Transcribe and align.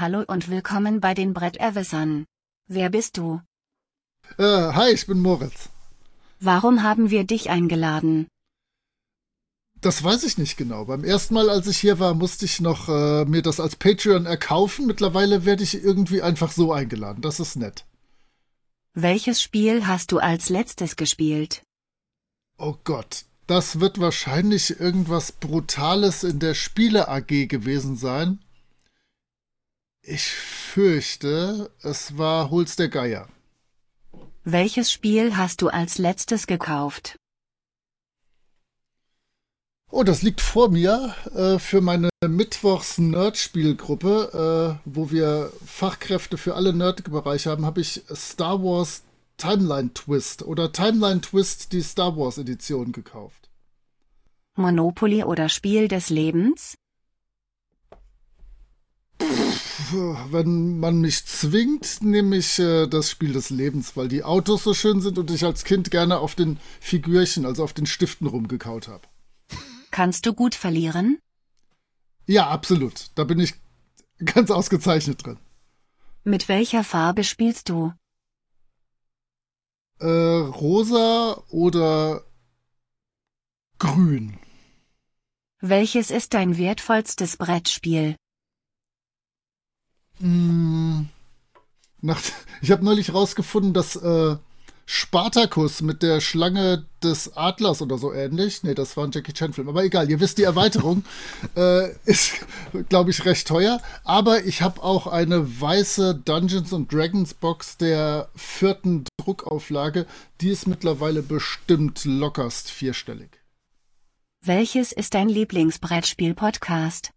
Hallo 0.00 0.24
und 0.26 0.48
willkommen 0.48 1.02
bei 1.02 1.12
den 1.12 1.34
Bretterwissern. 1.34 2.24
Wer 2.66 2.88
bist 2.88 3.18
du? 3.18 3.42
Äh, 4.38 4.72
hi, 4.72 4.92
ich 4.92 5.06
bin 5.06 5.20
Moritz. 5.20 5.68
Warum 6.38 6.82
haben 6.82 7.10
wir 7.10 7.24
dich 7.24 7.50
eingeladen? 7.50 8.26
Das 9.82 10.02
weiß 10.02 10.24
ich 10.24 10.38
nicht 10.38 10.56
genau. 10.56 10.86
Beim 10.86 11.04
ersten 11.04 11.34
Mal, 11.34 11.50
als 11.50 11.66
ich 11.66 11.76
hier 11.76 11.98
war, 11.98 12.14
musste 12.14 12.46
ich 12.46 12.62
noch 12.62 12.88
äh, 12.88 13.26
mir 13.26 13.42
das 13.42 13.60
als 13.60 13.76
Patreon 13.76 14.24
erkaufen. 14.24 14.86
Mittlerweile 14.86 15.44
werde 15.44 15.64
ich 15.64 15.74
irgendwie 15.74 16.22
einfach 16.22 16.50
so 16.50 16.72
eingeladen. 16.72 17.20
Das 17.20 17.38
ist 17.38 17.56
nett. 17.56 17.84
Welches 18.94 19.42
Spiel 19.42 19.86
hast 19.86 20.12
du 20.12 20.18
als 20.18 20.48
letztes 20.48 20.96
gespielt? 20.96 21.60
Oh 22.56 22.76
Gott, 22.84 23.26
das 23.46 23.80
wird 23.80 24.00
wahrscheinlich 24.00 24.80
irgendwas 24.80 25.30
Brutales 25.32 26.24
in 26.24 26.38
der 26.38 26.54
Spiele 26.54 27.08
AG 27.08 27.48
gewesen 27.48 27.98
sein. 27.98 28.38
Ich 30.02 30.24
fürchte, 30.24 31.70
es 31.82 32.16
war 32.16 32.50
Holz 32.50 32.76
der 32.76 32.88
Geier. 32.88 33.28
Welches 34.44 34.90
Spiel 34.90 35.36
hast 35.36 35.60
du 35.60 35.68
als 35.68 35.98
letztes 35.98 36.46
gekauft? 36.46 37.16
Oh, 39.90 40.02
das 40.02 40.22
liegt 40.22 40.40
vor 40.40 40.70
mir 40.70 41.14
äh, 41.34 41.58
für 41.58 41.80
meine 41.80 42.10
Mittwochs-Nerd-Spielgruppe, 42.26 44.78
äh, 44.84 44.86
wo 44.86 45.10
wir 45.10 45.52
Fachkräfte 45.66 46.38
für 46.38 46.54
alle 46.54 46.72
Nerd-Bereiche 46.72 47.50
haben, 47.50 47.66
habe 47.66 47.80
ich 47.80 48.02
Star 48.14 48.62
Wars 48.62 49.02
Timeline 49.36 49.92
Twist 49.92 50.44
oder 50.44 50.70
Timeline 50.72 51.20
Twist 51.20 51.72
die 51.72 51.82
Star 51.82 52.16
Wars 52.16 52.38
Edition 52.38 52.92
gekauft. 52.92 53.50
Monopoly 54.54 55.24
oder 55.24 55.48
Spiel 55.48 55.88
des 55.88 56.08
Lebens? 56.08 56.76
Wenn 60.30 60.78
man 60.78 61.00
mich 61.00 61.26
zwingt, 61.26 62.02
nehme 62.02 62.36
ich 62.36 62.58
äh, 62.58 62.86
das 62.86 63.10
Spiel 63.10 63.32
des 63.32 63.50
Lebens, 63.50 63.96
weil 63.96 64.08
die 64.08 64.24
Autos 64.24 64.64
so 64.64 64.74
schön 64.74 65.00
sind 65.00 65.18
und 65.18 65.30
ich 65.30 65.44
als 65.44 65.64
Kind 65.64 65.90
gerne 65.90 66.18
auf 66.18 66.34
den 66.34 66.58
Figürchen, 66.80 67.46
also 67.46 67.64
auf 67.64 67.72
den 67.72 67.86
Stiften 67.86 68.26
rumgekaut 68.26 68.88
habe. 68.88 69.02
Kannst 69.90 70.26
du 70.26 70.34
gut 70.34 70.54
verlieren? 70.54 71.18
Ja, 72.26 72.48
absolut. 72.48 73.10
Da 73.14 73.24
bin 73.24 73.40
ich 73.40 73.54
ganz 74.24 74.50
ausgezeichnet 74.50 75.24
drin. 75.24 75.38
Mit 76.24 76.48
welcher 76.48 76.84
Farbe 76.84 77.24
spielst 77.24 77.68
du? 77.68 77.92
Äh, 79.98 80.06
rosa 80.06 81.42
oder 81.48 82.24
grün. 83.78 84.38
Welches 85.60 86.10
ist 86.10 86.32
dein 86.34 86.56
wertvollstes 86.56 87.36
Brettspiel? 87.36 88.16
Hm, 90.20 91.08
nach, 92.00 92.20
ich 92.62 92.70
habe 92.70 92.84
neulich 92.84 93.12
rausgefunden, 93.12 93.72
dass 93.72 93.96
äh, 93.96 94.36
Spartacus 94.92 95.82
mit 95.82 96.02
der 96.02 96.20
Schlange 96.20 96.84
des 97.00 97.36
Adlers 97.36 97.80
oder 97.80 97.96
so 97.96 98.12
ähnlich, 98.12 98.64
nee, 98.64 98.74
das 98.74 98.96
war 98.96 99.04
ein 99.04 99.12
Jackie 99.12 99.32
Chan 99.32 99.52
Film, 99.52 99.68
aber 99.68 99.84
egal, 99.84 100.10
ihr 100.10 100.18
wisst, 100.18 100.38
die 100.38 100.42
Erweiterung 100.42 101.04
äh, 101.56 101.94
ist, 102.06 102.44
glaube 102.88 103.10
ich, 103.10 103.24
recht 103.24 103.46
teuer, 103.46 103.80
aber 104.02 104.44
ich 104.44 104.62
habe 104.62 104.82
auch 104.82 105.06
eine 105.06 105.60
weiße 105.60 106.16
Dungeons 106.24 106.74
and 106.74 106.92
Dragons 106.92 107.34
Box 107.34 107.76
der 107.76 108.30
vierten 108.34 109.04
Druckauflage, 109.18 110.06
die 110.40 110.50
ist 110.50 110.66
mittlerweile 110.66 111.22
bestimmt 111.22 112.04
lockerst 112.04 112.68
vierstellig. 112.68 113.30
Welches 114.42 114.90
ist 114.90 115.14
dein 115.14 115.28
Lieblingsbrettspiel-Podcast? 115.28 117.12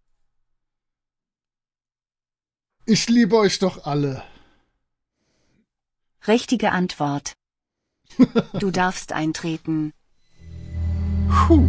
Ich 2.85 3.07
liebe 3.07 3.37
euch 3.37 3.59
doch 3.59 3.85
alle. 3.85 4.23
Richtige 6.27 6.71
Antwort. 6.71 7.33
Du 8.59 8.69
darfst 8.71 9.11
eintreten. 9.13 9.93
Puh. 11.29 11.67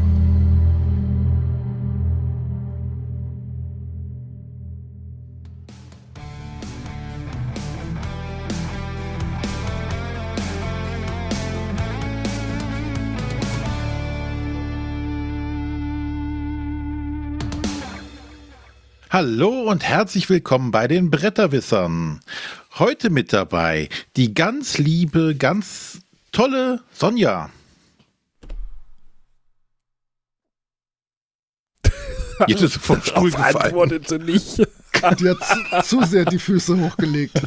Hallo 19.14 19.70
und 19.70 19.84
herzlich 19.84 20.28
willkommen 20.28 20.72
bei 20.72 20.88
den 20.88 21.08
Bretterwissern. 21.08 22.19
Heute 22.80 23.10
mit 23.10 23.32
dabei 23.32 23.88
die 24.16 24.34
ganz 24.34 24.78
liebe, 24.78 25.36
ganz 25.36 26.00
tolle 26.32 26.80
Sonja. 26.92 27.48
Jetzt 32.48 32.62
ist 32.62 32.72
sie 32.72 32.80
vom 32.80 33.00
Stuhl 33.03 33.30
gefallen. 33.30 33.54
Antwortete 33.54 34.19
nicht. 34.19 34.58
Die 35.20 35.30
hat 35.30 35.84
zu, 35.84 36.00
zu 36.00 36.04
sehr 36.06 36.24
die 36.24 36.41
Füße 36.41 36.76
hochgelegt. 36.76 37.41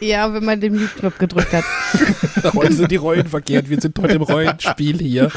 Ja, 0.00 0.34
wenn 0.34 0.44
man 0.44 0.60
den 0.60 0.74
Mute-Knopf 0.74 1.18
gedrückt 1.18 1.52
hat. 1.52 1.64
heute 2.54 2.72
sind 2.72 2.90
die 2.90 2.96
Rollen 2.96 3.28
verkehrt. 3.28 3.68
Wir 3.68 3.80
sind 3.80 3.96
heute 3.96 4.14
im 4.14 4.22
Rollenspiel 4.22 4.98
hier. 4.98 5.30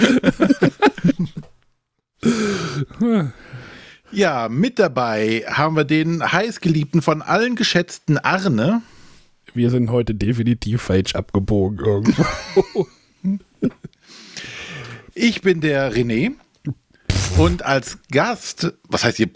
Ja, 4.13 4.47
mit 4.47 4.77
dabei 4.77 5.43
haben 5.47 5.75
wir 5.75 5.85
den 5.85 6.23
heißgeliebten 6.23 7.01
von 7.01 7.21
allen 7.23 7.55
geschätzten 7.55 8.19
Arne. 8.19 8.81
Wir 9.55 9.71
sind 9.71 9.89
heute 9.89 10.13
definitiv 10.13 10.83
falsch 10.83 11.15
abgebogen 11.15 11.79
irgendwo. 11.79 12.87
Ich 15.15 15.41
bin 15.41 15.61
der 15.61 15.93
René. 15.93 16.31
Und 17.37 17.63
als 17.63 17.99
Gast, 18.11 18.73
was 18.89 19.03
heißt 19.03 19.17
hier? 19.17 19.29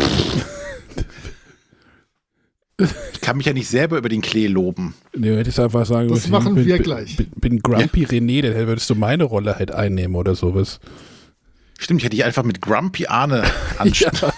Ich 3.14 3.22
kann 3.22 3.38
mich 3.38 3.46
ja 3.46 3.54
nicht 3.54 3.68
selber 3.68 3.98
über 4.00 4.10
den 4.10 4.22
Klee 4.22 4.48
loben. 4.48 4.96
Nee, 5.16 5.36
hättest 5.36 5.60
einfach 5.60 5.86
sagen 5.86 6.10
Das 6.10 6.18
müssen, 6.20 6.32
machen 6.32 6.56
bin, 6.56 6.66
wir 6.66 6.76
bin, 6.76 6.84
gleich. 6.84 7.16
Bin, 7.16 7.28
bin 7.36 7.60
Grumpy 7.60 8.06
René, 8.06 8.42
dann 8.42 8.68
würdest 8.68 8.90
du 8.90 8.96
meine 8.96 9.24
Rolle 9.24 9.60
halt 9.60 9.72
einnehmen 9.72 10.16
oder 10.16 10.34
sowas. 10.34 10.80
Stimmt, 11.78 12.02
ich 12.02 12.06
hätte 12.06 12.16
dich 12.16 12.26
einfach 12.26 12.44
mit 12.44 12.62
Grumpy 12.62 13.08
Arne 13.08 13.44
ansprechen. 13.78 14.32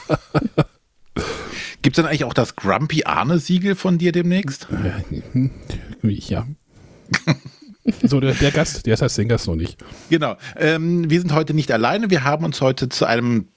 Gibt 1.81 1.97
es 1.97 2.01
dann 2.01 2.05
eigentlich 2.05 2.25
auch 2.25 2.33
das 2.33 2.55
Grumpy 2.55 3.05
Arne-Siegel 3.05 3.75
von 3.75 3.97
dir 3.97 4.11
demnächst? 4.11 4.67
Ja. 6.03 6.45
so, 8.03 8.19
der, 8.19 8.33
der 8.33 8.51
Gast, 8.51 8.85
der 8.85 8.97
heißt 8.97 9.17
den 9.17 9.29
Gast 9.29 9.47
noch 9.47 9.55
nicht. 9.55 9.83
Genau. 10.09 10.35
Ähm, 10.57 11.09
wir 11.09 11.19
sind 11.21 11.33
heute 11.33 11.53
nicht 11.53 11.71
alleine. 11.71 12.09
Wir 12.09 12.23
haben 12.25 12.43
uns 12.43 12.59
heute 12.59 12.89
zu 12.89 13.05
einem 13.05 13.47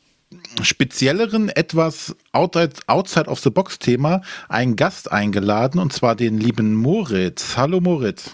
spezielleren, 0.63 1.49
etwas 1.49 2.15
outside, 2.33 2.73
outside 2.87 3.27
of 3.29 3.41
the 3.41 3.51
box 3.51 3.79
Thema 3.79 4.23
einen 4.49 4.77
Gast 4.77 5.11
eingeladen 5.11 5.81
und 5.81 5.93
zwar 5.93 6.15
den 6.15 6.39
lieben 6.39 6.75
Moritz. 6.75 7.57
Hallo 7.57 7.81
Moritz. 7.81 8.31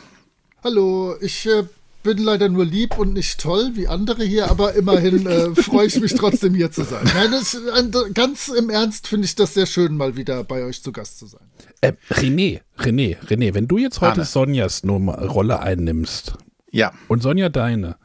Hallo, 0.62 1.16
ich 1.20 1.46
äh, 1.46 1.64
bin 2.02 2.18
leider 2.18 2.48
nur 2.48 2.64
lieb 2.64 2.98
und 2.98 3.12
nicht 3.12 3.40
toll 3.40 3.70
wie 3.74 3.88
andere 3.88 4.24
hier, 4.24 4.50
aber 4.50 4.74
immerhin 4.74 5.26
äh, 5.26 5.54
freue 5.54 5.86
ich 5.86 6.00
mich 6.00 6.14
trotzdem 6.14 6.54
hier 6.54 6.70
zu 6.70 6.84
sein. 6.84 7.04
Nein, 7.14 7.30
das, 7.30 7.54
äh, 7.54 8.10
ganz 8.12 8.48
im 8.48 8.70
Ernst 8.70 9.08
finde 9.08 9.26
ich 9.26 9.34
das 9.34 9.54
sehr 9.54 9.66
schön, 9.66 9.96
mal 9.96 10.16
wieder 10.16 10.44
bei 10.44 10.64
euch 10.64 10.82
zu 10.82 10.92
Gast 10.92 11.18
zu 11.18 11.26
sein. 11.26 11.42
Äh, 11.80 11.92
René, 12.10 12.60
René, 12.78 13.18
René, 13.26 13.54
wenn 13.54 13.68
du 13.68 13.78
jetzt 13.78 14.00
heute 14.00 14.12
Arne. 14.12 14.24
Sonjas 14.24 14.84
Nummer, 14.84 15.18
Rolle 15.22 15.60
einnimmst 15.60 16.34
Ja, 16.70 16.92
und 17.08 17.22
Sonja 17.22 17.48
deine, 17.48 17.96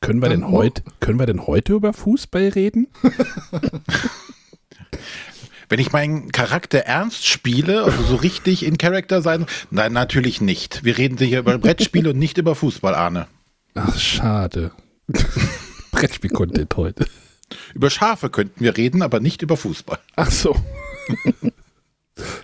können 0.00 0.20
wir, 0.20 0.28
Dann 0.28 0.40
denn 0.40 0.50
heute, 0.50 0.82
können 1.00 1.18
wir 1.18 1.26
denn 1.26 1.46
heute 1.46 1.74
über 1.74 1.92
Fußball 1.92 2.48
reden? 2.48 2.88
wenn 5.68 5.78
ich 5.78 5.92
meinen 5.92 6.32
Charakter 6.32 6.78
ernst 6.80 7.26
spiele, 7.26 7.84
also 7.84 8.02
so 8.02 8.16
richtig 8.16 8.64
in 8.64 8.78
Character 8.78 9.22
sein, 9.22 9.46
nein, 9.70 9.92
natürlich 9.92 10.40
nicht. 10.40 10.84
Wir 10.84 10.98
reden 10.98 11.18
hier 11.18 11.40
über 11.40 11.58
Brettspiele 11.58 12.10
und 12.10 12.18
nicht 12.18 12.38
über 12.38 12.54
Fußball, 12.54 12.94
Arne. 12.94 13.26
Ach, 13.74 13.98
schade. 13.98 14.72
Brettspiel-Content 15.92 16.76
heute. 16.76 17.06
Über 17.74 17.90
Schafe 17.90 18.30
könnten 18.30 18.64
wir 18.64 18.76
reden, 18.76 19.02
aber 19.02 19.20
nicht 19.20 19.42
über 19.42 19.56
Fußball. 19.56 19.98
Ach 20.16 20.30
so. 20.30 20.56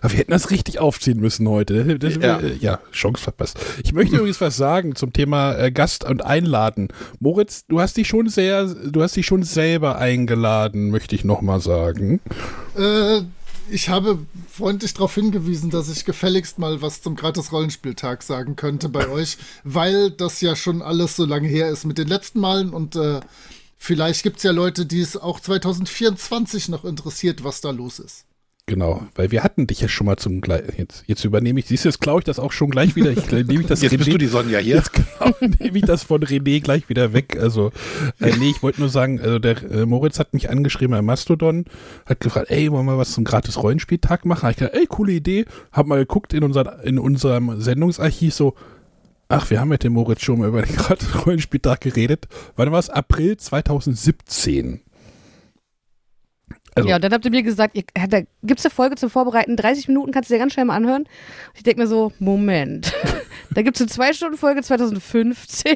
Aber 0.00 0.12
wir 0.12 0.18
hätten 0.18 0.32
das 0.32 0.50
richtig 0.50 0.78
aufziehen 0.78 1.20
müssen 1.20 1.48
heute. 1.48 1.98
Das, 1.98 2.16
Ja. 2.16 2.40
ja. 2.40 2.48
ja, 2.60 2.80
Chance 2.92 3.22
verpasst. 3.22 3.58
Ich 3.82 3.92
möchte 3.92 4.16
übrigens 4.16 4.40
was 4.40 4.56
sagen 4.56 4.94
zum 4.96 5.12
Thema 5.12 5.54
äh, 5.54 5.70
Gast 5.70 6.04
und 6.04 6.24
Einladen. 6.24 6.88
Moritz, 7.20 7.64
du 7.66 7.80
hast 7.80 7.96
dich 7.96 8.08
schon 8.08 8.28
sehr, 8.28 8.66
du 8.66 9.02
hast 9.02 9.16
dich 9.16 9.26
schon 9.26 9.42
selber 9.42 9.98
eingeladen, 9.98 10.90
möchte 10.90 11.14
ich 11.14 11.24
nochmal 11.24 11.60
sagen. 11.60 12.20
Äh, 12.76 13.22
ich 13.70 13.88
habe 13.88 14.18
freundlich 14.50 14.92
darauf 14.92 15.14
hingewiesen, 15.14 15.70
dass 15.70 15.88
ich 15.88 16.04
gefälligst 16.04 16.58
mal 16.58 16.82
was 16.82 17.00
zum 17.00 17.16
Gratis-Rollenspieltag 17.16 18.22
sagen 18.22 18.56
könnte 18.56 18.88
bei 18.88 19.08
euch, 19.10 19.38
weil 19.64 20.10
das 20.10 20.40
ja 20.40 20.56
schon 20.56 20.82
alles 20.82 21.16
so 21.16 21.24
lange 21.24 21.48
her 21.48 21.70
ist 21.70 21.84
mit 21.84 21.96
den 21.96 22.08
letzten 22.08 22.40
Malen 22.40 22.70
und 22.70 22.96
äh, 22.96 23.20
vielleicht 23.78 24.22
gibt 24.22 24.38
es 24.38 24.42
ja 24.42 24.50
Leute, 24.50 24.84
die 24.84 25.00
es 25.00 25.16
auch 25.16 25.40
2024 25.40 26.68
noch 26.68 26.84
interessiert, 26.84 27.44
was 27.44 27.60
da 27.60 27.70
los 27.70 27.98
ist. 27.98 28.26
Genau, 28.72 29.06
weil 29.16 29.30
wir 29.30 29.44
hatten 29.44 29.66
dich 29.66 29.82
ja 29.82 29.88
schon 29.88 30.06
mal 30.06 30.16
zum 30.16 30.40
gleich. 30.40 30.62
Jetzt, 30.78 31.04
jetzt 31.06 31.22
übernehme 31.26 31.60
ich, 31.60 31.66
siehst 31.66 31.84
du, 31.84 31.90
jetzt 31.90 32.00
klaue 32.00 32.20
ich 32.20 32.24
das 32.24 32.38
auch 32.38 32.52
schon 32.52 32.70
gleich 32.70 32.96
wieder. 32.96 33.10
Ich 33.10 33.30
nehme 33.30 33.60
ich 33.60 33.66
das 33.66 33.82
Jetzt 33.82 33.98
bist 33.98 34.08
René- 34.08 34.12
du 34.12 34.16
die 34.18 34.26
Sonja 34.28 34.60
hier. 34.60 34.76
Jetzt 34.76 34.94
genau, 34.94 35.30
nehme 35.60 35.76
ich 35.76 35.84
das 35.84 36.04
von 36.04 36.22
René 36.24 36.62
gleich 36.62 36.88
wieder 36.88 37.12
weg. 37.12 37.36
Also, 37.38 37.70
äh, 38.18 38.34
nee, 38.38 38.48
ich 38.48 38.62
wollte 38.62 38.80
nur 38.80 38.88
sagen, 38.88 39.20
also 39.20 39.38
der 39.38 39.62
äh, 39.70 39.84
Moritz 39.84 40.18
hat 40.18 40.32
mich 40.32 40.48
angeschrieben 40.48 40.92
bei 40.92 41.02
Mastodon, 41.02 41.66
hat 42.06 42.20
gefragt, 42.20 42.50
ey, 42.50 42.72
wollen 42.72 42.86
wir 42.86 42.96
was 42.96 43.12
zum 43.12 43.24
gratis 43.24 43.62
Rollenspieltag 43.62 44.24
machen? 44.24 44.44
Hab 44.44 44.52
ich 44.52 44.56
gedacht, 44.56 44.74
ey, 44.74 44.86
coole 44.86 45.12
Idee. 45.12 45.44
Hab 45.70 45.86
mal 45.86 45.98
geguckt 45.98 46.32
in, 46.32 46.42
unser, 46.42 46.82
in 46.82 46.98
unserem 46.98 47.60
Sendungsarchiv 47.60 48.32
so, 48.32 48.54
ach, 49.28 49.50
wir 49.50 49.60
haben 49.60 49.68
mit 49.68 49.84
dem 49.84 49.92
Moritz 49.92 50.22
schon 50.22 50.38
mal 50.38 50.48
über 50.48 50.62
den 50.62 50.74
gratis 50.76 51.26
Rollenspieltag 51.26 51.82
geredet. 51.82 52.26
Wann 52.56 52.72
war 52.72 52.78
es? 52.78 52.88
April 52.88 53.36
2017. 53.36 54.80
Also, 56.74 56.88
ja, 56.88 56.96
und 56.96 57.04
dann 57.04 57.12
habt 57.12 57.24
ihr 57.24 57.30
mir 57.30 57.42
gesagt, 57.42 57.76
ihr, 57.76 57.84
da 58.08 58.20
gibt's 58.42 58.64
eine 58.64 58.70
Folge 58.70 58.96
zum 58.96 59.10
Vorbereiten, 59.10 59.56
30 59.56 59.88
Minuten 59.88 60.10
kannst 60.10 60.30
du 60.30 60.34
dir 60.34 60.38
ganz 60.40 60.54
schnell 60.54 60.64
mal 60.64 60.76
anhören. 60.76 61.04
Ich 61.54 61.62
denke 61.62 61.80
mir 61.82 61.86
so, 61.86 62.12
Moment. 62.18 62.92
da 63.50 63.62
gibt's 63.62 63.80
eine 63.80 63.90
Zwei-Stunden-Folge 63.90 64.62
2015 64.62 65.74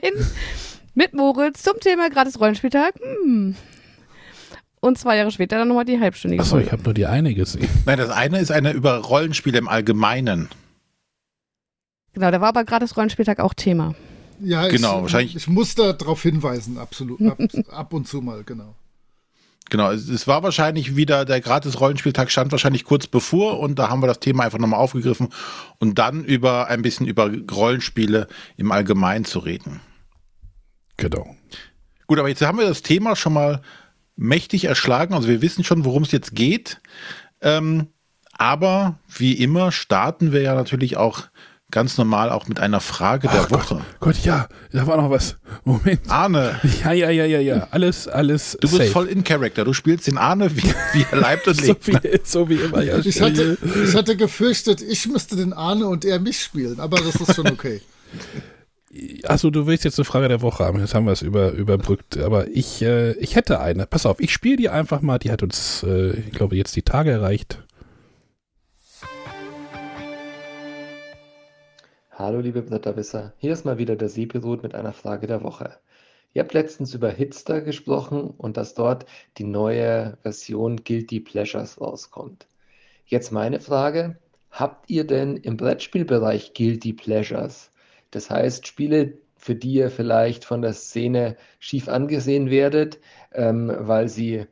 mit 0.95 1.13
Moritz 1.13 1.63
zum 1.63 1.79
Thema 1.81 2.09
gratis 2.09 2.41
Rollenspieltag. 2.41 2.95
Hm. 3.23 3.55
Und 4.81 4.99
zwei 4.99 5.17
Jahre 5.17 5.31
später 5.31 5.59
dann 5.59 5.69
nochmal 5.69 5.85
die 5.85 5.99
halbstündige 6.01 6.43
achso, 6.43 6.59
ich 6.59 6.71
habe 6.73 6.83
nur 6.83 6.95
die 6.95 7.07
eine 7.07 7.35
gesehen. 7.35 7.69
Nein, 7.87 7.99
das 7.99 8.11
eine 8.11 8.39
ist 8.39 8.51
eine 8.53 8.73
über 8.73 8.99
Rollenspiele 8.99 9.59
im 9.59 9.69
Allgemeinen. 9.69 10.49
Genau, 12.15 12.31
da 12.31 12.41
war 12.41 12.49
aber 12.49 12.65
gratis 12.65 12.97
Rollenspieltag 12.97 13.41
auch 13.41 13.53
Thema. 13.53 13.95
Ja, 14.41 14.69
Genau, 14.69 14.97
ich, 14.97 15.03
wahrscheinlich- 15.03 15.37
Ich 15.37 15.49
muss 15.49 15.75
da 15.75 15.93
darauf 15.93 16.23
hinweisen, 16.23 16.79
absolut. 16.79 17.21
Ab, 17.23 17.39
ab 17.71 17.93
und 17.93 18.07
zu 18.07 18.23
mal, 18.23 18.43
genau. 18.45 18.75
Genau, 19.69 19.91
es, 19.91 20.29
war 20.29 20.45
wahrscheinlich 20.45 20.95
wieder, 20.95 21.25
der 21.25 21.41
gratis 21.41 21.81
Rollenspieltag 21.81 22.31
stand 22.31 22.53
wahrscheinlich 22.53 22.85
kurz 22.85 23.09
bevor 23.09 23.59
und 23.59 23.79
da 23.79 23.91
haben 23.91 24.01
wir 24.01 24.07
das 24.07 24.21
Thema 24.21 24.45
einfach 24.45 24.59
nochmal 24.59 24.79
aufgegriffen 24.79 25.31
und 25.79 25.99
dann 25.99 26.25
über 26.25 26.69
ein 26.69 26.83
bisschen 26.83 27.07
über 27.07 27.31
Rollenspiele 27.51 28.29
im 28.57 28.71
Allgemeinen 28.71 29.25
zu 29.25 29.41
reden. 29.41 29.81
Genau. 30.97 31.35
Gut, 32.07 32.21
aber 32.21 32.29
jetzt 32.29 32.43
haben 32.43 32.59
wir 32.59 32.69
das 32.69 32.83
Thema 32.83 33.17
schon 33.17 33.33
mal 33.33 33.61
mächtig 34.15 34.67
erschlagen, 34.67 35.15
also 35.15 35.29
wir 35.29 35.43
wissen 35.43 35.65
schon, 35.65 35.85
worum 35.85 36.05
es 36.05 36.12
jetzt 36.12 36.35
geht. 36.35 36.81
Ähm, 37.41 37.89
aber 38.33 38.99
wie 39.09 39.33
immer 39.33 39.73
starten 39.73 40.33
wir 40.33 40.43
ja 40.43 40.55
natürlich 40.55 40.97
auch 40.97 41.25
ganz 41.71 41.99
normal 41.99 42.31
auch 42.31 42.47
mit 42.49 42.61
einer 42.61 42.81
Frage 42.81 43.29
der 43.29 43.43
Ach 43.43 43.51
Woche. 43.51 43.81
Gott, 44.01 44.17
ja, 44.25 44.49
da 44.73 44.87
war 44.87 44.97
noch 44.97 45.11
was. 45.11 45.37
Moment. 45.65 46.01
Arne, 46.09 46.61
Ja, 46.85 46.93
ja, 46.93 47.11
ja, 47.11 47.27
ja, 47.27 47.41
ja. 47.41 47.69
Alles, 47.71 48.07
alles. 48.09 48.53
du 48.61 48.69
bist 48.69 48.77
safe. 48.77 48.91
voll 48.91 49.07
in 49.07 49.25
Character. 49.25 49.65
Du 49.65 49.73
spielst 49.73 50.07
den 50.07 50.19
Arne, 50.19 50.55
wie, 50.57 50.63
wie 50.93 51.07
er 51.11 51.19
leibt 51.19 51.49
und 51.49 51.55
so 51.61 51.67
lebt. 51.73 51.87
wie, 51.89 52.21
so 52.25 52.49
wie 52.49 52.55
immer. 52.57 52.83
Ja, 52.83 52.99
Ich 52.99 53.21
hatte, 53.21 53.59
ich 53.85 53.95
hatte 53.95 54.17
gefürchtet, 54.17 54.81
ich 54.83 55.07
müsste 55.09 55.37
den 55.37 55.53
Arne 55.53 55.87
und 55.87 56.05
er 56.05 56.21
mich 56.21 56.41
spielen, 56.43 56.79
aber 56.81 56.99
das 56.99 57.17
ist 57.17 57.35
schon 57.35 57.49
okay. 57.49 57.81
Achso, 59.25 59.51
du 59.51 59.67
willst 59.67 59.85
jetzt 59.85 59.99
eine 59.99 60.05
Frage 60.07 60.29
der 60.29 60.41
Woche 60.41 60.65
haben. 60.65 60.81
Jetzt 60.81 60.95
haben 60.95 61.05
wir 61.05 61.12
es 61.12 61.21
über, 61.21 61.51
überbrückt. 61.51 62.17
Aber 62.17 62.49
ich, 62.49 62.81
äh, 62.81 63.12
ich 63.15 63.35
hätte 63.37 63.61
eine. 63.61 63.87
Pass 63.87 64.07
auf, 64.07 64.21
ich 64.21 64.33
spiele 64.33 64.57
die 64.57 64.69
einfach 64.71 65.03
mal. 65.03 65.19
Die 65.19 65.31
hat 65.31 65.43
uns, 65.43 65.83
äh, 65.87 66.12
ich 66.12 66.31
glaube, 66.33 66.57
jetzt 66.57 66.75
die 66.77 66.83
Tage 66.83 67.11
erreicht. 67.11 67.62
Hallo 72.19 72.41
liebe 72.41 72.63
Blätterwisser, 72.63 73.35
hier 73.37 73.53
ist 73.53 73.67
mal 73.67 73.77
wieder 73.77 73.95
der 73.95 74.09
Seepilot 74.09 74.63
mit 74.63 74.75
einer 74.75 74.95
Frage 74.95 75.27
der 75.27 75.43
Woche. 75.43 75.77
Ihr 76.33 76.41
habt 76.43 76.55
letztens 76.55 76.95
über 76.95 77.11
Hitster 77.11 77.61
gesprochen 77.61 78.31
und 78.39 78.57
dass 78.57 78.73
dort 78.73 79.05
die 79.37 79.45
neue 79.45 80.17
Version 80.23 80.83
Guilty 80.83 81.21
Pleasures 81.21 81.79
rauskommt. 81.79 82.47
Jetzt 83.05 83.33
meine 83.33 83.61
Frage, 83.61 84.17
habt 84.51 84.89
ihr 84.89 85.07
denn 85.07 85.37
im 85.37 85.59
Brettspielbereich 85.59 86.55
Guilty 86.55 86.95
Pleasures? 86.95 87.71
Das 88.13 88.31
heißt 88.31 88.67
Spiele, 88.67 89.19
für 89.37 89.55
die 89.55 89.75
ihr 89.75 89.91
vielleicht 89.91 90.47
von 90.47 90.62
der 90.62 90.73
Szene 90.73 91.37
schief 91.59 91.87
angesehen 91.87 92.49
werdet, 92.49 92.99
ähm, 93.35 93.71
weil 93.79 94.09
sie 94.09 94.47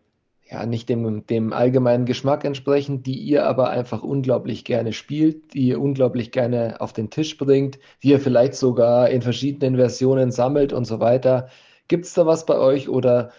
ja, 0.50 0.66
nicht 0.66 0.88
dem, 0.88 1.26
dem 1.26 1.52
allgemeinen 1.52 2.04
Geschmack 2.04 2.44
entsprechen, 2.44 3.02
die 3.02 3.18
ihr 3.18 3.46
aber 3.46 3.70
einfach 3.70 4.02
unglaublich 4.02 4.64
gerne 4.64 4.92
spielt, 4.92 5.54
die 5.54 5.68
ihr 5.68 5.80
unglaublich 5.80 6.32
gerne 6.32 6.80
auf 6.80 6.92
den 6.92 7.10
Tisch 7.10 7.38
bringt, 7.38 7.78
die 8.02 8.10
ihr 8.10 8.20
vielleicht 8.20 8.54
sogar 8.54 9.08
in 9.08 9.22
verschiedenen 9.22 9.76
Versionen 9.76 10.30
sammelt 10.30 10.72
und 10.72 10.84
so 10.84 11.00
weiter. 11.00 11.48
Gibt 11.88 12.04
es 12.04 12.14
da 12.14 12.26
was 12.26 12.44
bei 12.46 12.56
euch 12.58 12.88
oder 12.88 13.32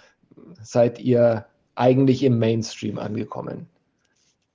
seid 0.62 1.00
ihr 1.00 1.46
eigentlich 1.76 2.24
im 2.24 2.40
Mainstream 2.40 2.98
angekommen? 2.98 3.68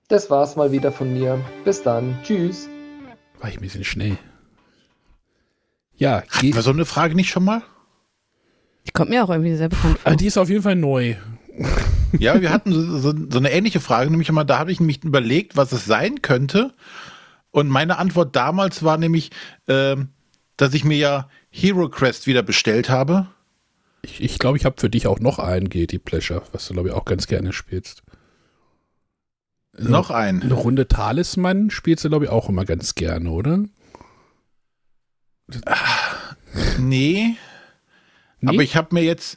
Das 0.09 0.29
war's 0.29 0.57
mal 0.57 0.73
wieder 0.73 0.91
von 0.91 1.13
mir. 1.13 1.41
Bis 1.65 1.83
dann. 1.85 2.19
Tschüss. 2.25 2.69
War 3.39 3.49
ich 3.49 3.59
ein 3.59 3.63
bisschen 3.63 3.85
schnell. 3.85 4.19
Ja, 5.95 6.25
geht, 6.41 6.57
wir 6.57 6.63
so 6.63 6.71
eine 6.71 6.85
Frage 6.85 7.15
nicht 7.15 7.31
schon 7.31 7.45
mal? 7.45 7.63
Die 8.87 8.91
kommt 8.91 9.11
mir 9.11 9.23
auch 9.23 9.31
irgendwie 9.31 9.55
sehr 9.55 9.69
bekannt 9.69 9.99
vor. 9.99 10.13
ah, 10.13 10.17
die 10.17 10.27
ist 10.27 10.39
auf 10.39 10.49
jeden 10.49 10.63
Fall 10.63 10.77
neu. 10.77 11.15
Ja, 12.19 12.41
wir 12.41 12.51
hatten 12.51 12.73
so, 12.73 12.99
so, 12.99 13.15
so 13.31 13.39
eine 13.39 13.53
ähnliche 13.53 13.81
Frage, 13.81 14.11
nämlich 14.11 14.29
einmal, 14.29 14.47
da 14.47 14.59
habe 14.59 14.73
ich 14.73 14.81
nämlich 14.81 15.05
überlegt, 15.05 15.57
was 15.57 15.73
es 15.73 15.85
sein 15.85 16.23
könnte. 16.23 16.75
Und 17.51 17.69
meine 17.69 17.99
Antwort 17.99 18.37
damals 18.37 18.83
war 18.83 18.97
nämlich, 18.99 19.31
ähm, 19.69 20.09
dass 20.57 20.75
ich 20.75 20.85
mir 20.85 20.97
ja 20.97 21.29
Hero 21.51 21.89
Crest 21.89 22.27
wieder 22.27 22.43
bestellt 22.43 22.91
habe. 22.91 23.29
Ich 24.03 24.17
glaube, 24.17 24.25
ich, 24.27 24.39
glaub, 24.39 24.57
ich 24.57 24.65
habe 24.65 24.81
für 24.81 24.91
dich 24.91 25.07
auch 25.07 25.21
noch 25.21 25.39
einen 25.39 25.69
Guilty 25.69 25.99
Pleasure, 25.99 26.43
was 26.53 26.67
du, 26.67 26.75
glaube 26.75 26.89
ich, 26.89 26.95
auch 26.95 27.05
ganz 27.05 27.27
gerne 27.27 27.53
spielst. 27.53 28.03
Noch 29.79 30.11
Eine 30.11 30.43
ein. 30.43 30.53
Runde 30.53 30.89
Talisman 30.89 31.71
spielst 31.71 32.05
du, 32.05 32.09
glaube 32.09 32.27
ich, 32.27 32.31
auch 32.31 32.49
immer 32.49 32.65
ganz 32.65 32.95
gerne, 32.95 33.31
oder? 33.31 33.65
Nee, 36.79 37.37
Nee? 38.41 38.49
aber 38.49 38.63
ich 38.63 38.75
habe 38.77 38.95
mir 38.95 39.03
jetzt, 39.03 39.37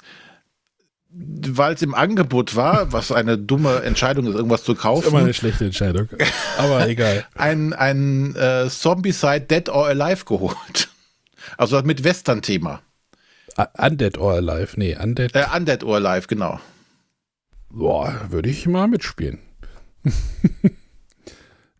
weil 1.15 1.75
es 1.75 1.81
im 1.81 1.93
Angebot 1.93 2.55
war, 2.55 2.91
was 2.91 3.11
eine 3.11 3.37
dumme 3.37 3.83
Entscheidung 3.83 4.25
ist, 4.27 4.35
irgendwas 4.35 4.63
zu 4.63 4.73
ist 4.73 4.83
immer 4.83 4.93
kaufen, 4.93 5.15
eine 5.15 5.33
schlechte 5.33 5.65
Entscheidung. 5.65 6.09
Aber 6.57 6.87
egal. 6.89 7.25
ein, 7.35 7.73
ein 7.73 8.35
äh, 8.35 8.67
Zombicide 8.69 9.41
Dead 9.41 9.69
or 9.69 9.87
Alive 9.87 10.25
geholt. 10.25 10.89
Also 11.57 11.81
mit 11.83 12.03
Western-Thema. 12.03 12.81
Undead 13.77 14.17
or 14.17 14.33
Alive. 14.33 14.73
Nee, 14.77 14.97
Undead. 14.97 15.35
Äh, 15.35 15.45
Undead 15.55 15.83
or 15.83 15.97
Alive, 15.97 16.27
genau. 16.27 16.59
Boah, 17.69 18.27
würde 18.29 18.49
ich 18.49 18.65
mal 18.67 18.87
mitspielen. 18.87 19.39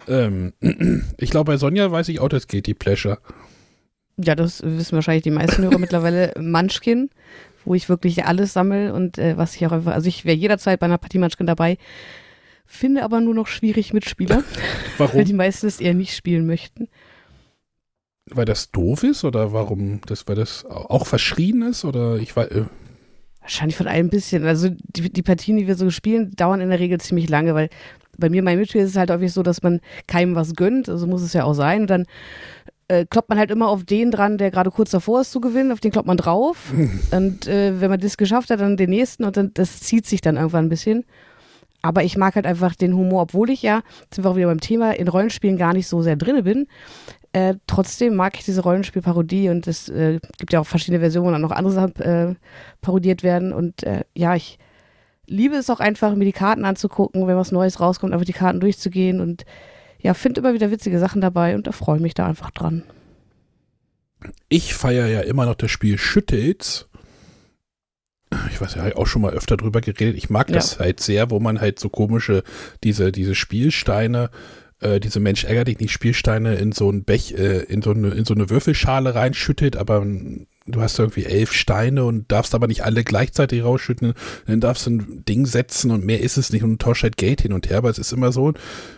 ähm, 0.08 0.54
ich 1.18 1.32
glaube, 1.32 1.52
bei 1.52 1.58
Sonja 1.58 1.92
weiß 1.92 2.10
ich 2.10 2.20
auch 2.20 2.30
das 2.30 2.48
Guilty 2.48 2.76
Pleasure. 2.76 3.18
Ja, 4.18 4.36
das 4.36 4.62
wissen 4.64 4.94
wahrscheinlich 4.94 5.24
die 5.24 5.32
meisten 5.32 5.64
Hörer 5.64 5.80
mittlerweile. 5.80 6.34
Munchkin, 6.40 7.10
wo 7.66 7.74
ich 7.76 7.90
wirklich 7.90 8.26
alles 8.26 8.54
sammle 8.54 8.94
und 8.94 9.18
äh, 9.18 9.38
was 9.38 9.56
ich 9.56 9.66
auch 9.66 9.72
einfach, 9.72 9.94
also 9.94 10.08
ich 10.08 10.26
wäre 10.26 10.38
jederzeit 10.38 10.80
bei 10.80 10.86
einer 10.86 10.98
Partie 10.98 11.20
Munchkin 11.20 11.48
dabei, 11.48 11.78
finde 12.66 13.04
aber 13.04 13.22
nur 13.22 13.34
noch 13.34 13.48
schwierig 13.48 13.94
Mitspieler, 13.94 14.44
weil 14.98 15.08
die 15.24 15.32
Warum? 15.32 15.36
meisten 15.38 15.68
es 15.68 15.80
eher 15.80 15.94
nicht 15.94 16.16
spielen 16.16 16.46
möchten. 16.46 16.88
Weil 18.26 18.46
das 18.46 18.72
doof 18.72 19.04
ist 19.04 19.24
oder 19.24 19.52
warum? 19.52 20.00
Das, 20.06 20.28
weil 20.28 20.36
das 20.36 20.66
auch 20.66 21.06
verschrien 21.08 21.62
ist 21.62 21.84
oder 21.84 22.18
ich 22.18 22.36
weiß. 22.36 22.50
Äh, 22.52 22.66
Wahrscheinlich 23.42 23.76
von 23.76 23.88
allem 23.88 24.08
ein 24.08 24.10
bisschen. 24.10 24.46
Also 24.46 24.70
die, 24.70 25.12
die 25.12 25.22
Partien, 25.22 25.58
die 25.58 25.68
wir 25.68 25.76
so 25.76 25.90
spielen, 25.90 26.32
dauern 26.32 26.62
in 26.62 26.70
der 26.70 26.80
Regel 26.80 27.02
ziemlich 27.02 27.30
lange, 27.30 27.54
weil 27.54 27.70
bei 28.18 28.30
mir, 28.30 28.42
mein 28.42 28.58
Mitspieler 28.58 28.86
ist 28.86 28.92
es 28.92 28.98
halt 28.98 29.12
häufig 29.12 29.34
so, 29.34 29.44
dass 29.44 29.62
man 29.62 29.82
keinem 30.08 30.36
was 30.36 30.54
gönnt, 30.56 30.88
also 30.88 31.06
muss 31.08 31.22
es 31.22 31.34
ja 31.34 31.44
auch 31.44 31.54
sein. 31.54 31.82
Und 31.82 31.90
dann 31.90 32.06
äh, 32.88 33.06
kloppt 33.06 33.30
man 33.30 33.38
halt 33.38 33.52
immer 33.52 33.70
auf 33.70 33.84
den 33.84 34.12
dran, 34.12 34.38
der 34.38 34.52
gerade 34.52 34.72
kurz 34.72 34.92
davor 34.92 35.22
ist 35.22 35.32
zu 35.32 35.42
gewinnen, 35.42 35.72
auf 35.72 35.80
den 35.80 35.92
kloppt 35.92 36.08
man 36.08 36.18
drauf. 36.18 36.74
und 37.12 37.48
äh, 37.48 37.80
wenn 37.80 37.90
man 37.90 38.00
das 38.00 38.18
geschafft 38.18 38.50
hat, 38.50 38.60
dann 38.60 38.78
den 38.78 38.90
nächsten 38.90 39.24
und 39.24 39.38
dann 39.38 39.52
das 39.54 39.82
zieht 39.82 40.06
sich 40.06 40.22
dann 40.22 40.38
irgendwann 40.38 40.66
ein 40.66 40.70
bisschen. 40.70 41.06
Aber 41.82 42.04
ich 42.04 42.18
mag 42.18 42.36
halt 42.36 42.46
einfach 42.46 42.76
den 42.76 42.96
Humor, 42.96 43.24
obwohl 43.24 43.50
ich 43.50 43.62
ja, 43.62 43.82
sind 44.14 44.24
wir 44.24 44.32
auch 44.32 44.36
wieder 44.38 44.48
beim 44.48 44.62
Thema, 44.62 44.92
in 44.92 45.10
Rollenspielen 45.10 45.58
gar 45.58 45.74
nicht 45.74 45.88
so 45.88 46.02
sehr 46.02 46.16
drinne 46.16 46.44
bin. 46.44 46.68
Äh, 47.34 47.56
trotzdem 47.68 48.16
mag 48.16 48.38
ich 48.38 48.46
diese 48.46 48.62
Rollenspielparodie 48.62 49.50
und 49.50 49.68
es 49.68 49.90
äh, 49.90 50.20
gibt 50.38 50.54
ja 50.54 50.62
auch 50.62 50.68
verschiedene 50.68 51.00
Versionen, 51.00 51.28
wo 51.28 51.32
dann 51.32 51.42
noch 51.42 51.52
andere 51.52 51.74
Sachen 51.74 51.96
äh, 51.98 52.36
parodiert 52.82 53.24
werden. 53.24 53.52
Und 53.52 53.84
äh, 53.84 54.04
ja, 54.16 54.36
ich 54.36 54.60
liebe 55.26 55.56
es 55.56 55.70
auch 55.70 55.80
einfach, 55.80 56.16
mir 56.16 56.26
die 56.26 56.32
Karten 56.32 56.64
anzugucken, 56.64 57.28
wenn 57.28 57.36
was 57.36 57.52
Neues 57.52 57.80
rauskommt, 57.80 58.14
einfach 58.14 58.26
die 58.26 58.34
Karten 58.34 58.60
durchzugehen 58.60 59.20
und 59.20 59.46
ja, 60.04 60.14
finde 60.14 60.42
immer 60.42 60.54
wieder 60.54 60.70
witzige 60.70 61.00
Sachen 61.00 61.22
dabei 61.22 61.56
und 61.56 61.66
da 61.66 61.72
freue 61.72 61.96
ich 61.98 62.02
mich 62.04 62.14
da 62.14 62.28
einfach 62.28 62.52
dran. 62.52 62.84
ich 64.50 64.74
feiere 64.74 65.08
ja 65.08 65.22
immer 65.22 65.46
noch 65.46 65.56
das 65.56 65.72
Spiel 65.72 65.98
Schüttels. 65.98 66.88
Ich 68.52 68.60
weiß 68.62 68.76
ja, 68.76 68.96
auch 68.96 69.06
schon 69.08 69.22
mal 69.22 69.34
öfter 69.34 69.58
drüber 69.58 69.82
geredet. 69.82 70.16
Ich 70.18 70.30
mag 70.30 70.50
Ja. 70.50 70.56
das 70.56 70.80
halt 70.80 71.00
sehr, 71.00 71.30
wo 71.30 71.40
man 71.40 71.60
halt 71.62 71.80
so 71.80 71.90
komische, 71.90 72.44
diese, 72.84 73.12
diese 73.12 73.36
Spielsteine, 73.36 74.30
äh, 74.80 75.00
diese 75.00 75.20
Mensch 75.20 75.44
ärger 75.44 75.66
dich 75.66 75.80
nicht 75.80 75.92
Spielsteine 75.92 76.56
in 76.56 76.72
so 76.72 76.90
ein 76.90 77.04
Bech, 77.04 77.34
äh, 77.38 77.64
in 77.64 77.82
so 77.82 77.92
eine, 77.92 78.10
in 78.10 78.26
so 78.26 78.34
eine 78.34 78.50
Würfelschale 78.50 79.14
reinschüttet, 79.14 79.76
aber 79.76 80.06
du 80.66 80.82
hast 80.82 80.98
irgendwie 80.98 81.26
elf 81.26 81.52
Steine 81.52 82.06
und 82.06 82.32
darfst 82.32 82.56
aber 82.56 82.68
nicht 82.68 82.84
alle 82.84 83.04
gleichzeitig 83.04 83.64
rausschütten. 83.64 84.14
Dann 84.48 84.60
darfst 84.62 84.86
du 84.86 84.92
ein 84.92 85.26
Ding 85.26 85.46
setzen 85.46 85.92
und 85.92 86.06
mehr 86.06 86.22
ist 86.22 86.38
es 86.38 86.52
nicht 86.52 86.64
und 86.64 86.72
du 86.72 86.78
tauschst 86.78 87.04
halt 87.04 87.18
Geld 87.18 87.42
hin 87.42 87.54
und 87.54 87.70
her. 87.70 87.78
Aber 87.78 87.90
es 87.90 87.98
ist 87.98 88.14
immer 88.14 88.32
so, 88.32 88.54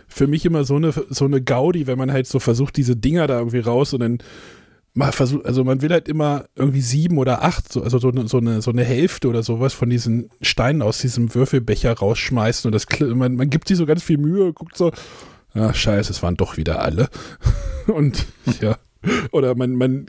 für 0.06 0.26
mich 0.26 0.44
immer 0.44 0.64
so 0.64 0.76
eine, 0.76 0.92
so 0.92 1.24
eine 1.24 1.42
Gaudi, 1.42 1.86
wenn 1.86 1.98
man 1.98 2.12
halt 2.12 2.26
so 2.26 2.38
versucht, 2.38 2.76
diese 2.76 2.96
Dinger 2.96 3.26
da 3.26 3.38
irgendwie 3.38 3.60
raus 3.60 3.92
und 3.92 4.00
dann 4.00 4.18
man 4.94 5.12
versucht, 5.12 5.44
also 5.44 5.62
man 5.62 5.82
will 5.82 5.90
halt 5.90 6.08
immer 6.08 6.46
irgendwie 6.54 6.80
sieben 6.80 7.18
oder 7.18 7.42
acht, 7.44 7.70
so, 7.70 7.82
also 7.82 7.98
so, 7.98 8.08
eine, 8.08 8.28
so, 8.28 8.38
eine, 8.38 8.62
so 8.62 8.70
eine 8.70 8.82
Hälfte 8.82 9.28
oder 9.28 9.42
sowas 9.42 9.74
von 9.74 9.90
diesen 9.90 10.30
Steinen 10.40 10.80
aus 10.80 10.98
diesem 10.98 11.34
Würfelbecher 11.34 11.92
rausschmeißen 11.92 12.66
und 12.66 12.72
das 12.72 12.86
man, 13.14 13.36
man 13.36 13.50
gibt 13.50 13.68
sich 13.68 13.76
so 13.76 13.84
ganz 13.84 14.02
viel 14.02 14.16
Mühe, 14.16 14.54
guckt 14.54 14.74
so, 14.74 14.92
ach 15.52 15.74
scheiße, 15.74 16.10
es 16.10 16.22
waren 16.22 16.36
doch 16.36 16.56
wieder 16.56 16.80
alle. 16.80 17.10
und 17.88 18.24
ja, 18.62 18.78
oder 19.32 19.54
man, 19.54 19.74
man 19.74 20.06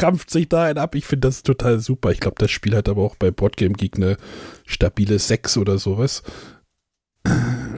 krampft 0.00 0.30
sich 0.30 0.48
da 0.48 0.64
einen 0.64 0.78
ab. 0.78 0.94
Ich 0.94 1.04
finde 1.04 1.28
das 1.28 1.42
total 1.42 1.78
super. 1.78 2.10
Ich 2.10 2.20
glaube, 2.20 2.36
das 2.38 2.50
Spiel 2.50 2.74
hat 2.74 2.88
aber 2.88 3.02
auch 3.02 3.16
bei 3.16 3.30
Boardgame 3.30 3.74
Geek 3.74 3.96
eine 3.96 4.16
stabile 4.64 5.18
6 5.18 5.58
oder 5.58 5.76
sowas 5.76 6.22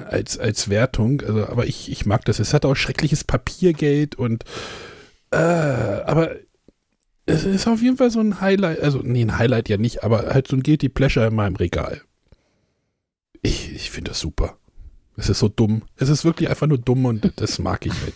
als, 0.08 0.38
als 0.38 0.68
Wertung. 0.68 1.20
Also, 1.22 1.48
aber 1.48 1.66
ich, 1.66 1.90
ich 1.90 2.06
mag 2.06 2.24
das. 2.24 2.38
Es 2.38 2.54
hat 2.54 2.64
auch 2.64 2.76
schreckliches 2.76 3.24
Papiergeld 3.24 4.14
und 4.14 4.44
äh, 5.32 5.36
aber 5.36 6.36
es 7.26 7.42
ist 7.42 7.66
auf 7.66 7.82
jeden 7.82 7.96
Fall 7.96 8.12
so 8.12 8.20
ein 8.20 8.40
Highlight, 8.40 8.80
also 8.80 9.00
nee, 9.02 9.22
ein 9.22 9.38
Highlight 9.38 9.68
ja 9.68 9.76
nicht, 9.76 10.04
aber 10.04 10.26
halt 10.32 10.46
so 10.46 10.54
ein 10.54 10.62
Guilty 10.62 10.90
Pleasure 10.90 11.26
in 11.26 11.34
meinem 11.34 11.56
Regal. 11.56 12.02
Ich, 13.42 13.72
ich 13.72 13.90
finde 13.90 14.12
das 14.12 14.20
super. 14.20 14.58
Es 15.16 15.28
ist 15.28 15.40
so 15.40 15.48
dumm. 15.48 15.82
Es 15.96 16.08
ist 16.08 16.24
wirklich 16.24 16.48
einfach 16.48 16.68
nur 16.68 16.78
dumm 16.78 17.04
und 17.04 17.32
das 17.36 17.58
mag 17.58 17.84
ich 17.84 17.92
halt. 18.00 18.14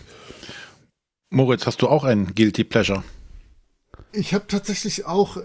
Moritz, 1.30 1.66
hast 1.66 1.82
du 1.82 1.88
auch 1.88 2.04
ein 2.04 2.36
Guilty 2.36 2.62
Pleasure? 2.62 3.02
Ich 4.16 4.32
habe 4.32 4.46
tatsächlich 4.48 5.04
auch 5.04 5.36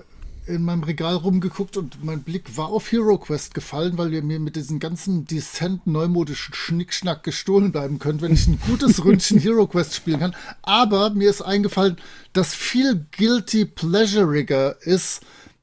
in 0.47 0.63
meinem 0.63 0.83
Regal 0.83 1.15
rumgeguckt 1.15 1.75
und 1.75 2.03
mein 2.05 2.23
Blick 2.23 2.55
war 2.55 2.69
auf 2.69 2.89
Hero 2.89 3.17
Quest 3.17 3.53
gefallen, 3.53 3.97
weil 3.97 4.13
ihr 4.13 4.23
mir 4.23 4.39
mit 4.39 4.55
diesem 4.55 4.79
ganzen 4.79 5.25
dezent 5.25 5.85
neumodischen 5.87 6.53
Schnickschnack 6.53 7.23
gestohlen 7.23 7.73
bleiben 7.73 7.99
könnt, 7.99 8.21
wenn 8.21 8.33
ich 8.33 8.47
ein 8.47 8.59
gutes 8.65 9.03
Ründchen 9.03 9.39
Hero 9.41 9.67
Quest 9.67 9.93
spielen 9.95 10.21
kann. 10.21 10.35
Aber 10.61 11.09
mir 11.09 11.29
ist 11.29 11.41
eingefallen, 11.41 11.97
dass 12.31 12.55
viel 12.55 13.05
guilty 13.17 13.65
pleasuriger 13.65 14.81
ist. 14.81 15.21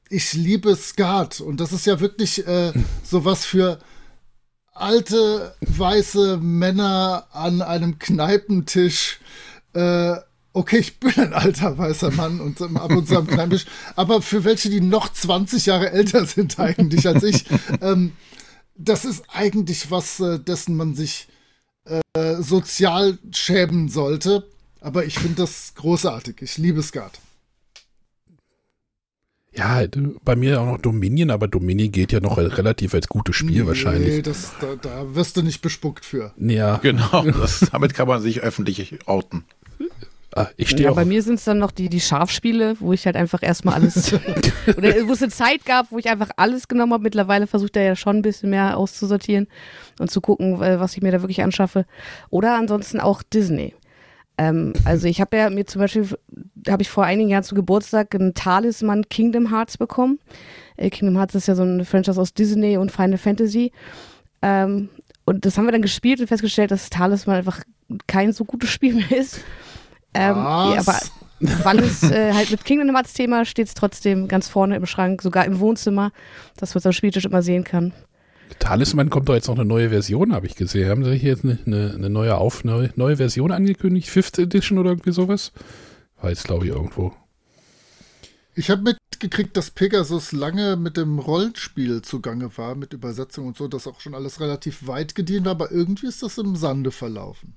Ich 0.09 0.33
liebe 0.33 0.75
Skat 0.75 1.41
und 1.41 1.59
das 1.59 1.73
ist 1.73 1.87
ja 1.87 1.99
wirklich 1.99 2.45
äh, 2.47 2.73
sowas 3.03 3.43
für 3.43 3.79
alte 4.71 5.55
weiße 5.61 6.37
Männer 6.37 7.27
an 7.31 7.63
einem 7.63 7.97
Kneipentisch. 7.97 9.19
Äh, 9.73 10.17
okay, 10.59 10.77
ich 10.77 10.99
bin 10.99 11.13
ein 11.15 11.33
alter 11.33 11.77
weißer 11.77 12.11
Mann 12.11 12.41
und 12.41 12.61
ab 12.61 12.91
und 12.91 13.07
zu 13.07 13.17
am 13.17 13.27
Kneipisch, 13.27 13.65
aber 13.95 14.21
für 14.21 14.43
welche, 14.43 14.69
die 14.69 14.81
noch 14.81 15.11
20 15.11 15.65
Jahre 15.65 15.91
älter 15.91 16.25
sind 16.25 16.59
eigentlich 16.59 17.07
als 17.07 17.23
ich, 17.23 17.45
ähm, 17.81 18.11
das 18.75 19.05
ist 19.05 19.23
eigentlich 19.29 19.89
was, 19.89 20.19
äh, 20.19 20.37
dessen 20.37 20.75
man 20.75 20.95
sich 20.95 21.27
äh, 21.85 22.41
sozial 22.41 23.17
schämen 23.31 23.89
sollte. 23.89 24.47
Aber 24.81 25.05
ich 25.05 25.19
finde 25.19 25.35
das 25.35 25.73
großartig. 25.75 26.41
Ich 26.41 26.57
liebe 26.57 26.81
Skat. 26.81 27.19
Ja, 29.53 29.83
bei 30.23 30.37
mir 30.37 30.61
auch 30.61 30.65
noch 30.65 30.77
Dominion, 30.77 31.31
aber 31.31 31.49
Dominion 31.49 31.91
geht 31.91 32.13
ja 32.13 32.21
noch 32.21 32.37
relativ 32.37 32.93
als 32.93 33.09
gutes 33.09 33.35
Spiel 33.35 33.63
nee, 33.63 33.67
wahrscheinlich. 33.67 34.23
Das, 34.23 34.53
da, 34.61 34.75
da 34.75 35.15
wirst 35.15 35.35
du 35.35 35.41
nicht 35.41 35.61
bespuckt 35.61 36.05
für. 36.05 36.33
Ja. 36.37 36.77
Genau, 36.77 37.23
das, 37.39 37.65
damit 37.71 37.93
kann 37.93 38.07
man 38.07 38.21
sich 38.21 38.41
öffentlich 38.41 39.05
outen. 39.07 39.43
Ah, 40.35 40.47
ich 40.57 40.69
stehe 40.69 40.83
ja, 40.83 40.93
bei 40.93 41.05
mir 41.05 41.23
sind 41.23 41.35
es 41.35 41.43
dann 41.43 41.57
noch 41.57 41.71
die, 41.71 41.89
die 41.89 41.99
Schafspiele, 41.99 42.75
wo 42.79 42.93
ich 42.93 43.05
halt 43.05 43.15
einfach 43.15 43.41
erstmal 43.41 43.75
alles, 43.75 44.13
oder 44.77 45.07
wo 45.07 45.13
es 45.13 45.23
eine 45.23 45.31
Zeit 45.31 45.65
gab, 45.65 45.91
wo 45.91 45.97
ich 45.97 46.09
einfach 46.09 46.29
alles 46.37 46.67
genommen 46.67 46.93
habe. 46.93 47.03
Mittlerweile 47.03 47.47
versucht 47.47 47.75
er 47.75 47.83
ja 47.83 47.95
schon 47.95 48.17
ein 48.17 48.21
bisschen 48.21 48.51
mehr 48.51 48.77
auszusortieren 48.77 49.47
und 49.99 50.11
zu 50.11 50.21
gucken, 50.21 50.59
was 50.59 50.95
ich 50.95 51.01
mir 51.01 51.11
da 51.11 51.21
wirklich 51.21 51.41
anschaffe. 51.41 51.85
Oder 52.29 52.55
ansonsten 52.55 52.99
auch 52.99 53.23
Disney. 53.23 53.73
Ähm, 54.39 54.73
also 54.85 55.07
ich 55.07 55.19
habe 55.19 55.35
ja 55.35 55.49
mir 55.49 55.65
zum 55.65 55.81
Beispiel, 55.81 56.07
habe 56.67 56.81
ich 56.81 56.89
vor 56.89 57.03
einigen 57.03 57.29
Jahren 57.29 57.43
zu 57.43 57.55
Geburtstag 57.55 58.15
einen 58.15 58.33
Talisman 58.33 59.09
Kingdom 59.09 59.49
Hearts 59.51 59.77
bekommen. 59.77 60.19
Äh, 60.77 60.89
Kingdom 60.89 61.17
Hearts 61.17 61.35
ist 61.35 61.47
ja 61.47 61.55
so 61.55 61.63
ein 61.63 61.83
Franchise 61.83 62.19
aus 62.19 62.33
Disney 62.33 62.77
und 62.77 62.91
Final 62.91 63.17
Fantasy. 63.17 63.73
Ähm, 64.41 64.89
und 65.25 65.45
das 65.45 65.57
haben 65.57 65.65
wir 65.65 65.73
dann 65.73 65.81
gespielt 65.81 66.21
und 66.21 66.27
festgestellt, 66.27 66.71
dass 66.71 66.89
Talisman 66.89 67.35
einfach 67.35 67.63
kein 68.07 68.31
so 68.31 68.45
gutes 68.45 68.69
Spiel 68.69 68.95
mehr 68.95 69.11
ist. 69.11 69.41
Ähm, 70.13 70.35
ja, 70.35 70.79
aber 70.79 70.99
weil 71.39 71.79
es 71.83 72.03
äh, 72.03 72.33
halt 72.33 72.51
mit 72.51 72.65
Kingdom 72.65 72.95
Hearts 72.95 73.13
Thema 73.13 73.45
steht 73.45 73.67
es 73.67 73.73
trotzdem 73.73 74.27
ganz 74.27 74.47
vorne 74.47 74.75
im 74.75 74.85
Schrank, 74.85 75.21
sogar 75.21 75.45
im 75.45 75.59
Wohnzimmer, 75.59 76.11
dass 76.57 76.73
man 76.73 76.79
es 76.79 76.85
am 76.85 76.93
Spieltisch 76.93 77.25
immer 77.25 77.41
sehen 77.41 77.63
kann. 77.63 77.93
Talisman 78.57 79.09
kommt 79.09 79.29
doch 79.29 79.35
jetzt 79.35 79.47
noch 79.47 79.55
eine 79.55 79.65
neue 79.65 79.89
Version, 79.89 80.33
habe 80.33 80.47
ich 80.47 80.55
gesehen. 80.55 80.89
Haben 80.89 81.05
sie 81.05 81.15
hier 81.15 81.29
jetzt 81.29 81.43
eine, 81.43 81.59
eine, 81.65 81.93
eine 81.93 82.09
neue, 82.09 82.35
Auf, 82.35 82.63
neue, 82.63 82.91
neue 82.95 83.17
Version 83.17 83.51
angekündigt? 83.51 84.09
Fifth 84.09 84.39
Edition 84.39 84.79
oder 84.79 84.89
irgendwie 84.89 85.11
sowas? 85.11 85.51
War 86.19 86.31
jetzt, 86.31 86.45
glaube 86.45 86.65
ich, 86.65 86.71
irgendwo. 86.71 87.13
Ich 88.55 88.69
habe 88.69 88.81
mitgekriegt, 88.81 89.55
dass 89.55 89.71
Pegasus 89.71 90.31
lange 90.31 90.75
mit 90.75 90.97
dem 90.97 91.19
Rollenspiel 91.19 92.01
zugange 92.01 92.57
war, 92.57 92.75
mit 92.75 92.93
Übersetzung 92.93 93.47
und 93.47 93.55
so, 93.55 93.67
dass 93.67 93.87
auch 93.87 94.01
schon 94.01 94.15
alles 94.15 94.41
relativ 94.41 94.87
weit 94.87 95.15
gediehen 95.15 95.45
war, 95.45 95.51
aber 95.51 95.71
irgendwie 95.71 96.07
ist 96.07 96.23
das 96.23 96.37
im 96.39 96.55
Sande 96.55 96.91
verlaufen. 96.91 97.53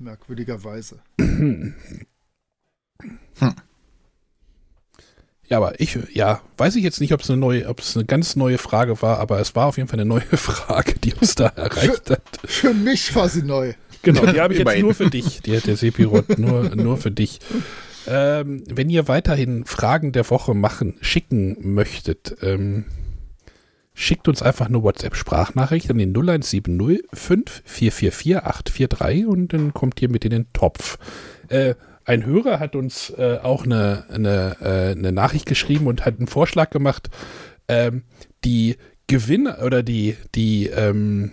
Merkwürdigerweise. 0.00 1.00
Hm. 1.18 1.74
Ja, 5.46 5.56
aber 5.56 5.80
ich, 5.80 5.98
ja, 6.12 6.40
weiß 6.58 6.76
ich 6.76 6.84
jetzt 6.84 7.00
nicht, 7.00 7.12
ob 7.12 7.20
es 7.20 7.30
eine 7.30 7.38
neue, 7.38 7.68
ob 7.68 7.80
es 7.80 7.96
eine 7.96 8.06
ganz 8.06 8.36
neue 8.36 8.56
Frage 8.56 9.02
war, 9.02 9.18
aber 9.18 9.40
es 9.40 9.56
war 9.56 9.66
auf 9.66 9.76
jeden 9.76 9.88
Fall 9.88 9.98
eine 9.98 10.08
neue 10.08 10.22
Frage, 10.36 10.94
die 10.94 11.12
uns 11.14 11.34
da 11.34 11.48
erreicht 11.48 12.06
für, 12.06 12.12
hat. 12.14 12.22
Für 12.44 12.72
mich 12.72 13.14
war 13.14 13.28
sie 13.28 13.42
neu. 13.42 13.74
Genau, 14.02 14.24
die 14.26 14.40
habe 14.40 14.54
ich 14.54 14.60
jetzt 14.60 14.78
nur 14.78 14.94
für 14.94 15.10
dich, 15.10 15.42
die 15.42 15.56
hat 15.56 15.66
der 15.66 15.76
Sepirot, 15.76 16.38
nur, 16.38 16.74
nur 16.76 16.96
für 16.96 17.10
dich. 17.10 17.40
Ähm, 18.06 18.64
wenn 18.66 18.88
ihr 18.88 19.08
weiterhin 19.08 19.66
Fragen 19.66 20.12
der 20.12 20.28
Woche 20.30 20.54
machen, 20.54 20.96
schicken 21.02 21.56
möchtet, 21.74 22.36
ähm, 22.42 22.86
schickt 23.94 24.28
uns 24.28 24.42
einfach 24.42 24.66
eine 24.66 24.82
WhatsApp-Sprachnachricht 24.82 25.90
an 25.90 25.98
den 25.98 26.10
0170 26.10 27.02
5444 27.12 28.36
843 28.36 29.26
und 29.26 29.52
dann 29.52 29.74
kommt 29.74 30.00
ihr 30.00 30.08
mit 30.08 30.24
in 30.24 30.30
den 30.30 30.52
Topf. 30.52 30.98
Äh, 31.48 31.74
ein 32.04 32.24
Hörer 32.24 32.58
hat 32.58 32.76
uns 32.76 33.10
äh, 33.10 33.38
auch 33.42 33.64
eine, 33.64 34.04
eine, 34.10 34.56
äh, 34.60 34.98
eine, 34.98 35.12
Nachricht 35.12 35.46
geschrieben 35.46 35.86
und 35.86 36.04
hat 36.04 36.18
einen 36.18 36.26
Vorschlag 36.26 36.70
gemacht, 36.70 37.10
ähm, 37.68 38.02
die 38.44 38.76
Gewinner 39.06 39.58
oder 39.64 39.82
die, 39.82 40.16
die 40.34 40.66
ähm, 40.68 41.32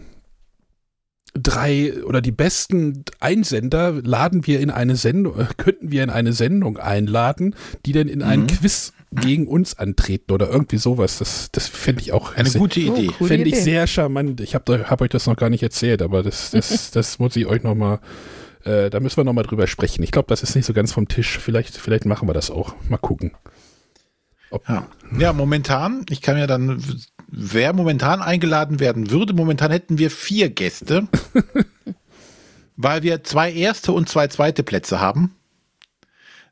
drei 1.34 2.04
oder 2.04 2.22
die 2.22 2.32
besten 2.32 3.04
Einsender 3.20 3.94
laden 4.04 4.46
wir 4.46 4.60
in 4.60 4.70
eine 4.70 4.96
Sendung, 4.96 5.40
äh, 5.40 5.46
könnten 5.58 5.92
wir 5.92 6.04
in 6.04 6.10
eine 6.10 6.34
Sendung 6.34 6.78
einladen, 6.78 7.56
die 7.86 7.92
dann 7.92 8.08
in 8.08 8.20
mhm. 8.20 8.26
einen 8.26 8.48
Quiz 8.48 8.94
gegen 9.12 9.48
uns 9.48 9.78
antreten 9.78 10.32
oder 10.32 10.50
irgendwie 10.50 10.78
sowas. 10.78 11.20
Das, 11.20 11.50
das 11.52 11.68
fände 11.68 12.02
ich 12.02 12.12
auch 12.12 12.36
eine 12.36 12.50
sehr, 12.50 12.60
gute 12.60 12.80
Idee. 12.80 13.10
Oh, 13.20 13.26
fände 13.26 13.48
ich 13.50 13.62
sehr 13.62 13.88
charmant. 13.88 14.42
Ich 14.42 14.54
habe 14.54 14.90
hab 14.90 15.02
euch 15.02 15.10
das 15.10 15.28
noch 15.28 15.38
gar 15.38 15.50
nicht 15.50 15.64
erzählt, 15.64 16.02
aber 16.02 16.24
das, 16.24 16.52
das, 16.52 16.92
das 16.92 17.20
muss 17.20 17.36
ich 17.36 17.46
euch 17.46 17.64
noch 17.64 17.76
mal, 17.76 18.00
äh, 18.64 18.90
da 18.90 19.00
müssen 19.00 19.18
wir 19.18 19.24
noch 19.24 19.34
mal 19.34 19.44
drüber 19.44 19.68
sprechen. 19.68 20.04
Ich 20.04 20.12
glaube, 20.12 20.28
das 20.28 20.44
ist 20.44 20.56
nicht 20.56 20.66
so 20.66 20.74
ganz 20.74 20.92
vom 20.92 21.08
Tisch. 21.08 21.40
Vielleicht, 21.40 21.78
vielleicht 21.78 22.06
machen 22.06 22.28
wir 22.28 22.34
das 22.34 22.52
auch. 22.52 22.76
Mal 22.90 22.98
gucken. 22.98 23.32
Ja. 24.68 24.88
ja, 25.18 25.34
momentan, 25.34 26.06
ich 26.10 26.22
kann 26.22 26.38
ja 26.38 26.48
dann, 26.48 26.82
wer 27.28 27.74
momentan 27.74 28.22
eingeladen 28.22 28.80
werden 28.80 29.12
würde, 29.12 29.34
momentan 29.34 29.72
hätten 29.72 29.98
wir 29.98 30.10
vier 30.10 30.50
Gäste, 30.50 31.08
weil 32.78 33.04
wir 33.04 33.26
zwei 33.26 33.52
erste 33.52 33.92
und 33.92 34.08
zwei 34.08 34.28
zweite 34.28 34.64
Plätze 34.64 35.02
haben. 35.02 35.37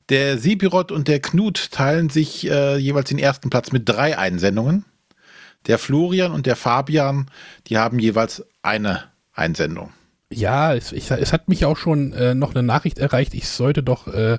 Der 0.10 0.38
Sibirot 0.38 0.92
und 0.92 1.08
der 1.08 1.20
Knut 1.20 1.72
teilen 1.72 2.10
sich 2.10 2.50
äh, 2.50 2.78
jeweils 2.78 3.10
den 3.10 3.20
ersten 3.20 3.50
Platz 3.50 3.72
mit 3.72 3.90
drei 3.90 4.18
Einsendungen. 4.18 4.86
Der 5.68 5.80
Florian 5.80 6.32
und 6.32 6.46
der 6.46 6.56
Fabian, 6.56 7.32
die 7.68 7.78
haben 7.78 7.98
jeweils 7.98 8.46
eine 8.62 9.06
Einsendung. 9.34 9.92
Ja, 10.32 10.76
es, 10.76 10.92
ich, 10.92 11.10
es 11.10 11.34
hat 11.34 11.48
mich 11.50 11.66
auch 11.66 11.78
schon 11.78 12.14
äh, 12.14 12.36
noch 12.36 12.54
eine 12.54 12.64
Nachricht 12.64 13.00
erreicht, 13.00 13.34
ich 13.34 13.48
sollte 13.48 13.82
doch, 13.82 14.08
äh, 14.08 14.38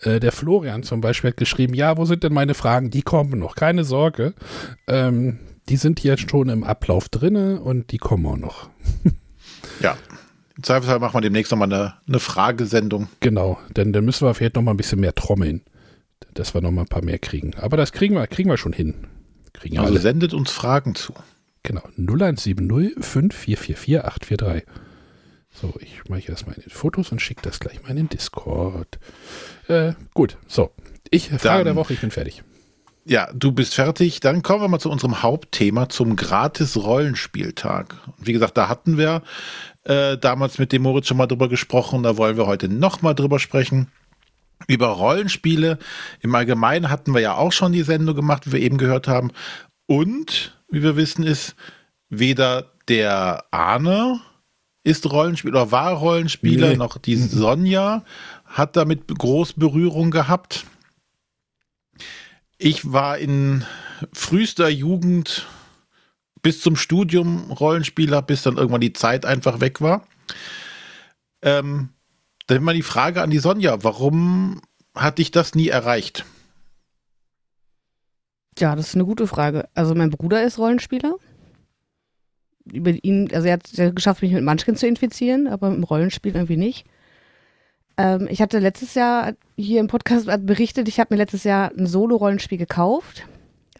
äh, 0.00 0.20
der 0.20 0.32
Florian 0.32 0.82
zum 0.82 1.00
Beispiel 1.00 1.30
hat 1.30 1.36
geschrieben, 1.36 1.74
ja, 1.74 1.96
wo 1.96 2.04
sind 2.04 2.22
denn 2.22 2.32
meine 2.32 2.54
Fragen? 2.54 2.90
Die 2.90 3.02
kommen 3.02 3.38
noch, 3.38 3.54
keine 3.54 3.84
Sorge. 3.84 4.34
Ähm, 4.86 5.38
die 5.68 5.76
sind 5.76 6.02
jetzt 6.02 6.30
schon 6.30 6.48
im 6.48 6.64
Ablauf 6.64 7.08
drinne 7.08 7.60
und 7.60 7.90
die 7.92 7.98
kommen 7.98 8.26
auch 8.26 8.36
noch. 8.36 8.70
ja, 9.80 9.96
im 10.58 10.64
Zweifelsfall 10.64 10.98
machen 10.98 11.14
wir 11.14 11.20
demnächst 11.20 11.52
nochmal 11.52 11.72
eine, 11.72 11.94
eine 12.08 12.18
Fragesendung. 12.18 13.08
Genau, 13.20 13.58
denn 13.76 13.92
dann 13.92 14.04
müssen 14.04 14.26
wir 14.26 14.34
vielleicht 14.34 14.56
nochmal 14.56 14.74
ein 14.74 14.76
bisschen 14.76 14.98
mehr 14.98 15.14
trommeln, 15.14 15.62
dass 16.34 16.52
wir 16.52 16.60
nochmal 16.60 16.84
ein 16.84 16.88
paar 16.88 17.04
mehr 17.04 17.20
kriegen. 17.20 17.54
Aber 17.54 17.76
das 17.76 17.92
kriegen 17.92 18.16
wir, 18.16 18.26
kriegen 18.26 18.50
wir 18.50 18.56
schon 18.56 18.72
hin. 18.72 19.06
Kriegen 19.52 19.78
also 19.78 19.92
alle. 19.92 20.00
sendet 20.00 20.34
uns 20.34 20.50
Fragen 20.50 20.96
zu. 20.96 21.14
Genau, 21.62 21.82
0170 21.96 22.94
5444 23.00 24.04
843. 24.04 24.64
So, 25.60 25.74
ich 25.80 26.08
mache 26.08 26.22
erstmal 26.28 26.56
in 26.56 26.62
den 26.62 26.70
Fotos 26.70 27.12
und 27.12 27.22
schicke 27.22 27.42
das 27.42 27.60
gleich 27.60 27.82
mal 27.82 27.90
in 27.90 27.96
den 27.96 28.08
Discord. 28.08 28.98
Äh, 29.68 29.92
gut, 30.12 30.38
so. 30.48 30.72
Ich, 31.10 31.28
Frage 31.28 31.40
Dann- 31.42 31.64
der 31.66 31.76
Woche, 31.76 31.92
ich 31.92 32.00
bin 32.00 32.10
fertig. 32.10 32.42
Ja, 33.04 33.30
du 33.32 33.52
bist 33.52 33.74
fertig. 33.74 34.20
Dann 34.20 34.42
kommen 34.42 34.60
wir 34.62 34.68
mal 34.68 34.80
zu 34.80 34.90
unserem 34.90 35.22
Hauptthema, 35.22 35.88
zum 35.88 36.14
Gratis-Rollenspieltag. 36.14 37.96
Und 38.18 38.26
Wie 38.26 38.34
gesagt, 38.34 38.58
da 38.58 38.68
hatten 38.68 38.98
wir 38.98 39.22
äh, 39.88 40.18
damals 40.18 40.58
mit 40.58 40.72
dem 40.72 40.82
Moritz 40.82 41.08
schon 41.08 41.16
mal 41.16 41.26
drüber 41.26 41.48
gesprochen. 41.48 42.02
Da 42.02 42.16
wollen 42.16 42.36
wir 42.36 42.46
heute 42.46 42.68
noch 42.68 43.02
mal 43.02 43.14
drüber 43.14 43.38
sprechen. 43.38 43.88
Über 44.66 44.88
Rollenspiele. 44.88 45.78
Im 46.20 46.34
Allgemeinen 46.34 46.90
hatten 46.90 47.14
wir 47.14 47.20
ja 47.20 47.34
auch 47.36 47.52
schon 47.52 47.72
die 47.72 47.82
Sendung 47.82 48.14
gemacht, 48.16 48.46
wie 48.46 48.52
wir 48.52 48.60
eben 48.60 48.76
gehört 48.76 49.08
haben. 49.08 49.30
Und, 49.86 50.58
wie 50.70 50.82
wir 50.82 50.96
wissen, 50.96 51.22
ist 51.24 51.54
weder 52.08 52.72
der 52.88 53.44
Arne 53.50 54.20
ist 54.84 55.10
Rollenspieler 55.10 55.62
oder 55.62 55.72
war 55.72 55.92
Rollenspieler, 55.92 56.70
Nee. 56.70 56.76
noch 56.76 56.96
die 56.98 57.16
Sonja 57.16 58.04
hat 58.46 58.76
damit 58.76 59.06
groß 59.06 59.52
Berührung 59.54 60.10
gehabt. 60.10 60.64
Ich 62.56 62.90
war 62.92 63.18
in 63.18 63.64
frühester 64.12 64.68
Jugend 64.68 65.46
bis 66.42 66.60
zum 66.60 66.76
Studium 66.76 67.50
Rollenspieler, 67.50 68.22
bis 68.22 68.42
dann 68.42 68.56
irgendwann 68.56 68.80
die 68.80 68.92
Zeit 68.92 69.24
einfach 69.24 69.60
weg 69.60 69.80
war. 69.80 70.06
Ähm, 71.42 71.90
dann 72.46 72.62
mal 72.62 72.74
die 72.74 72.82
Frage 72.82 73.22
an 73.22 73.30
die 73.30 73.38
Sonja, 73.38 73.82
warum 73.82 74.60
hat 74.94 75.18
dich 75.18 75.30
das 75.30 75.54
nie 75.54 75.68
erreicht? 75.68 76.24
Ja, 78.58 78.74
das 78.74 78.88
ist 78.88 78.94
eine 78.94 79.04
gute 79.04 79.26
Frage. 79.26 79.68
Also 79.74 79.94
mein 79.94 80.10
Bruder 80.10 80.42
ist 80.42 80.58
Rollenspieler. 80.58 81.16
Über 82.72 82.90
ihn, 82.90 83.30
also 83.32 83.46
er 83.46 83.54
hat 83.54 83.70
es 83.70 83.94
geschafft, 83.94 84.22
mich 84.22 84.32
mit 84.32 84.44
Munchkin 84.44 84.76
zu 84.76 84.86
infizieren, 84.86 85.46
aber 85.46 85.70
dem 85.70 85.84
Rollenspiel 85.84 86.34
irgendwie 86.34 86.56
nicht. 86.56 86.84
Ähm, 87.96 88.28
ich 88.30 88.42
hatte 88.42 88.58
letztes 88.58 88.94
Jahr 88.94 89.34
hier 89.56 89.80
im 89.80 89.86
Podcast 89.86 90.26
berichtet, 90.46 90.88
ich 90.88 91.00
habe 91.00 91.14
mir 91.14 91.18
letztes 91.18 91.44
Jahr 91.44 91.70
ein 91.76 91.86
Solo-Rollenspiel 91.86 92.58
gekauft. 92.58 93.26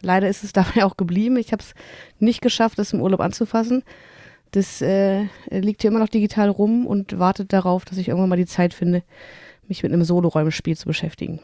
Leider 0.01 0.27
ist 0.29 0.43
es 0.43 0.53
dabei 0.53 0.85
auch 0.85 0.97
geblieben. 0.97 1.37
Ich 1.37 1.51
habe 1.51 1.61
es 1.63 1.73
nicht 2.19 2.41
geschafft, 2.41 2.79
es 2.79 2.93
im 2.93 3.01
Urlaub 3.01 3.19
anzufassen. 3.19 3.83
Das 4.51 4.81
äh, 4.81 5.25
liegt 5.51 5.81
hier 5.81 5.91
immer 5.91 5.99
noch 5.99 6.09
digital 6.09 6.49
rum 6.49 6.87
und 6.87 7.19
wartet 7.19 7.53
darauf, 7.53 7.85
dass 7.85 7.97
ich 7.99 8.07
irgendwann 8.07 8.29
mal 8.29 8.35
die 8.37 8.47
Zeit 8.47 8.73
finde, 8.73 9.03
mich 9.67 9.83
mit 9.83 9.91
einem 9.93 10.03
Solo-Rollenspiel 10.03 10.75
zu 10.77 10.85
beschäftigen. 10.87 11.39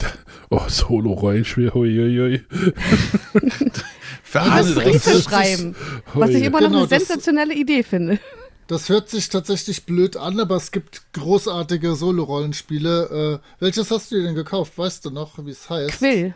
Oh, 0.52 0.62
Solo-Rollenspiel, 0.66 1.72
huiuiui. 1.72 2.42
Das 4.32 4.66
direkt- 4.74 4.90
Briefe 5.04 5.22
schreiben, 5.22 5.76
was 6.14 6.30
ich 6.30 6.42
immer 6.44 6.60
noch 6.60 6.68
Genau, 6.68 6.78
eine 6.80 6.88
das- 6.88 7.06
sensationelle 7.06 7.54
Idee 7.54 7.82
finde. 7.82 8.18
Das 8.66 8.88
hört 8.88 9.08
sich 9.08 9.28
tatsächlich 9.28 9.84
blöd 9.84 10.16
an, 10.16 10.38
aber 10.38 10.56
es 10.56 10.70
gibt 10.70 11.02
großartige 11.12 11.94
Solo-Rollenspiele. 11.96 13.40
Äh, 13.42 13.62
welches 13.62 13.90
hast 13.90 14.10
du 14.12 14.16
dir 14.16 14.22
denn 14.24 14.34
gekauft? 14.36 14.76
Weißt 14.78 15.04
du 15.04 15.10
noch, 15.10 15.44
wie 15.44 15.50
es 15.50 15.68
heißt? 15.68 15.98
Quill. 15.98 16.34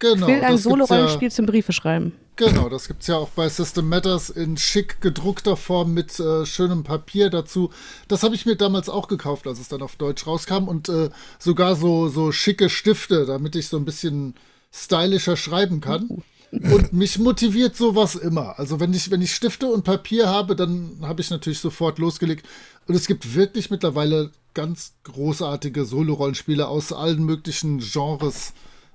Genau, 0.00 0.26
Quill, 0.26 0.36
ein 0.36 0.40
das 0.40 0.50
gibt's 0.50 0.62
Solo-Rollenspiel 0.64 1.28
Ja, 1.28 1.34
zum 1.34 1.46
Briefe 1.46 1.72
schreiben. 1.72 2.12
genau, 2.36 2.68
das 2.68 2.88
gibt's 2.88 3.06
ja 3.06 3.16
auch 3.16 3.28
bei 3.28 3.48
System 3.48 3.88
Matters 3.88 4.30
in 4.30 4.56
schick 4.56 5.00
gedruckter 5.00 5.56
Form 5.56 5.94
mit 5.94 6.18
äh, 6.18 6.44
schönem 6.46 6.82
Papier 6.82 7.30
dazu. 7.30 7.70
Das 8.08 8.22
habe 8.22 8.34
ich 8.34 8.46
mir 8.46 8.56
damals 8.56 8.88
auch 8.88 9.06
gekauft, 9.08 9.46
als 9.46 9.60
es 9.60 9.68
dann 9.68 9.82
auf 9.82 9.96
Deutsch 9.96 10.26
rauskam 10.26 10.66
und 10.68 10.88
äh, 10.88 11.10
sogar 11.38 11.76
so 11.76 12.08
so 12.08 12.32
schicke 12.32 12.68
Stifte, 12.68 13.26
damit 13.26 13.54
ich 13.56 13.68
so 13.68 13.76
ein 13.76 13.84
bisschen 13.84 14.34
stylischer 14.72 15.36
schreiben 15.36 15.80
kann. 15.80 16.22
Und 16.52 16.92
mich 16.92 17.18
motiviert 17.20 17.76
sowas 17.76 18.16
immer. 18.16 18.58
Also 18.58 18.80
wenn 18.80 18.92
ich, 18.92 19.12
wenn 19.12 19.22
ich 19.22 19.32
Stifte 19.34 19.66
und 19.68 19.84
Papier 19.84 20.26
habe, 20.28 20.56
dann 20.56 20.96
habe 21.02 21.20
ich 21.20 21.30
natürlich 21.30 21.60
sofort 21.60 22.00
losgelegt. 22.00 22.44
Und 22.88 22.96
es 22.96 23.06
gibt 23.06 23.36
wirklich 23.36 23.70
mittlerweile 23.70 24.32
ganz 24.52 24.94
großartige 25.04 25.84
Solo-Rollenspiele 25.84 26.66
aus 26.66 26.92
allen 26.92 27.22
möglichen 27.24 27.78
Genres. 27.78 28.52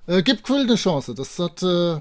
Äh, 0.07 0.23
gibt 0.23 0.43
Quill 0.43 0.61
eine 0.61 0.75
Chance. 0.75 1.15
Das 1.15 1.37
hat, 1.39 1.63
äh, 1.63 1.99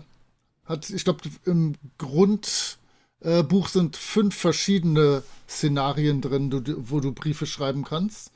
hat 0.64 0.90
ich 0.90 1.05
glaube, 1.05 1.21
im 1.45 1.75
Grundbuch 1.99 3.69
äh, 3.69 3.71
sind 3.71 3.97
fünf 3.97 4.35
verschiedene 4.35 5.23
Szenarien 5.49 6.21
drin, 6.21 6.51
du, 6.51 6.62
wo 6.90 7.01
du 7.01 7.12
Briefe 7.12 7.47
schreiben 7.47 7.85
kannst. 7.85 8.31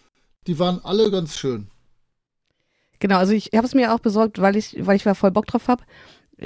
Die 0.47 0.59
waren 0.59 0.81
alle 0.83 1.11
ganz 1.11 1.37
schön. 1.37 1.69
Genau, 3.01 3.19
also 3.19 3.33
ich 3.33 3.51
habe 3.55 3.67
es 3.67 3.75
mir 3.75 3.95
auch 3.95 4.01
besorgt, 4.01 4.41
weil 4.41 4.57
ich, 4.57 4.75
weil 4.81 4.97
ich 4.97 5.05
da 5.05 5.15
voll 5.15 5.31
Bock 5.31 5.47
drauf 5.47 5.69
habe. 5.69 5.85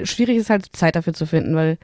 Schwierig 0.03 0.37
ist 0.37 0.49
halt 0.49 0.75
Zeit 0.75 0.95
dafür 0.95 1.13
zu 1.13 1.25
finden, 1.25 1.55
weil 1.55 1.77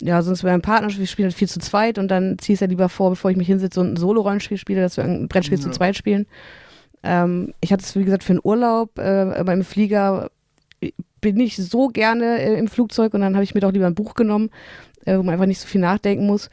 ja, 0.00 0.22
sonst 0.22 0.44
wäre 0.44 0.54
ein 0.54 0.62
Partner, 0.62 0.96
wir 0.96 1.06
spielen 1.06 1.26
halt 1.26 1.34
viel 1.36 1.48
zu 1.48 1.58
zweit 1.58 1.98
und 1.98 2.08
dann 2.08 2.38
ziehe 2.38 2.54
ich 2.54 2.58
es 2.58 2.60
ja 2.60 2.66
lieber 2.68 2.88
vor, 2.88 3.10
bevor 3.10 3.30
ich 3.30 3.36
mich 3.36 3.48
hinsetze 3.48 3.80
und 3.80 3.94
ein 3.94 3.96
Solo-Rollenspiel 3.96 4.56
spiele, 4.56 4.80
dass 4.80 4.96
wir 4.96 5.04
ein 5.04 5.28
Brettspiel 5.28 5.58
zu 5.58 5.68
Ja. 5.68 5.72
zweit 5.72 5.96
spielen. 5.96 6.26
Ähm, 7.02 7.52
ich 7.60 7.72
hatte 7.72 7.84
es, 7.84 7.96
wie 7.96 8.04
gesagt, 8.04 8.22
für 8.22 8.34
einen 8.34 8.40
Urlaub, 8.42 8.98
äh, 8.98 9.02
aber 9.02 9.52
im 9.52 9.64
Flieger 9.64 10.30
bin 11.20 11.40
ich 11.40 11.56
so 11.56 11.88
gerne 11.88 12.40
äh, 12.40 12.58
im 12.58 12.68
Flugzeug 12.68 13.14
und 13.14 13.20
dann 13.20 13.34
habe 13.34 13.44
ich 13.44 13.54
mir 13.54 13.60
doch 13.60 13.72
lieber 13.72 13.86
ein 13.86 13.94
Buch 13.94 14.14
genommen, 14.14 14.50
äh, 15.04 15.16
wo 15.16 15.22
man 15.22 15.34
einfach 15.34 15.46
nicht 15.46 15.60
so 15.60 15.66
viel 15.66 15.80
nachdenken 15.80 16.26
muss. 16.26 16.50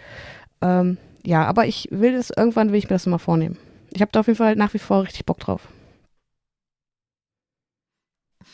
Ähm, 0.62 0.98
ja, 1.26 1.46
aber 1.46 1.66
ich 1.66 1.88
will 1.92 2.14
das, 2.14 2.30
irgendwann 2.30 2.72
will 2.72 2.80
ich 2.80 2.86
mir 2.86 2.96
das 2.96 3.06
mal 3.06 3.18
vornehmen. 3.18 3.58
Ich 3.92 4.02
habe 4.02 4.12
da 4.12 4.20
auf 4.20 4.28
jeden 4.28 4.38
Fall 4.38 4.56
nach 4.56 4.74
wie 4.74 4.80
vor 4.80 5.04
richtig 5.04 5.26
Bock 5.26 5.40
drauf. 5.40 5.68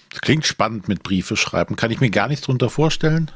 Das 0.10 0.22
klingt 0.22 0.46
spannend 0.46 0.88
mit 0.88 1.04
Briefe 1.04 1.38
schreiben. 1.38 1.76
Kann 1.76 1.92
ich 1.92 2.02
mir 2.02 2.10
gar 2.10 2.28
nichts 2.28 2.46
drunter 2.46 2.70
vorstellen. 2.70 3.32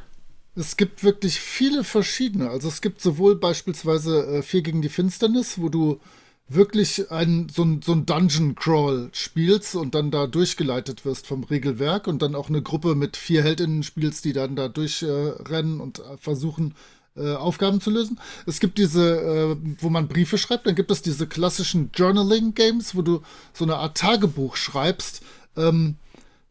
Es 0.55 0.77
gibt 0.77 1.03
wirklich 1.03 1.39
viele 1.39 1.83
verschiedene. 1.83 2.49
Also 2.49 2.67
es 2.67 2.81
gibt 2.81 3.01
sowohl 3.01 3.37
beispielsweise 3.37 4.25
äh, 4.25 4.41
Vier 4.41 4.61
gegen 4.61 4.81
die 4.81 4.89
Finsternis, 4.89 5.59
wo 5.59 5.69
du 5.69 5.99
wirklich 6.47 7.11
ein, 7.11 7.47
so 7.49 7.63
ein, 7.63 7.81
so 7.81 7.93
ein 7.93 8.05
Dungeon 8.05 8.55
Crawl 8.55 9.09
spielst 9.13 9.75
und 9.75 9.95
dann 9.95 10.11
da 10.11 10.27
durchgeleitet 10.27 11.03
wirst 11.03 11.25
vom 11.25 11.43
Regelwerk 11.43 12.07
und 12.07 12.21
dann 12.21 12.35
auch 12.35 12.49
eine 12.49 12.61
Gruppe 12.61 12.95
mit 12.95 13.17
vier 13.17 13.43
Heldinnen 13.43 13.83
spielst, 13.83 14.25
die 14.25 14.33
dann 14.33 14.55
da 14.55 14.67
durchrennen 14.67 15.79
äh, 15.79 15.81
und 15.81 16.03
versuchen, 16.19 16.75
äh, 17.17 17.33
Aufgaben 17.33 17.81
zu 17.81 17.89
lösen. 17.89 18.19
Es 18.45 18.59
gibt 18.59 18.77
diese, 18.77 19.21
äh, 19.21 19.57
wo 19.79 19.89
man 19.89 20.07
Briefe 20.07 20.37
schreibt, 20.37 20.67
dann 20.67 20.75
gibt 20.75 20.91
es 20.91 21.01
diese 21.01 21.27
klassischen 21.27 21.89
Journaling-Games, 21.93 22.95
wo 22.95 23.01
du 23.01 23.21
so 23.53 23.63
eine 23.63 23.77
Art 23.77 23.97
Tagebuch 23.97 24.55
schreibst, 24.55 25.23
ähm, 25.55 25.95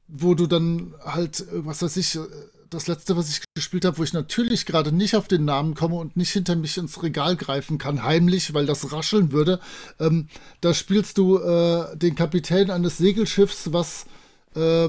wo 0.09 0.35
du 0.35 0.46
dann 0.46 0.94
halt, 1.04 1.40
äh, 1.40 1.66
was 1.66 1.83
weiß 1.83 1.96
ich, 1.98 2.16
äh, 2.16 2.20
das 2.74 2.87
letzte, 2.87 3.16
was 3.16 3.30
ich 3.30 3.42
gespielt 3.54 3.84
habe, 3.84 3.98
wo 3.98 4.02
ich 4.02 4.12
natürlich 4.12 4.66
gerade 4.66 4.92
nicht 4.92 5.16
auf 5.16 5.28
den 5.28 5.44
Namen 5.44 5.74
komme 5.74 5.96
und 5.96 6.16
nicht 6.16 6.32
hinter 6.32 6.56
mich 6.56 6.76
ins 6.76 7.02
Regal 7.02 7.37
greifen 7.37 7.78
kann, 7.78 8.02
heimlich, 8.02 8.52
weil 8.52 8.66
das 8.66 8.92
rascheln 8.92 9.32
würde. 9.32 9.60
Ähm, 9.98 10.28
da 10.60 10.74
spielst 10.74 11.18
du 11.18 11.38
äh, 11.38 11.96
den 11.96 12.14
Kapitän 12.14 12.70
eines 12.70 12.98
Segelschiffs, 12.98 13.72
was 13.72 14.06
äh, 14.54 14.88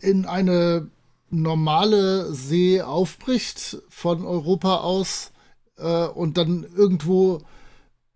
in 0.00 0.26
eine 0.26 0.88
normale 1.30 2.32
See 2.34 2.82
aufbricht 2.82 3.78
von 3.88 4.24
Europa 4.24 4.76
aus 4.76 5.32
äh, 5.78 6.06
und 6.06 6.36
dann 6.36 6.66
irgendwo 6.76 7.42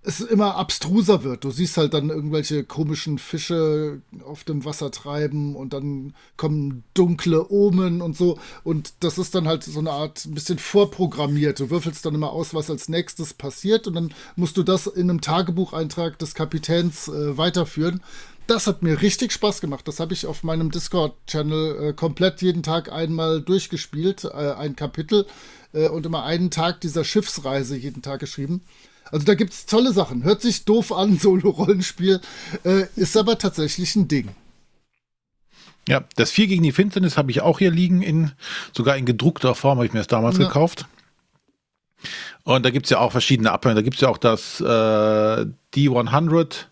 es 0.07 0.21
immer 0.21 0.55
abstruser 0.55 1.25
wird. 1.25 1.43
Du 1.43 1.51
siehst 1.51 1.77
halt 1.77 1.93
dann 1.93 2.11
irgendwelche 2.11 2.63
komischen 2.63 3.19
Fische 3.19 4.01
auf 4.25 4.45
dem 4.45 4.65
Wasser 4.65 4.93
treiben 4.93 5.57
und 5.57 5.73
dann 5.73 6.15
kommen 6.37 6.85
dunkle 6.95 7.51
Omen 7.51 8.01
und 8.01 8.17
so. 8.17 8.39
Und 8.63 8.95
das 9.01 9.19
ist 9.19 9.35
dann 9.35 9.49
halt 9.49 9.65
so 9.65 9.81
eine 9.81 9.91
Art 9.91 10.25
ein 10.25 10.35
bisschen 10.35 10.59
vorprogrammiert. 10.59 11.59
Du 11.59 11.71
würfelst 11.71 12.07
dann 12.07 12.15
immer 12.15 12.31
aus, 12.31 12.55
was 12.55 12.71
als 12.71 12.89
nächstes 12.89 13.35
passiert 13.35 13.89
und 13.89 13.95
dann 13.95 14.15
musst 14.37 14.57
du 14.57 14.63
das 14.63 14.87
in 14.87 15.11
einem 15.11 15.21
Tagebucheintrag 15.21 16.21
des 16.21 16.35
Kapitäns 16.35 17.09
äh, 17.09 17.37
weiterführen. 17.37 18.01
Das 18.47 18.69
hat 18.69 18.85
mir 18.85 19.03
richtig 19.03 19.33
Spaß 19.33 19.61
gemacht. 19.61 19.89
Das 19.89 19.99
habe 19.99 20.15
ich 20.15 20.27
auf 20.27 20.45
meinem 20.45 20.71
Discord-Channel 20.71 21.89
äh, 21.89 21.93
komplett 21.95 22.43
jeden 22.43 22.63
Tag 22.63 22.93
einmal 22.93 23.43
durchgespielt, 23.43 24.23
äh, 24.23 24.53
ein 24.53 24.77
Kapitel 24.77 25.27
äh, 25.73 25.89
und 25.89 26.07
immer 26.07 26.23
einen 26.23 26.53
Tag 26.53 26.81
dieser 26.81 27.03
Schiffsreise 27.03 27.77
jeden 27.77 28.03
Tag 28.03 28.21
geschrieben. 28.21 28.63
Also 29.11 29.25
da 29.25 29.35
gibt's 29.35 29.67
tolle 29.67 29.93
Sachen. 29.93 30.25
Hört 30.25 30.43
sich 30.43 30.65
doof 30.65 30.93
an, 30.93 31.19
Solo-Rollenspiel, 31.19 32.21
äh, 32.65 32.87
ist 32.97 33.17
aber 33.17 33.39
tatsächlich 33.39 33.95
ein 33.97 34.09
Ding. 34.09 34.29
Ja, 35.89 36.05
das 36.17 36.33
Vier 36.33 36.49
gegen 36.49 36.65
die 36.65 36.73
Finsternis 36.73 37.17
habe 37.17 37.31
ich 37.31 37.43
auch 37.43 37.61
hier 37.61 37.71
liegen, 37.71 38.03
in, 38.03 38.33
sogar 38.73 38.97
in 38.97 39.07
gedruckter 39.07 39.55
Form 39.55 39.79
habe 39.79 39.87
ich 39.87 39.93
mir 39.93 40.01
das 40.01 40.09
damals 40.09 40.37
Ja. 40.39 40.47
gekauft. 40.47 40.87
Und 42.43 42.65
da 42.65 42.71
gibt 42.71 42.87
es 42.87 42.91
ja 42.91 42.99
auch 42.99 43.13
verschiedene 43.13 43.53
Abhänge. 43.53 43.77
Da 43.77 43.83
gibt 43.83 43.97
es 43.97 44.01
ja 44.01 44.09
auch 44.09 44.19
das 44.19 44.61
äh, 44.61 44.65
D100, 45.75 46.67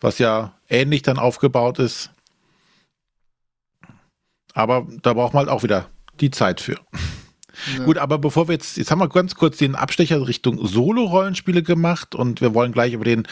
was 0.00 0.18
ja 0.18 0.52
ähnlich 0.68 1.02
dann 1.02 1.18
aufgebaut 1.18 1.78
ist. 1.78 2.10
Aber 4.54 4.86
da 5.02 5.14
braucht 5.14 5.34
man 5.34 5.46
halt 5.46 5.48
auch 5.48 5.62
wieder 5.62 5.88
die 6.20 6.30
Zeit 6.30 6.60
für. 6.60 6.76
Gut, 7.84 7.98
aber 7.98 8.18
bevor 8.18 8.48
wir 8.48 8.52
jetzt, 8.52 8.76
jetzt 8.76 8.90
haben 8.90 9.00
wir 9.00 9.08
ganz 9.08 9.34
kurz 9.34 9.58
den 9.58 9.74
Abstecher 9.74 10.26
Richtung 10.26 10.66
Solo-Rollenspiele 10.66 11.62
gemacht 11.62 12.14
und 12.14 12.40
wir 12.40 12.54
wollen 12.54 12.72
gleich 12.72 12.92
über 12.92 13.04
den 13.04 13.26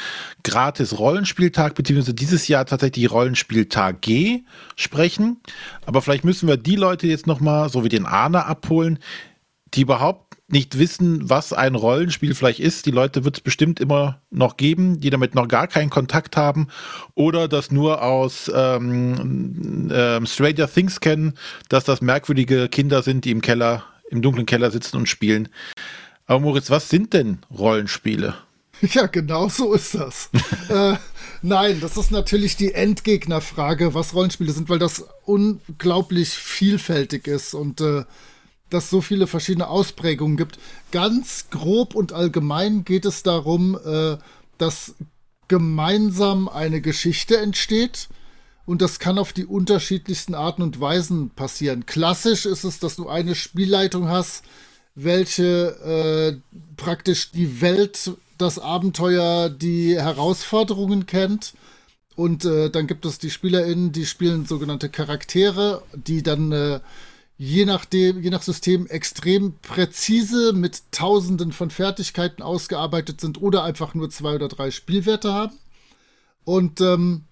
Gratis-Rollenspieltag, 0.45 1.75
beziehungsweise 1.75 2.15
dieses 2.15 2.49
Jahr 2.49 2.67
tatsächlich 2.67 3.11
Rollenspieltag 3.11 4.01
G 4.03 4.43
sprechen. 4.77 5.41
Aber 5.87 6.03
vielleicht 6.03 6.25
müssen 6.25 6.49
wir 6.49 6.57
die 6.57 6.77
Leute 6.77 7.07
jetzt 7.07 7.27
nochmal, 7.27 7.69
so 7.69 7.85
wie 7.85 7.89
den 7.89 8.07
Arne, 8.07 8.47
abholen, 8.47 8.99
die 9.75 9.83
überhaupt 9.83 10.29
nicht 10.51 10.79
wissen, 10.79 11.29
was 11.29 11.53
ein 11.53 11.75
Rollenspiel 11.75 12.35
vielleicht 12.35 12.61
ist. 12.61 12.87
Die 12.87 12.91
Leute 12.91 13.25
wird 13.25 13.37
es 13.37 13.43
bestimmt 13.43 13.81
immer 13.81 14.23
noch 14.31 14.57
geben, 14.57 14.99
die 14.99 15.11
damit 15.11 15.35
noch 15.35 15.47
gar 15.47 15.67
keinen 15.67 15.91
Kontakt 15.91 16.37
haben 16.37 16.69
oder 17.15 17.49
das 17.49 17.71
nur 17.71 18.03
aus 18.03 18.51
ähm, 18.55 19.91
ähm, 19.93 20.27
Stranger 20.27 20.67
Things 20.67 21.01
kennen, 21.01 21.35
dass 21.69 21.85
das 21.85 22.01
merkwürdige 22.01 22.69
Kinder 22.69 23.03
sind, 23.03 23.27
die 23.27 23.31
im 23.31 23.43
Keller, 23.43 23.85
im 24.11 24.23
dunklen 24.23 24.47
Keller 24.47 24.71
sitzen 24.71 24.97
und 24.97 25.09
spielen. 25.09 25.49
Aber 26.27 26.41
Moritz, 26.41 26.71
was 26.71 26.89
sind 26.89 27.13
denn 27.13 27.39
Rollenspiele? 27.51 28.35
Ja, 28.93 29.07
genau 29.07 29.49
so 29.49 29.73
ist 29.73 29.97
das. 29.97 30.31
äh, 30.69 30.97
nein, 31.43 31.81
das 31.81 31.97
ist 31.97 32.13
natürlich 32.13 32.57
die 32.57 32.75
Endgegnerfrage, 32.75 33.93
was 33.93 34.15
Rollenspiele 34.15 34.53
sind, 34.53 34.69
weil 34.69 34.79
das 34.79 35.05
unglaublich 35.25 36.31
vielfältig 36.31 37.27
ist 37.27 37.55
und 37.55 37.81
äh, 37.81 38.05
dass 38.71 38.91
so 38.91 39.01
viele 39.01 39.27
verschiedene 39.27 39.69
Ausprägungen 39.69 40.37
gibt. 40.37 40.59
Ganz 40.93 41.47
grob 41.51 41.95
und 41.95 42.13
allgemein 42.13 42.85
geht 42.85 43.05
es 43.05 43.23
darum, 43.23 43.79
äh, 43.85 44.19
dass 44.59 44.95
gemeinsam 45.49 46.49
eine 46.49 46.81
Geschichte 46.81 47.39
entsteht. 47.39 48.09
Und 48.69 48.83
das 48.83 48.99
kann 48.99 49.17
auf 49.17 49.33
die 49.33 49.47
unterschiedlichsten 49.47 50.35
Arten 50.35 50.61
und 50.61 50.79
Weisen 50.79 51.31
passieren. 51.31 51.87
Klassisch 51.87 52.45
ist 52.45 52.65
es, 52.65 52.79
dass 52.79 52.97
du 52.97 53.09
eine 53.09 53.35
Spielleitung 53.35 54.11
hast, 54.11 54.45
welche 54.95 56.43
äh, 56.45 56.61
praktisch 56.77 57.31
die 57.31 57.63
Welt, 57.63 58.13
das 58.37 58.59
Abenteuer, 58.59 59.49
die 59.49 59.97
Herausforderungen 59.99 61.07
kennt. 61.07 61.55
Und 62.15 62.45
äh, 62.45 62.69
dann 62.69 62.87
gibt 62.87 63.07
es 63.07 63.19
die 63.19 63.31
SpielerInnen, 63.31 63.93
die 63.93 64.05
spielen 64.05 64.45
sogenannte 64.45 64.91
Charaktere, 64.91 65.83
die 65.95 66.23
dann 66.23 66.53
äh, 66.53 66.81
je 67.39 67.65
nachdem, 67.65 68.21
je 68.21 68.29
nach 68.29 68.43
System 68.43 68.87
extrem 68.87 69.55
präzise 69.63 70.53
mit 70.53 70.83
Tausenden 70.93 71.53
von 71.53 71.71
Fertigkeiten 71.71 72.43
ausgearbeitet 72.43 73.19
sind 73.23 73.41
oder 73.41 73.65
einfach 73.65 73.95
nur 73.95 74.11
zwei 74.11 74.35
oder 74.35 74.49
drei 74.49 74.71
Spielwerte 74.71 75.33
haben. 75.33 75.57
Und 76.45 76.83
ähm, 76.83 77.25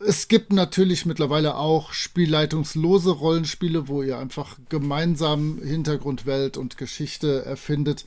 es 0.00 0.28
gibt 0.28 0.52
natürlich 0.52 1.04
mittlerweile 1.04 1.56
auch 1.56 1.92
spielleitungslose 1.92 3.10
Rollenspiele, 3.10 3.86
wo 3.86 4.02
ihr 4.02 4.18
einfach 4.18 4.58
gemeinsam 4.68 5.60
Hintergrundwelt 5.62 6.56
und 6.56 6.78
Geschichte 6.78 7.44
erfindet. 7.44 8.06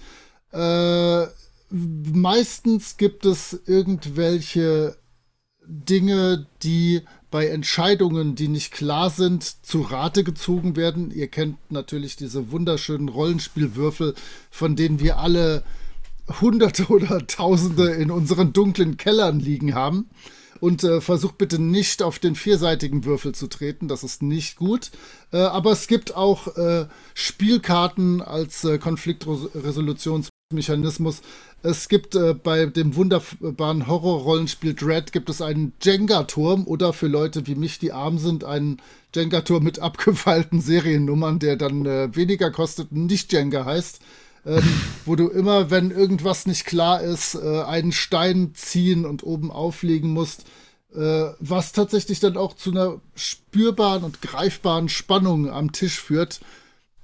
Äh, 0.52 1.26
meistens 1.70 2.98
gibt 2.98 3.26
es 3.26 3.62
irgendwelche 3.68 4.98
Dinge, 5.66 6.48
die 6.64 7.02
bei 7.30 7.48
Entscheidungen, 7.48 8.36
die 8.36 8.48
nicht 8.48 8.72
klar 8.72 9.10
sind, 9.10 9.44
zu 9.66 9.82
Rate 9.82 10.24
gezogen 10.24 10.76
werden. 10.76 11.12
Ihr 11.12 11.28
kennt 11.28 11.58
natürlich 11.72 12.16
diese 12.16 12.52
wunderschönen 12.52 13.10
Rollenspielwürfel, 13.10 14.16
von 14.50 14.76
denen 14.76 15.00
wir 15.00 15.20
alle 15.20 15.64
Hunderte 16.42 16.88
oder 16.88 17.26
Tausende 17.28 17.92
in 17.92 18.12
unseren 18.12 18.52
dunklen 18.52 18.98
Kellern 18.98 19.40
liegen 19.40 19.74
haben. 19.74 20.10
Und 20.64 20.84
äh, 20.86 21.02
versucht 21.02 21.38
bitte 21.38 21.62
nicht 21.62 22.02
auf 22.02 22.20
den 22.20 22.36
vierseitigen 22.36 23.04
Würfel 23.04 23.36
zu 23.36 23.48
treten, 23.48 23.90
das 23.90 24.06
ist 24.06 24.24
nicht 24.24 24.56
gut. 24.56 24.92
Äh, 25.34 25.40
aber 25.40 25.72
es 25.72 25.88
gibt 25.88 26.16
auch 26.16 26.56
äh, 26.56 26.86
Spielkarten 27.14 28.22
als 28.22 28.64
äh, 28.64 28.78
Konfliktresolutionsmechanismus, 28.78 31.22
es 31.64 31.88
gibt 31.88 32.16
äh, 32.16 32.34
bei 32.34 32.66
dem 32.66 32.96
wunderbaren 32.96 33.88
Horror-Rollenspiel 33.88 34.74
Dread 34.74 35.14
gibt 35.14 35.30
es 35.30 35.42
einen 35.42 35.72
Jenga-Turm 35.82 36.68
oder 36.68 36.92
für 36.92 37.08
Leute 37.08 37.48
wie 37.48 37.56
mich, 37.56 37.80
die 37.80 37.94
arm 37.94 38.18
sind, 38.18 38.44
einen 38.44 38.82
Jenga-Turm 39.16 39.64
mit 39.64 39.80
abgefeilten 39.80 40.60
Seriennummern, 40.62 41.40
der 41.40 41.56
dann 41.58 41.86
äh, 41.86 42.16
weniger 42.16 42.52
kostet 42.52 42.94
nicht 42.94 43.34
Jenga 43.34 43.66
heißt. 43.66 44.00
Ähm, 44.46 44.82
wo 45.06 45.16
du 45.16 45.30
immer, 45.30 45.72
wenn 45.72 45.92
irgendwas 45.92 46.46
nicht 46.46 46.66
klar 46.66 47.02
ist, 47.02 47.36
äh, 47.36 47.62
einen 47.62 47.92
Stein 47.94 48.52
ziehen 48.56 49.06
und 49.06 49.24
oben 49.24 49.52
auflegen 49.52 50.12
musst, 50.12 50.46
äh, 50.94 51.32
was 51.40 51.72
tatsächlich 51.72 52.20
dann 52.20 52.38
auch 52.38 52.54
zu 52.54 52.72
einer 52.72 53.00
spürbaren 53.16 54.04
und 54.04 54.22
greifbaren 54.22 54.90
Spannung 54.90 55.50
am 55.50 55.72
Tisch 55.72 56.00
führt. 56.00 56.42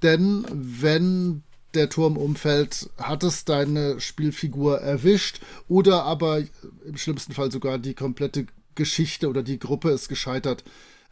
Denn 0.02 0.44
wenn 0.52 1.42
der 1.74 1.88
Turm 1.88 2.16
umfällt, 2.16 2.90
hat 2.98 3.22
es 3.22 3.44
deine 3.44 4.00
Spielfigur 4.00 4.80
erwischt 4.80 5.40
oder 5.68 6.04
aber 6.04 6.40
im 6.84 6.96
schlimmsten 6.96 7.32
Fall 7.32 7.50
sogar 7.50 7.78
die 7.78 7.94
komplette 7.94 8.46
Geschichte 8.74 9.28
oder 9.28 9.42
die 9.42 9.58
Gruppe 9.58 9.90
ist 9.90 10.08
gescheitert. 10.08 10.64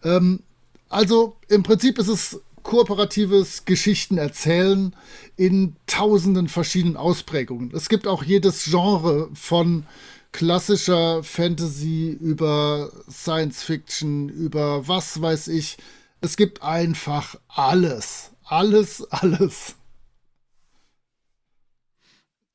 Ähm, 0.03 0.41
also 0.89 1.37
im 1.49 1.63
Prinzip 1.63 1.99
ist 1.99 2.09
es 2.09 2.41
kooperatives 2.69 3.65
Geschichtenerzählen 3.65 4.95
in 5.39 5.77
tausenden 5.87 6.49
verschiedenen 6.49 6.99
Ausprägungen. 6.99 7.73
Es 7.75 7.89
gibt 7.89 8.07
auch 8.07 8.23
jedes 8.23 8.65
Genre 8.65 9.31
von 9.33 9.87
klassischer 10.33 11.23
Fantasy 11.23 12.11
über 12.21 12.93
Science 13.11 13.63
Fiction, 13.63 14.29
über 14.29 14.87
was 14.87 15.23
weiß 15.23 15.49
ich. 15.49 15.79
Es 16.21 16.37
gibt 16.37 16.63
einfach 16.63 17.37
alles. 17.49 18.33
Alles, 18.45 19.03
alles. 19.13 19.75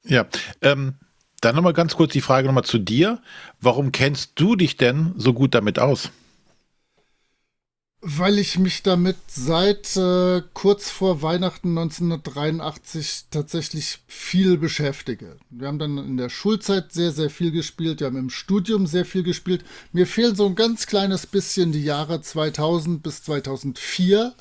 Ja, 0.06 0.28
ähm, 0.62 0.94
dann 1.42 1.56
nochmal 1.56 1.74
ganz 1.74 1.96
kurz 1.96 2.14
die 2.14 2.22
Frage 2.22 2.46
nochmal 2.46 2.66
zu 2.66 2.78
dir. 2.78 3.20
Warum 3.62 3.92
kennst 3.92 4.34
du 4.36 4.56
dich 4.56 4.78
denn 4.78 5.16
so 5.18 5.34
gut 5.34 5.56
damit 5.56 5.80
aus? 5.80 6.12
Weil 8.06 8.38
ich 8.38 8.60
mich 8.60 8.84
damit 8.84 9.16
seit 9.28 9.96
äh, 9.96 10.42
kurz 10.54 10.90
vor 10.90 11.22
Weihnachten 11.22 11.70
1983 11.70 13.28
tatsächlich 13.32 14.00
viel 14.08 14.58
beschäftige. 14.58 15.38
Wir 15.50 15.70
haben 15.70 15.80
dann 15.80 15.98
in 15.98 16.18
der 16.18 16.28
Schulzeit 16.28 16.92
sehr, 16.92 17.14
sehr 17.14 17.30
viel 17.30 17.52
gespielt. 17.52 18.02
Wir 18.02 18.08
haben 18.08 18.18
im 18.18 18.30
Studium 18.30 18.88
sehr 18.88 19.06
viel 19.06 19.24
gespielt. 19.24 19.64
Mir 19.94 20.06
fehlen 20.06 20.36
so 20.36 20.46
ein 20.46 20.56
ganz 20.56 20.86
kleines 20.86 21.26
bisschen 21.26 21.72
die 21.72 21.84
Jahre 21.84 22.20
2000 22.20 23.02
bis 23.02 23.24
2004 23.24 24.36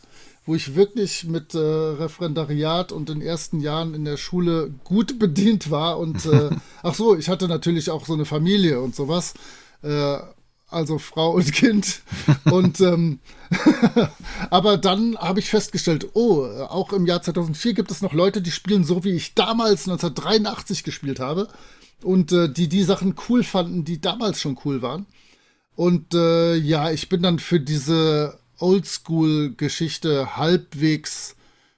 wo 0.45 0.55
ich 0.55 0.75
wirklich 0.75 1.25
mit 1.25 1.55
äh, 1.55 1.59
Referendariat 1.59 2.91
und 2.91 3.09
den 3.09 3.23
ersten 3.23 3.61
Jahren 3.61 3.95
in 3.95 4.05
der 4.05 4.17
Schule 4.17 4.75
gut 4.85 5.19
bedient 5.19 5.71
war. 5.71 5.99
Und 5.99 6.27
äh, 6.27 6.51
ach 6.83 6.95
so, 6.95 7.17
ich 7.17 7.29
hatte 7.29 7.49
natürlich 7.49 7.91
auch 7.91 8.07
so 8.07 8.15
eine 8.15 8.25
Familie 8.25 8.81
und 8.81 8.95
sowas. 8.95 9.35
Also 10.73 10.99
Frau 10.99 11.33
und 11.33 11.53
Kind. 11.53 12.01
Und 12.45 12.81
ähm, 12.81 13.21
aber 14.51 14.79
dann 14.79 15.17
habe 15.19 15.41
ich 15.41 15.51
festgestellt, 15.51 16.09
oh, 16.15 16.45
auch 16.69 16.93
im 16.93 17.07
Jahr 17.07 17.23
2004 17.23 17.75
gibt 17.75 17.91
es 17.91 18.01
noch 18.03 18.13
Leute, 18.13 18.41
die 18.41 18.51
spielen 18.51 18.85
so, 18.85 19.05
wie 19.05 19.13
ich 19.13 19.35
damals 19.35 19.89
1983 19.89 20.85
gespielt 20.85 21.21
habe. 21.21 21.49
Und 22.03 22.33
äh, 22.33 22.49
die 22.51 22.69
die 22.69 22.83
Sachen 22.83 23.15
cool 23.29 23.45
fanden, 23.45 23.85
die 23.85 24.01
damals 24.01 24.41
schon 24.41 24.59
cool 24.65 24.83
waren. 24.83 25.07
Und 25.77 26.15
äh, 26.15 26.57
ja, 26.57 26.91
ich 26.91 27.09
bin 27.09 27.23
dann 27.23 27.39
für 27.39 27.61
diese 27.61 28.39
Oldschool-Geschichte 28.59 30.37
halbwegs 30.37 31.37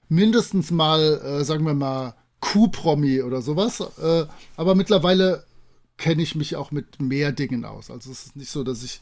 mindestens 0.09 0.71
mal, 0.71 1.01
äh, 1.01 1.45
sagen 1.45 1.67
wir 1.67 1.75
mal, 1.75 2.15
Q-Promi 2.41 3.23
oder 3.23 3.43
sowas. 3.43 3.81
Äh, 3.81 4.27
aber 4.57 4.75
mittlerweile 4.75 5.45
kenne 5.97 6.23
ich 6.23 6.35
mich 6.35 6.57
auch 6.57 6.71
mit 6.71 7.01
mehr 7.01 7.33
Dingen 7.33 7.65
aus. 7.65 7.91
Also 7.91 8.11
es 8.11 8.27
ist 8.27 8.37
nicht 8.37 8.51
so, 8.51 8.65
dass 8.65 8.83
ich 8.83 9.01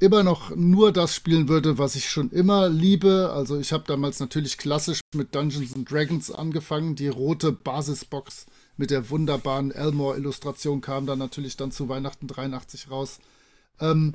immer 0.00 0.22
noch 0.22 0.54
nur 0.54 0.92
das 0.92 1.14
spielen 1.14 1.48
würde, 1.48 1.78
was 1.78 1.96
ich 1.96 2.08
schon 2.08 2.30
immer 2.30 2.68
liebe. 2.68 3.30
Also 3.32 3.58
ich 3.58 3.72
habe 3.72 3.84
damals 3.86 4.20
natürlich 4.20 4.58
klassisch 4.58 5.00
mit 5.14 5.34
Dungeons 5.34 5.74
and 5.74 5.90
Dragons 5.90 6.30
angefangen. 6.30 6.94
Die 6.94 7.08
rote 7.08 7.52
Basisbox 7.52 8.46
mit 8.76 8.90
der 8.90 9.10
wunderbaren 9.10 9.72
Elmore-Illustration 9.72 10.80
kam 10.80 11.06
dann 11.06 11.18
natürlich 11.18 11.56
dann 11.56 11.72
zu 11.72 11.88
Weihnachten 11.88 12.28
83 12.28 12.90
raus. 12.90 13.18
Ähm, 13.80 14.14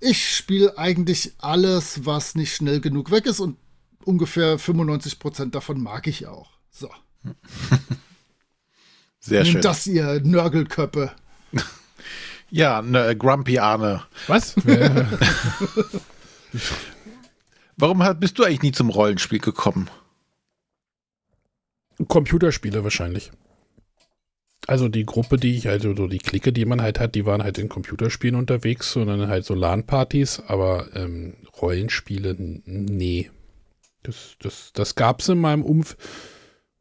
ich 0.00 0.36
spiele 0.36 0.76
eigentlich 0.76 1.32
alles, 1.38 2.04
was 2.04 2.34
nicht 2.34 2.54
schnell 2.54 2.80
genug 2.80 3.10
weg 3.10 3.24
ist 3.24 3.40
und 3.40 3.56
ungefähr 4.04 4.58
95% 4.58 5.50
davon 5.50 5.80
mag 5.80 6.06
ich 6.06 6.26
auch. 6.26 6.50
So. 6.70 6.90
Sehr 9.18 9.42
Nehmt 9.42 9.52
schön. 9.54 9.62
das, 9.62 9.86
ihr 9.86 10.20
Nörgelköppe. 10.20 11.12
Ja, 12.50 12.80
ne, 12.80 13.16
Grumpy 13.16 13.58
Arne. 13.58 14.02
Was? 14.28 14.54
Warum 17.76 18.02
bist 18.18 18.38
du 18.38 18.44
eigentlich 18.44 18.62
nie 18.62 18.72
zum 18.72 18.88
Rollenspiel 18.88 19.40
gekommen? 19.40 19.90
Computerspiele 22.08 22.84
wahrscheinlich. 22.84 23.32
Also 24.66 24.88
die 24.88 25.04
Gruppe, 25.04 25.36
die 25.36 25.56
ich, 25.56 25.68
also 25.68 25.94
so 25.94 26.08
die 26.08 26.18
Clique, 26.18 26.52
die 26.52 26.64
man 26.64 26.82
halt 26.82 26.98
hat, 26.98 27.14
die 27.14 27.24
waren 27.24 27.42
halt 27.42 27.58
in 27.58 27.68
Computerspielen 27.68 28.36
unterwegs 28.36 28.96
und 28.96 29.06
dann 29.06 29.28
halt 29.28 29.44
so 29.44 29.54
LAN-Partys, 29.54 30.42
aber 30.46 30.88
ähm, 30.94 31.34
Rollenspiele, 31.60 32.34
nee. 32.38 33.30
Das, 34.02 34.36
das, 34.40 34.72
das 34.72 34.94
gab 34.94 35.20
es 35.20 35.28
in 35.28 35.38
meinem 35.38 35.62
Umf 35.62 35.96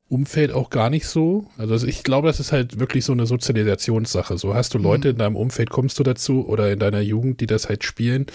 Umfeld 0.08 0.52
auch 0.52 0.70
gar 0.70 0.90
nicht 0.90 1.08
so. 1.08 1.50
Also 1.58 1.88
ich 1.88 2.04
glaube, 2.04 2.28
das 2.28 2.40
ist 2.40 2.52
halt 2.52 2.80
wirklich 2.80 3.06
so 3.06 3.14
eine 3.14 3.26
Sozialisationssache. 3.26 4.38
So 4.38 4.54
hast 4.54 4.74
du 4.74 4.78
Leute 4.78 5.10
in 5.10 5.18
deinem 5.18 5.36
Umfeld, 5.36 5.70
kommst 5.70 5.98
du 6.00 6.04
dazu 6.04 6.48
oder 6.48 6.72
in 6.72 6.80
deiner 6.80 7.02
Jugend, 7.02 7.42
die 7.42 7.48
das 7.48 7.70
halt 7.70 7.84
spielen, 7.84 8.28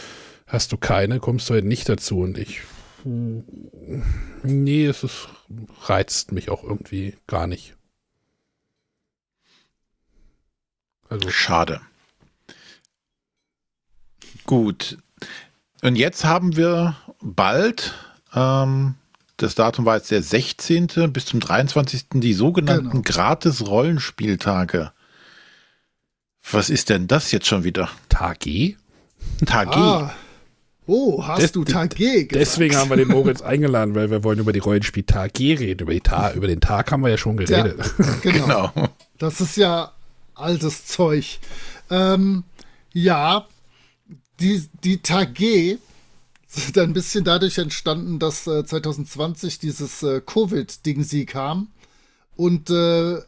hast 0.46 0.72
du 0.72 0.76
keine, 0.76 1.20
kommst 1.20 1.48
du 1.48 1.54
halt 1.54 1.64
nicht 1.64 1.88
dazu. 1.88 2.18
Und 2.20 2.38
ich 2.38 2.62
Nee, 3.04 4.87
es 4.87 5.04
ist, 5.04 5.28
reizt 5.83 6.33
mich 6.33 6.50
auch 6.50 6.62
irgendwie 6.62 7.16
gar 7.26 7.46
nicht. 7.46 7.76
Also, 11.09 11.30
Schade. 11.30 11.80
Gut. 14.44 14.98
Und 15.83 15.96
jetzt 15.96 16.24
haben 16.24 16.56
wir 16.56 16.96
bald, 17.20 17.94
ähm, 18.35 18.96
das 19.42 19.55
Datum 19.55 19.85
war 19.87 19.96
jetzt 19.96 20.11
der 20.11 20.22
16. 20.22 20.88
bis 21.12 21.26
zum 21.26 21.40
23. 21.40 22.07
die 22.14 22.35
sogenannten 22.35 22.90
Genau. 22.90 23.03
Gratis-Rollenspieltage. 23.05 24.92
Was 26.50 26.70
ist 26.70 26.88
denn 26.88 27.07
das 27.07 27.33
jetzt 27.33 27.46
schon 27.46 27.64
wieder? 27.64 27.88
Tag 28.09 28.46
E? 28.46 28.76
Tag 29.46 29.68
Ah. 29.76 30.14
Oh, 30.87 31.24
hast 31.24 31.42
Des- 31.42 31.53
du 31.53 31.62
Tag 31.64 31.94
G 31.94 32.24
gesagt? 32.24 32.35
Deswegen 32.35 32.74
haben 32.76 32.90
wir 32.90 32.96
den 32.96 33.09
Moritz 33.09 33.42
eingeladen, 33.42 33.94
weil 33.94 34.11
wir 34.11 34.24
wollen 34.24 34.40
über 34.40 34.53
die 34.53 34.59
Rollenspiel 34.59 35.05
Tag 35.05 35.35
G 35.35 35.55
reden. 35.55 35.83
Über, 35.83 35.92
die 35.92 36.00
Ta 36.00 36.33
über 36.33 36.48
den 36.48 36.61
Tag 36.61 36.90
haben 36.90 37.03
wir 37.03 37.11
ja 37.11 37.18
schon 37.18 37.38
Ja, 37.38 37.44
geredet. 37.44 37.94
genau. 38.22 38.70
Genau. 38.74 38.88
Das 39.18 39.40
ist 39.40 39.57
ja 39.57 39.92
altes 40.35 40.87
Zeug. 40.87 41.38
Ähm, 41.90 42.42
ja, 42.92 43.46
die, 44.40 44.64
die 44.83 44.98
Tag 45.03 45.35
G 45.35 45.76
sind 46.64 46.78
ein 46.78 46.92
bisschen 46.92 47.24
dadurch 47.24 47.58
entstanden, 47.58 48.18
dass 48.18 48.46
äh, 48.46 48.64
2020 48.64 49.58
dieses 49.60 50.02
äh, 50.02 50.20
Covid-Ding 50.20 51.04
sie 51.04 51.24
kam 51.24 51.68
und 52.36 52.70
äh, 52.70 53.18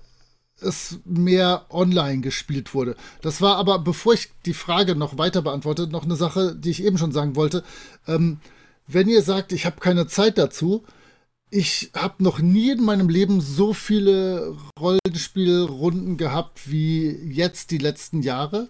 es 0.61 0.99
mehr 1.05 1.67
online 1.71 2.21
gespielt 2.21 2.75
wurde. 2.75 2.97
Das 3.21 3.41
war 3.41 3.57
aber, 3.57 3.79
bevor 3.79 4.15
ich 4.15 4.31
die 4.45 4.55
Frage 4.55 4.97
noch 4.97 5.19
weiter 5.19 5.43
beantworte, 5.43 5.87
noch 5.87 6.05
eine 6.05 6.17
Sache, 6.17 6.55
die 6.57 6.71
ich 6.71 6.85
eben 6.85 6.99
schon 6.99 7.13
sagen 7.13 7.37
wollte. 7.37 7.63
Ähm, 8.07 8.41
wenn 8.87 9.09
ihr 9.09 9.23
sagt, 9.23 9.53
ich 9.53 9.67
habe 9.67 9.81
keine 9.81 10.07
Zeit 10.07 10.39
dazu, 10.39 10.85
ich 11.51 11.91
habe 11.95 12.23
noch 12.25 12.41
nie 12.41 12.71
in 12.71 12.83
meinem 12.83 13.09
Leben 13.09 13.41
so 13.41 13.73
viele 13.73 14.57
Rollenspielrunden 14.81 16.17
gehabt 16.17 16.71
wie 16.71 17.09
jetzt 17.09 17.71
die 17.71 17.79
letzten 17.79 18.23
Jahre. 18.23 18.69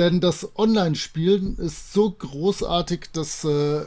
Denn 0.00 0.18
das 0.20 0.56
Online-Spielen 0.56 1.58
ist 1.58 1.92
so 1.92 2.10
großartig, 2.10 3.10
dass 3.12 3.44
äh, 3.44 3.82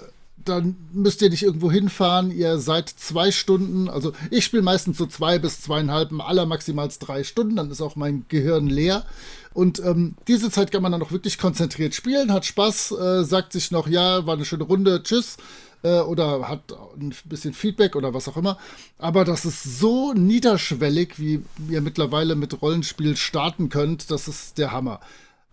dann 0.45 0.76
müsst 0.91 1.23
ihr 1.23 1.32
nicht 1.32 1.41
irgendwo 1.41 1.71
hinfahren. 1.71 2.30
Ihr 2.30 2.60
seid 2.60 2.88
zwei 2.88 3.32
Stunden, 3.32 3.89
also 3.89 4.13
ich 4.30 4.45
spiele 4.45 4.62
meistens 4.62 4.99
so 4.99 5.08
zwei 5.08 5.39
bis 5.39 5.62
zweieinhalb, 5.62 6.12
allermaximals 6.19 6.99
drei 6.99 7.23
Stunden, 7.23 7.56
dann 7.56 7.71
ist 7.71 7.82
auch 7.82 7.95
mein 7.95 8.26
Gehirn 8.30 8.67
leer. 8.67 9.08
Und 9.56 9.80
ähm, 9.80 10.13
diese 10.28 10.52
Zeit 10.52 10.71
kann 10.71 10.84
man 10.84 10.91
dann 10.91 11.02
auch 11.02 11.12
wirklich 11.12 11.39
konzentriert 11.39 11.95
spielen, 11.95 12.32
hat 12.32 12.45
Spaß, 12.45 12.91
äh, 12.91 13.23
sagt 13.23 13.52
sich 13.52 13.71
noch, 13.71 13.88
ja, 13.88 14.28
war 14.28 14.36
eine 14.36 14.45
schöne 14.45 14.65
Runde, 14.65 15.02
tschüss 15.02 15.38
äh, 15.82 15.99
oder 15.99 16.47
hat 16.47 16.76
ein 16.95 17.12
bisschen 17.26 17.54
Feedback 17.54 17.95
oder 17.95 18.13
was 18.13 18.28
auch 18.28 18.38
immer. 18.38 18.60
Aber 18.99 19.26
das 19.26 19.45
ist 19.45 19.80
so 19.80 20.13
niederschwellig, 20.13 21.17
wie 21.17 21.41
ihr 21.69 21.82
mittlerweile 21.82 22.36
mit 22.36 22.62
Rollenspiel 22.62 23.17
starten 23.17 23.69
könnt, 23.69 24.12
das 24.12 24.28
ist 24.28 24.60
der 24.60 24.71
Hammer. 24.71 24.99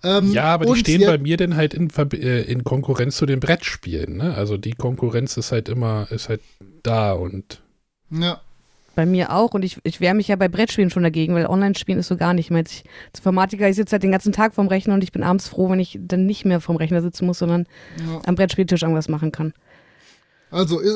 Ähm, 0.03 0.33
Ja, 0.33 0.45
aber 0.55 0.67
die 0.67 0.77
stehen 0.81 1.03
bei 1.05 1.19
mir 1.19 1.37
dann 1.37 1.57
halt 1.57 1.75
in, 1.75 1.91
äh, 2.15 2.43
in 2.43 2.65
Konkurrenz 2.65 3.17
zu 3.17 3.27
den 3.27 3.41
Brettspielen. 3.41 4.17
Ne? 4.17 4.35
Also 4.35 4.57
die 4.57 4.73
Konkurrenz 4.73 5.37
ist 5.37 5.53
halt 5.53 5.69
immer, 5.69 6.07
ist 6.11 6.29
halt 6.29 6.41
da 6.83 7.13
und 7.13 7.61
Ja, 8.11 8.41
Bei 8.97 9.05
mir 9.07 9.33
auch 9.33 9.53
und 9.53 9.63
ich, 9.65 9.79
ich 9.85 10.01
wehre 10.01 10.15
mich 10.15 10.29
ja 10.29 10.37
bei 10.37 10.49
Brettspielen 10.49 10.91
schon 10.91 11.03
dagegen, 11.03 11.35
weil 11.35 11.47
Online-Spielen 11.47 11.99
ist 11.99 12.09
so 12.09 12.17
gar 12.17 12.33
nicht. 12.35 12.47
Ich 12.47 12.51
meine, 12.51 12.67
ich, 12.69 12.85
als 13.13 13.21
Informatiker, 13.21 13.69
ich 13.69 13.77
sitze 13.77 13.93
halt 13.93 14.03
den 14.03 14.11
ganzen 14.13 14.33
Tag 14.33 14.55
vorm 14.55 14.69
Rechner 14.69 14.95
und 14.95 15.05
ich 15.05 15.13
bin 15.13 15.23
abends 15.23 15.49
froh, 15.49 15.69
wenn 15.71 15.81
ich 15.81 15.99
dann 16.01 16.25
nicht 16.27 16.45
mehr 16.45 16.61
vorm 16.61 16.77
Rechner 16.77 17.03
sitzen 17.03 17.27
muss, 17.27 17.39
sondern 17.39 17.67
Ja. 18.07 18.21
am 18.27 18.35
Brettspieltisch 18.35 18.83
irgendwas 18.83 19.09
machen 19.09 19.33
kann. 19.33 19.53
also 20.51 20.81
äh, 20.81 20.89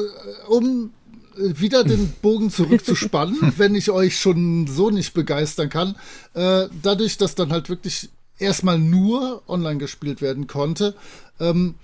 um 0.49 0.93
wieder 1.37 1.83
den 1.85 2.13
Bogen 2.23 2.49
zurückzuspannen, 2.51 3.37
wenn 3.57 3.75
ich 3.75 3.91
euch 3.91 4.19
schon 4.19 4.67
so 4.69 4.91
nicht 4.91 5.15
begeistern 5.15 5.69
kann, 5.69 5.97
äh, 6.35 6.67
dadurch, 6.83 7.17
dass 7.19 7.35
dann 7.35 7.51
halt 7.53 7.69
wirklich 7.69 8.09
erstmal 8.39 8.79
nur 8.79 9.43
online 9.49 9.79
gespielt 9.79 10.21
werden 10.23 10.47
konnte, 10.47 10.95
ähm, 11.41 11.75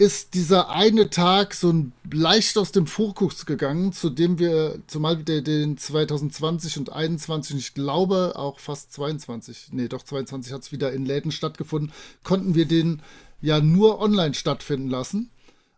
ist 0.00 0.32
dieser 0.32 0.70
eine 0.70 1.10
Tag 1.10 1.52
so 1.52 1.70
ein 1.70 1.92
leicht 2.10 2.56
aus 2.56 2.72
dem 2.72 2.86
Fokus 2.86 3.44
gegangen, 3.44 3.92
zu 3.92 4.08
dem 4.08 4.38
wir, 4.38 4.78
zumal 4.86 5.26
wir 5.26 5.42
den 5.42 5.76
2020 5.76 6.78
und 6.78 6.90
21, 6.90 7.52
und 7.52 7.58
ich 7.58 7.74
glaube 7.74 8.32
auch 8.36 8.60
fast 8.60 8.94
22, 8.94 9.68
nee, 9.72 9.88
doch 9.88 10.02
22 10.02 10.54
hat 10.54 10.62
es 10.62 10.72
wieder 10.72 10.90
in 10.92 11.04
Läden 11.04 11.32
stattgefunden, 11.32 11.92
konnten 12.24 12.54
wir 12.54 12.64
den 12.64 13.02
ja 13.42 13.60
nur 13.60 14.00
online 14.00 14.32
stattfinden 14.32 14.88
lassen. 14.88 15.30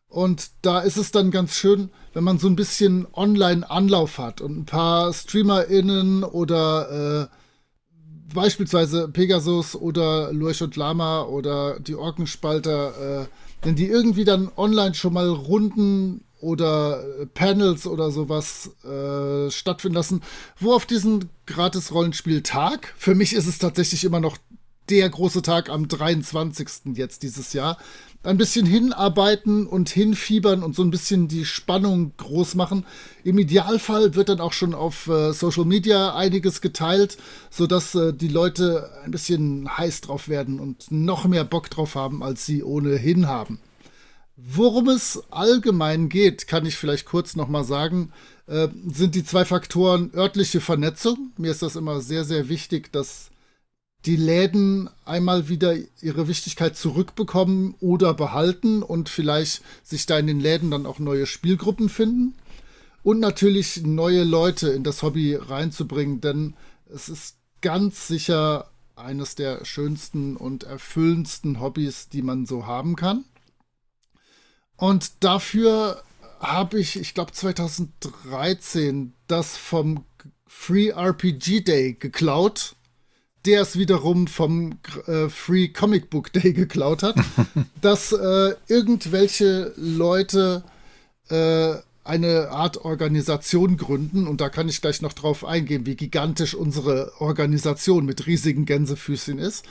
Und 0.09 0.51
da 0.61 0.81
ist 0.81 0.99
es 0.99 1.11
dann 1.11 1.33
ganz 1.33 1.57
schön, 1.57 1.91
wenn 2.13 2.23
man 2.23 2.39
so 2.39 2.47
ein 2.47 2.55
bisschen 2.55 3.09
Online-Anlauf 3.15 4.19
hat 4.19 4.41
und 4.41 4.57
ein 4.57 4.67
paar 4.67 5.13
StreamerInnen 5.13 6.23
oder 6.23 7.29
äh, 7.33 7.42
beispielsweise 8.35 9.09
Pegasus 9.09 9.75
oder 9.77 10.33
Lurch 10.33 10.63
und 10.63 10.77
Lama 10.77 11.23
oder 11.23 11.81
die 11.81 11.95
Orkenspalter, 11.95 13.23
äh, 13.23 13.27
wenn 13.63 13.77
die 13.77 13.87
irgendwie 13.87 14.25
dann 14.25 14.51
online 14.57 14.95
schon 14.95 15.13
mal 15.13 15.29
Runden 15.29 16.25
oder 16.41 17.03
äh, 17.21 17.27
Panels 17.27 17.87
oder 17.87 18.11
sowas 18.11 18.71
äh, 18.85 19.51
stattfinden 19.51 19.95
lassen, 19.95 20.23
wo 20.59 20.73
auf 20.73 20.87
diesen 20.87 21.31
Gratis-Rollenspiel-Tag, 21.47 22.93
für 22.97 23.15
mich 23.15 23.33
ist 23.33 23.47
es 23.47 23.59
tatsächlich 23.59 24.05
immer 24.05 24.21
noch 24.21 24.37
der 24.91 25.09
große 25.09 25.43
Tag 25.43 25.69
am 25.71 25.87
23. 25.87 26.97
jetzt 26.97 27.23
dieses 27.23 27.53
Jahr, 27.53 27.79
ein 28.23 28.37
bisschen 28.37 28.67
hinarbeiten 28.67 29.67
und 29.67 29.89
hinfiebern 29.89 30.63
und 30.63 30.77
so 30.77 30.83
ein 30.83 30.91
bisschen 30.91 31.29
die 31.29 31.45
Spannung 31.45 32.13
groß 32.17 32.55
machen. 32.55 32.87
Im 33.25 33.39
Idealfall 33.39 34.15
wird 34.15 34.29
dann 34.29 34.41
auch 34.41 34.53
schon 34.53 34.75
auf 34.75 35.09
äh, 35.09 35.33
Social 35.33 35.65
Media 35.65 36.15
einiges 36.15 36.61
geteilt, 36.61 37.17
sodass 37.51 37.95
äh, 37.95 38.13
die 38.13 38.29
Leute 38.29 38.91
ein 39.05 39.11
bisschen 39.11 39.77
heiß 39.77 40.03
drauf 40.03 40.29
werden 40.29 40.61
und 40.61 40.91
noch 40.91 41.27
mehr 41.27 41.45
Bock 41.45 41.69
drauf 41.71 41.95
haben, 41.97 42.23
als 42.23 42.47
sie 42.47 42.63
ohnehin 42.63 43.27
haben. 43.27 43.59
Worum 44.37 44.89
es 44.89 45.23
allgemein 45.31 46.09
geht, 46.09 46.47
kann 46.47 46.65
ich 46.65 46.77
vielleicht 46.77 47.07
kurz 47.07 47.37
nochmal 47.37 47.65
sagen, 47.65 48.13
äh, 48.47 48.69
sind 48.87 49.15
die 49.15 49.25
zwei 49.25 49.45
Faktoren 49.45 50.11
örtliche 50.15 50.61
Vernetzung. 50.61 51.33
Mir 51.37 51.51
ist 51.51 51.63
das 51.63 51.77
immer 51.77 52.01
sehr, 52.01 52.25
sehr 52.25 52.49
wichtig, 52.49 52.93
dass 52.93 53.32
die 54.05 54.17
Läden 54.17 54.91
einmal 55.05 55.49
wieder 55.49 55.77
ihre 56.01 56.27
Wichtigkeit 56.27 56.77
zurückbekommen 56.77 57.75
oder 57.81 58.15
behalten 58.15 58.83
und 58.83 59.09
vielleicht 59.09 59.63
sich 59.85 60.07
da 60.07 60.19
in 60.19 60.27
den 60.27 60.41
Läden 60.41 60.71
dann 60.71 60.87
auch 60.87 60.99
neue 60.99 61.27
Spielgruppen 61.27 61.89
finden. 61.89 62.35
Und 63.05 63.21
natürlich 63.21 63.83
neue 63.83 64.25
Leute 64.25 64.71
in 64.71 64.85
das 64.85 65.03
Hobby 65.03 65.35
reinzubringen, 65.35 66.21
denn 66.21 66.55
es 66.93 67.09
ist 67.09 67.37
ganz 67.61 68.07
sicher 68.09 68.71
eines 68.97 69.35
der 69.35 69.65
schönsten 69.65 70.37
und 70.37 70.65
erfüllendsten 70.65 71.61
Hobbys, 71.61 72.09
die 72.09 72.23
man 72.23 72.47
so 72.47 72.67
haben 72.67 72.97
kann. 72.97 73.25
Und 74.77 75.13
dafür 75.21 76.03
habe 76.41 76.79
ich, 76.81 76.99
ich 76.99 77.15
glaube 77.15 77.33
2013, 77.33 79.15
das 79.29 79.57
vom 79.57 80.05
Free 80.47 80.89
RPG 80.89 81.61
Day 81.61 81.95
geklaut 81.95 82.75
der 83.47 83.63
es 83.63 83.79
wiederum 83.79 84.27
vom 84.27 84.79
äh, 85.07 85.29
Free 85.29 85.69
Comic 85.69 86.11
Book 86.11 86.33
Day 86.33 86.53
geklaut 86.53 87.03
hat, 87.03 87.17
dass 87.81 88.13
äh, 88.13 88.55
irgendwelche 88.69 89.73
Leute 89.77 90.63
äh, 91.29 91.75
eine 92.05 92.51
Art 92.51 92.79
Organisation 92.85 93.77
gründen. 93.77 94.27
Und 94.27 94.41
da 94.41 94.49
kann 94.49 94.69
ich 94.69 94.81
gleich 94.81 95.03
noch 95.03 95.13
drauf 95.13 95.45
eingehen, 95.45 95.87
wie 95.87 95.97
gigantisch 95.97 96.55
unsere 96.55 97.13
Organisation 97.21 98.05
mit 98.05 98.27
riesigen 98.27 98.65
Gänsefüßchen 98.65 99.39
ist. 99.39 99.65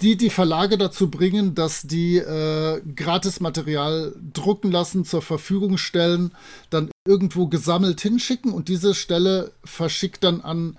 Die 0.00 0.16
die 0.16 0.30
Verlage 0.30 0.76
dazu 0.76 1.08
bringen, 1.08 1.54
dass 1.54 1.82
die 1.82 2.16
äh, 2.16 2.80
Gratismaterial 2.96 4.16
drucken 4.32 4.72
lassen, 4.72 5.04
zur 5.04 5.22
Verfügung 5.22 5.78
stellen, 5.78 6.32
dann 6.68 6.90
irgendwo 7.06 7.46
gesammelt 7.46 8.00
hinschicken 8.00 8.52
und 8.52 8.68
diese 8.68 8.94
Stelle 8.94 9.52
verschickt 9.62 10.24
dann 10.24 10.40
an 10.40 10.76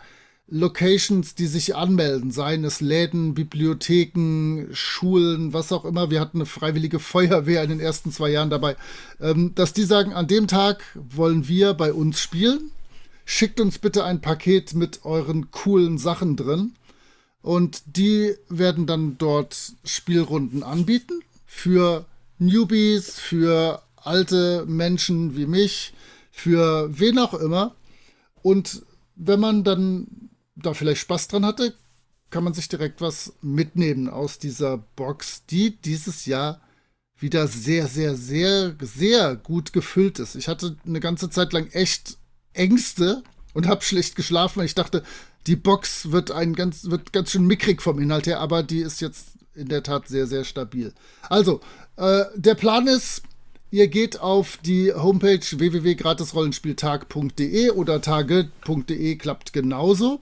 Locations, 0.47 1.33
die 1.33 1.47
sich 1.47 1.75
anmelden, 1.75 2.29
seien 2.29 2.63
es 2.63 2.79
Läden, 2.79 3.33
Bibliotheken, 3.33 4.67
Schulen, 4.73 5.53
was 5.53 5.71
auch 5.71 5.85
immer. 5.85 6.11
Wir 6.11 6.21
hatten 6.21 6.37
eine 6.37 6.45
freiwillige 6.45 6.99
Feuerwehr 6.99 7.63
in 7.63 7.69
den 7.69 7.79
ersten 7.79 8.11
zwei 8.11 8.29
Jahren 8.29 8.51
dabei, 8.51 8.75
ähm, 9.19 9.55
dass 9.55 9.73
die 9.73 9.83
sagen, 9.83 10.13
an 10.13 10.27
dem 10.27 10.47
Tag 10.47 10.83
wollen 10.93 11.47
wir 11.47 11.73
bei 11.73 11.91
uns 11.91 12.19
spielen. 12.19 12.71
Schickt 13.25 13.59
uns 13.59 13.79
bitte 13.79 14.03
ein 14.03 14.21
Paket 14.21 14.75
mit 14.75 15.03
euren 15.03 15.49
coolen 15.49 15.97
Sachen 15.97 16.35
drin. 16.35 16.75
Und 17.41 17.81
die 17.97 18.35
werden 18.47 18.85
dann 18.85 19.17
dort 19.17 19.73
Spielrunden 19.83 20.61
anbieten 20.61 21.21
für 21.45 22.05
Newbies, 22.37 23.19
für 23.19 23.81
alte 23.95 24.65
Menschen 24.67 25.35
wie 25.35 25.47
mich, 25.47 25.93
für 26.31 26.89
wen 26.97 27.17
auch 27.17 27.33
immer. 27.33 27.75
Und 28.43 28.83
wenn 29.15 29.39
man 29.39 29.63
dann 29.63 30.07
da 30.55 30.73
vielleicht 30.73 31.01
Spaß 31.01 31.27
dran 31.27 31.45
hatte, 31.45 31.73
kann 32.29 32.43
man 32.43 32.53
sich 32.53 32.67
direkt 32.67 33.01
was 33.01 33.33
mitnehmen 33.41 34.09
aus 34.09 34.39
dieser 34.39 34.77
Box, 34.77 35.45
die 35.45 35.77
dieses 35.77 36.25
Jahr 36.25 36.61
wieder 37.17 37.47
sehr, 37.47 37.87
sehr, 37.87 38.15
sehr, 38.15 38.75
sehr 38.81 39.35
gut 39.35 39.73
gefüllt 39.73 40.19
ist. 40.19 40.35
Ich 40.35 40.47
hatte 40.47 40.77
eine 40.85 40.99
ganze 40.99 41.29
Zeit 41.29 41.53
lang 41.53 41.67
echt 41.67 42.17
Ängste 42.53 43.23
und 43.53 43.67
habe 43.67 43.83
schlecht 43.83 44.15
geschlafen, 44.15 44.59
weil 44.59 44.65
ich 44.65 44.75
dachte, 44.75 45.03
die 45.47 45.55
Box 45.55 46.11
wird 46.11 46.31
ein 46.31 46.53
ganz, 46.53 46.89
wird 46.89 47.13
ganz 47.13 47.31
schön 47.31 47.47
mickrig 47.47 47.81
vom 47.81 47.99
Inhalt 47.99 48.27
her, 48.27 48.39
aber 48.39 48.63
die 48.63 48.79
ist 48.79 48.99
jetzt 48.99 49.27
in 49.53 49.69
der 49.69 49.83
Tat 49.83 50.07
sehr, 50.07 50.25
sehr 50.27 50.43
stabil. 50.43 50.93
Also, 51.29 51.61
äh, 51.95 52.25
der 52.35 52.55
Plan 52.55 52.87
ist, 52.87 53.21
ihr 53.71 53.87
geht 53.87 54.19
auf 54.19 54.57
die 54.65 54.93
Homepage 54.93 55.39
www.gratisrollenspieltag.de 55.39 57.69
oder 57.71 58.01
tage.de 58.01 59.15
klappt 59.15 59.53
genauso. 59.53 60.19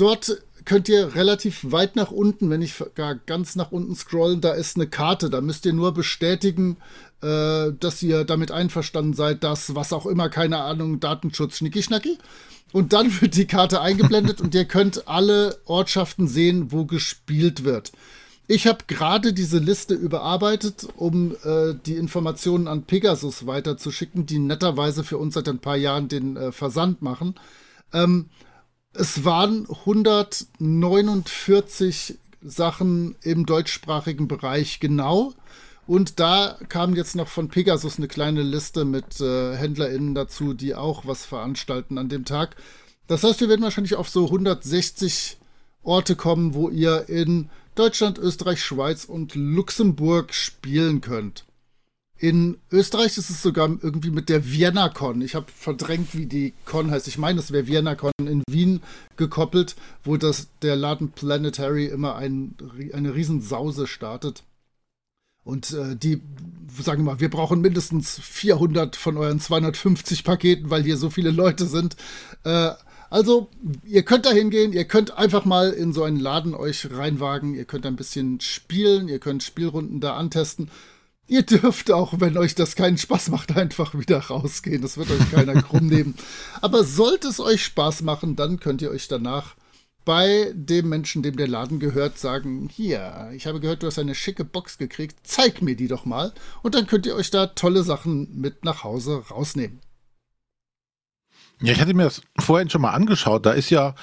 Dort 0.00 0.42
könnt 0.64 0.88
ihr 0.88 1.14
relativ 1.14 1.72
weit 1.72 1.94
nach 1.94 2.10
unten, 2.10 2.48
wenn 2.48 2.60
nicht 2.60 2.94
gar 2.94 3.14
ganz 3.14 3.54
nach 3.54 3.70
unten 3.70 3.94
scrollen, 3.94 4.40
da 4.40 4.52
ist 4.52 4.76
eine 4.76 4.86
Karte. 4.86 5.28
Da 5.28 5.42
müsst 5.42 5.66
ihr 5.66 5.74
nur 5.74 5.92
bestätigen, 5.92 6.78
äh, 7.20 7.72
dass 7.78 8.02
ihr 8.02 8.24
damit 8.24 8.50
einverstanden 8.50 9.12
seid, 9.12 9.44
dass 9.44 9.74
was 9.74 9.92
auch 9.92 10.06
immer, 10.06 10.30
keine 10.30 10.62
Ahnung, 10.62 11.00
Datenschutz, 11.00 11.58
Schnicki-Schnacki. 11.58 12.16
Und 12.72 12.94
dann 12.94 13.12
wird 13.20 13.36
die 13.36 13.46
Karte 13.46 13.82
eingeblendet 13.82 14.40
und 14.40 14.54
ihr 14.54 14.64
könnt 14.64 15.06
alle 15.06 15.58
Ortschaften 15.66 16.28
sehen, 16.28 16.72
wo 16.72 16.86
gespielt 16.86 17.64
wird. 17.64 17.92
Ich 18.46 18.66
habe 18.66 18.84
gerade 18.86 19.34
diese 19.34 19.58
Liste 19.58 19.92
überarbeitet, 19.92 20.88
um 20.96 21.36
äh, 21.44 21.74
die 21.84 21.96
Informationen 21.96 22.68
an 22.68 22.84
Pegasus 22.84 23.46
weiterzuschicken, 23.46 24.24
die 24.24 24.38
netterweise 24.38 25.04
für 25.04 25.18
uns 25.18 25.34
seit 25.34 25.48
ein 25.48 25.58
paar 25.58 25.76
Jahren 25.76 26.08
den 26.08 26.38
äh, 26.38 26.52
Versand 26.52 27.02
machen. 27.02 27.34
Ähm, 27.92 28.30
es 28.92 29.24
waren 29.24 29.66
149 29.68 32.18
Sachen 32.42 33.16
im 33.22 33.46
deutschsprachigen 33.46 34.28
Bereich 34.28 34.80
genau. 34.80 35.32
Und 35.86 36.20
da 36.20 36.58
kam 36.68 36.94
jetzt 36.94 37.16
noch 37.16 37.28
von 37.28 37.48
Pegasus 37.48 37.96
eine 37.98 38.08
kleine 38.08 38.42
Liste 38.42 38.84
mit 38.84 39.20
äh, 39.20 39.56
HändlerInnen 39.56 40.14
dazu, 40.14 40.54
die 40.54 40.74
auch 40.74 41.06
was 41.06 41.24
veranstalten 41.24 41.98
an 41.98 42.08
dem 42.08 42.24
Tag. 42.24 42.56
Das 43.06 43.24
heißt, 43.24 43.40
wir 43.40 43.48
werden 43.48 43.62
wahrscheinlich 43.62 43.96
auf 43.96 44.08
so 44.08 44.26
160 44.26 45.38
Orte 45.82 46.14
kommen, 46.14 46.54
wo 46.54 46.68
ihr 46.68 47.08
in 47.08 47.50
Deutschland, 47.74 48.18
Österreich, 48.18 48.62
Schweiz 48.62 49.04
und 49.04 49.34
Luxemburg 49.34 50.34
spielen 50.34 51.00
könnt. 51.00 51.44
In 52.22 52.58
Österreich 52.70 53.16
ist 53.16 53.30
es 53.30 53.42
sogar 53.42 53.70
irgendwie 53.80 54.10
mit 54.10 54.28
der 54.28 54.52
Vienna 54.52 54.90
Con. 54.90 55.22
Ich 55.22 55.34
habe 55.34 55.46
verdrängt, 55.50 56.14
wie 56.14 56.26
die 56.26 56.52
Con 56.66 56.90
heißt. 56.90 57.08
Ich 57.08 57.16
meine, 57.16 57.40
es 57.40 57.50
wäre 57.50 57.66
Vienna 57.66 57.94
Con 57.94 58.12
in 58.18 58.42
Wien 58.50 58.82
gekoppelt, 59.16 59.74
wo 60.04 60.18
das, 60.18 60.48
der 60.60 60.76
Laden 60.76 61.12
Planetary 61.12 61.86
immer 61.86 62.16
ein, 62.16 62.56
eine 62.92 63.14
Riesensause 63.14 63.86
startet. 63.86 64.42
Und 65.44 65.72
äh, 65.72 65.96
die 65.96 66.20
sagen 66.78 67.04
wir 67.04 67.12
mal, 67.12 67.20
wir 67.20 67.30
brauchen 67.30 67.62
mindestens 67.62 68.18
400 68.18 68.96
von 68.96 69.16
euren 69.16 69.40
250 69.40 70.22
Paketen, 70.22 70.68
weil 70.68 70.82
hier 70.82 70.98
so 70.98 71.08
viele 71.08 71.30
Leute 71.30 71.64
sind. 71.64 71.96
Äh, 72.44 72.72
also, 73.08 73.48
ihr 73.84 74.02
könnt 74.02 74.26
da 74.26 74.30
hingehen, 74.30 74.74
ihr 74.74 74.84
könnt 74.84 75.16
einfach 75.16 75.46
mal 75.46 75.70
in 75.70 75.94
so 75.94 76.04
einen 76.04 76.20
Laden 76.20 76.54
euch 76.54 76.86
reinwagen, 76.92 77.54
ihr 77.54 77.64
könnt 77.64 77.86
ein 77.86 77.96
bisschen 77.96 78.40
spielen, 78.40 79.08
ihr 79.08 79.20
könnt 79.20 79.42
Spielrunden 79.42 80.00
da 80.00 80.16
antesten. 80.16 80.70
Ihr 81.30 81.42
dürft 81.42 81.92
auch, 81.92 82.14
wenn 82.18 82.36
euch 82.36 82.56
das 82.56 82.74
keinen 82.74 82.98
Spaß 82.98 83.28
macht, 83.28 83.56
einfach 83.56 83.94
wieder 83.94 84.18
rausgehen. 84.18 84.82
Das 84.82 84.96
wird 84.98 85.12
euch 85.12 85.30
keiner 85.30 85.62
krumm 85.62 85.86
nehmen. 85.86 86.16
Aber 86.60 86.82
sollte 86.82 87.28
es 87.28 87.38
euch 87.38 87.64
Spaß 87.64 88.02
machen, 88.02 88.34
dann 88.34 88.58
könnt 88.58 88.82
ihr 88.82 88.90
euch 88.90 89.06
danach 89.06 89.54
bei 90.04 90.50
dem 90.54 90.88
Menschen, 90.88 91.22
dem 91.22 91.36
der 91.36 91.46
Laden 91.46 91.78
gehört, 91.78 92.18
sagen, 92.18 92.68
hier, 92.68 93.30
ich 93.32 93.46
habe 93.46 93.60
gehört, 93.60 93.84
du 93.84 93.86
hast 93.86 94.00
eine 94.00 94.16
schicke 94.16 94.44
Box 94.44 94.76
gekriegt, 94.76 95.18
zeig 95.22 95.62
mir 95.62 95.76
die 95.76 95.86
doch 95.86 96.04
mal. 96.04 96.32
Und 96.62 96.74
dann 96.74 96.88
könnt 96.88 97.06
ihr 97.06 97.14
euch 97.14 97.30
da 97.30 97.46
tolle 97.46 97.84
Sachen 97.84 98.40
mit 98.40 98.64
nach 98.64 98.82
Hause 98.82 99.22
rausnehmen. 99.30 99.78
Ja, 101.62 101.72
ich 101.74 101.80
hatte 101.80 101.94
mir 101.94 102.04
das 102.04 102.22
vorhin 102.40 102.70
schon 102.70 102.80
mal 102.80 102.90
angeschaut. 102.90 103.46
Da 103.46 103.52
ist 103.52 103.70
ja 103.70 103.94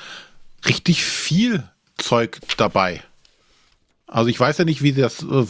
richtig 0.66 1.04
viel 1.04 1.70
Zeug 1.98 2.40
dabei. 2.56 3.04
Also 4.08 4.30
ich 4.30 4.40
weiß 4.40 4.58
ja 4.58 4.66
nicht, 4.66 4.82
wie 4.82 4.94
das, 4.94 5.22
äh, 5.24 5.46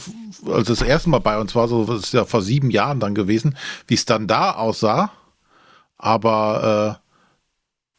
als 0.51 0.67
das 0.67 0.81
erste 0.81 1.09
Mal 1.09 1.19
bei 1.19 1.39
uns 1.39 1.53
war, 1.53 1.67
so 1.67 1.85
das 1.85 2.05
ist 2.05 2.13
ja 2.13 2.25
vor 2.25 2.41
sieben 2.41 2.71
Jahren 2.71 2.99
dann 2.99 3.13
gewesen, 3.13 3.55
wie 3.85 3.93
es 3.93 4.05
dann 4.05 4.27
da 4.27 4.51
aussah. 4.51 5.11
Aber 5.97 6.99
äh, 6.99 7.07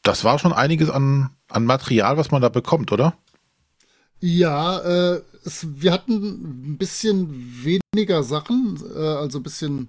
das 0.02 0.24
war 0.24 0.38
schon 0.38 0.52
einiges 0.52 0.90
an, 0.90 1.30
an 1.48 1.64
Material, 1.64 2.16
was 2.16 2.30
man 2.30 2.42
da 2.42 2.48
bekommt, 2.48 2.90
oder? 2.92 3.16
Ja, 4.20 4.78
äh, 4.80 5.22
es, 5.44 5.66
wir 5.80 5.92
hatten 5.92 6.72
ein 6.72 6.78
bisschen 6.78 7.64
weniger 7.64 8.24
Sachen, 8.24 8.82
äh, 8.94 8.98
also 8.98 9.38
ein 9.38 9.44
bisschen 9.44 9.88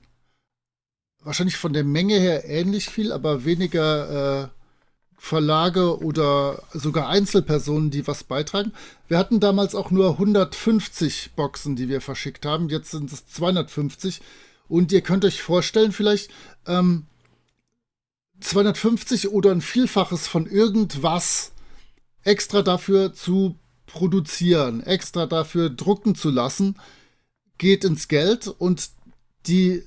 wahrscheinlich 1.24 1.58
von 1.58 1.74
der 1.74 1.84
Menge 1.84 2.20
her 2.20 2.46
ähnlich 2.46 2.90
viel, 2.90 3.12
aber 3.12 3.44
weniger 3.44 4.44
äh, 4.44 4.48
Verlage 5.20 6.02
oder 6.02 6.64
sogar 6.74 7.10
Einzelpersonen, 7.10 7.92
die 7.92 8.08
was 8.08 8.24
beitragen. 8.24 8.72
Wir 9.10 9.18
hatten 9.18 9.42
damals 9.42 9.76
auch 9.76 9.92
nur 9.92 10.12
150 10.12 11.32
Boxen, 11.36 11.76
die 11.76 11.90
wir 11.90 12.00
verschickt 12.00 12.46
haben. 12.46 12.70
Jetzt 12.70 12.92
sind 12.92 13.12
es 13.12 13.28
250. 13.28 14.22
Und 14.70 14.92
ihr 14.94 15.02
könnt 15.02 15.26
euch 15.26 15.42
vorstellen, 15.42 15.92
vielleicht 15.92 16.32
ähm, 16.66 17.06
250 18.40 19.30
oder 19.30 19.52
ein 19.52 19.62
Vielfaches 19.62 20.28
von 20.28 20.48
irgendwas 20.48 21.52
extra 22.24 22.62
dafür 22.62 23.14
zu 23.14 23.56
produzieren, 23.88 24.82
extra 24.84 25.26
dafür 25.26 25.70
drucken 25.70 26.16
zu 26.16 26.30
lassen, 26.30 26.78
geht 27.58 27.84
ins 27.84 28.08
Geld 28.08 28.48
und 28.48 28.90
die 29.48 29.84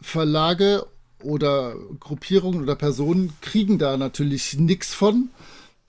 Verlage 0.00 0.86
oder 1.26 1.74
Gruppierungen 2.00 2.62
oder 2.62 2.76
Personen 2.76 3.32
kriegen 3.40 3.78
da 3.78 3.96
natürlich 3.96 4.58
nichts 4.58 4.94
von. 4.94 5.30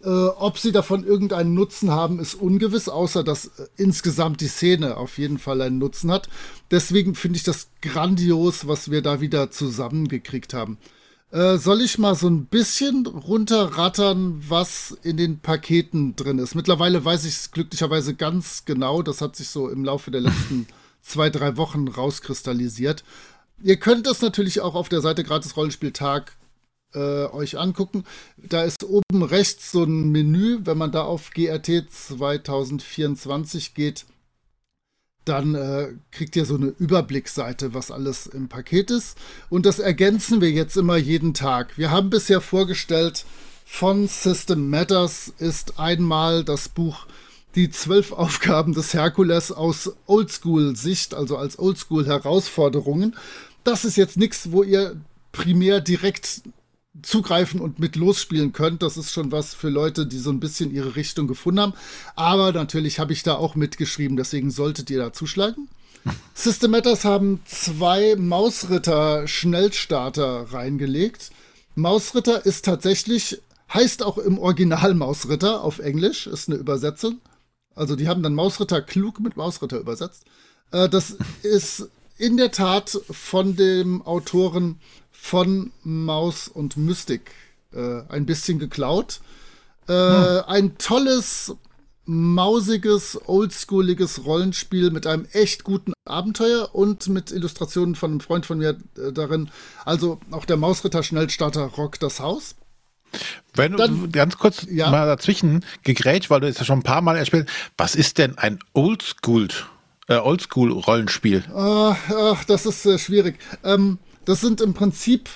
Äh, 0.03 0.09
ob 0.09 0.59
sie 0.59 0.71
davon 0.71 1.03
irgendeinen 1.05 1.53
Nutzen 1.53 1.89
haben, 1.89 2.19
ist 2.19 2.35
ungewiss, 2.35 2.87
außer 2.87 3.23
dass 3.23 3.47
äh, 3.47 3.67
insgesamt 3.77 4.41
die 4.41 4.47
Szene 4.47 4.97
auf 4.97 5.17
jeden 5.17 5.39
Fall 5.39 5.61
einen 5.61 5.79
Nutzen 5.79 6.11
hat. 6.11 6.29
Deswegen 6.69 7.15
finde 7.15 7.37
ich 7.37 7.43
das 7.43 7.69
grandios, 7.81 8.67
was 8.67 8.91
wir 8.91 9.01
da 9.01 9.21
wieder 9.21 9.49
zusammengekriegt 9.49 10.53
haben. 10.53 10.77
Äh, 11.31 11.57
soll 11.57 11.81
ich 11.81 11.97
mal 11.97 12.15
so 12.15 12.27
ein 12.29 12.45
bisschen 12.45 13.05
runterrattern, 13.05 14.43
was 14.47 14.97
in 15.01 15.17
den 15.17 15.39
Paketen 15.39 16.15
drin 16.15 16.39
ist? 16.39 16.55
Mittlerweile 16.55 17.03
weiß 17.03 17.25
ich 17.25 17.33
es 17.33 17.51
glücklicherweise 17.51 18.13
ganz 18.13 18.65
genau. 18.65 19.01
Das 19.01 19.21
hat 19.21 19.35
sich 19.35 19.49
so 19.49 19.67
im 19.67 19.83
Laufe 19.83 20.11
der 20.11 20.21
letzten 20.21 20.67
zwei, 21.01 21.29
drei 21.29 21.57
Wochen 21.57 21.87
rauskristallisiert. 21.87 23.03
Ihr 23.61 23.77
könnt 23.77 24.05
das 24.05 24.21
natürlich 24.21 24.61
auch 24.61 24.75
auf 24.75 24.89
der 24.89 25.01
Seite 25.01 25.23
Gratis 25.23 25.57
Rollenspieltag 25.57 26.33
äh, 26.93 27.25
euch 27.25 27.57
angucken. 27.57 28.03
Da 28.37 28.63
ist 28.63 28.83
oben 28.83 29.23
rechts 29.23 29.71
so 29.71 29.83
ein 29.83 30.11
Menü. 30.11 30.59
Wenn 30.63 30.77
man 30.77 30.91
da 30.91 31.03
auf 31.03 31.31
GRT 31.31 31.91
2024 31.91 33.73
geht, 33.73 34.05
dann 35.25 35.55
äh, 35.55 35.89
kriegt 36.11 36.35
ihr 36.35 36.45
so 36.45 36.55
eine 36.55 36.67
Überblicksseite, 36.67 37.73
was 37.73 37.91
alles 37.91 38.27
im 38.27 38.47
Paket 38.47 38.91
ist. 38.91 39.17
Und 39.49 39.65
das 39.65 39.79
ergänzen 39.79 40.39
wir 40.41 40.51
jetzt 40.51 40.77
immer 40.77 40.97
jeden 40.97 41.33
Tag. 41.33 41.77
Wir 41.77 41.91
haben 41.91 42.09
bisher 42.09 42.41
vorgestellt, 42.41 43.25
von 43.65 44.07
System 44.07 44.69
Matters 44.69 45.33
ist 45.39 45.77
einmal 45.77 46.45
das 46.45 46.69
Buch 46.69 47.05
Die 47.55 47.69
zwölf 47.69 48.11
Aufgaben 48.13 48.73
des 48.73 48.93
Herkules 48.93 49.51
aus 49.51 49.91
Oldschool-Sicht, 50.05 51.13
also 51.13 51.37
als 51.37 51.59
Oldschool-Herausforderungen 51.59 53.15
das 53.67 53.85
ist 53.85 53.97
jetzt 53.97 54.17
nichts, 54.17 54.51
wo 54.51 54.63
ihr 54.63 54.99
primär 55.31 55.79
direkt 55.81 56.41
zugreifen 57.03 57.59
und 57.59 57.77
mit 57.79 57.95
losspielen 57.95 58.53
könnt. 58.53 58.81
Das 58.81 58.97
ist 58.97 59.11
schon 59.11 59.31
was 59.31 59.53
für 59.53 59.69
Leute, 59.69 60.07
die 60.07 60.17
so 60.17 60.31
ein 60.31 60.39
bisschen 60.39 60.73
ihre 60.73 60.95
Richtung 60.95 61.27
gefunden 61.27 61.59
haben. 61.59 61.73
Aber 62.15 62.53
natürlich 62.53 62.97
habe 62.99 63.13
ich 63.13 63.21
da 63.23 63.35
auch 63.35 63.55
mitgeschrieben, 63.55 64.17
deswegen 64.17 64.49
solltet 64.51 64.89
ihr 64.89 64.99
da 64.99 65.13
zuschlagen. 65.13 65.69
System 66.33 66.71
Matters 66.71 67.05
haben 67.05 67.41
zwei 67.45 68.15
Mausritter-Schnellstarter 68.15 70.53
reingelegt. 70.53 71.29
Mausritter 71.75 72.43
ist 72.45 72.65
tatsächlich, 72.65 73.41
heißt 73.73 74.03
auch 74.03 74.17
im 74.17 74.39
Original 74.39 74.95
Mausritter 74.95 75.63
auf 75.63 75.79
Englisch, 75.79 76.27
ist 76.27 76.49
eine 76.49 76.57
Übersetzung. 76.57 77.21
Also 77.75 77.95
die 77.95 78.07
haben 78.07 78.23
dann 78.23 78.33
Mausritter 78.33 78.81
klug 78.81 79.19
mit 79.19 79.37
Mausritter 79.37 79.77
übersetzt. 79.77 80.25
Äh, 80.71 80.89
das 80.89 81.17
ist 81.43 81.89
in 82.17 82.37
der 82.37 82.51
Tat 82.51 82.99
von 83.09 83.55
dem 83.55 84.01
Autoren 84.01 84.79
von 85.11 85.71
Maus 85.83 86.47
und 86.47 86.77
Mystik 86.77 87.31
äh, 87.73 88.01
ein 88.09 88.25
bisschen 88.25 88.59
geklaut. 88.59 89.19
Äh, 89.87 89.93
hm. 89.93 90.43
Ein 90.47 90.77
tolles, 90.77 91.55
mausiges, 92.05 93.19
oldschooliges 93.27 94.25
Rollenspiel 94.25 94.91
mit 94.91 95.05
einem 95.05 95.27
echt 95.33 95.63
guten 95.63 95.93
Abenteuer 96.05 96.73
und 96.73 97.09
mit 97.09 97.31
Illustrationen 97.31 97.95
von 97.95 98.11
einem 98.11 98.19
Freund 98.21 98.45
von 98.45 98.57
mir 98.57 98.77
äh, 98.97 99.11
darin. 99.11 99.49
Also 99.85 100.19
auch 100.31 100.45
der 100.45 100.57
Mausritter 100.57 101.03
Schnellstarter 101.03 101.63
rockt 101.63 102.01
das 102.01 102.19
Haus. 102.19 102.55
Wenn 103.53 103.71
du 103.73 103.77
Dann, 103.77 104.11
ganz 104.11 104.37
kurz 104.37 104.65
ja. 104.69 104.91
mal 104.91 105.05
dazwischen 105.05 105.65
gegrätscht, 105.83 106.29
weil 106.29 106.41
du 106.41 106.47
es 106.47 106.57
ja 106.57 106.65
schon 106.65 106.79
ein 106.79 106.83
paar 106.83 107.01
Mal 107.01 107.15
erspielt, 107.15 107.49
was 107.77 107.95
ist 107.95 108.17
denn 108.17 108.37
ein 108.37 108.59
Oldschool 108.73 109.47
Äh, 110.07 110.19
Oldschool-Rollenspiel. 110.19 111.43
Ah, 111.53 111.95
ach, 112.09 112.43
das 112.45 112.65
ist 112.65 112.85
äh, 112.85 112.97
schwierig. 112.97 113.39
Ähm, 113.63 113.99
das 114.25 114.41
sind 114.41 114.61
im 114.61 114.73
Prinzip 114.73 115.29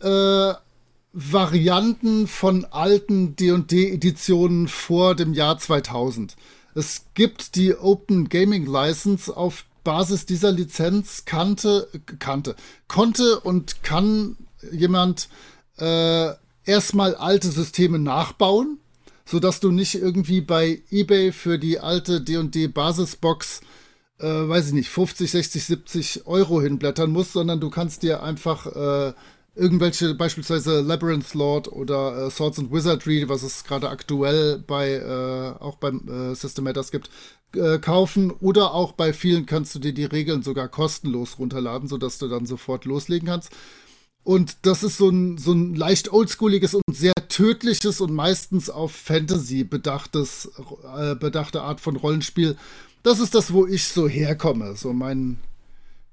äh, 0.00 0.54
Varianten 1.12 2.28
von 2.28 2.64
alten 2.66 3.34
D&D-Editionen 3.34 4.68
vor 4.68 5.16
dem 5.16 5.34
Jahr 5.34 5.58
2000. 5.58 6.36
Es 6.74 7.06
gibt 7.14 7.56
die 7.56 7.74
Open 7.74 8.28
Gaming 8.28 8.64
License 8.64 9.36
auf 9.36 9.64
Basis 9.82 10.24
dieser 10.24 10.52
Lizenz 10.52 11.24
kannte, 11.24 11.88
kannte, 12.18 12.54
konnte 12.86 13.40
und 13.40 13.82
kann 13.82 14.36
jemand 14.70 15.28
äh, 15.78 16.30
erstmal 16.64 17.16
alte 17.16 17.48
Systeme 17.48 17.98
nachbauen, 17.98 18.78
sodass 19.24 19.58
du 19.58 19.72
nicht 19.72 19.96
irgendwie 19.96 20.42
bei 20.42 20.82
eBay 20.90 21.32
für 21.32 21.58
die 21.58 21.80
alte 21.80 22.20
D&D 22.20 22.68
Basisbox 22.68 23.62
äh, 24.20 24.48
weiß 24.48 24.68
ich 24.68 24.72
nicht, 24.72 24.90
50, 24.90 25.30
60, 25.30 25.64
70 25.64 26.26
Euro 26.26 26.60
hinblättern 26.60 27.10
musst, 27.10 27.32
sondern 27.32 27.60
du 27.60 27.70
kannst 27.70 28.02
dir 28.02 28.22
einfach 28.22 28.66
äh, 28.66 29.12
irgendwelche, 29.54 30.14
beispielsweise 30.14 30.80
Labyrinth 30.80 31.34
Lord 31.34 31.70
oder 31.70 32.26
äh, 32.26 32.30
Swords 32.30 32.58
and 32.58 32.72
Wizardry, 32.72 33.28
was 33.28 33.42
es 33.42 33.64
gerade 33.64 33.88
aktuell 33.88 34.58
bei, 34.58 34.92
äh, 34.92 35.62
auch 35.62 35.76
beim 35.76 36.08
äh, 36.08 36.34
System 36.34 36.64
Matters 36.64 36.90
gibt, 36.90 37.10
äh, 37.54 37.78
kaufen. 37.78 38.30
Oder 38.30 38.74
auch 38.74 38.92
bei 38.92 39.12
vielen 39.12 39.46
kannst 39.46 39.74
du 39.74 39.78
dir 39.78 39.92
die 39.92 40.04
Regeln 40.04 40.42
sogar 40.42 40.68
kostenlos 40.68 41.38
runterladen, 41.38 41.88
sodass 41.88 42.18
du 42.18 42.28
dann 42.28 42.46
sofort 42.46 42.84
loslegen 42.84 43.28
kannst. 43.28 43.50
Und 44.22 44.58
das 44.66 44.82
ist 44.82 44.98
so 44.98 45.08
ein, 45.08 45.38
so 45.38 45.52
ein 45.52 45.74
leicht 45.74 46.12
oldschooliges 46.12 46.74
und 46.74 46.82
sehr 46.94 47.14
tödliches 47.28 48.00
und 48.00 48.12
meistens 48.12 48.68
auf 48.68 48.92
Fantasy 48.92 49.64
bedachtes, 49.64 50.50
äh, 50.96 51.14
bedachte 51.14 51.62
Art 51.62 51.80
von 51.80 51.96
Rollenspiel. 51.96 52.56
Das 53.02 53.20
ist 53.20 53.34
das, 53.34 53.52
wo 53.52 53.66
ich 53.66 53.84
so 53.84 54.08
herkomme. 54.08 54.76
So 54.76 54.92
mein, 54.92 55.38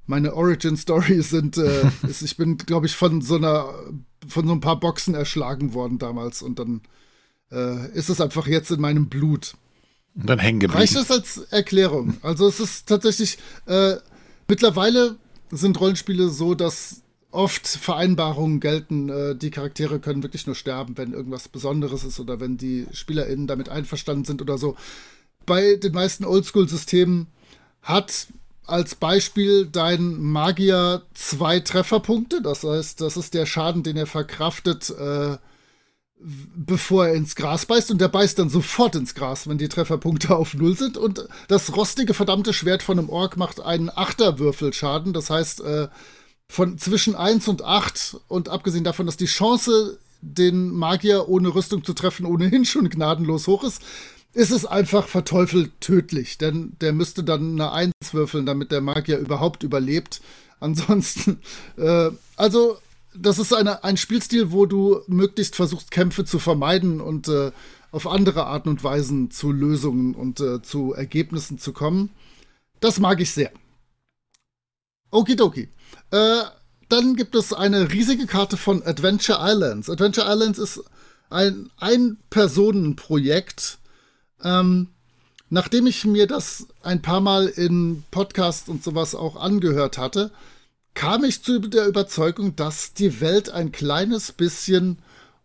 meine 0.06 0.34
Origin 0.34 0.78
Story 0.78 1.22
sind, 1.22 1.58
äh, 1.58 1.90
ist, 2.08 2.22
ich 2.22 2.38
bin, 2.38 2.58
glaube 2.58 2.86
ich, 2.86 2.96
von 2.96 3.22
so 3.22 3.36
einer, 3.36 3.74
von 4.28 4.48
so 4.48 4.54
ein 4.54 4.62
paar 4.62 4.80
Boxen 4.80 5.14
erschlagen 5.14 5.74
worden 5.74 5.98
damals 5.98 6.42
und 6.42 6.60
dann 6.60 6.82
äh, 7.52 7.92
ist 7.92 8.10
es 8.10 8.22
einfach 8.22 8.48
jetzt 8.48 8.72
in 8.72 8.82
meinem 8.82 9.08
Blut. 9.08 9.56
Und 10.16 10.30
dann 10.30 10.40
hängen 10.40 10.60
geblieben. 10.60 10.80
Reicht 10.80 10.96
das 10.96 11.12
als 11.12 11.38
Erklärung? 11.52 12.18
Also 12.24 12.48
es 12.48 12.60
ist 12.60 12.88
tatsächlich, 12.88 13.38
äh, 13.68 13.98
mittlerweile 14.48 15.18
sind 15.52 15.80
Rollenspiele 15.80 16.30
so, 16.30 16.56
dass 16.56 17.04
oft 17.32 17.68
Vereinbarungen 17.68 18.60
gelten, 18.60 19.10
äh, 19.10 19.36
die 19.36 19.52
Charaktere 19.52 20.00
können 20.00 20.24
wirklich 20.24 20.48
nur 20.48 20.56
sterben, 20.56 20.98
wenn 20.98 21.14
irgendwas 21.14 21.48
Besonderes 21.48 22.04
ist 22.04 22.20
oder 22.20 22.40
wenn 22.40 22.58
die 22.58 22.88
SpielerInnen 22.92 23.48
damit 23.48 23.70
einverstanden 23.70 24.26
sind 24.26 24.42
oder 24.42 24.58
so. 24.58 24.76
Bei 25.48 25.78
den 25.78 25.94
meisten 25.94 26.26
Oldschool-Systemen 26.26 27.26
hat 27.82 28.28
als 28.68 28.96
Beispiel 28.96 29.66
dein 29.66 30.22
Magier 30.22 31.04
zwei 31.14 31.62
Trefferpunkte. 31.62 32.42
Das 32.42 32.64
heißt, 32.64 33.02
das 33.02 33.18
ist 33.18 33.34
der 33.34 33.46
Schaden, 33.46 33.82
den 33.82 33.96
er 33.96 34.08
verkraftet, 34.08 34.90
äh, 34.90 35.38
bevor 36.20 37.08
er 37.08 37.14
ins 37.14 37.36
Gras 37.36 37.66
beißt. 37.66 37.92
Und 37.92 38.02
der 38.02 38.10
beißt 38.10 38.38
dann 38.38 38.50
sofort 38.50 38.96
ins 38.96 39.16
Gras, 39.16 39.48
wenn 39.48 39.58
die 39.58 39.70
Trefferpunkte 39.70 40.36
auf 40.36 40.54
Null 40.54 40.78
sind. 40.78 40.98
Und 40.98 41.28
das 41.48 41.76
rostige, 41.76 42.14
verdammte 42.14 42.54
Schwert 42.54 42.84
von 42.84 43.00
einem 43.00 43.10
Ork 43.10 43.38
macht 43.38 43.62
einen 43.62 43.90
Achterwürfelschaden. 43.90 45.14
Das 45.14 45.30
heißt, 45.30 45.62
äh, 45.62 45.88
von 46.50 46.78
zwischen 46.78 47.16
1 47.16 47.48
und 47.48 47.64
8 47.64 48.18
und 48.28 48.50
abgesehen 48.50 48.84
davon, 48.84 49.06
dass 49.06 49.18
die 49.18 49.26
Chance, 49.26 49.98
den 50.22 50.72
Magier 50.72 51.30
ohne 51.30 51.54
Rüstung 51.56 51.86
zu 51.86 51.94
treffen, 51.94 52.26
ohnehin 52.26 52.66
schon 52.66 52.90
gnadenlos 52.90 53.48
hoch 53.48 53.64
ist, 53.64 53.82
ist 54.38 54.52
es 54.52 54.66
einfach 54.68 55.08
verteufelt 55.08 55.72
tödlich. 55.82 56.38
Denn 56.38 56.74
der 56.80 56.94
müsste 56.94 57.24
dann 57.24 57.60
eine 57.60 57.72
1 57.72 57.92
würfeln, 58.12 58.46
damit 58.46 58.72
der 58.72 58.82
Magier 58.82 59.18
überhaupt 59.18 59.64
überlebt. 59.64 60.22
Ansonsten, 60.60 61.40
äh, 61.78 62.12
also, 62.36 62.78
das 63.16 63.40
ist 63.40 63.54
eine, 63.54 63.84
ein 63.84 63.98
Spielstil, 63.98 64.52
wo 64.52 64.68
du 64.68 65.02
möglichst 65.08 65.56
versuchst, 65.56 65.90
Kämpfe 65.92 66.24
zu 66.24 66.38
vermeiden 66.40 67.02
und 67.02 67.28
äh, 67.28 67.52
auf 67.92 68.08
andere 68.08 68.46
Arten 68.46 68.70
und 68.70 68.84
Weisen 68.84 69.32
zu 69.32 69.52
Lösungen 69.52 70.14
und 70.14 70.40
äh, 70.40 70.62
zu 70.62 70.94
Ergebnissen 70.94 71.58
zu 71.58 71.74
kommen. 71.74 72.12
Das 72.80 73.00
mag 73.00 73.20
ich 73.20 73.32
sehr. 73.32 73.52
Okidoki. 75.10 75.70
Äh, 76.12 76.42
dann 76.90 77.16
gibt 77.16 77.34
es 77.36 77.54
eine 77.54 77.92
riesige 77.92 78.28
Karte 78.28 78.58
von 78.58 78.84
Adventure 78.84 79.40
Islands. 79.42 79.90
Adventure 79.90 80.32
Islands 80.32 80.60
ist 80.60 80.84
ein 81.30 81.72
Ein-Personen-Projekt, 81.78 83.80
ähm, 84.44 84.88
nachdem 85.50 85.88
ich 85.88 86.06
mir 86.06 86.28
das 86.28 86.68
ein 86.84 87.02
paar 87.02 87.22
Mal 87.22 87.48
in 87.48 88.04
Podcasts 88.12 88.70
und 88.70 88.84
sowas 88.84 89.16
auch 89.16 89.36
angehört 89.36 89.98
hatte, 89.98 90.32
kam 90.94 91.24
ich 91.24 91.44
zu 91.44 91.60
der 91.60 91.88
Überzeugung, 91.88 92.56
dass 92.56 92.94
die 92.94 93.22
Welt 93.22 93.50
ein 93.50 93.72
kleines 93.72 94.32
bisschen 94.32 94.98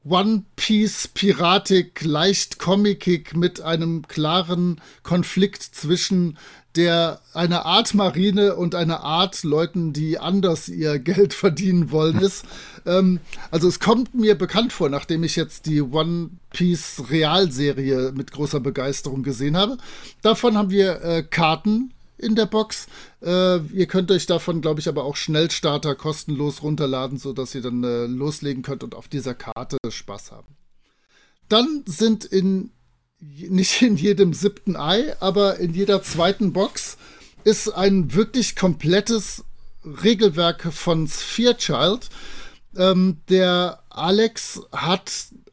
One 0.05 0.45
Piece 0.57 1.09
piratik, 1.09 2.03
leicht 2.03 2.59
comicig 2.59 3.37
mit 3.37 3.61
einem 3.61 4.09
klaren 4.09 4.81
Konflikt 5.05 5.63
zwischen 5.63 6.39
der 6.77 7.21
eine 7.35 7.65
Art 7.67 7.95
Marine 7.95 8.57
und 8.57 8.75
eine 8.75 9.01
Art 9.01 9.43
Leuten, 9.43 9.93
die 9.93 10.19
anders 10.19 10.69
ihr 10.69 10.99
Geld 10.99 11.35
verdienen 11.35 11.91
wollen, 11.91 12.19
ist. 12.19 12.45
ähm, 12.87 13.21
also 13.51 13.69
es 13.69 13.81
kommt 13.81 14.15
mir 14.15 14.37
bekannt 14.37 14.73
vor, 14.73 14.89
nachdem 14.89 15.23
ich 15.25 15.37
jetzt 15.37 15.67
die 15.67 15.83
One 15.83 16.31
Piece 16.51 17.03
Realserie 17.11 18.13
mit 18.15 18.33
großer 18.33 18.61
Begeisterung 18.61 19.23
gesehen 19.23 19.57
habe. 19.57 19.77
Davon 20.23 20.57
haben 20.57 20.71
wir 20.71 21.03
äh, 21.03 21.23
Karten 21.23 21.93
in 22.19 22.37
der 22.37 22.47
Box. 22.47 22.87
Äh, 23.21 23.59
ihr 23.59 23.87
könnt 23.87 24.11
euch 24.11 24.27
davon, 24.27 24.61
glaube 24.61 24.81
ich, 24.81 24.89
aber 24.89 25.05
auch 25.05 25.17
Schnellstarter 25.17 25.95
kostenlos 25.95 26.63
runterladen, 26.63 27.19
sodass 27.19 27.55
ihr 27.55 27.63
dann 27.63 27.85
äh, 27.85 28.07
loslegen 28.07 28.63
könnt 28.63 28.85
und 28.85 28.95
auf 28.95 29.09
dieser 29.09 29.35
Karte 29.35 29.77
Spaß 29.89 30.33
haben. 30.33 30.57
Dann 31.49 31.83
sind 31.87 32.25
in 32.25 32.71
nicht 33.23 33.83
in 33.83 33.97
jedem 33.97 34.35
siebten 34.35 34.77
Ei, 34.77 35.15
aber 35.21 35.59
in 35.59 35.75
jeder 35.75 36.03
zweiten 36.03 36.53
Box 36.53 36.97
ist 37.45 37.69
ein 37.69 38.15
wirklich 38.15 38.57
komplettes 38.57 39.45
Regelwerk 39.85 40.73
von 40.73 41.07
Sphere 41.07 41.57
Child. 41.57 42.09
Ähm, 42.77 43.19
der 43.29 43.81
Alex 43.91 44.61
hat 44.73 45.11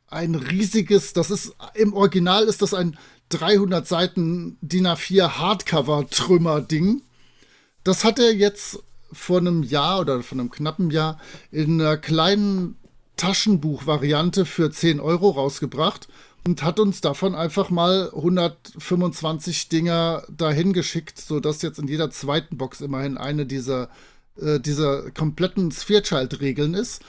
ein 0.08 0.36
riesiges, 0.36 1.14
das 1.14 1.30
ist 1.30 1.54
im 1.76 1.94
Original 1.94 2.46
ist 2.46 2.62
das 2.62 2.74
ein 2.74 2.98
300 3.30 3.88
Seiten 3.88 4.58
DIN 4.62 4.88
A4 4.88 5.38
Hardcover-Trümmer-Ding. 5.38 7.04
Das 7.84 8.04
hat 8.04 8.18
er 8.18 8.34
jetzt 8.34 8.80
vor 9.12 9.38
einem 9.38 9.62
Jahr 9.62 10.00
oder 10.00 10.24
vor 10.24 10.40
einem 10.40 10.50
knappen 10.50 10.90
Jahr 10.90 11.20
in 11.52 11.80
einer 11.80 11.98
kleinen 11.98 12.78
Taschenbuch-Variante 13.18 14.46
für 14.46 14.72
10 14.72 15.00
Euro 15.00 15.30
rausgebracht 15.30 16.08
und 16.46 16.64
hat 16.64 16.80
uns 16.80 17.02
davon 17.02 17.36
einfach 17.36 17.70
mal 17.70 18.10
125 18.14 19.70
Dinger 19.70 20.24
dahin 20.30 20.74
geschickt, 20.74 21.20
sodass 21.20 21.62
jetzt 21.62 21.80
in 21.80 21.88
jeder 21.88 22.12
zweiten 22.12 22.58
Box 22.58 22.82
immerhin 22.82 23.18
eine 23.18 23.46
dieser, 23.46 23.90
äh, 24.38 24.60
dieser 24.60 25.12
kompletten 25.12 25.72
Sphere-Child-Regeln 25.72 26.74
ist. 26.74 27.02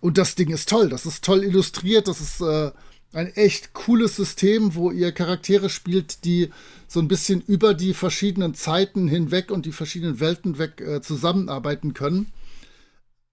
Und 0.00 0.16
das 0.16 0.34
Ding 0.34 0.50
ist 0.50 0.68
toll, 0.68 0.88
das 0.88 1.04
ist 1.04 1.24
toll 1.24 1.44
illustriert, 1.44 2.08
das 2.08 2.20
ist 2.20 2.40
äh, 2.40 2.70
ein 3.12 3.28
echt 3.34 3.74
cooles 3.74 4.16
System, 4.16 4.74
wo 4.74 4.90
ihr 4.90 5.12
Charaktere 5.12 5.68
spielt, 5.68 6.24
die 6.24 6.50
so 6.88 7.00
ein 7.00 7.08
bisschen 7.08 7.40
über 7.42 7.74
die 7.74 7.92
verschiedenen 7.92 8.54
Zeiten 8.54 9.08
hinweg 9.08 9.50
und 9.50 9.66
die 9.66 9.72
verschiedenen 9.72 10.20
Welten 10.20 10.58
weg 10.58 10.80
äh, 10.80 11.00
zusammenarbeiten 11.02 11.92
können. 11.92 12.32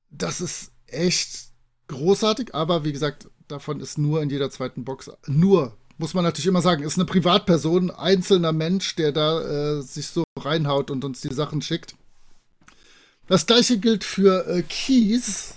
Das 0.09 0.41
ist 0.41 0.71
echt 0.87 1.49
großartig, 1.87 2.53
aber 2.53 2.83
wie 2.83 2.91
gesagt, 2.91 3.29
davon 3.47 3.79
ist 3.79 3.97
nur 3.97 4.21
in 4.21 4.29
jeder 4.29 4.49
zweiten 4.49 4.83
Box, 4.83 5.11
nur, 5.27 5.75
muss 5.97 6.13
man 6.13 6.23
natürlich 6.23 6.47
immer 6.47 6.61
sagen, 6.61 6.83
ist 6.83 6.97
eine 6.97 7.05
Privatperson, 7.05 7.91
einzelner 7.91 8.51
Mensch, 8.51 8.95
der 8.95 9.11
da 9.11 9.77
äh, 9.77 9.81
sich 9.81 10.07
so 10.07 10.23
reinhaut 10.37 10.91
und 10.91 11.03
uns 11.03 11.21
die 11.21 11.33
Sachen 11.33 11.61
schickt. 11.61 11.95
Das 13.27 13.45
gleiche 13.45 13.77
gilt 13.77 14.03
für 14.03 14.47
äh, 14.47 14.63
Keys, 14.63 15.55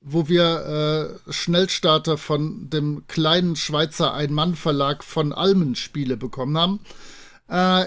wo 0.00 0.28
wir 0.28 1.18
äh, 1.26 1.32
Schnellstarter 1.32 2.16
von 2.16 2.70
dem 2.70 3.06
kleinen 3.08 3.56
Schweizer 3.56 4.14
Ein-Mann-Verlag 4.14 5.04
von 5.04 5.32
Almen 5.32 5.74
Spiele 5.74 6.16
bekommen 6.16 6.56
haben. 6.56 6.80
Äh, 7.48 7.86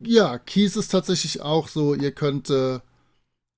ja, 0.00 0.38
Keys 0.38 0.76
ist 0.76 0.88
tatsächlich 0.88 1.42
auch 1.42 1.68
so, 1.68 1.94
ihr 1.94 2.12
könnt 2.12 2.50
äh, 2.50 2.80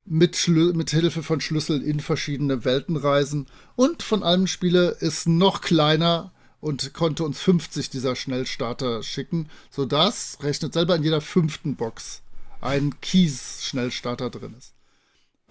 mit, 0.04 0.48
mit 0.48 0.90
Hilfe 0.90 1.22
von 1.22 1.40
Schlüsseln 1.40 1.82
in 1.82 2.00
verschiedene 2.00 2.64
Welten 2.64 2.96
reisen. 2.96 3.46
Und 3.76 4.02
von 4.02 4.22
allem 4.22 4.46
Spiele 4.46 4.96
ist 5.00 5.26
noch 5.26 5.60
kleiner 5.60 6.32
und 6.60 6.94
konnte 6.94 7.24
uns 7.24 7.40
50 7.40 7.90
dieser 7.90 8.16
Schnellstarter 8.16 9.02
schicken, 9.02 9.48
sodass, 9.70 10.38
rechnet 10.42 10.72
selber 10.72 10.96
in 10.96 11.02
jeder 11.02 11.20
fünften 11.20 11.76
Box, 11.76 12.22
ein 12.60 12.94
Keys-Schnellstarter 13.00 14.30
drin 14.30 14.54
ist. 14.58 14.72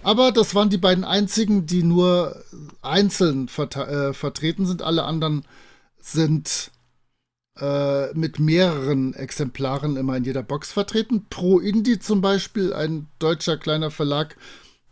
Aber 0.02 0.32
das 0.32 0.54
waren 0.54 0.70
die 0.70 0.78
beiden 0.78 1.04
einzigen, 1.04 1.66
die 1.66 1.84
nur 1.84 2.44
einzeln 2.82 3.48
äh, 3.48 4.14
vertreten 4.14 4.66
sind. 4.66 4.82
Alle 4.82 5.04
anderen 5.04 5.46
sind 6.00 6.72
äh, 7.60 8.14
mit 8.14 8.40
mehreren 8.40 9.14
Exemplaren 9.14 9.98
immer 9.98 10.18
in 10.18 10.24
jeder 10.24 10.44
Box 10.44 10.72
vertreten. 10.72 11.28
Pro 11.30 11.60
Indie 11.60 12.00
zum 12.00 12.22
Beispiel, 12.22 12.74
ein 12.74 13.08
deutscher 13.20 13.58
kleiner 13.58 13.92
Verlag, 13.92 14.36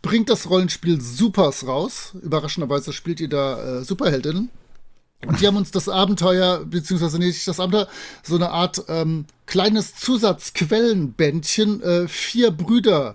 bringt 0.00 0.30
das 0.30 0.50
Rollenspiel 0.50 1.00
Supers 1.00 1.66
raus. 1.66 2.14
Überraschenderweise 2.22 2.92
spielt 2.92 3.20
ihr 3.20 3.28
da 3.28 3.80
äh, 3.80 3.84
Superheldinnen. 3.84 4.50
Und 5.26 5.40
die 5.40 5.46
haben 5.46 5.56
uns 5.56 5.70
das 5.70 5.88
Abenteuer, 5.88 6.64
beziehungsweise 6.64 7.18
nicht 7.18 7.46
das 7.46 7.60
Abenteuer, 7.60 7.88
so 8.24 8.34
eine 8.34 8.50
Art 8.50 8.84
ähm, 8.88 9.26
kleines 9.46 9.94
Zusatzquellenbändchen, 9.94 11.80
äh, 11.82 12.08
vier 12.08 12.50
Brüder 12.50 13.14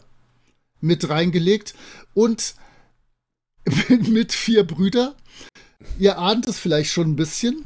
mit 0.79 1.09
reingelegt 1.09 1.75
und 2.13 2.55
mit 3.89 4.31
vier 4.31 4.65
Brüder. 4.65 5.15
Ihr 5.99 6.17
ahnt 6.17 6.47
es 6.47 6.57
vielleicht 6.57 6.91
schon 6.91 7.11
ein 7.11 7.15
bisschen. 7.15 7.65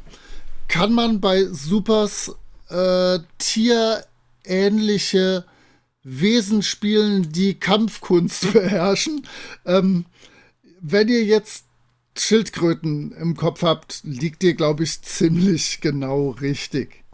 Kann 0.72 0.94
man 0.94 1.20
bei 1.20 1.44
Supers 1.52 2.34
äh, 2.70 3.18
tierähnliche 3.36 5.44
Wesen 6.02 6.62
spielen, 6.62 7.30
die 7.30 7.60
Kampfkunst 7.60 8.50
beherrschen. 8.54 9.26
Ähm, 9.66 10.06
wenn 10.80 11.08
ihr 11.08 11.24
jetzt 11.24 11.66
Schildkröten 12.16 13.12
im 13.12 13.36
Kopf 13.36 13.62
habt, 13.62 14.00
liegt 14.04 14.42
ihr, 14.44 14.54
glaube 14.54 14.84
ich, 14.84 15.02
ziemlich 15.02 15.82
genau 15.82 16.30
richtig. 16.30 17.04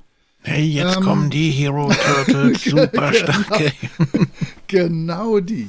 Hey, 0.43 0.65
jetzt 0.65 0.99
Ähm, 0.99 1.03
kommen 1.03 1.31
die 1.31 1.51
Hero 1.51 1.93
Turtles, 1.93 2.63
super 2.65 3.13
starke. 3.13 3.73
Genau 4.69 5.41
die. 5.41 5.69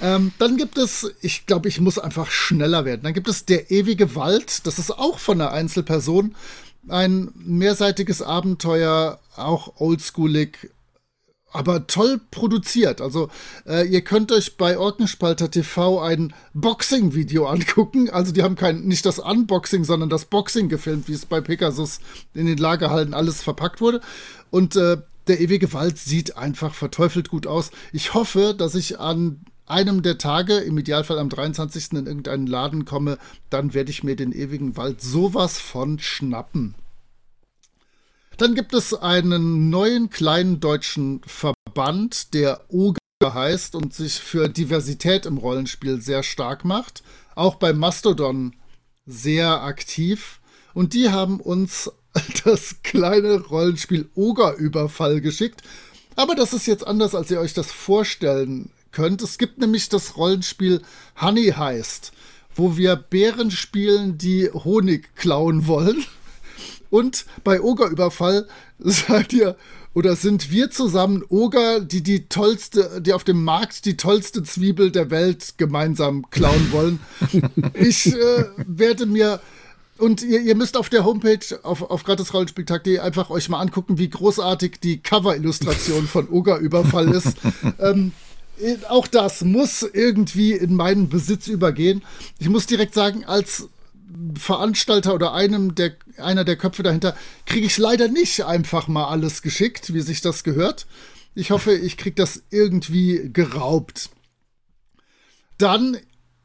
Ähm, 0.00 0.32
dann 0.38 0.56
gibt 0.56 0.76
es, 0.76 1.08
ich 1.20 1.46
glaube, 1.46 1.68
ich 1.68 1.78
muss 1.78 2.00
einfach 2.00 2.32
schneller 2.32 2.84
werden. 2.84 3.02
Dann 3.04 3.14
gibt 3.14 3.28
es 3.28 3.44
Der 3.44 3.70
ewige 3.70 4.16
Wald. 4.16 4.66
Das 4.66 4.80
ist 4.80 4.90
auch 4.90 5.20
von 5.20 5.40
einer 5.40 5.52
Einzelperson. 5.52 6.34
Ein 6.88 7.30
mehrseitiges 7.34 8.22
Abenteuer, 8.22 9.20
auch 9.36 9.80
oldschoolig, 9.80 10.70
aber 11.52 11.86
toll 11.86 12.20
produziert. 12.30 13.00
Also 13.00 13.28
äh, 13.66 13.86
ihr 13.86 14.02
könnt 14.02 14.32
euch 14.32 14.56
bei 14.56 14.78
Orkenspalter 14.78 15.50
TV 15.50 16.00
ein 16.00 16.34
Boxing-Video 16.54 17.46
angucken. 17.46 18.10
Also 18.10 18.32
die 18.32 18.42
haben 18.42 18.56
kein, 18.56 18.82
nicht 18.84 19.06
das 19.06 19.18
Unboxing, 19.18 19.84
sondern 19.84 20.08
das 20.08 20.24
Boxing 20.24 20.68
gefilmt, 20.68 21.08
wie 21.08 21.12
es 21.12 21.26
bei 21.26 21.40
Pegasus 21.40 22.00
in 22.34 22.46
den 22.46 22.58
Lagerhallen 22.58 23.14
alles 23.14 23.42
verpackt 23.42 23.80
wurde. 23.80 24.00
Und 24.50 24.76
äh, 24.76 24.98
der 25.28 25.40
ewige 25.40 25.72
Wald 25.72 25.98
sieht 25.98 26.36
einfach 26.36 26.74
verteufelt 26.74 27.28
gut 27.28 27.46
aus. 27.46 27.70
Ich 27.92 28.14
hoffe, 28.14 28.54
dass 28.56 28.74
ich 28.74 28.98
an 28.98 29.44
einem 29.66 30.02
der 30.02 30.18
Tage, 30.18 30.58
im 30.58 30.78
Idealfall 30.78 31.18
am 31.18 31.28
23. 31.28 31.92
in 31.92 32.06
irgendeinen 32.06 32.46
Laden 32.46 32.84
komme, 32.84 33.18
dann 33.50 33.74
werde 33.74 33.90
ich 33.90 34.02
mir 34.02 34.16
den 34.16 34.32
ewigen 34.32 34.76
Wald 34.76 35.00
sowas 35.00 35.58
von 35.58 35.98
schnappen. 35.98 36.74
Dann 38.38 38.54
gibt 38.54 38.74
es 38.74 38.94
einen 38.94 39.70
neuen 39.70 40.10
kleinen 40.10 40.60
deutschen 40.60 41.20
Verband, 41.26 42.34
der 42.34 42.62
OGA 42.68 42.98
heißt 43.22 43.74
und 43.74 43.94
sich 43.94 44.14
für 44.14 44.48
Diversität 44.48 45.26
im 45.26 45.38
Rollenspiel 45.38 46.00
sehr 46.00 46.22
stark 46.22 46.64
macht. 46.64 47.02
Auch 47.34 47.56
bei 47.56 47.72
Mastodon 47.72 48.56
sehr 49.06 49.62
aktiv. 49.62 50.40
Und 50.74 50.94
die 50.94 51.10
haben 51.10 51.40
uns 51.40 51.90
das 52.44 52.82
kleine 52.82 53.40
Rollenspiel 53.40 54.10
Ogerüberfall 54.14 55.20
geschickt. 55.20 55.62
Aber 56.16 56.34
das 56.34 56.52
ist 56.52 56.66
jetzt 56.66 56.86
anders, 56.86 57.14
als 57.14 57.30
ihr 57.30 57.40
euch 57.40 57.54
das 57.54 57.70
vorstellen 57.70 58.70
könnt. 58.92 59.22
Es 59.22 59.38
gibt 59.38 59.58
nämlich 59.58 59.88
das 59.88 60.16
Rollenspiel 60.16 60.82
Honey 61.20 61.52
Heist, 61.56 62.12
wo 62.54 62.76
wir 62.76 62.96
Bären 62.96 63.50
spielen, 63.50 64.18
die 64.18 64.50
Honig 64.50 65.14
klauen 65.16 65.66
wollen. 65.66 66.04
Und 66.90 67.24
bei 67.42 67.60
Ogerüberfall 67.60 68.46
seid 68.78 69.32
ihr 69.32 69.56
oder 69.94 70.16
sind 70.16 70.50
wir 70.50 70.70
zusammen 70.70 71.22
Oger, 71.28 71.80
die 71.80 72.02
die 72.02 72.26
tollste, 72.26 73.02
die 73.02 73.12
auf 73.12 73.24
dem 73.24 73.44
Markt 73.44 73.84
die 73.84 73.96
tollste 73.96 74.42
Zwiebel 74.42 74.90
der 74.90 75.10
Welt 75.10 75.54
gemeinsam 75.58 76.30
klauen 76.30 76.72
wollen. 76.72 77.00
ich 77.74 78.06
äh, 78.06 78.44
werde 78.66 79.06
mir 79.06 79.40
und 79.98 80.22
ihr, 80.22 80.40
ihr 80.40 80.56
müsst 80.56 80.76
auf 80.76 80.88
der 80.88 81.04
Homepage 81.04 81.44
auf, 81.62 81.82
auf 81.82 82.04
gratisrollenspieltag.de 82.04 82.98
einfach 82.98 83.30
euch 83.30 83.48
mal 83.48 83.60
angucken, 83.60 83.98
wie 83.98 84.08
großartig 84.08 84.80
die 84.82 84.98
Cover-Illustration 84.98 86.06
von 86.08 86.28
Ogerüberfall 86.28 87.10
ist. 87.10 87.36
ähm, 87.78 88.12
auch 88.88 89.06
das 89.06 89.42
muss 89.42 89.82
irgendwie 89.82 90.52
in 90.52 90.74
meinen 90.74 91.08
Besitz 91.08 91.48
übergehen. 91.48 92.02
Ich 92.38 92.48
muss 92.48 92.66
direkt 92.66 92.94
sagen, 92.94 93.24
als 93.24 93.68
Veranstalter 94.38 95.14
oder 95.14 95.32
einem 95.32 95.74
der, 95.74 95.96
einer 96.18 96.44
der 96.44 96.56
Köpfe 96.56 96.82
dahinter 96.82 97.16
kriege 97.46 97.66
ich 97.66 97.78
leider 97.78 98.08
nicht 98.08 98.44
einfach 98.44 98.88
mal 98.88 99.06
alles 99.06 99.42
geschickt, 99.42 99.94
wie 99.94 100.00
sich 100.00 100.20
das 100.20 100.44
gehört. 100.44 100.86
Ich 101.34 101.50
hoffe, 101.50 101.72
ich 101.72 101.96
kriege 101.96 102.16
das 102.16 102.42
irgendwie 102.50 103.30
geraubt. 103.32 104.10
Dann 105.56 105.96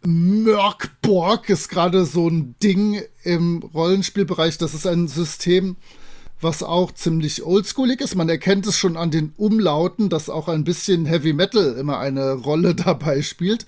Mörkborg 0.06 1.50
ist 1.50 1.70
gerade 1.70 2.06
so 2.06 2.30
ein 2.30 2.56
Ding 2.64 3.02
im 3.24 3.58
Rollenspielbereich. 3.60 4.58
Das 4.58 4.74
ist 4.74 4.88
ein 4.88 5.08
System, 5.08 5.76
was 6.42 6.64
auch 6.64 6.92
ziemlich 6.92 7.44
oldschoolig 7.44 8.02
ist. 8.02 8.16
Man 8.16 8.30
erkennt 8.30 8.68
es 8.68 8.78
schon 8.78 8.98
an 8.98 9.12
den 9.12 9.34
Umlauten, 9.38 10.10
dass 10.10 10.30
auch 10.30 10.48
ein 10.48 10.64
bisschen 10.64 11.06
Heavy 11.06 11.34
Metal 11.34 11.76
immer 11.78 12.00
eine 12.00 12.34
Rolle 12.34 12.76
dabei 12.76 13.22
spielt. 13.22 13.66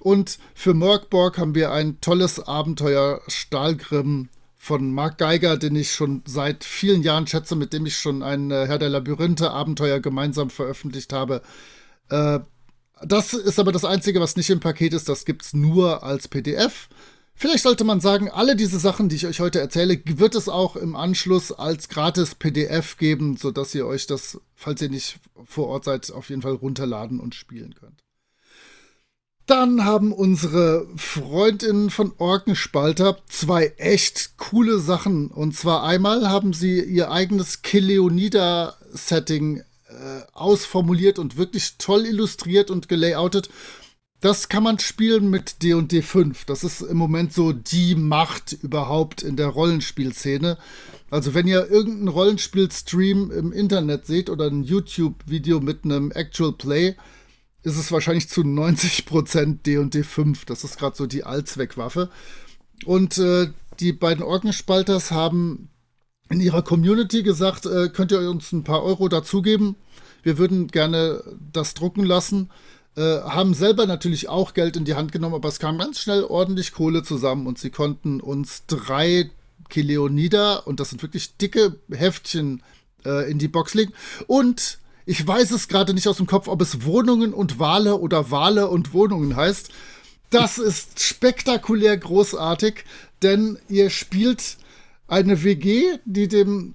Und 0.00 0.38
für 0.54 0.74
Mörkborg 0.74 1.38
haben 1.38 1.54
wir 1.54 1.72
ein 1.72 2.00
tolles 2.00 2.40
Abenteuer 2.40 3.22
Stahlgrimm 3.28 4.28
von 4.56 4.92
Mark 4.92 5.18
Geiger, 5.18 5.56
den 5.56 5.74
ich 5.76 5.92
schon 5.92 6.22
seit 6.24 6.64
vielen 6.64 7.02
Jahren 7.02 7.26
schätze, 7.26 7.56
mit 7.56 7.72
dem 7.72 7.86
ich 7.86 7.96
schon 7.96 8.22
ein 8.22 8.50
äh, 8.50 8.66
Herr 8.66 8.78
der 8.78 8.90
Labyrinthe 8.90 9.50
Abenteuer 9.50 10.00
gemeinsam 10.00 10.50
veröffentlicht 10.50 11.12
habe. 11.12 11.42
Äh, 12.08 12.40
das 13.04 13.32
ist 13.32 13.58
aber 13.58 13.72
das 13.72 13.84
Einzige, 13.84 14.20
was 14.20 14.36
nicht 14.36 14.50
im 14.50 14.60
Paket 14.60 14.92
ist. 14.92 15.08
Das 15.08 15.24
gibt's 15.24 15.52
nur 15.52 16.04
als 16.04 16.28
PDF. 16.28 16.88
Vielleicht 17.34 17.62
sollte 17.64 17.84
man 17.84 18.00
sagen, 18.00 18.30
alle 18.30 18.54
diese 18.54 18.78
Sachen, 18.78 19.08
die 19.08 19.16
ich 19.16 19.26
euch 19.26 19.40
heute 19.40 19.58
erzähle, 19.60 20.00
wird 20.04 20.34
es 20.34 20.48
auch 20.48 20.76
im 20.76 20.94
Anschluss 20.94 21.50
als 21.50 21.88
gratis 21.88 22.34
PDF 22.34 22.98
geben, 22.98 23.36
sodass 23.36 23.74
ihr 23.74 23.86
euch 23.86 24.06
das, 24.06 24.40
falls 24.54 24.80
ihr 24.82 24.90
nicht 24.90 25.18
vor 25.44 25.68
Ort 25.68 25.84
seid, 25.84 26.12
auf 26.12 26.28
jeden 26.30 26.42
Fall 26.42 26.52
runterladen 26.52 27.18
und 27.18 27.34
spielen 27.34 27.74
könnt. 27.74 28.02
Dann 29.46 29.84
haben 29.84 30.12
unsere 30.12 30.86
Freundinnen 30.96 31.90
von 31.90 32.12
Orkenspalter 32.16 33.18
zwei 33.28 33.74
echt 33.76 34.36
coole 34.36 34.78
Sachen. 34.78 35.28
Und 35.28 35.56
zwar 35.56 35.82
einmal 35.82 36.28
haben 36.28 36.52
sie 36.52 36.80
ihr 36.80 37.10
eigenes 37.10 37.62
Kileonida-Setting 37.62 39.58
äh, 39.58 39.64
ausformuliert 40.32 41.18
und 41.18 41.36
wirklich 41.36 41.76
toll 41.78 42.06
illustriert 42.06 42.70
und 42.70 42.88
gelayoutet. 42.88 43.50
Das 44.22 44.48
kann 44.48 44.62
man 44.62 44.78
spielen 44.78 45.30
mit 45.30 45.64
D&D 45.64 46.00
5. 46.00 46.44
Das 46.44 46.62
ist 46.62 46.80
im 46.80 46.96
Moment 46.96 47.32
so 47.32 47.52
die 47.52 47.96
Macht 47.96 48.52
überhaupt 48.52 49.20
in 49.22 49.34
der 49.34 49.48
Rollenspielszene. 49.48 50.58
Also 51.10 51.34
wenn 51.34 51.48
ihr 51.48 51.68
irgendeinen 51.68 52.06
Rollenspiel-Stream 52.06 53.32
im 53.32 53.52
Internet 53.52 54.06
seht 54.06 54.30
oder 54.30 54.46
ein 54.46 54.62
YouTube-Video 54.62 55.58
mit 55.58 55.84
einem 55.84 56.12
Actual 56.12 56.52
Play, 56.52 56.94
ist 57.64 57.76
es 57.76 57.90
wahrscheinlich 57.90 58.28
zu 58.28 58.42
90% 58.42 59.64
D&D 59.66 60.04
5. 60.04 60.44
Das 60.44 60.62
ist 60.62 60.78
gerade 60.78 60.96
so 60.96 61.06
die 61.06 61.24
Allzweckwaffe. 61.24 62.08
Und 62.84 63.18
äh, 63.18 63.48
die 63.80 63.92
beiden 63.92 64.22
Orkenspalters 64.22 65.10
haben 65.10 65.68
in 66.30 66.40
ihrer 66.40 66.62
Community 66.62 67.24
gesagt, 67.24 67.66
äh, 67.66 67.88
könnt 67.88 68.12
ihr 68.12 68.30
uns 68.30 68.52
ein 68.52 68.62
paar 68.62 68.84
Euro 68.84 69.08
dazugeben? 69.08 69.74
Wir 70.22 70.38
würden 70.38 70.68
gerne 70.68 71.24
das 71.52 71.74
drucken 71.74 72.04
lassen. 72.04 72.50
Äh, 72.94 73.20
haben 73.20 73.54
selber 73.54 73.86
natürlich 73.86 74.28
auch 74.28 74.52
Geld 74.52 74.76
in 74.76 74.84
die 74.84 74.94
Hand 74.94 75.12
genommen, 75.12 75.34
aber 75.34 75.48
es 75.48 75.58
kam 75.58 75.78
ganz 75.78 75.98
schnell 75.98 76.24
ordentlich 76.24 76.72
Kohle 76.72 77.02
zusammen 77.02 77.46
und 77.46 77.58
sie 77.58 77.70
konnten 77.70 78.20
uns 78.20 78.66
drei 78.66 79.30
Kileonida, 79.70 80.56
und 80.56 80.80
das 80.80 80.90
sind 80.90 81.02
wirklich 81.02 81.38
dicke 81.38 81.76
Heftchen, 81.90 82.62
äh, 83.06 83.30
in 83.30 83.38
die 83.38 83.48
Box 83.48 83.72
legen. 83.72 83.94
Und 84.26 84.78
ich 85.06 85.26
weiß 85.26 85.50
es 85.52 85.68
gerade 85.68 85.94
nicht 85.94 86.06
aus 86.06 86.18
dem 86.18 86.26
Kopf, 86.26 86.48
ob 86.48 86.60
es 86.60 86.84
Wohnungen 86.84 87.32
und 87.32 87.58
Wale 87.58 87.96
oder 87.96 88.30
Wale 88.30 88.68
und 88.68 88.92
Wohnungen 88.92 89.36
heißt. 89.36 89.70
Das 90.30 90.58
ist 90.58 91.00
spektakulär 91.00 91.96
großartig, 91.96 92.84
denn 93.22 93.58
ihr 93.68 93.90
spielt 93.90 94.56
eine 95.08 95.42
WG, 95.42 95.98
die 96.04 96.28
dem 96.28 96.74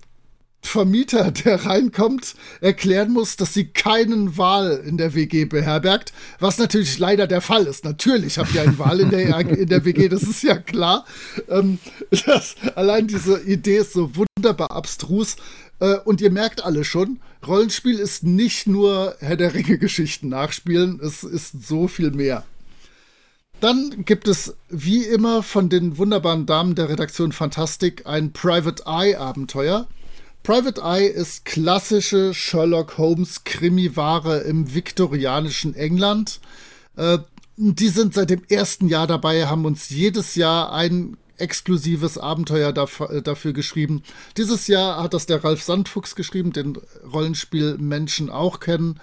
Vermieter, 0.68 1.32
der 1.32 1.66
reinkommt, 1.66 2.36
erklären 2.62 3.12
muss, 3.12 3.36
dass 3.36 3.54
sie 3.54 3.66
keinen 3.66 4.38
Wal 4.38 4.84
in 4.86 4.98
der 4.98 5.14
WG 5.14 5.46
beherbergt, 5.46 6.14
was 6.40 6.58
natürlich 6.58 7.00
leider 7.00 7.28
der 7.28 7.42
Fall 7.42 7.66
ist. 7.66 7.86
Natürlich 7.86 8.38
habt 8.38 8.54
ihr 8.54 8.62
einen 8.62 8.78
Wal 8.80 9.00
in 9.00 9.10
der, 9.10 9.40
in 9.40 9.70
der 9.70 9.86
WG, 9.86 10.10
das 10.10 10.24
ist 10.24 10.44
ja 10.44 10.58
klar. 10.58 11.06
Ähm, 11.50 11.80
das, 12.26 12.56
allein 12.76 13.08
diese 13.08 13.42
Idee 13.42 13.78
ist 13.78 13.94
so 13.94 14.12
wunderbar 14.16 14.72
abstrus. 14.72 15.38
Äh, 15.80 15.98
und 16.06 16.22
ihr 16.22 16.32
merkt 16.32 16.64
alle 16.64 16.84
schon, 16.84 17.20
Rollenspiel 17.46 18.00
ist 18.00 18.24
nicht 18.24 18.68
nur 18.68 19.16
Herr 19.20 19.38
der 19.38 19.54
Ringe-Geschichten 19.54 20.30
nachspielen, 20.30 21.00
es 21.04 21.24
ist 21.24 21.68
so 21.68 21.88
viel 21.88 22.12
mehr. 22.12 22.44
Dann 23.60 24.06
gibt 24.06 24.28
es 24.28 24.56
wie 24.70 25.04
immer 25.04 25.42
von 25.42 25.70
den 25.70 25.98
wunderbaren 25.98 26.46
Damen 26.46 26.76
der 26.76 26.90
Redaktion 26.90 27.32
Fantastik 27.32 28.06
ein 28.06 28.32
Private 28.32 28.84
Eye 28.86 29.16
Abenteuer. 29.16 29.88
Private 30.48 30.80
Eye 30.82 31.08
ist 31.08 31.44
klassische 31.44 32.34
Sherlock 32.34 32.98
Holmes 32.98 33.44
Krimiware 33.44 34.44
im 34.44 34.74
viktorianischen 34.74 35.76
England. 35.76 36.40
Äh, 36.96 37.18
die 37.58 37.90
sind 37.90 38.14
seit 38.14 38.30
dem 38.30 38.44
ersten 38.48 38.88
Jahr 38.88 39.08
dabei, 39.08 39.48
haben 39.48 39.66
uns 39.66 39.90
jedes 39.90 40.36
Jahr 40.36 40.72
ein 40.72 41.18
exklusives 41.36 42.18
Abenteuer 42.18 42.72
dafür, 42.72 43.12
äh, 43.12 43.22
dafür 43.22 43.52
geschrieben. 43.52 44.04
Dieses 44.38 44.68
Jahr 44.68 45.04
hat 45.04 45.14
das 45.14 45.26
der 45.26 45.44
Ralf 45.44 45.64
Sandfuchs 45.64 46.16
geschrieben, 46.16 46.54
den 46.54 46.78
Rollenspielmenschen 47.12 48.30
auch 48.30 48.62
kennen. 48.62 49.02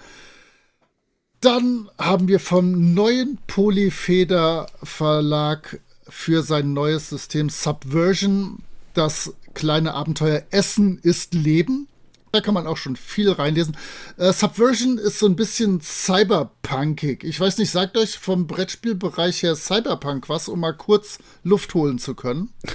Dann 1.41 1.91
haben 1.99 2.27
wir 2.27 2.39
vom 2.39 2.95
neuen 2.95 3.37
Polyfeder 3.45 4.65
Verlag 4.81 5.79
für 6.09 6.41
sein 6.41 6.73
neues 6.73 7.09
System 7.09 7.51
Subversion 7.51 8.63
das 8.97 9.33
kleine 9.53 9.93
Abenteuer 9.93 10.43
Essen 10.51 10.99
ist 10.99 11.33
Leben. 11.33 11.87
Da 12.31 12.41
kann 12.41 12.53
man 12.53 12.67
auch 12.67 12.75
schon 12.75 12.97
viel 12.97 13.31
reinlesen. 13.31 13.77
Äh, 14.17 14.33
Subversion 14.33 14.97
ist 14.97 15.19
so 15.19 15.25
ein 15.25 15.37
bisschen 15.37 15.79
cyberpunkig. 15.81 17.23
Ich 17.23 17.39
weiß 17.39 17.57
nicht, 17.59 17.71
sagt 17.71 17.97
euch 17.97 18.17
vom 18.17 18.45
Brettspielbereich 18.45 19.41
her 19.41 19.55
Cyberpunk 19.55 20.27
was, 20.27 20.49
um 20.49 20.59
mal 20.59 20.73
kurz 20.73 21.19
Luft 21.43 21.73
holen 21.73 21.99
zu 21.99 22.15
können? 22.15 22.49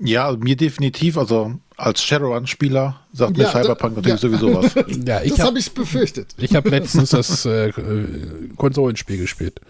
Ja, 0.00 0.30
mir 0.38 0.54
definitiv. 0.54 1.18
Also 1.18 1.54
als 1.76 2.04
Shadowrun-Spieler 2.04 3.00
sagt 3.12 3.36
ja, 3.36 3.44
mir 3.44 3.50
Cyberpunk 3.50 3.96
da, 3.96 4.00
natürlich 4.02 4.22
ja. 4.22 4.38
sowieso 4.38 4.54
was. 4.54 4.74
ja, 5.04 5.22
ich 5.22 5.30
das 5.30 5.40
habe 5.40 5.50
hab 5.50 5.56
ich 5.56 5.72
befürchtet. 5.72 6.34
Ich 6.38 6.54
habe 6.54 6.68
letztens 6.70 7.10
das 7.10 7.44
äh, 7.46 7.72
Konsolenspiel 8.56 9.18
gespielt. 9.18 9.60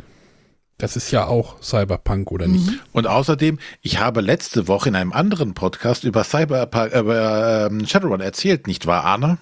Das 0.78 0.94
ist 0.94 1.10
ja 1.10 1.26
auch 1.26 1.60
Cyberpunk, 1.60 2.30
oder 2.30 2.46
nicht? 2.46 2.70
Mhm. 2.70 2.80
Und 2.92 3.08
außerdem, 3.08 3.58
ich 3.82 3.98
habe 3.98 4.20
letzte 4.20 4.68
Woche 4.68 4.88
in 4.88 4.94
einem 4.94 5.12
anderen 5.12 5.52
Podcast 5.52 6.04
über 6.04 6.22
Cyberpunk, 6.22 6.92
äh, 6.92 7.00
über 7.00 7.70
Shadowrun 7.84 8.20
erzählt, 8.20 8.68
nicht 8.68 8.86
wahr, 8.86 9.04
Arne? 9.04 9.38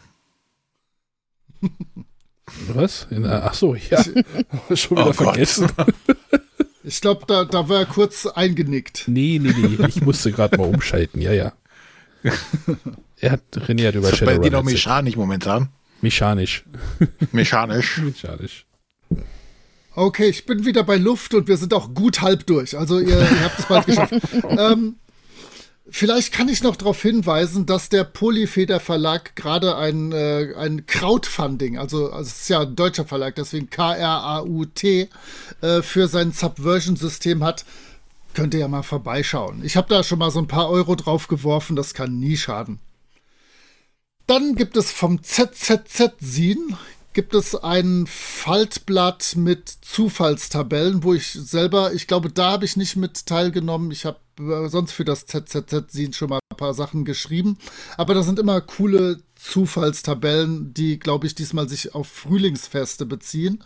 Was? 2.69 3.07
In, 3.11 3.27
ach 3.27 3.53
so, 3.53 3.75
ja. 3.75 4.03
Schon 4.75 4.97
wieder 4.97 5.09
oh 5.09 5.13
vergessen. 5.13 5.69
ich 6.83 7.03
glaube, 7.03 7.25
da, 7.27 7.45
da 7.45 7.69
war 7.69 7.81
er 7.81 7.87
kurz 7.87 8.25
eingenickt. 8.25 9.05
Nee, 9.07 9.39
nee, 9.39 9.53
nee. 9.55 9.87
Ich 9.89 10.01
musste 10.01 10.33
gerade 10.33 10.57
mal 10.57 10.69
umschalten, 10.69 11.21
ja, 11.21 11.33
ja. 11.33 11.53
Er 13.19 13.33
hat 13.33 13.43
René 13.53 13.89
hat 13.89 13.95
über 13.95 14.11
Shadowrun. 14.11 14.43
Bei 14.43 14.43
dir 14.43 14.53
noch 14.53 14.63
mechanisch 14.63 15.17
momentan? 15.17 15.71
Mechanisch. 16.03 16.65
Mechanisch. 17.33 17.99
mechanisch. 17.99 18.67
Okay, 19.97 20.29
ich 20.29 20.45
bin 20.45 20.67
wieder 20.67 20.85
bei 20.85 20.97
Luft 20.99 21.33
und 21.33 21.49
wir 21.49 21.57
sind 21.57 21.73
auch 21.73 21.95
gut 21.95 22.21
halb 22.21 22.47
durch. 22.47 22.77
Also 22.77 23.01
ihr, 23.01 23.19
ihr 23.19 23.45
habt 23.45 23.59
es 23.59 23.65
bald 23.65 23.87
geschafft. 23.87 24.13
ähm, 24.47 24.97
vielleicht 25.89 26.35
kann 26.35 26.51
ich 26.51 26.63
noch 26.63 26.77
darauf 26.77 27.01
hinweisen, 27.01 27.65
dass 27.65 27.89
der 27.89 28.05
Polyfeder 28.05 28.79
Verlag 28.79 29.35
gerade 29.37 29.75
ein, 29.77 30.13
äh, 30.13 30.53
ein 30.55 30.85
Crowdfunding, 30.85 31.79
also, 31.79 32.13
also 32.13 32.29
es 32.29 32.43
ist 32.43 32.49
ja 32.51 32.61
ein 32.61 32.77
deutscher 32.77 33.07
Verlag, 33.07 33.37
deswegen 33.37 33.71
K-R-A-U-T, 33.71 35.09
äh, 35.63 35.81
für 35.81 36.09
sein 36.09 36.31
Subversion-System 36.31 37.43
hat. 37.43 37.65
Könnt 38.35 38.53
ihr 38.53 38.61
ja 38.61 38.69
mal 38.69 38.83
vorbeischauen. 38.83 39.65
Ich 39.65 39.79
habe 39.79 39.89
da 39.89 40.03
schon 40.03 40.19
mal 40.19 40.31
so 40.31 40.41
ein 40.41 40.47
paar 40.47 40.69
Euro 40.69 40.95
drauf 40.95 41.27
geworfen, 41.27 41.75
das 41.75 41.95
kann 41.95 42.19
nie 42.19 42.37
schaden. 42.37 42.81
Dann 44.27 44.57
gibt 44.57 44.77
es 44.77 44.93
vom 44.93 45.23
ZZZ-Sin, 45.23 46.77
gibt 47.17 47.35
es 47.35 47.55
ein 47.55 48.07
Faltblatt 48.07 49.37
mit 49.37 49.71
Zufallstabellen, 49.71 51.03
wo 51.03 51.15
ich 51.15 51.33
selber, 51.33 51.95
ich 51.95 52.07
glaube, 52.07 52.29
da 52.31 52.53
habe 52.53 52.67
ich 52.67 52.77
nicht 52.77 52.95
mit 52.97 53.25
teilgenommen. 53.25 53.91
Ich 53.91 54.05
habe 54.05 54.19
äh, 54.39 54.69
sonst 54.69 54.93
für 54.93 55.07
das 55.07 55.25
ZZZ 55.25 56.15
schon 56.15 56.29
mal 56.29 56.41
ein 56.53 56.59
paar 56.59 56.75
Sachen 56.75 57.07
geschrieben. 57.07 57.57
Aber 57.97 58.13
da 58.13 58.23
sind 58.23 58.39
immer 58.39 58.61
coole 58.61 59.23
Zufallstabellen, 59.35 60.75
die, 60.75 60.99
glaube 60.99 61.27
ich, 61.27 61.35
diesmal 61.35 61.71
sich 61.71 61.95
auf 61.95 62.07
Frühlingsfeste 62.07 63.07
beziehen. 63.07 63.65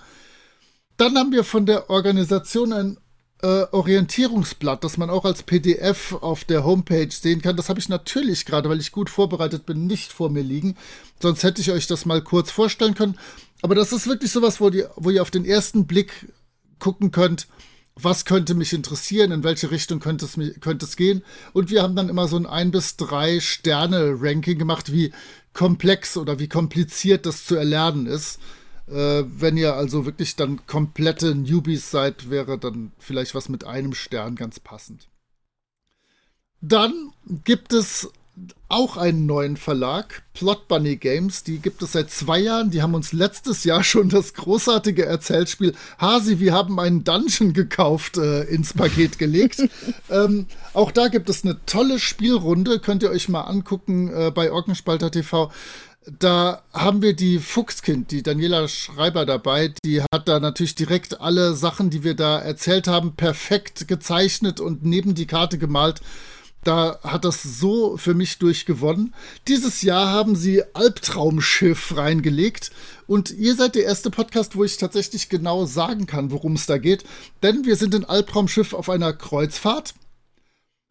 Dann 0.96 1.18
haben 1.18 1.32
wir 1.32 1.42
von 1.42 1.66
der 1.66 1.90
Organisation 1.90 2.72
ein 2.72 2.98
äh, 3.42 3.64
Orientierungsblatt, 3.70 4.84
das 4.84 4.96
man 4.96 5.10
auch 5.10 5.24
als 5.24 5.42
PDF 5.42 6.12
auf 6.20 6.44
der 6.44 6.64
Homepage 6.64 7.10
sehen 7.10 7.42
kann. 7.42 7.56
Das 7.56 7.68
habe 7.68 7.80
ich 7.80 7.88
natürlich 7.88 8.44
gerade, 8.44 8.68
weil 8.68 8.80
ich 8.80 8.92
gut 8.92 9.10
vorbereitet 9.10 9.66
bin, 9.66 9.86
nicht 9.86 10.12
vor 10.12 10.30
mir 10.30 10.42
liegen. 10.42 10.76
Sonst 11.20 11.42
hätte 11.42 11.60
ich 11.60 11.70
euch 11.70 11.86
das 11.86 12.06
mal 12.06 12.22
kurz 12.22 12.50
vorstellen 12.50 12.94
können. 12.94 13.18
Aber 13.62 13.74
das 13.74 13.92
ist 13.92 14.06
wirklich 14.06 14.30
sowas, 14.30 14.60
wo, 14.60 14.70
die, 14.70 14.84
wo 14.96 15.10
ihr 15.10 15.22
auf 15.22 15.30
den 15.30 15.44
ersten 15.44 15.86
Blick 15.86 16.32
gucken 16.78 17.10
könnt, 17.10 17.46
was 17.94 18.24
könnte 18.24 18.54
mich 18.54 18.72
interessieren, 18.72 19.32
in 19.32 19.44
welche 19.44 19.70
Richtung 19.70 20.00
könnte 20.00 20.24
es, 20.24 20.38
könnte 20.60 20.86
es 20.86 20.96
gehen. 20.96 21.22
Und 21.52 21.70
wir 21.70 21.82
haben 21.82 21.96
dann 21.96 22.08
immer 22.08 22.28
so 22.28 22.36
ein 22.36 22.46
ein 22.46 22.70
bis 22.70 22.96
drei 22.96 23.40
Sterne 23.40 24.16
Ranking 24.18 24.58
gemacht, 24.58 24.92
wie 24.92 25.12
komplex 25.52 26.16
oder 26.16 26.38
wie 26.38 26.48
kompliziert 26.48 27.26
das 27.26 27.44
zu 27.44 27.56
erlernen 27.56 28.06
ist. 28.06 28.38
Äh, 28.90 29.24
wenn 29.40 29.56
ihr 29.56 29.74
also 29.74 30.04
wirklich 30.04 30.36
dann 30.36 30.66
komplette 30.66 31.34
Newbies 31.34 31.90
seid, 31.90 32.30
wäre 32.30 32.58
dann 32.58 32.92
vielleicht 32.98 33.34
was 33.34 33.48
mit 33.48 33.64
einem 33.64 33.94
Stern 33.94 34.34
ganz 34.36 34.58
passend. 34.58 35.08
Dann 36.60 37.12
gibt 37.44 37.72
es 37.72 38.10
auch 38.68 38.96
einen 38.96 39.26
neuen 39.26 39.56
Verlag, 39.56 40.22
Plot 40.34 40.68
Bunny 40.68 40.96
Games. 40.96 41.42
Die 41.42 41.58
gibt 41.58 41.82
es 41.82 41.92
seit 41.92 42.10
zwei 42.10 42.38
Jahren. 42.38 42.70
Die 42.70 42.82
haben 42.82 42.94
uns 42.94 43.12
letztes 43.12 43.64
Jahr 43.64 43.82
schon 43.82 44.08
das 44.08 44.34
großartige 44.34 45.04
Erzählspiel 45.04 45.74
Hasi, 45.98 46.38
wir 46.38 46.52
haben 46.52 46.78
einen 46.78 47.04
Dungeon 47.04 47.52
gekauft, 47.52 48.16
äh, 48.16 48.44
ins 48.44 48.72
Paket 48.72 49.18
gelegt. 49.18 49.68
ähm, 50.10 50.46
auch 50.72 50.90
da 50.92 51.08
gibt 51.08 51.28
es 51.28 51.44
eine 51.44 51.58
tolle 51.66 51.98
Spielrunde. 51.98 52.78
Könnt 52.78 53.02
ihr 53.02 53.10
euch 53.10 53.28
mal 53.28 53.42
angucken 53.42 54.12
äh, 54.12 54.30
bei 54.30 54.52
Orkenspalter 54.52 55.10
TV 55.10 55.50
da 56.06 56.62
haben 56.72 57.02
wir 57.02 57.14
die 57.14 57.38
Fuchskind, 57.38 58.10
die 58.10 58.22
Daniela 58.22 58.68
Schreiber 58.68 59.26
dabei. 59.26 59.74
Die 59.84 60.02
hat 60.02 60.28
da 60.28 60.40
natürlich 60.40 60.74
direkt 60.74 61.20
alle 61.20 61.54
Sachen, 61.54 61.90
die 61.90 62.04
wir 62.04 62.14
da 62.14 62.38
erzählt 62.38 62.88
haben, 62.88 63.16
perfekt 63.16 63.86
gezeichnet 63.86 64.60
und 64.60 64.84
neben 64.84 65.14
die 65.14 65.26
Karte 65.26 65.58
gemalt. 65.58 66.00
Da 66.64 66.98
hat 67.02 67.24
das 67.24 67.42
so 67.42 67.96
für 67.96 68.14
mich 68.14 68.38
durchgewonnen. 68.38 69.14
Dieses 69.48 69.80
Jahr 69.82 70.08
haben 70.08 70.36
sie 70.36 70.62
Albtraumschiff 70.74 71.96
reingelegt. 71.96 72.70
Und 73.06 73.30
ihr 73.30 73.54
seid 73.54 73.74
der 73.74 73.84
erste 73.84 74.10
Podcast, 74.10 74.56
wo 74.56 74.64
ich 74.64 74.76
tatsächlich 74.76 75.28
genau 75.28 75.64
sagen 75.64 76.06
kann, 76.06 76.30
worum 76.30 76.54
es 76.54 76.66
da 76.66 76.78
geht. 76.78 77.04
Denn 77.42 77.64
wir 77.64 77.76
sind 77.76 77.94
in 77.94 78.04
Albtraumschiff 78.04 78.74
auf 78.74 78.90
einer 78.90 79.12
Kreuzfahrt. 79.12 79.94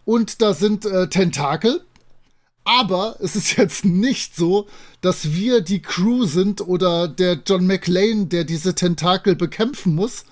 Und 0.06 0.42
da 0.42 0.54
sind 0.54 0.86
äh, 0.86 1.08
Tentakel. 1.08 1.82
Aber 2.70 3.16
es 3.20 3.36
ist 3.36 3.58
jetzt 3.58 3.84
nicht 3.84 4.36
so, 4.36 4.68
dass 5.02 5.34
wir 5.34 5.62
die 5.62 5.82
Crew 5.82 6.26
sind 6.26 6.62
oder 6.62 7.08
der 7.08 7.40
John 7.44 7.66
McLean, 7.66 8.30
der 8.30 8.44
diese 8.44 8.76
Tentakel 8.76 9.36
bekämpfen 9.36 9.96
muss, 9.96 10.24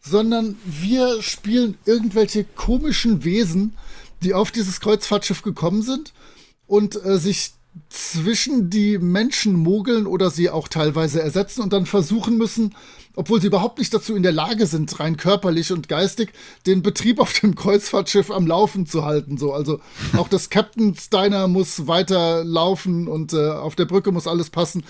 sondern 0.00 0.56
wir 0.64 1.20
spielen 1.20 1.76
irgendwelche 1.86 2.44
komischen 2.44 3.24
Wesen, 3.24 3.76
die 4.22 4.34
auf 4.34 4.52
dieses 4.52 4.78
Kreuzfahrtschiff 4.78 5.42
gekommen 5.42 5.82
sind 5.82 6.12
und 6.68 7.04
äh, 7.04 7.18
sich 7.18 7.54
zwischen 7.88 8.70
die 8.70 8.98
Menschen 8.98 9.54
mogeln 9.54 10.06
oder 10.06 10.30
sie 10.30 10.48
auch 10.48 10.68
teilweise 10.68 11.20
ersetzen 11.20 11.60
und 11.60 11.72
dann 11.72 11.86
versuchen 11.86 12.38
müssen, 12.38 12.72
obwohl 13.16 13.40
sie 13.40 13.48
überhaupt 13.48 13.78
nicht 13.78 13.92
dazu 13.92 14.14
in 14.14 14.22
der 14.22 14.32
Lage 14.32 14.66
sind, 14.66 15.00
rein 15.00 15.16
körperlich 15.16 15.72
und 15.72 15.88
geistig, 15.88 16.32
den 16.66 16.82
Betrieb 16.82 17.20
auf 17.20 17.32
dem 17.32 17.54
Kreuzfahrtschiff 17.54 18.30
am 18.30 18.46
Laufen 18.46 18.86
zu 18.86 19.04
halten. 19.04 19.38
So, 19.38 19.52
also 19.52 19.80
auch 20.16 20.28
das 20.28 20.50
Captain 20.50 20.94
Steiner 20.94 21.48
muss 21.48 21.86
weiter 21.86 22.44
laufen 22.44 23.08
und 23.08 23.32
äh, 23.32 23.50
auf 23.50 23.74
der 23.74 23.86
Brücke 23.86 24.12
muss 24.12 24.26
alles 24.26 24.50
passen. 24.50 24.84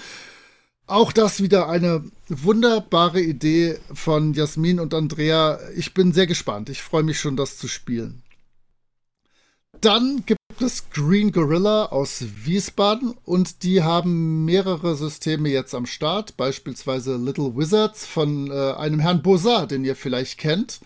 Auch 0.86 1.12
das 1.12 1.40
wieder 1.40 1.68
eine 1.68 2.02
wunderbare 2.28 3.20
Idee 3.20 3.78
von 3.94 4.34
Jasmin 4.34 4.80
und 4.80 4.92
Andrea. 4.92 5.60
Ich 5.76 5.94
bin 5.94 6.12
sehr 6.12 6.26
gespannt. 6.26 6.68
Ich 6.68 6.82
freue 6.82 7.04
mich 7.04 7.20
schon, 7.20 7.36
das 7.36 7.58
zu 7.58 7.68
spielen. 7.68 8.22
Dann 9.80 10.24
gibt 10.61 10.72
es 10.72 10.90
Green 10.90 11.32
Gorilla 11.32 11.86
aus 11.86 12.22
Wiesbaden 12.44 13.14
und 13.24 13.62
die 13.62 13.82
haben 13.82 14.44
mehrere 14.44 14.94
Systeme 14.94 15.48
jetzt 15.48 15.74
am 15.74 15.86
Start, 15.86 16.36
beispielsweise 16.36 17.16
Little 17.16 17.56
Wizards 17.56 18.04
von 18.04 18.50
äh, 18.50 18.72
einem 18.72 19.00
Herrn 19.00 19.22
Bosat, 19.22 19.70
den 19.70 19.86
ihr 19.86 19.96
vielleicht 19.96 20.36
kennt, 20.36 20.80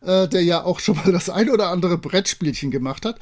äh, 0.00 0.28
der 0.28 0.44
ja 0.44 0.62
auch 0.62 0.78
schon 0.78 0.94
mal 0.94 1.10
das 1.10 1.28
ein 1.28 1.50
oder 1.50 1.70
andere 1.70 1.98
Brettspielchen 1.98 2.70
gemacht 2.70 3.04
hat. 3.04 3.18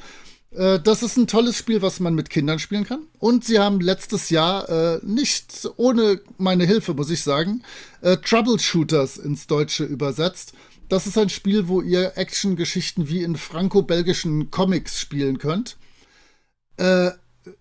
Äh, 0.51 0.79
das 0.79 1.01
ist 1.01 1.17
ein 1.17 1.25
tolles 1.25 1.57
Spiel, 1.57 1.81
was 1.81 1.99
man 1.99 2.13
mit 2.13 2.29
Kindern 2.29 2.59
spielen 2.59 2.85
kann. 2.85 3.07
Und 3.17 3.43
sie 3.43 3.57
haben 3.57 3.79
letztes 3.79 4.29
Jahr, 4.29 4.69
äh, 4.69 4.99
nicht 5.01 5.67
ohne 5.75 6.21
meine 6.37 6.65
Hilfe, 6.65 6.93
muss 6.93 7.09
ich 7.09 7.23
sagen, 7.23 7.63
äh, 8.01 8.17
Troubleshooters 8.17 9.17
ins 9.17 9.47
Deutsche 9.47 9.85
übersetzt 9.85 10.53
das 10.87 11.07
ist 11.07 11.17
ein 11.17 11.29
Spiel, 11.29 11.67
wo 11.67 11.81
ihr 11.81 12.13
Action-Geschichten 12.15 13.09
wie 13.09 13.23
in 13.23 13.35
franco-belgischen 13.35 14.51
Comics 14.51 14.99
spielen 14.99 15.39
könnt. 15.39 15.77
Äh, 16.77 17.11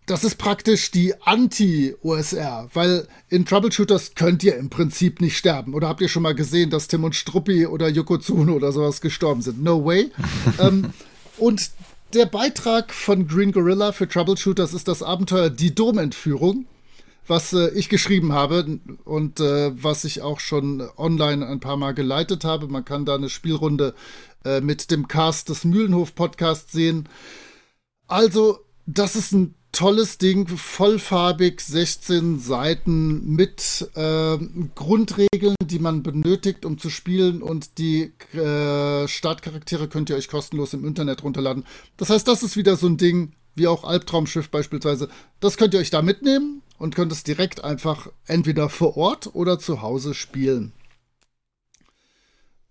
das 0.07 0.25
ist 0.25 0.37
praktisch 0.37 0.91
die 0.91 1.15
Anti-OSR, 1.23 2.71
weil 2.73 3.07
in 3.29 3.45
Troubleshooters 3.45 4.15
könnt 4.15 4.43
ihr 4.43 4.57
im 4.57 4.71
Prinzip 4.71 5.21
nicht 5.21 5.37
sterben. 5.37 5.75
Oder 5.75 5.89
habt 5.89 6.01
ihr 6.01 6.09
schon 6.09 6.23
mal 6.23 6.35
gesehen, 6.35 6.71
dass 6.71 6.89
Tim 6.89 7.05
und 7.05 7.15
Struppi 7.15 7.67
oder 7.67 7.89
Yokozuna 7.89 8.53
oder 8.53 8.73
sowas 8.73 9.01
gestorben 9.01 9.43
sind? 9.43 9.63
No 9.63 9.85
way. 9.85 10.11
ähm, 10.59 10.93
und 11.37 11.71
der 12.15 12.27
Beitrag 12.27 12.93
von 12.95 13.27
Green 13.27 13.53
Gorilla 13.53 13.93
für 13.93 14.09
Troubleshooters 14.09 14.73
ist 14.73 14.89
das 14.89 15.03
Abenteuer 15.03 15.51
Die 15.51 15.75
Domentführung, 15.75 16.67
was 17.27 17.53
äh, 17.53 17.71
ich 17.71 17.89
geschrieben 17.89 18.33
habe 18.33 18.79
und 19.05 19.41
äh, 19.41 19.73
was 19.83 20.05
ich 20.05 20.23
auch 20.23 20.41
schon 20.41 20.83
online 20.97 21.47
ein 21.47 21.61
paar 21.61 21.77
Mal 21.77 21.93
geleitet 21.93 22.45
habe. 22.45 22.69
Man 22.69 22.85
kann 22.85 23.05
da 23.05 23.17
eine 23.17 23.29
Spielrunde 23.29 23.95
äh, 24.45 24.61
mit 24.61 24.91
dem 24.91 25.09
Cast 25.09 25.49
des 25.49 25.65
Mühlenhof 25.65 26.15
Podcasts 26.15 26.73
sehen. 26.73 27.09
Also, 28.07 28.61
das 28.87 29.17
ist 29.17 29.33
ein 29.33 29.55
tolles 29.73 30.19
Ding, 30.19 30.47
vollfarbig, 30.47 31.61
16 31.61 32.39
Seiten 32.39 33.27
mit 33.35 33.91
äh, 33.95 34.39
Grundregeln, 34.75 35.57
die 35.63 35.81
man 35.81 36.03
benötigt, 36.03 36.65
um 36.65 36.79
zu 36.79 36.91
spielen 36.91 37.43
und 37.43 37.79
die 37.79 38.13
äh, 38.35 39.09
Startcharaktere 39.09 39.89
könnt 39.89 40.11
ihr 40.11 40.17
euch 40.17 40.29
kostenlos 40.29 40.75
im 40.75 40.85
Internet 40.85 41.25
runterladen. 41.25 41.65
Das 41.97 42.11
heißt, 42.11 42.27
das 42.29 42.43
ist 42.43 42.57
wieder 42.57 42.77
so 42.77 42.87
ein 42.87 42.99
Ding, 42.99 43.33
wie 43.57 43.67
auch 43.67 43.85
Albtraumschiff 43.85 44.49
beispielsweise. 44.49 45.09
Das 45.41 45.57
könnt 45.57 45.75
ihr 45.75 45.81
euch 45.81 45.91
da 45.91 46.03
mitnehmen 46.03 46.63
und 46.79 46.95
könnt 46.95 47.11
es 47.11 47.25
direkt 47.25 47.65
einfach 47.65 48.09
entweder 48.27 48.69
vor 48.69 48.97
Ort 48.97 49.35
oder 49.35 49.59
zu 49.59 49.83
Hause 49.83 50.15
spielen. 50.15 50.73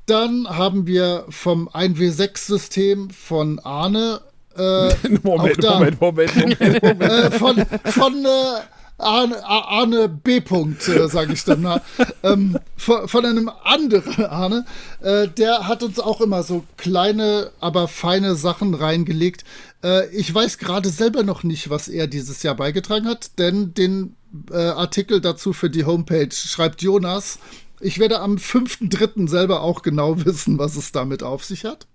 Dann 0.05 0.47
haben 0.49 0.85
wir 0.87 1.25
vom 1.29 1.69
1W6-System 1.69 3.09
von 3.09 3.59
Arne 3.59 4.21
äh, 4.57 4.89
Moment, 5.23 5.63
da, 5.63 5.73
Moment, 5.75 6.01
Moment, 6.01 6.35
Moment, 6.35 6.59
Moment. 6.83 7.01
äh, 7.01 7.31
von 7.31 7.65
von 7.85 8.25
äh, 8.25 8.61
Arne, 8.97 9.43
Arne 9.43 10.07
B. 10.07 10.39
Punkt, 10.39 10.87
äh, 10.87 11.07
sage 11.07 11.33
ich 11.33 11.43
dann 11.43 11.61
mal. 11.61 11.81
ähm, 12.23 12.57
von, 12.77 13.07
von, 13.07 13.25
einem 13.25 13.49
anderen 13.63 14.25
Arne, 14.25 14.65
äh, 15.01 15.27
der 15.27 15.67
hat 15.67 15.83
uns 15.83 15.99
auch 15.99 16.21
immer 16.21 16.43
so 16.43 16.63
kleine, 16.77 17.51
aber 17.59 17.87
feine 17.87 18.35
Sachen 18.35 18.73
reingelegt. 18.73 19.43
Äh, 19.83 20.07
ich 20.15 20.33
weiß 20.33 20.57
gerade 20.57 20.89
selber 20.89 21.23
noch 21.23 21.43
nicht, 21.43 21.69
was 21.69 21.87
er 21.87 22.07
dieses 22.07 22.43
Jahr 22.43 22.55
beigetragen 22.55 23.07
hat, 23.07 23.37
denn 23.39 23.73
den 23.73 24.15
äh, 24.51 24.57
Artikel 24.57 25.21
dazu 25.21 25.53
für 25.53 25.69
die 25.69 25.85
Homepage 25.85 26.31
schreibt 26.31 26.81
Jonas. 26.81 27.39
Ich 27.79 27.99
werde 27.99 28.19
am 28.19 28.35
5.3. 28.35 29.27
selber 29.27 29.61
auch 29.61 29.81
genau 29.81 30.23
wissen, 30.25 30.57
was 30.57 30.75
es 30.75 30.91
damit 30.91 31.23
auf 31.23 31.43
sich 31.43 31.65
hat. 31.65 31.87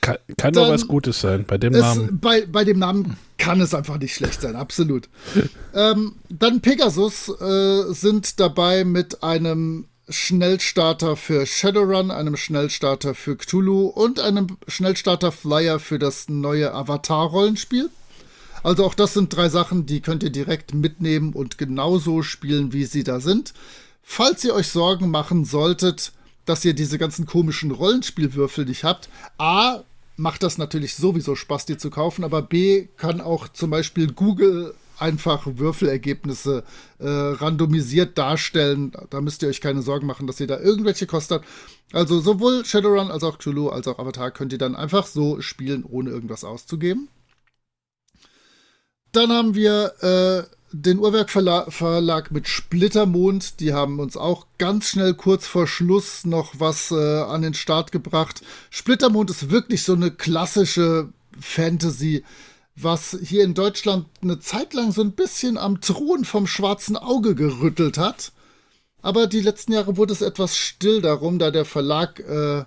Kann, 0.00 0.16
kann 0.38 0.54
nur 0.54 0.68
was 0.68 0.88
Gutes 0.88 1.20
sein 1.20 1.44
bei 1.46 1.58
dem 1.58 1.74
es, 1.74 1.80
Namen. 1.80 2.20
Bei, 2.20 2.46
bei 2.46 2.64
dem 2.64 2.78
Namen 2.78 3.16
kann 3.36 3.60
es 3.60 3.74
einfach 3.74 3.98
nicht 3.98 4.14
schlecht 4.14 4.40
sein, 4.40 4.56
absolut. 4.56 5.08
ähm, 5.74 6.14
dann 6.28 6.60
Pegasus 6.60 7.28
äh, 7.28 7.92
sind 7.92 8.40
dabei 8.40 8.84
mit 8.84 9.22
einem 9.22 9.86
Schnellstarter 10.08 11.16
für 11.16 11.46
Shadowrun, 11.46 12.10
einem 12.10 12.36
Schnellstarter 12.36 13.14
für 13.14 13.36
Cthulhu 13.36 13.86
und 13.86 14.18
einem 14.20 14.58
Schnellstarter 14.66 15.32
Flyer 15.32 15.78
für 15.78 15.98
das 15.98 16.28
neue 16.28 16.74
Avatar-Rollenspiel. 16.74 17.90
Also 18.62 18.84
auch 18.84 18.94
das 18.94 19.14
sind 19.14 19.34
drei 19.34 19.48
Sachen, 19.48 19.86
die 19.86 20.00
könnt 20.00 20.22
ihr 20.22 20.30
direkt 20.30 20.74
mitnehmen 20.74 21.32
und 21.32 21.58
genauso 21.58 22.22
spielen, 22.22 22.72
wie 22.72 22.84
sie 22.84 23.04
da 23.04 23.20
sind. 23.20 23.54
Falls 24.02 24.44
ihr 24.44 24.54
euch 24.54 24.68
Sorgen 24.68 25.10
machen 25.10 25.44
solltet, 25.44 26.12
dass 26.44 26.64
ihr 26.64 26.74
diese 26.74 26.98
ganzen 26.98 27.26
komischen 27.26 27.70
Rollenspielwürfel 27.70 28.64
nicht 28.64 28.84
habt, 28.84 29.08
A, 29.38 29.84
macht 30.20 30.42
das 30.42 30.58
natürlich 30.58 30.94
sowieso 30.94 31.34
Spaß, 31.34 31.66
die 31.66 31.78
zu 31.78 31.90
kaufen, 31.90 32.24
aber 32.24 32.42
B 32.42 32.88
kann 32.96 33.20
auch 33.20 33.48
zum 33.48 33.70
Beispiel 33.70 34.12
Google 34.12 34.74
einfach 34.98 35.46
Würfelergebnisse 35.46 36.62
äh, 36.98 37.08
randomisiert 37.08 38.18
darstellen. 38.18 38.92
Da 39.08 39.22
müsst 39.22 39.42
ihr 39.42 39.48
euch 39.48 39.62
keine 39.62 39.80
Sorgen 39.80 40.06
machen, 40.06 40.26
dass 40.26 40.38
ihr 40.38 40.46
da 40.46 40.60
irgendwelche 40.60 41.06
Kosten 41.06 41.34
habt. 41.34 41.46
Also 41.92 42.20
sowohl 42.20 42.66
Shadowrun 42.66 43.10
als 43.10 43.24
auch 43.24 43.38
Cthulhu 43.38 43.70
als 43.70 43.88
auch 43.88 43.98
Avatar 43.98 44.30
könnt 44.30 44.52
ihr 44.52 44.58
dann 44.58 44.76
einfach 44.76 45.06
so 45.06 45.40
spielen, 45.40 45.84
ohne 45.84 46.10
irgendwas 46.10 46.44
auszugeben. 46.44 47.08
Dann 49.12 49.30
haben 49.30 49.54
wir 49.54 49.94
äh, 50.02 50.56
den 50.72 50.98
Uhrwerk 50.98 51.30
Verlag 51.30 52.30
mit 52.30 52.48
Splittermond. 52.48 53.60
Die 53.60 53.72
haben 53.72 53.98
uns 53.98 54.16
auch 54.16 54.46
ganz 54.58 54.88
schnell 54.88 55.14
kurz 55.14 55.46
vor 55.46 55.66
Schluss 55.66 56.24
noch 56.24 56.54
was 56.58 56.90
äh, 56.90 56.94
an 57.22 57.42
den 57.42 57.54
Start 57.54 57.92
gebracht. 57.92 58.42
Splittermond 58.70 59.30
ist 59.30 59.50
wirklich 59.50 59.82
so 59.82 59.94
eine 59.94 60.10
klassische 60.10 61.12
Fantasy, 61.40 62.24
was 62.76 63.18
hier 63.22 63.44
in 63.44 63.54
Deutschland 63.54 64.06
eine 64.22 64.38
Zeit 64.38 64.72
lang 64.74 64.92
so 64.92 65.02
ein 65.02 65.12
bisschen 65.12 65.58
am 65.58 65.80
Thron 65.80 66.24
vom 66.24 66.46
schwarzen 66.46 66.96
Auge 66.96 67.34
gerüttelt 67.34 67.98
hat. 67.98 68.32
Aber 69.02 69.26
die 69.26 69.40
letzten 69.40 69.72
Jahre 69.72 69.96
wurde 69.96 70.12
es 70.12 70.22
etwas 70.22 70.56
still 70.56 71.00
darum, 71.00 71.38
da 71.38 71.50
der 71.50 71.64
Verlag 71.64 72.20
äh, 72.20 72.64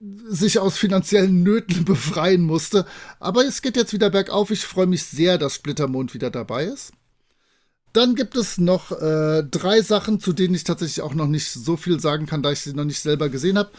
sich 0.00 0.60
aus 0.60 0.78
finanziellen 0.78 1.42
Nöten 1.42 1.84
befreien 1.84 2.42
musste. 2.42 2.86
Aber 3.18 3.44
es 3.44 3.60
geht 3.60 3.76
jetzt 3.76 3.92
wieder 3.92 4.10
bergauf. 4.10 4.50
Ich 4.50 4.64
freue 4.64 4.86
mich 4.86 5.02
sehr, 5.04 5.38
dass 5.38 5.54
Splittermond 5.54 6.14
wieder 6.14 6.30
dabei 6.30 6.64
ist. 6.64 6.92
Dann 7.92 8.14
gibt 8.14 8.36
es 8.36 8.58
noch 8.58 8.92
äh, 8.92 9.42
drei 9.44 9.80
Sachen, 9.80 10.20
zu 10.20 10.32
denen 10.32 10.54
ich 10.54 10.64
tatsächlich 10.64 11.00
auch 11.00 11.14
noch 11.14 11.26
nicht 11.26 11.50
so 11.50 11.76
viel 11.76 12.00
sagen 12.00 12.26
kann, 12.26 12.42
da 12.42 12.52
ich 12.52 12.60
sie 12.60 12.74
noch 12.74 12.84
nicht 12.84 13.00
selber 13.00 13.28
gesehen 13.28 13.58
habe. 13.58 13.70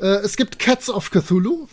Äh, 0.00 0.20
es 0.24 0.36
gibt 0.36 0.58
Cats 0.58 0.88
of 0.88 1.10
Cthulhu. 1.10 1.68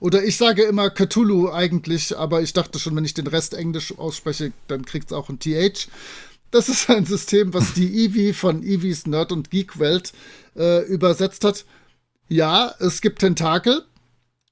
Oder 0.00 0.22
ich 0.24 0.36
sage 0.36 0.62
immer 0.62 0.90
Cthulhu 0.90 1.50
eigentlich, 1.50 2.16
aber 2.16 2.40
ich 2.42 2.52
dachte 2.52 2.78
schon, 2.78 2.94
wenn 2.94 3.04
ich 3.04 3.14
den 3.14 3.26
Rest 3.26 3.54
Englisch 3.54 3.96
ausspreche, 3.98 4.52
dann 4.68 4.84
kriegt 4.84 5.10
es 5.10 5.12
auch 5.12 5.28
ein 5.28 5.40
TH. 5.40 5.88
Das 6.50 6.68
ist 6.68 6.88
ein 6.88 7.04
System, 7.04 7.52
was 7.52 7.74
die 7.74 8.04
Eevee 8.04 8.32
von 8.32 8.62
Eevees 8.62 9.06
Nerd- 9.06 9.32
und 9.32 9.50
Geek-Welt 9.50 10.12
äh, 10.56 10.84
übersetzt 10.86 11.44
hat. 11.44 11.64
Ja, 12.28 12.74
es 12.78 13.00
gibt 13.00 13.20
Tentakel. 13.20 13.82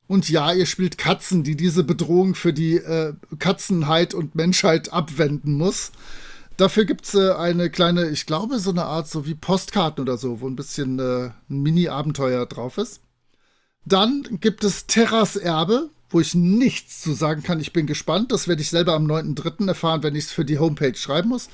Und 0.09 0.28
ja, 0.28 0.53
ihr 0.53 0.66
spielt 0.66 0.99
Katzen, 0.99 1.43
die 1.43 1.57
diese 1.57 1.82
Bedrohung 1.82 2.37
für 2.37 2.53
die 2.53 2.76
äh, 2.76 3.14
Katzenheit 3.41 4.14
und 4.14 4.37
Menschheit 4.37 4.93
abwenden 4.93 5.55
muss. 5.55 5.91
Dafür 6.57 6.86
gibt 6.86 7.07
es 7.07 7.14
äh, 7.14 7.32
eine 7.32 7.70
kleine, 7.70 8.09
ich 8.09 8.26
glaube, 8.26 8.59
so 8.59 8.70
eine 8.70 8.84
Art 8.84 9.09
so 9.09 9.26
wie 9.26 9.34
Postkarten 9.34 10.02
oder 10.02 10.16
so, 10.16 10.40
wo 10.40 10.48
ein 10.48 10.57
bisschen 10.57 10.98
äh, 10.98 11.30
ein 11.50 11.62
Mini-Abenteuer 11.62 12.46
drauf 12.46 12.78
ist. 12.78 13.00
Dann 13.84 14.22
gibt 14.40 14.64
es 14.64 14.86
Terras 14.86 15.36
Erbe, 15.36 15.90
wo 16.09 16.20
ich 16.20 16.34
nichts 16.34 17.02
zu 17.02 17.12
sagen 17.12 17.42
kann. 17.42 17.61
Ich 17.61 17.72
bin 17.72 17.86
gespannt. 17.86 18.32
Das 18.32 18.48
werde 18.48 18.62
ich 18.62 18.70
selber 18.70 18.94
am 18.94 19.07
9.3. 19.07 19.68
erfahren, 19.68 20.02
wenn 20.02 20.14
ich 20.14 20.24
es 20.24 20.32
für 20.32 20.44
die 20.44 20.59
Homepage 20.59 20.96
schreiben 20.96 21.28
muss. 21.28 21.48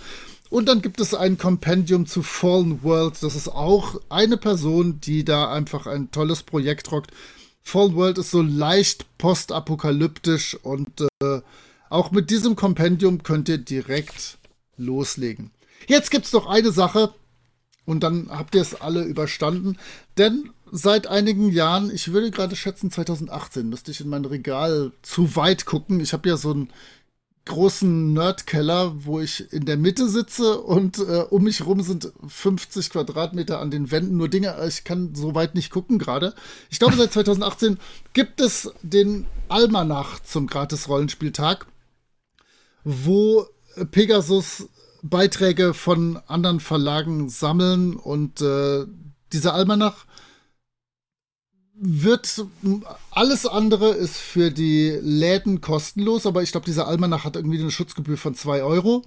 Und 0.48 0.66
dann 0.68 0.82
gibt 0.82 1.00
es 1.00 1.14
ein 1.14 1.38
Kompendium 1.38 2.06
zu 2.06 2.22
Fallen 2.22 2.82
World. 2.82 3.22
Das 3.22 3.34
ist 3.34 3.48
auch 3.48 4.00
eine 4.08 4.36
Person, 4.36 5.00
die 5.00 5.24
da 5.24 5.50
einfach 5.50 5.86
ein 5.86 6.10
tolles 6.10 6.42
Projekt 6.42 6.92
rockt. 6.92 7.10
Fallen 7.62 7.94
World 7.94 8.18
ist 8.18 8.30
so 8.30 8.42
leicht 8.42 9.06
postapokalyptisch 9.18 10.58
und 10.62 11.02
äh, 11.22 11.40
auch 11.88 12.10
mit 12.10 12.30
diesem 12.30 12.54
Kompendium 12.56 13.22
könnt 13.22 13.48
ihr 13.48 13.58
direkt 13.58 14.38
loslegen. 14.82 15.50
Jetzt 15.88 16.10
gibt 16.10 16.26
es 16.26 16.32
noch 16.32 16.46
eine 16.46 16.72
Sache 16.72 17.14
und 17.84 18.02
dann 18.02 18.28
habt 18.30 18.54
ihr 18.54 18.62
es 18.62 18.80
alle 18.80 19.02
überstanden. 19.04 19.78
Denn 20.18 20.50
seit 20.70 21.06
einigen 21.06 21.50
Jahren, 21.50 21.90
ich 21.90 22.12
würde 22.12 22.30
gerade 22.30 22.56
schätzen 22.56 22.90
2018, 22.90 23.68
müsste 23.68 23.90
ich 23.90 24.00
in 24.00 24.08
mein 24.08 24.24
Regal 24.24 24.92
zu 25.02 25.36
weit 25.36 25.66
gucken. 25.66 26.00
Ich 26.00 26.12
habe 26.12 26.28
ja 26.28 26.36
so 26.36 26.52
einen 26.52 26.72
großen 27.44 28.12
Nerdkeller, 28.12 29.04
wo 29.04 29.18
ich 29.20 29.52
in 29.52 29.64
der 29.64 29.76
Mitte 29.76 30.08
sitze 30.08 30.60
und 30.60 30.98
äh, 30.98 31.24
um 31.28 31.42
mich 31.42 31.66
rum 31.66 31.82
sind 31.82 32.12
50 32.26 32.90
Quadratmeter 32.90 33.58
an 33.58 33.72
den 33.72 33.90
Wänden 33.90 34.16
nur 34.16 34.28
Dinge. 34.28 34.56
Ich 34.68 34.84
kann 34.84 35.14
so 35.14 35.34
weit 35.34 35.56
nicht 35.56 35.70
gucken 35.70 35.98
gerade. 35.98 36.34
Ich 36.70 36.78
glaube, 36.78 36.96
seit 36.96 37.12
2018 37.12 37.78
gibt 38.12 38.40
es 38.40 38.72
den 38.82 39.26
Almanach 39.48 40.20
zum 40.20 40.46
Gratis-Rollenspieltag, 40.46 41.66
wo 42.84 43.46
Pegasus 43.90 44.68
Beiträge 45.02 45.74
von 45.74 46.18
anderen 46.26 46.60
Verlagen 46.60 47.28
sammeln 47.28 47.94
und 47.96 48.40
äh, 48.40 48.86
dieser 49.32 49.54
Almanach 49.54 50.06
wird 51.74 52.44
alles 53.10 53.44
andere 53.44 53.90
ist 53.90 54.16
für 54.16 54.52
die 54.52 54.90
Läden 55.02 55.60
kostenlos, 55.60 56.26
aber 56.26 56.42
ich 56.42 56.52
glaube, 56.52 56.66
dieser 56.66 56.86
Almanach 56.86 57.24
hat 57.24 57.34
irgendwie 57.34 57.60
eine 57.60 57.72
Schutzgebühr 57.72 58.16
von 58.16 58.34
2 58.34 58.62
Euro. 58.62 59.02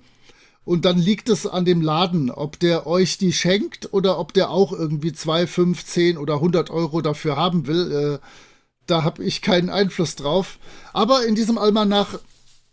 Und 0.66 0.84
dann 0.84 0.98
liegt 0.98 1.30
es 1.30 1.46
an 1.46 1.64
dem 1.64 1.82
Laden, 1.82 2.32
ob 2.32 2.60
der 2.60 2.88
euch 2.88 3.20
die 3.20 3.32
schenkt 3.32 3.94
oder 3.94 4.18
ob 4.18 4.34
der 4.34 4.50
auch 4.50 4.74
irgendwie 4.74 5.14
2, 5.14 5.46
5, 5.46 5.86
10 5.86 6.18
oder 6.18 6.36
100 6.36 6.72
Euro 6.72 7.02
dafür 7.02 7.38
haben 7.38 7.68
will. 7.68 7.92
Äh, 7.92 8.26
da 8.88 9.04
habe 9.04 9.24
ich 9.24 9.44
keinen 9.44 9.70
Einfluss 9.70 10.16
drauf. 10.16 10.58
Aber 10.92 11.24
in 11.26 11.36
diesem 11.36 11.60
Almanach 11.60 12.20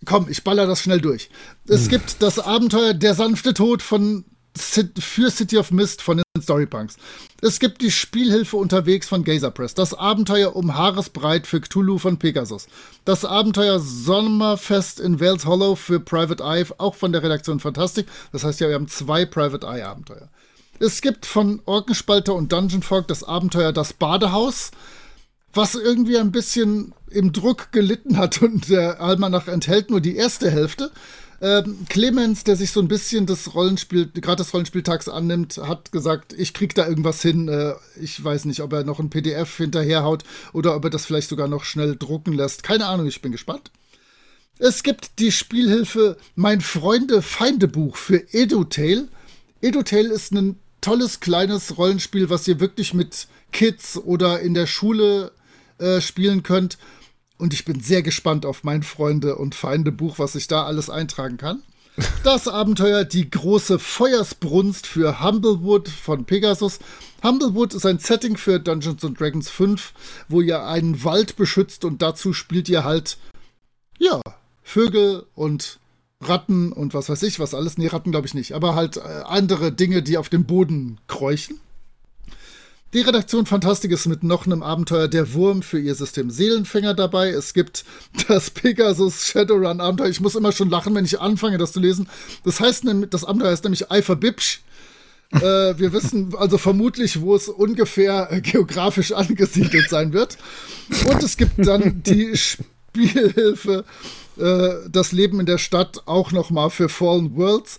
komm, 0.05 0.29
ich 0.29 0.45
baller 0.45 0.67
das 0.67 0.81
schnell 0.81 1.01
durch. 1.01 1.31
Es 1.67 1.83
hm. 1.83 1.89
gibt 1.89 2.23
das 2.23 2.39
Abenteuer 2.39 2.95
Der 2.95 3.15
sanfte 3.15 3.55
Tod 3.55 3.83
von 3.83 4.25
für 4.55 5.31
City 5.31 5.57
of 5.57 5.71
Mist 5.71 6.03
von 6.03 6.19
den 6.19 6.43
Storypunks. 6.43 6.97
Es 7.41 7.59
gibt 7.59 7.81
die 7.81 7.91
Spielhilfe 7.91 8.57
unterwegs 8.57 9.09
von 9.09 9.25
Gazer 9.25 9.51
Press. 9.51 9.75
Das 9.75 9.95
Abenteuer 9.95 10.55
um 10.55 10.77
Haaresbreit 10.77 11.47
für 11.47 11.61
Cthulhu 11.61 11.99
von 11.99 12.19
Pegasus. 12.19 12.67
Das 13.05 13.25
Abenteuer 13.25 13.81
Sommerfest 13.81 15.01
in 15.01 15.21
Wales 15.21 15.47
Hollow 15.47 15.75
für 15.75 16.01
Private 16.01 16.43
Eye, 16.45 16.67
auch 16.79 16.95
von 16.95 17.13
der 17.13 17.23
Redaktion 17.23 17.61
Fantastic. 17.61 18.07
Das 18.33 18.45
heißt 18.45 18.61
ja, 18.61 18.69
wir 18.69 18.75
haben 18.75 18.89
zwei 18.89 19.25
Private 19.25 19.67
Eye 19.67 19.85
Abenteuer. 19.85 20.29
Es 20.79 21.01
gibt 21.01 21.27
von 21.27 21.63
Orkenspalter 21.65 22.35
und 22.35 22.53
Dungeon 22.53 22.83
Fog 22.83 23.09
das 23.09 23.25
Abenteuer 23.25 23.73
Das 23.73 23.93
Badehaus 23.93 24.73
was 25.53 25.75
irgendwie 25.75 26.19
ein 26.19 26.33
bisschen 26.33 26.95
im 27.11 27.33
Druck 27.33 27.73
gelitten 27.73 28.17
hat 28.17 28.41
und 28.43 28.69
der 28.69 29.01
Almanach 29.01 29.49
enthält 29.49 29.91
nur 29.91 30.01
die 30.01 30.17
erste 30.17 30.51
Hälfte. 30.51 30.91
Ähm, 31.43 31.87
Clemens, 31.89 32.45
der 32.45 32.55
sich 32.55 32.71
so 32.71 32.79
ein 32.79 32.87
bisschen 32.87 33.27
das 33.27 33.55
Rollenspiel, 33.55 34.09
gerade 34.15 34.45
des 34.45 34.55
Rollenspieltags 34.55 35.09
annimmt, 35.09 35.59
hat 35.59 35.91
gesagt, 35.91 36.33
ich 36.35 36.55
krieg 36.55 36.73
da 36.77 36.87
irgendwas 36.87 37.21
hin. 37.21 37.49
Äh, 37.49 37.75
ich 38.01 38.23
weiß 38.23 38.45
nicht, 38.45 38.61
ob 38.61 38.73
er 38.73 38.85
noch 38.85 39.01
ein 39.01 39.11
PDF 39.11 39.57
hinterherhaut 39.57 40.23
oder 40.53 40.77
ob 40.77 40.85
er 40.85 40.91
das 40.91 41.05
vielleicht 41.05 41.29
sogar 41.29 41.49
noch 41.49 41.65
schnell 41.65 41.97
drucken 41.97 42.33
lässt. 42.33 42.63
Keine 42.63 42.87
Ahnung, 42.87 43.07
ich 43.09 43.23
bin 43.23 43.33
gespannt. 43.33 43.73
Es 44.61 44.85
gibt 44.85 45.19
die 45.19 45.33
Spielhilfe 45.33 46.17
Mein 46.37 46.61
Freunde-Feinde-Buch 46.61 47.97
für 47.97 48.33
EduTale. 48.33 49.09
EduTale 49.61 50.09
ist 50.09 50.33
ein 50.33 50.61
tolles 50.81 51.19
kleines 51.19 51.77
Rollenspiel, 51.77 52.31
was 52.31 52.47
ihr 52.47 52.61
wirklich 52.61 52.95
mit 52.95 53.27
Kids 53.51 53.97
oder 53.97 54.39
in 54.39 54.55
der 54.55 54.67
Schule 54.67 55.33
äh, 55.83 56.01
spielen 56.01 56.43
könnt. 56.43 56.79
Und 57.39 57.53
ich 57.53 57.65
bin 57.65 57.81
sehr 57.81 58.03
gespannt 58.03 58.47
auf 58.47 58.63
mein 58.63 58.83
Freunde- 58.83 59.37
und 59.37 59.55
Feinde-Buch, 59.55 60.19
was 60.19 60.35
ich 60.37 60.47
da 60.47 60.65
alles 60.65 60.89
eintragen 60.91 61.37
kann. 61.37 61.63
Das 62.25 62.49
Abenteuer 62.49 63.05
Die 63.05 63.29
große 63.29 63.79
Feuersbrunst 63.79 64.87
für 64.87 65.23
Humblewood 65.23 65.89
von 65.89 66.25
Pegasus. 66.25 66.79
Humblewood 67.23 67.75
ist 67.75 67.85
ein 67.85 67.99
Setting 67.99 68.37
für 68.37 68.59
Dungeons 68.59 69.03
Dragons 69.19 69.51
5, 69.51 69.93
wo 70.29 70.41
ihr 70.41 70.65
einen 70.65 71.05
Wald 71.05 71.37
beschützt 71.37 71.85
und 71.85 72.01
dazu 72.01 72.33
spielt 72.33 72.69
ihr 72.69 72.85
halt, 72.85 73.19
ja, 73.99 74.21
Vögel 74.63 75.27
und 75.35 75.81
Ratten 76.21 76.73
und 76.73 76.95
was 76.95 77.09
weiß 77.09 77.23
ich, 77.25 77.41
was 77.41 77.55
alles. 77.55 77.79
Nee, 77.79 77.89
Ratten 77.89 78.13
glaube 78.13 78.27
ich 78.27 78.35
nicht, 78.35 78.53
aber 78.53 78.75
halt 78.75 78.97
äh, 78.97 79.01
andere 79.01 79.73
Dinge, 79.73 80.03
die 80.03 80.19
auf 80.19 80.29
dem 80.29 80.45
Boden 80.45 80.99
kräuchen. 81.09 81.61
Die 82.95 83.01
Redaktion 83.01 83.47
Fantastik 83.47 83.91
ist 83.91 84.07
mit 84.07 84.23
noch 84.23 84.45
einem 84.45 84.63
Abenteuer 84.63 85.09
der 85.09 85.33
Wurm 85.33 85.63
für 85.63 85.81
ihr 85.81 85.95
System 85.95 86.29
Seelenfänger 86.31 86.93
dabei. 86.93 87.31
Es 87.31 87.55
gibt 87.55 87.87
das 88.29 88.51
Pegasus 88.51 89.27
Shadowrun 89.29 89.81
Abenteuer. 89.81 90.11
Ich 90.11 90.21
muss 90.21 90.35
immer 90.35 90.53
schon 90.53 90.69
lachen, 90.69 90.95
wenn 90.95 91.07
ich 91.07 91.19
anfange, 91.19 91.57
das 91.57 91.73
zu 91.73 91.81
lesen. 91.81 92.07
Das 92.45 92.61
heißt, 92.61 92.85
das 93.09 93.25
Abenteuer 93.25 93.51
heißt 93.51 93.65
nämlich 93.65 93.91
Eifer 93.91 94.15
Bibsch. 94.15 94.61
äh, 95.33 95.41
wir 95.41 95.95
wissen 95.95 96.35
also 96.37 96.59
vermutlich, 96.59 97.23
wo 97.23 97.35
es 97.35 97.49
ungefähr 97.49 98.31
äh, 98.31 98.43
geografisch 98.43 99.13
angesiedelt 99.13 99.89
sein 99.89 100.13
wird. 100.13 100.37
Und 101.09 101.23
es 101.23 101.39
gibt 101.39 101.67
dann 101.67 102.03
die 102.03 102.37
Spielhilfe 102.37 103.87
äh, 104.37 104.69
Das 104.91 105.13
Leben 105.13 105.41
in 105.41 105.47
der 105.47 105.57
Stadt 105.57 106.03
auch 106.05 106.31
noch 106.33 106.51
mal 106.51 106.69
für 106.69 106.91
Fallen 106.91 107.37
Worlds. 107.37 107.79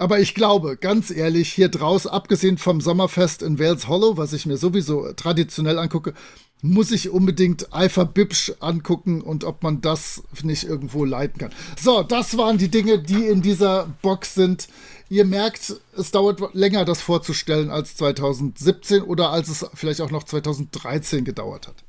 Aber 0.00 0.18
ich 0.18 0.34
glaube, 0.34 0.78
ganz 0.78 1.10
ehrlich, 1.10 1.52
hier 1.52 1.68
draußen, 1.68 2.10
abgesehen 2.10 2.56
vom 2.56 2.80
Sommerfest 2.80 3.42
in 3.42 3.58
Wales 3.58 3.86
Hollow, 3.86 4.16
was 4.16 4.32
ich 4.32 4.46
mir 4.46 4.56
sowieso 4.56 5.12
traditionell 5.12 5.78
angucke, 5.78 6.14
muss 6.62 6.90
ich 6.90 7.10
unbedingt 7.10 7.74
Alpha 7.74 8.04
Bibsch 8.04 8.50
angucken 8.60 9.20
und 9.20 9.44
ob 9.44 9.62
man 9.62 9.82
das 9.82 10.22
nicht 10.42 10.64
irgendwo 10.64 11.04
leiten 11.04 11.38
kann. 11.38 11.50
So, 11.78 12.02
das 12.02 12.38
waren 12.38 12.56
die 12.56 12.70
Dinge, 12.70 12.98
die 12.98 13.26
in 13.26 13.42
dieser 13.42 13.94
Box 14.00 14.32
sind. 14.32 14.68
Ihr 15.10 15.26
merkt, 15.26 15.74
es 15.94 16.10
dauert 16.10 16.54
länger, 16.54 16.86
das 16.86 17.02
vorzustellen 17.02 17.68
als 17.68 17.94
2017 17.96 19.02
oder 19.02 19.28
als 19.28 19.50
es 19.50 19.66
vielleicht 19.74 20.00
auch 20.00 20.10
noch 20.10 20.24
2013 20.24 21.26
gedauert 21.26 21.68
hat. 21.68 21.84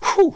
Puh. 0.00 0.34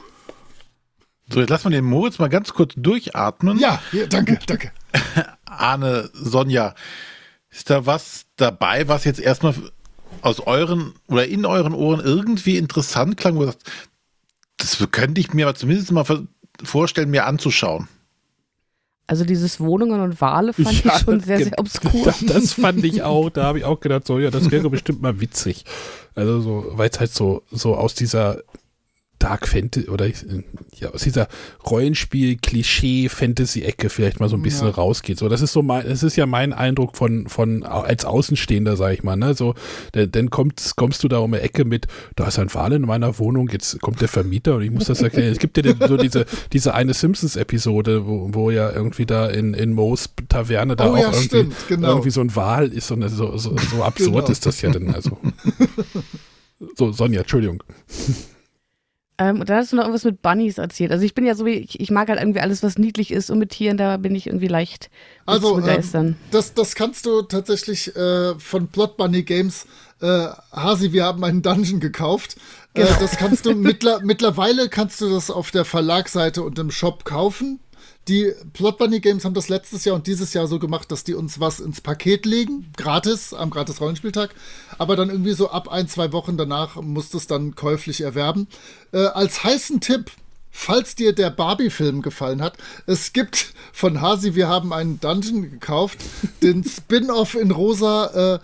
So, 1.32 1.40
jetzt 1.40 1.48
lassen 1.48 1.70
wir 1.70 1.78
den 1.78 1.86
Moritz 1.86 2.18
mal 2.18 2.28
ganz 2.28 2.52
kurz 2.52 2.74
durchatmen. 2.76 3.58
Ja 3.58 3.80
danke, 4.10 4.38
danke. 4.46 4.70
Arne, 5.58 6.10
Sonja, 6.12 6.74
ist 7.50 7.70
da 7.70 7.86
was 7.86 8.26
dabei, 8.36 8.88
was 8.88 9.04
jetzt 9.04 9.20
erstmal 9.20 9.54
aus 10.22 10.40
euren 10.40 10.94
oder 11.08 11.26
in 11.26 11.44
euren 11.44 11.74
Ohren 11.74 12.00
irgendwie 12.00 12.56
interessant 12.58 13.16
klang, 13.16 13.36
wo 13.36 13.42
ihr 13.42 13.46
sagt, 13.46 13.64
das 14.58 14.86
könnte 14.90 15.20
ich 15.20 15.32
mir 15.32 15.46
aber 15.46 15.54
zumindest 15.54 15.92
mal 15.92 16.04
vorstellen, 16.62 17.10
mir 17.10 17.26
anzuschauen? 17.26 17.88
Also 19.08 19.24
dieses 19.24 19.60
Wohnungen 19.60 20.00
und 20.00 20.20
Wale 20.20 20.52
fand 20.52 20.84
ja, 20.84 20.96
ich 20.96 21.02
schon 21.02 21.20
sehr, 21.20 21.38
sehr 21.38 21.58
obskur. 21.58 22.04
Das, 22.04 22.24
das 22.26 22.52
fand 22.54 22.84
ich 22.84 23.02
auch, 23.04 23.30
da 23.30 23.44
habe 23.44 23.58
ich 23.58 23.64
auch 23.64 23.80
gedacht, 23.80 24.06
so, 24.06 24.18
ja, 24.18 24.30
das 24.30 24.50
wäre 24.50 24.68
bestimmt 24.68 25.00
mal 25.00 25.20
witzig. 25.20 25.64
Also 26.14 26.40
so, 26.40 26.72
weil 26.72 26.90
es 26.90 26.98
halt 26.98 27.12
so, 27.12 27.42
so 27.50 27.76
aus 27.76 27.94
dieser 27.94 28.42
Dark 29.18 29.48
Fantasy 29.48 29.88
oder 29.88 30.06
ja, 30.06 30.90
aus 30.92 31.02
dieser 31.02 31.28
Rollenspiel-Klischee-Fantasy-Ecke 31.68 33.88
vielleicht 33.88 34.20
mal 34.20 34.28
so 34.28 34.36
ein 34.36 34.42
bisschen 34.42 34.66
ja. 34.66 34.74
rausgeht. 34.74 35.18
So, 35.18 35.28
das 35.28 35.40
ist 35.40 35.52
so 35.52 35.62
mein, 35.62 35.88
das 35.88 36.02
ist 36.02 36.16
ja 36.16 36.26
mein 36.26 36.52
Eindruck 36.52 36.96
von, 36.96 37.28
von 37.28 37.62
als 37.62 38.04
Außenstehender, 38.04 38.76
sag 38.76 38.92
ich 38.92 39.02
mal, 39.02 39.16
ne? 39.16 39.34
So, 39.34 39.54
denn, 39.94 40.10
dann 40.10 40.30
kommst, 40.30 40.76
kommst 40.76 41.02
du 41.02 41.08
da 41.08 41.18
um 41.18 41.32
eine 41.32 41.42
Ecke 41.42 41.64
mit, 41.64 41.86
da 42.14 42.28
ist 42.28 42.38
ein 42.38 42.52
Wal 42.52 42.72
in 42.72 42.82
meiner 42.82 43.18
Wohnung, 43.18 43.48
jetzt 43.48 43.80
kommt 43.80 44.00
der 44.00 44.08
Vermieter 44.08 44.56
und 44.56 44.62
ich 44.62 44.70
muss 44.70 44.84
das 44.84 45.02
erklären. 45.02 45.32
Es 45.32 45.38
gibt 45.38 45.56
ja 45.56 45.74
so 45.86 45.96
diese, 45.96 46.26
diese 46.52 46.74
eine 46.74 46.94
Simpsons-Episode, 46.94 48.06
wo, 48.06 48.28
wo 48.32 48.50
ja 48.50 48.70
irgendwie 48.70 49.06
da 49.06 49.28
in, 49.28 49.54
in 49.54 49.72
Moos 49.72 50.10
Taverne 50.28 50.76
da 50.76 50.88
oh, 50.88 50.92
auch 50.92 50.98
ja, 50.98 51.04
irgendwie, 51.04 51.24
stimmt, 51.24 51.54
genau. 51.68 51.88
irgendwie 51.88 52.10
so 52.10 52.20
ein 52.20 52.36
Wal 52.36 52.68
ist 52.68 52.90
und 52.90 53.08
so, 53.08 53.38
so, 53.38 53.56
so 53.56 53.82
absurd 53.82 54.12
genau. 54.12 54.28
ist 54.28 54.44
das 54.44 54.60
ja 54.60 54.70
dann, 54.70 54.90
also. 54.90 55.16
So, 56.74 56.92
Sonja, 56.92 57.20
Entschuldigung. 57.20 57.62
Ähm, 59.18 59.40
und 59.40 59.48
dann 59.48 59.58
hast 59.58 59.72
du 59.72 59.76
noch 59.76 59.84
irgendwas 59.84 60.04
mit 60.04 60.20
Bunnies 60.20 60.58
erzählt. 60.58 60.92
Also 60.92 61.04
ich 61.04 61.14
bin 61.14 61.24
ja 61.24 61.34
so 61.34 61.46
wie, 61.46 61.54
ich, 61.54 61.80
ich, 61.80 61.90
mag 61.90 62.08
halt 62.08 62.20
irgendwie 62.20 62.40
alles, 62.40 62.62
was 62.62 62.76
niedlich 62.76 63.10
ist 63.10 63.30
und 63.30 63.38
mit 63.38 63.50
Tieren, 63.50 63.78
da 63.78 63.96
bin 63.96 64.14
ich 64.14 64.26
irgendwie 64.26 64.48
leicht 64.48 64.90
also, 65.24 65.54
zu 65.54 65.62
begeistern. 65.62 66.06
Ähm, 66.06 66.16
das, 66.30 66.52
das 66.52 66.74
kannst 66.74 67.06
du 67.06 67.22
tatsächlich 67.22 67.96
äh, 67.96 68.38
von 68.38 68.68
Plot 68.68 68.98
Bunny 68.98 69.22
Games, 69.22 69.66
äh, 70.02 70.28
Hasi, 70.52 70.92
wir 70.92 71.04
haben 71.04 71.24
einen 71.24 71.40
Dungeon 71.40 71.80
gekauft. 71.80 72.36
Äh, 72.74 72.82
genau. 72.82 72.94
Äh, 72.94 73.00
das 73.00 73.16
kannst 73.16 73.46
du 73.46 73.54
mittler, 73.54 74.00
mittlerweile 74.02 74.68
kannst 74.68 75.00
du 75.00 75.08
das 75.08 75.30
auf 75.30 75.50
der 75.50 75.64
Verlagsseite 75.64 76.42
und 76.42 76.58
im 76.58 76.70
Shop 76.70 77.04
kaufen. 77.04 77.60
Die 78.08 78.32
Plot 78.52 78.78
Bunny 78.78 79.00
Games 79.00 79.24
haben 79.24 79.34
das 79.34 79.48
letztes 79.48 79.84
Jahr 79.84 79.96
und 79.96 80.06
dieses 80.06 80.32
Jahr 80.32 80.46
so 80.46 80.60
gemacht, 80.60 80.92
dass 80.92 81.02
die 81.02 81.14
uns 81.14 81.40
was 81.40 81.58
ins 81.58 81.80
Paket 81.80 82.24
legen, 82.24 82.70
gratis, 82.76 83.34
am 83.34 83.50
gratis 83.50 83.80
Rollenspieltag. 83.80 84.32
Aber 84.78 84.94
dann 84.94 85.10
irgendwie 85.10 85.32
so 85.32 85.50
ab 85.50 85.68
ein, 85.68 85.88
zwei 85.88 86.12
Wochen 86.12 86.36
danach 86.36 86.76
musst 86.76 87.14
du 87.14 87.18
es 87.18 87.26
dann 87.26 87.56
käuflich 87.56 88.02
erwerben. 88.02 88.46
Äh, 88.92 89.06
als 89.06 89.42
heißen 89.42 89.80
Tipp, 89.80 90.12
falls 90.52 90.94
dir 90.94 91.14
der 91.14 91.30
Barbie-Film 91.30 92.00
gefallen 92.00 92.42
hat, 92.42 92.58
es 92.86 93.12
gibt 93.12 93.52
von 93.72 94.00
Hasi, 94.00 94.36
wir 94.36 94.46
haben 94.46 94.72
einen 94.72 95.00
Dungeon 95.00 95.50
gekauft, 95.50 95.98
den 96.42 96.62
Spin-off 96.62 97.34
in 97.34 97.50
rosa 97.50 98.36
äh, 98.36 98.38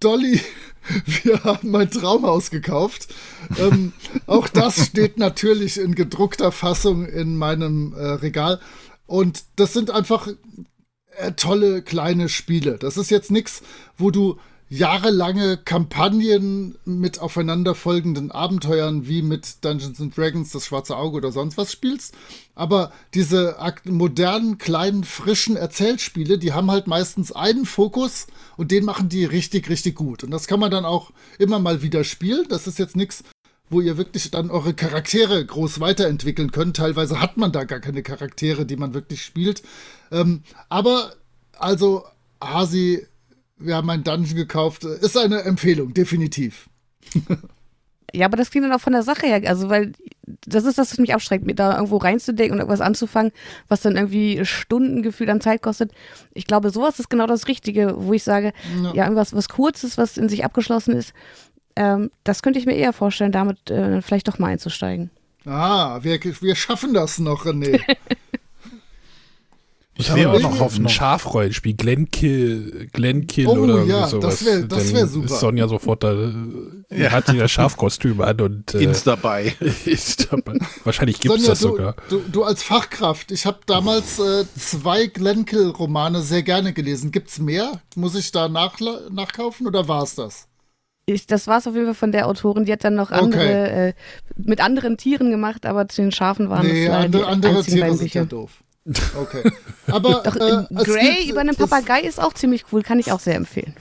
Dolly. 0.00 0.40
Wir 1.24 1.42
haben 1.42 1.74
ein 1.74 1.90
Traumhaus 1.90 2.50
gekauft. 2.50 3.08
Ähm, 3.58 3.92
auch 4.28 4.46
das 4.46 4.86
steht 4.86 5.18
natürlich 5.18 5.78
in 5.78 5.96
gedruckter 5.96 6.52
Fassung 6.52 7.06
in 7.06 7.36
meinem 7.36 7.92
äh, 7.92 8.06
Regal. 8.06 8.60
Und 9.06 9.44
das 9.56 9.72
sind 9.72 9.90
einfach 9.90 10.28
äh, 11.16 11.32
tolle 11.32 11.82
kleine 11.82 12.28
Spiele. 12.28 12.78
Das 12.78 12.96
ist 12.96 13.10
jetzt 13.10 13.30
nichts, 13.30 13.62
wo 13.96 14.10
du 14.10 14.38
jahrelange 14.68 15.58
Kampagnen 15.58 16.76
mit 16.84 17.20
aufeinanderfolgenden 17.20 18.32
Abenteuern 18.32 19.06
wie 19.06 19.22
mit 19.22 19.64
Dungeons 19.64 20.00
and 20.00 20.16
Dragons, 20.16 20.50
das 20.50 20.66
Schwarze 20.66 20.96
Auge 20.96 21.18
oder 21.18 21.30
sonst 21.30 21.56
was 21.56 21.70
spielst. 21.70 22.14
Aber 22.56 22.90
diese 23.14 23.56
modernen, 23.84 24.58
kleinen, 24.58 25.04
frischen 25.04 25.56
Erzählspiele, 25.56 26.38
die 26.38 26.52
haben 26.52 26.70
halt 26.70 26.88
meistens 26.88 27.30
einen 27.30 27.64
Fokus 27.64 28.26
und 28.56 28.72
den 28.72 28.84
machen 28.84 29.08
die 29.08 29.24
richtig, 29.24 29.68
richtig 29.68 29.94
gut. 29.94 30.24
Und 30.24 30.32
das 30.32 30.48
kann 30.48 30.58
man 30.58 30.72
dann 30.72 30.84
auch 30.84 31.12
immer 31.38 31.60
mal 31.60 31.82
wieder 31.82 32.02
spielen. 32.02 32.46
Das 32.48 32.66
ist 32.66 32.80
jetzt 32.80 32.96
nichts, 32.96 33.22
wo 33.68 33.80
ihr 33.80 33.96
wirklich 33.96 34.30
dann 34.30 34.50
eure 34.50 34.74
Charaktere 34.74 35.44
groß 35.44 35.80
weiterentwickeln 35.80 36.52
könnt. 36.52 36.76
Teilweise 36.76 37.20
hat 37.20 37.36
man 37.36 37.52
da 37.52 37.64
gar 37.64 37.80
keine 37.80 38.02
Charaktere, 38.02 38.66
die 38.66 38.76
man 38.76 38.94
wirklich 38.94 39.24
spielt. 39.24 39.62
Ähm, 40.10 40.42
aber 40.68 41.12
also, 41.58 42.04
Hasi, 42.40 43.06
wir 43.58 43.76
haben 43.76 43.90
einen 43.90 44.04
Dungeon 44.04 44.36
gekauft, 44.36 44.84
ist 44.84 45.16
eine 45.16 45.42
Empfehlung, 45.42 45.94
definitiv. 45.94 46.68
ja, 48.12 48.26
aber 48.26 48.36
das 48.36 48.50
klingt 48.50 48.66
dann 48.66 48.72
auch 48.72 48.80
von 48.80 48.92
der 48.92 49.02
Sache 49.02 49.26
her, 49.26 49.42
also 49.48 49.68
weil 49.68 49.92
das 50.44 50.64
ist 50.64 50.78
das, 50.78 50.90
was 50.90 50.98
mich 50.98 51.14
abschreckt, 51.14 51.46
mir 51.46 51.54
da 51.54 51.76
irgendwo 51.76 51.96
reinzudenken 51.98 52.54
und 52.54 52.58
irgendwas 52.58 52.80
anzufangen, 52.80 53.32
was 53.68 53.80
dann 53.80 53.96
irgendwie 53.96 54.44
Stundengefühl 54.44 55.30
an 55.30 55.40
Zeit 55.40 55.62
kostet. 55.62 55.92
Ich 56.34 56.46
glaube, 56.46 56.70
sowas 56.70 56.98
ist 56.98 57.10
genau 57.10 57.26
das 57.26 57.46
Richtige, 57.48 57.94
wo 57.96 58.12
ich 58.12 58.24
sage, 58.24 58.52
ja, 58.82 58.92
ja 58.94 59.04
irgendwas 59.04 59.34
was 59.34 59.48
Kurzes, 59.48 59.98
was 59.98 60.16
in 60.16 60.28
sich 60.28 60.44
abgeschlossen 60.44 60.94
ist, 60.96 61.12
ähm, 61.76 62.10
das 62.24 62.42
könnte 62.42 62.58
ich 62.58 62.66
mir 62.66 62.74
eher 62.74 62.92
vorstellen, 62.92 63.32
damit 63.32 63.70
äh, 63.70 64.02
vielleicht 64.02 64.28
doch 64.28 64.38
mal 64.38 64.48
einzusteigen. 64.48 65.10
Ah, 65.44 66.00
wir, 66.02 66.20
wir 66.22 66.56
schaffen 66.56 66.92
das 66.92 67.18
noch, 67.18 67.46
René. 67.46 67.80
Ich 69.98 70.08
sehe 70.08 70.30
auch 70.30 70.38
noch 70.40 70.60
auf 70.60 70.76
ein 70.76 70.88
Schafrollenspiel, 70.88 71.74
Glenkill, 71.74 72.88
Glenkill 72.92 73.46
oh, 73.46 73.56
oder 73.56 73.82
ja, 73.84 74.06
sowas. 74.06 74.40
Das 74.40 74.44
wäre 74.44 74.66
das 74.66 74.92
wär 74.92 75.06
super. 75.06 75.26
Ist 75.26 75.40
Sonja 75.40 75.68
sofort 75.68 76.04
da, 76.04 76.32
ja. 76.90 77.10
hat 77.12 77.28
sie 77.28 77.38
das 77.38 77.50
Schafkostüm 77.50 78.20
an 78.20 78.38
und 78.42 78.74
äh, 78.74 78.84
ist 78.84 79.06
dabei. 79.06 79.54
ist 79.86 80.30
dabei. 80.30 80.58
Wahrscheinlich 80.84 81.18
gibt 81.18 81.34
es 81.36 81.46
das 81.46 81.60
du, 81.60 81.68
sogar. 81.68 81.96
Du, 82.10 82.20
du, 82.30 82.44
als 82.44 82.62
Fachkraft, 82.62 83.32
ich 83.32 83.46
habe 83.46 83.60
damals 83.64 84.18
äh, 84.18 84.44
zwei 84.58 85.06
Glenkill-Romane 85.06 86.20
sehr 86.20 86.42
gerne 86.42 86.74
gelesen. 86.74 87.10
Gibt 87.10 87.30
es 87.30 87.38
mehr? 87.38 87.80
Muss 87.94 88.14
ich 88.14 88.32
da 88.32 88.48
nach, 88.48 88.78
nachkaufen 89.10 89.66
oder 89.66 89.88
war 89.88 90.02
es 90.02 90.14
das? 90.14 90.46
Ich, 91.08 91.26
das 91.28 91.46
war 91.46 91.58
es 91.58 91.66
auf 91.68 91.74
jeden 91.74 91.86
Fall 91.86 91.94
von 91.94 92.10
der 92.12 92.26
Autorin. 92.26 92.64
Die 92.64 92.72
hat 92.72 92.82
dann 92.82 92.96
noch 92.96 93.12
andere, 93.12 93.40
Okay. 93.42 93.88
äh, 93.90 93.92
mit 94.36 94.60
anderen 94.60 94.96
Tieren 94.96 95.30
gemacht, 95.30 95.64
aber 95.64 95.88
zu 95.88 96.02
den 96.02 96.10
Schafen 96.10 96.50
waren 96.50 96.66
Nee, 96.66 96.86
das 96.86 96.94
leider 96.94 97.04
andere, 97.04 97.22
die 97.22 97.28
andere 97.28 97.62
Tiere 97.64 97.94
sind 97.94 98.12
ja 98.14 98.22
Bücher. 98.22 98.26
doof. 98.26 98.50
Okay. 99.16 99.50
Aber 99.86 100.20
Doch, 100.24 100.36
äh, 100.36 100.48
äh, 100.48 100.64
es 100.80 100.84
Grey 100.84 101.14
gibt- 101.18 101.30
über 101.30 101.40
einen 101.40 101.50
es- 101.50 101.56
Papagei 101.58 102.00
ist 102.00 102.20
auch 102.20 102.34
ziemlich 102.34 102.64
cool, 102.72 102.82
kann 102.82 102.98
ich 102.98 103.12
auch 103.12 103.20
sehr 103.20 103.36
empfehlen. 103.36 103.74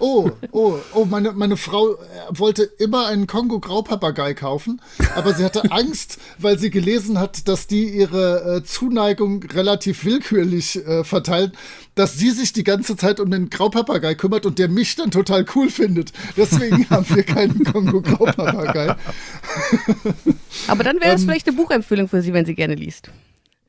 Oh, 0.00 0.30
oh, 0.52 0.78
oh, 0.94 1.04
meine, 1.04 1.32
meine 1.32 1.58
Frau 1.58 1.92
äh, 1.92 1.96
wollte 2.30 2.62
immer 2.62 3.06
einen 3.06 3.26
Kongo-Graupapagei 3.26 4.32
kaufen, 4.34 4.80
aber 5.14 5.34
sie 5.34 5.44
hatte 5.44 5.70
Angst, 5.70 6.18
weil 6.38 6.58
sie 6.58 6.70
gelesen 6.70 7.18
hat, 7.18 7.46
dass 7.48 7.66
die 7.66 7.88
ihre 7.90 8.56
äh, 8.56 8.64
Zuneigung 8.64 9.42
relativ 9.42 10.04
willkürlich 10.06 10.84
äh, 10.86 11.04
verteilen, 11.04 11.52
dass 11.94 12.14
sie 12.14 12.30
sich 12.30 12.54
die 12.54 12.64
ganze 12.64 12.96
Zeit 12.96 13.20
um 13.20 13.30
den 13.30 13.50
Graupapagei 13.50 14.14
kümmert 14.14 14.46
und 14.46 14.58
der 14.58 14.68
mich 14.68 14.96
dann 14.96 15.10
total 15.10 15.44
cool 15.54 15.68
findet. 15.68 16.12
Deswegen 16.36 16.88
haben 16.88 17.06
wir 17.14 17.22
keinen 17.22 17.62
Kongo-Graupapagei. 17.64 18.96
Aber 20.68 20.82
dann 20.82 20.98
wäre 21.00 21.14
es 21.14 21.22
Ähm, 21.22 21.28
vielleicht 21.28 21.46
eine 21.48 21.56
Buchempfehlung 21.56 22.08
für 22.08 22.22
Sie, 22.22 22.32
wenn 22.32 22.46
sie 22.46 22.54
gerne 22.54 22.74
liest. 22.74 23.10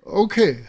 Okay. 0.04 0.66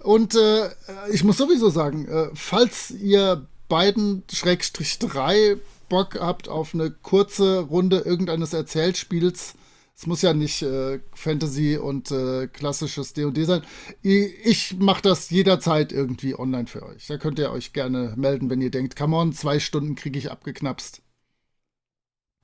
Und 0.00 0.34
äh, 0.34 0.68
ich 1.12 1.24
muss 1.24 1.38
sowieso 1.38 1.70
sagen, 1.70 2.06
äh, 2.08 2.28
falls 2.34 2.90
ihr 2.90 3.46
beiden 3.68 4.24
Schrägstrich 4.32 4.98
drei 4.98 5.56
Bock 5.88 6.18
habt 6.20 6.48
auf 6.48 6.74
eine 6.74 6.90
kurze 6.90 7.60
Runde 7.60 7.98
irgendeines 8.00 8.52
Erzählspiels, 8.52 9.54
es 9.96 10.06
muss 10.08 10.22
ja 10.22 10.34
nicht 10.34 10.60
äh, 10.62 10.98
Fantasy 11.14 11.76
und 11.76 12.10
äh, 12.10 12.48
klassisches 12.48 13.12
D&D 13.12 13.44
sein. 13.44 13.62
Ich, 14.02 14.34
ich 14.44 14.76
mache 14.78 15.02
das 15.02 15.30
jederzeit 15.30 15.92
irgendwie 15.92 16.36
online 16.36 16.66
für 16.66 16.82
euch. 16.84 17.06
Da 17.06 17.16
könnt 17.16 17.38
ihr 17.38 17.52
euch 17.52 17.72
gerne 17.72 18.12
melden, 18.16 18.50
wenn 18.50 18.60
ihr 18.60 18.72
denkt, 18.72 18.96
come 18.96 19.16
on, 19.16 19.32
zwei 19.32 19.60
Stunden 19.60 19.94
kriege 19.94 20.18
ich 20.18 20.32
abgeknapst. 20.32 21.00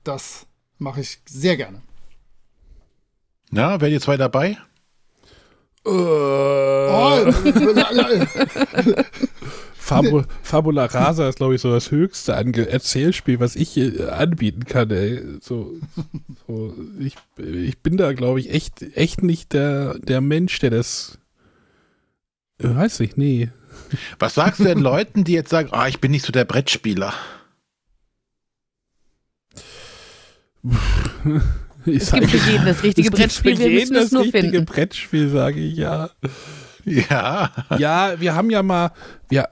Das 0.05 0.47
mache 0.77 1.01
ich 1.01 1.19
sehr 1.27 1.57
gerne. 1.57 1.81
Na, 3.49 3.81
werdet 3.81 3.91
ihr 3.95 4.01
zwei 4.01 4.15
dabei? 4.15 4.57
Oh, 5.83 5.91
la- 7.75 7.91
la- 7.91 8.09
Fabu 9.91 10.23
Fabula 10.41 10.85
Rasa 10.85 11.27
ist, 11.27 11.37
glaube 11.37 11.55
ich, 11.55 11.61
so 11.61 11.71
das 11.71 11.91
höchste 11.91 12.35
Ange 12.35 12.69
Erzählspiel, 12.69 13.39
was 13.39 13.55
ich 13.55 13.77
äh, 13.77 14.03
anbieten 14.09 14.65
kann. 14.65 14.89
Ey. 14.91 15.21
So, 15.41 15.73
so, 16.47 16.73
ich, 16.99 17.15
ich 17.37 17.77
bin 17.79 17.97
da, 17.97 18.13
glaube 18.13 18.39
ich, 18.39 18.51
echt, 18.51 18.81
echt 18.95 19.23
nicht 19.23 19.53
der, 19.53 19.99
der 19.99 20.21
Mensch, 20.21 20.59
der 20.59 20.69
das. 20.69 21.17
Äh, 22.59 22.75
weiß 22.75 23.01
ich, 23.01 23.17
nee. 23.17 23.49
Was 24.19 24.35
sagst 24.35 24.59
du 24.59 24.63
denn 24.63 24.79
Leuten, 24.79 25.23
die 25.23 25.33
jetzt 25.33 25.49
sagen, 25.49 25.69
ah, 25.71 25.87
ich 25.87 25.99
bin 25.99 26.11
nicht 26.11 26.25
so 26.25 26.31
der 26.31 26.45
Brettspieler? 26.45 27.13
Ich 31.85 32.03
Es 32.03 32.11
gibt 32.11 32.29
für 32.29 32.51
jeden 32.51 32.65
das 32.65 32.83
richtige 32.83 33.07
es 33.07 33.15
gibt 33.15 33.17
für 33.17 33.21
Brettspiel, 33.23 33.57
wir 33.57 33.69
müssen 33.79 33.95
es 33.95 34.03
das 34.03 34.11
nur 34.11 34.21
richtige 34.21 34.49
finden. 34.49 34.65
Brettspiel, 34.65 35.29
sage 35.29 35.59
ich 35.59 35.77
ja. 35.77 36.11
Ja. 36.85 37.51
Ja, 37.77 38.13
wir 38.19 38.35
haben 38.35 38.49
ja 38.49 38.63
mal, 38.63 38.91
ja, 39.31 39.47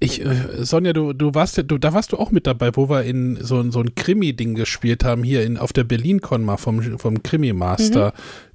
ich, 0.00 0.24
äh, 0.24 0.64
Sonja, 0.64 0.92
du, 0.92 1.12
du 1.12 1.34
warst 1.34 1.56
ja, 1.56 1.62
du, 1.62 1.76
da 1.78 1.92
warst 1.92 2.12
du 2.12 2.16
auch 2.18 2.30
mit 2.30 2.46
dabei, 2.46 2.70
wo 2.74 2.88
wir 2.88 3.02
in 3.02 3.36
so, 3.42 3.58
ein- 3.60 3.72
so 3.72 3.80
ein 3.80 3.94
Krimi-Ding 3.94 4.54
gespielt 4.54 5.04
haben, 5.04 5.24
hier 5.24 5.44
in, 5.44 5.56
auf 5.58 5.72
der 5.72 5.84
BerlinCon 5.84 6.44
mal 6.44 6.56
vom, 6.56 6.98
vom 6.98 7.22
Krimi-Master. 7.22 8.12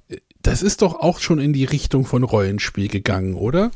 Mhm. 0.08 0.16
Das 0.42 0.62
ist 0.62 0.82
doch 0.82 0.94
auch 1.00 1.20
schon 1.20 1.38
in 1.38 1.52
die 1.52 1.64
Richtung 1.64 2.04
von 2.04 2.22
Rollenspiel 2.22 2.88
gegangen, 2.88 3.34
oder? 3.34 3.70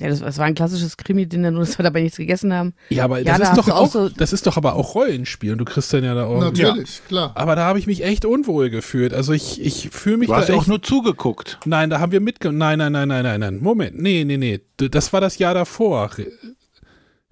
Ja, 0.00 0.08
das, 0.08 0.20
das 0.20 0.38
war 0.38 0.46
ein 0.46 0.54
klassisches 0.54 0.96
Krimi-Dinner, 0.96 1.50
nur 1.50 1.60
dass 1.60 1.78
wir 1.78 1.82
dabei 1.82 2.00
nichts 2.02 2.16
gegessen 2.16 2.52
haben. 2.54 2.74
Ja, 2.88 3.04
aber 3.04 3.18
Ja, 3.18 3.24
das 3.24 3.38
da 3.38 3.42
ist 3.42 3.48
hast 3.50 3.58
doch 3.58 3.64
du 3.66 3.72
auch 3.74 3.80
auch, 3.82 3.90
so- 3.92 4.08
das 4.08 4.32
ist 4.32 4.46
doch 4.46 4.56
aber 4.56 4.74
auch 4.74 4.94
Rollenspiel 4.94 5.52
und 5.52 5.58
du 5.58 5.64
kriegst 5.64 5.92
dann 5.92 6.02
ja 6.04 6.14
da 6.14 6.24
auch. 6.26 6.40
Natürlich, 6.40 7.02
klar. 7.08 7.32
Aber 7.34 7.54
da 7.56 7.64
habe 7.64 7.78
ich 7.78 7.86
mich 7.86 8.02
echt 8.04 8.24
unwohl 8.24 8.70
gefühlt. 8.70 9.12
Also 9.14 9.32
ich, 9.32 9.60
ich 9.60 9.90
fühle 9.90 10.16
mich 10.16 10.28
Du 10.28 10.34
hast 10.34 10.48
da 10.48 10.52
ja 10.54 10.58
echt 10.58 10.64
auch 10.64 10.68
nur 10.68 10.82
zugeguckt. 10.82 11.58
Nein, 11.64 11.90
da 11.90 12.00
haben 12.00 12.12
wir 12.12 12.20
mitge... 12.20 12.52
Nein, 12.52 12.78
nein, 12.78 12.92
nein, 12.92 13.08
nein, 13.08 13.22
nein, 13.24 13.40
nein. 13.40 13.58
Moment. 13.60 14.00
Nee, 14.00 14.24
nee, 14.24 14.36
nee. 14.36 14.60
Das 14.76 15.12
war 15.12 15.20
das 15.20 15.38
Jahr 15.38 15.54
davor, 15.54 16.10
Re- 16.16 16.26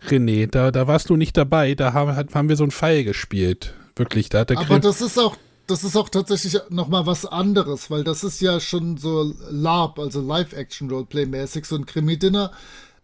René. 0.09 0.47
Da, 0.51 0.71
da 0.71 0.87
warst 0.87 1.11
du 1.11 1.17
nicht 1.17 1.37
dabei. 1.37 1.75
Da 1.75 1.93
haben, 1.93 2.17
haben 2.35 2.49
wir 2.49 2.57
so 2.57 2.65
einen 2.65 2.71
Pfeil 2.71 3.05
gespielt. 3.05 3.75
Wirklich. 3.97 4.29
Da 4.29 4.41
hat 4.41 4.51
der 4.51 4.59
Aber 4.59 4.67
Krim 4.67 4.81
das 4.81 5.01
ist 5.01 5.19
auch, 5.19 5.37
das 5.69 5.85
ist 5.85 5.97
auch 5.97 6.09
tatsächlich 6.09 6.59
noch 6.71 6.89
mal 6.89 7.07
was 7.07 7.27
anderes, 7.27 7.91
weil 7.91 8.03
das 8.03 8.25
ist 8.25 8.41
ja 8.41 8.59
schon 8.59 8.97
so 8.97 9.35
LARP, 9.51 9.99
also 9.99 10.21
Live-Action-Roleplay-mäßig, 10.21 11.67
so 11.67 11.77
ein 11.77 11.87
Krimi-Dinner. 11.87 12.53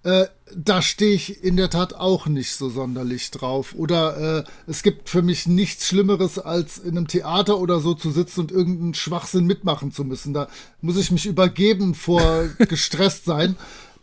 Äh, 0.02 0.26
da 0.54 0.82
stehe 0.82 1.14
ich 1.14 1.42
in 1.42 1.56
der 1.56 1.70
Tat 1.70 1.94
auch 1.94 2.26
nicht 2.26 2.54
so 2.54 2.68
sonderlich 2.70 3.30
drauf. 3.30 3.74
Oder 3.74 4.38
äh, 4.38 4.44
es 4.66 4.82
gibt 4.82 5.08
für 5.08 5.22
mich 5.22 5.46
nichts 5.46 5.86
Schlimmeres, 5.86 6.38
als 6.38 6.78
in 6.78 6.96
einem 6.96 7.06
Theater 7.06 7.58
oder 7.58 7.80
so 7.80 7.94
zu 7.94 8.10
sitzen 8.10 8.40
und 8.40 8.52
irgendeinen 8.52 8.94
Schwachsinn 8.94 9.46
mitmachen 9.46 9.92
zu 9.92 10.04
müssen. 10.04 10.32
Da 10.34 10.48
muss 10.80 10.96
ich 10.96 11.10
mich 11.10 11.26
übergeben 11.26 11.94
vor 11.94 12.48
gestresst 12.58 13.26
sein. 13.26 13.56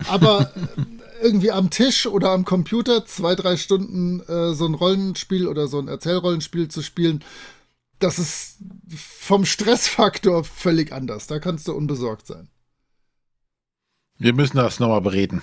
Aber 0.08 0.52
äh, 0.56 1.24
irgendwie 1.24 1.52
am 1.52 1.72
Tisch 1.72 2.06
oder 2.06 2.32
am 2.32 2.46
Computer 2.46 3.06
zwei, 3.06 3.36
drei 3.36 3.58
Stunden 3.58 4.22
äh, 4.22 4.54
so 4.54 4.66
ein 4.66 4.76
Rollenspiel 4.76 5.48
oder 5.48 5.68
so 5.68 5.80
ein 5.80 5.88
Erzählrollenspiel 5.88 6.68
zu 6.68 6.82
spielen, 6.82 7.24
das 8.04 8.20
ist 8.20 8.58
vom 8.96 9.46
Stressfaktor 9.46 10.44
völlig 10.44 10.92
anders. 10.92 11.28
Da 11.28 11.40
kannst 11.40 11.68
du 11.68 11.74
unbesorgt 11.74 12.28
sein. 12.28 12.50
Wir 14.18 14.34
müssen 14.34 14.58
das 14.58 14.80
nochmal 14.80 15.02
bereden. 15.02 15.42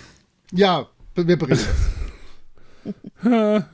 Ja, 0.53 0.89
wir 1.15 1.25
bereden 1.25 1.49
das. 1.49 1.67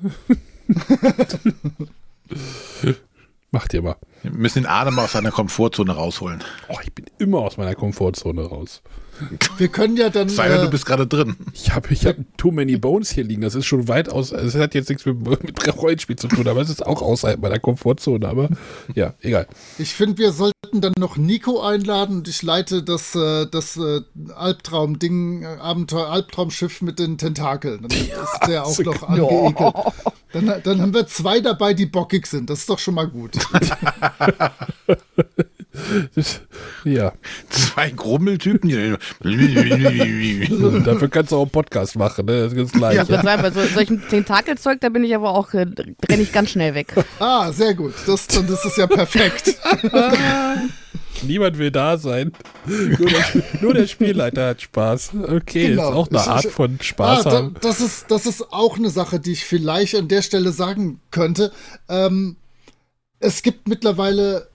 Macht 3.51 3.75
ihr 3.75 3.83
mal. 3.83 3.97
Wir 4.23 4.33
müssen 4.33 4.63
den 4.63 4.67
Adem 4.67 4.99
aus 4.99 5.13
seiner 5.13 5.31
Komfortzone 5.31 5.93
rausholen. 5.93 6.43
Oh, 6.69 6.79
ich 6.83 6.93
bin 6.95 7.05
immer 7.19 7.39
aus 7.39 7.57
meiner 7.57 7.75
Komfortzone 7.75 8.43
raus. 8.43 8.83
Wir 9.59 9.69
können 9.69 9.97
ja 9.97 10.11
dann. 10.11 10.29
Sei 10.29 10.49
denn, 10.49 10.59
Äh, 10.59 10.63
du 10.65 10.71
bist 10.71 10.87
gerade 10.87 11.07
drin. 11.07 11.37
Ich 11.53 11.73
habe 11.75 11.93
ich 11.93 12.07
hab 12.07 12.17
Too 12.37 12.51
Many 12.51 12.77
Bones 12.77 13.11
hier 13.11 13.25
liegen. 13.25 13.43
Das 13.43 13.55
ist 13.55 13.67
schon 13.67 13.89
weit 13.89 14.09
aus. 14.09 14.33
Es 14.33 14.55
hat 14.55 14.75
jetzt 14.75 14.89
nichts 14.89 15.07
mit, 15.07 15.21
mit 15.45 15.77
Rollenspiel 15.77 16.17
zu 16.17 16.29
tun, 16.29 16.47
aber 16.49 16.61
es 16.61 16.71
ist 16.71 16.85
auch 16.85 17.03
außerhalb 17.03 17.41
meiner 17.41 17.59
Komfortzone. 17.59 18.29
Aber 18.29 18.49
ja, 18.95 19.15
egal. 19.21 19.47
ich 19.79 19.95
finde, 19.95 20.19
wir 20.19 20.33
sollten 20.33 20.81
dann 20.81 20.95
noch 20.99 21.17
Nico 21.17 21.61
einladen 21.61 22.19
und 22.19 22.29
ich 22.29 22.43
leite 22.43 22.83
das, 22.83 23.15
äh, 23.15 23.47
das 23.47 23.77
äh, 23.77 24.01
Albtraum-Ding, 24.35 25.43
äh, 25.43 25.47
Abenteuer, 25.47 26.09
Albtraumschiff 26.09 26.83
mit 26.83 26.99
den 26.99 27.19
Tentakeln. 27.19 27.83
Dann 27.83 27.91
ist 27.99 28.49
der 28.49 28.67
auch 28.67 28.79
noch 28.81 29.03
angeekelt. 29.03 29.75
Dann, 30.33 30.53
dann 30.65 30.81
haben 30.83 30.95
wir 30.95 31.07
zwei 31.07 31.41
dabei, 31.41 31.75
die 31.75 31.87
bockig 31.87 32.27
sind. 32.27 32.51
Das 32.51 32.61
ist 32.61 32.69
doch 32.71 32.81
schon 32.81 32.95
mal 32.95 33.07
gut. 33.07 33.39
Das, 36.15 36.41
ja, 36.85 37.13
Zwei 37.51 37.91
Grummeltypen. 37.91 38.69
die- 38.69 38.95
dafür 40.85 41.09
kannst 41.09 41.33
du 41.33 41.37
auch 41.37 41.43
einen 41.43 41.51
Podcast 41.51 41.97
machen. 41.97 42.27
Ne? 42.27 42.43
Das 42.43 42.53
ist 42.53 42.57
ganz 42.59 42.75
leicht. 42.77 43.03
Ich 43.03 43.09
würde 43.09 43.23
sagen, 43.25 43.43
bei 43.43 43.51
so, 43.51 43.61
solchem 43.75 44.09
Tentakelzeug, 44.09 44.81
da 44.81 44.89
bin 44.89 45.03
ich 45.05 45.15
aber 45.15 45.31
auch, 45.35 45.53
äh, 45.55 45.67
renne 46.09 46.23
ich 46.23 46.33
ganz 46.33 46.51
schnell 46.51 46.75
weg. 46.75 46.95
Ah, 47.19 47.51
sehr 47.53 47.75
gut. 47.75 47.95
Das, 48.07 48.27
dann 48.29 48.47
ist 48.49 48.65
es 48.65 48.77
ja 48.77 48.87
perfekt. 48.87 49.57
Niemand 51.23 51.59
will 51.59 51.71
da 51.71 51.97
sein. 51.97 52.33
Nur 52.67 53.09
der, 53.09 53.25
nur 53.63 53.75
der 53.75 53.87
Spielleiter 53.87 54.49
hat 54.49 54.63
Spaß. 54.63 55.13
Okay, 55.29 55.69
Genau. 55.69 55.89
ist 55.91 55.95
auch 55.95 56.09
eine 56.11 56.21
Art 56.21 56.47
von 56.47 56.77
Ah, 56.79 56.83
Spaß 56.83 57.25
da, 57.25 57.31
haben. 57.33 57.55
das, 57.61 57.81
ist, 57.81 58.11
das 58.11 58.27
ist 58.27 58.53
auch 58.53 58.77
eine 58.77 58.91
Sache, 58.91 59.21
die 59.21 59.33
ich 59.33 59.45
vielleicht 59.45 59.95
an 59.95 60.09
der 60.09 60.23
Stelle 60.23 60.53
sagen 60.53 61.01
könnte. 61.11 61.53
Ähm, 61.89 62.37
es 63.21 63.43
gibt 63.43 63.69
mittlerweile 63.69 64.49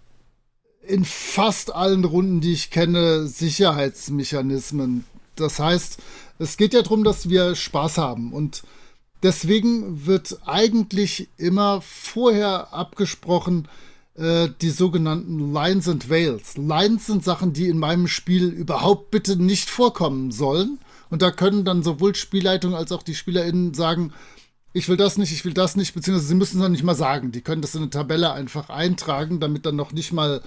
in 0.89 1.05
fast 1.05 1.73
allen 1.73 2.03
Runden, 2.03 2.41
die 2.41 2.53
ich 2.53 2.71
kenne, 2.71 3.27
Sicherheitsmechanismen. 3.27 5.05
Das 5.35 5.59
heißt, 5.59 5.99
es 6.39 6.57
geht 6.57 6.73
ja 6.73 6.81
darum, 6.81 7.03
dass 7.03 7.29
wir 7.29 7.55
Spaß 7.55 7.99
haben. 7.99 8.33
Und 8.33 8.63
deswegen 9.21 10.07
wird 10.07 10.39
eigentlich 10.45 11.29
immer 11.37 11.81
vorher 11.81 12.73
abgesprochen, 12.73 13.67
äh, 14.15 14.49
die 14.61 14.71
sogenannten 14.71 15.53
Lines 15.53 15.87
and 15.87 16.09
Veils. 16.09 16.57
Lines 16.57 17.05
sind 17.05 17.23
Sachen, 17.23 17.53
die 17.53 17.67
in 17.67 17.77
meinem 17.77 18.07
Spiel 18.07 18.47
überhaupt 18.47 19.11
bitte 19.11 19.35
nicht 19.35 19.69
vorkommen 19.69 20.31
sollen. 20.31 20.79
Und 21.11 21.21
da 21.21 21.29
können 21.29 21.65
dann 21.65 21.83
sowohl 21.83 22.15
Spielleitung 22.15 22.73
als 22.73 22.91
auch 22.91 23.03
die 23.03 23.15
SpielerInnen 23.15 23.75
sagen, 23.75 24.11
ich 24.73 24.87
will 24.87 24.97
das 24.97 25.17
nicht, 25.17 25.31
ich 25.31 25.45
will 25.45 25.53
das 25.53 25.75
nicht, 25.75 25.93
beziehungsweise 25.93 26.27
sie 26.27 26.35
müssen 26.35 26.57
es 26.57 26.63
noch 26.63 26.69
nicht 26.69 26.83
mal 26.83 26.95
sagen. 26.95 27.31
Die 27.31 27.41
können 27.41 27.61
das 27.61 27.75
in 27.75 27.81
eine 27.81 27.89
Tabelle 27.89 28.33
einfach 28.33 28.69
eintragen, 28.69 29.39
damit 29.39 29.65
dann 29.65 29.75
noch 29.75 29.91
nicht 29.91 30.13
mal 30.13 30.41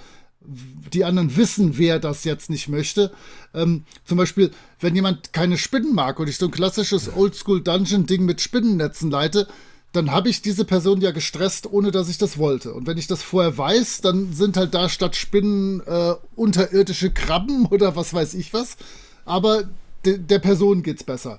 die 0.45 1.05
anderen 1.05 1.35
wissen, 1.35 1.77
wer 1.77 1.99
das 1.99 2.23
jetzt 2.23 2.49
nicht 2.49 2.67
möchte. 2.67 3.11
Ähm, 3.53 3.85
zum 4.05 4.17
Beispiel, 4.17 4.51
wenn 4.79 4.95
jemand 4.95 5.33
keine 5.33 5.57
Spinnen 5.57 5.93
mag 5.93 6.19
und 6.19 6.27
ich 6.27 6.37
so 6.37 6.45
ein 6.45 6.51
klassisches 6.51 7.15
Oldschool-Dungeon-Ding 7.15 8.25
mit 8.25 8.41
Spinnennetzen 8.41 9.09
leite, 9.09 9.47
dann 9.93 10.11
habe 10.11 10.27
ich 10.27 10.41
diese 10.41 10.65
Person 10.65 11.01
ja 11.01 11.11
gestresst, 11.11 11.71
ohne 11.71 11.91
dass 11.91 12.09
ich 12.09 12.17
das 12.17 12.37
wollte. 12.37 12.73
Und 12.73 12.87
wenn 12.87 12.97
ich 12.97 13.07
das 13.07 13.21
vorher 13.21 13.57
weiß, 13.57 14.01
dann 14.01 14.33
sind 14.33 14.57
halt 14.57 14.73
da 14.73 14.89
statt 14.89 15.15
Spinnen 15.15 15.81
äh, 15.81 16.15
unterirdische 16.35 17.11
Krabben 17.11 17.65
oder 17.69 17.95
was 17.95 18.13
weiß 18.13 18.33
ich 18.33 18.53
was. 18.53 18.75
Aber 19.23 19.69
de 20.03 20.17
der 20.17 20.39
Person 20.39 20.83
geht's 20.83 21.03
besser. 21.03 21.37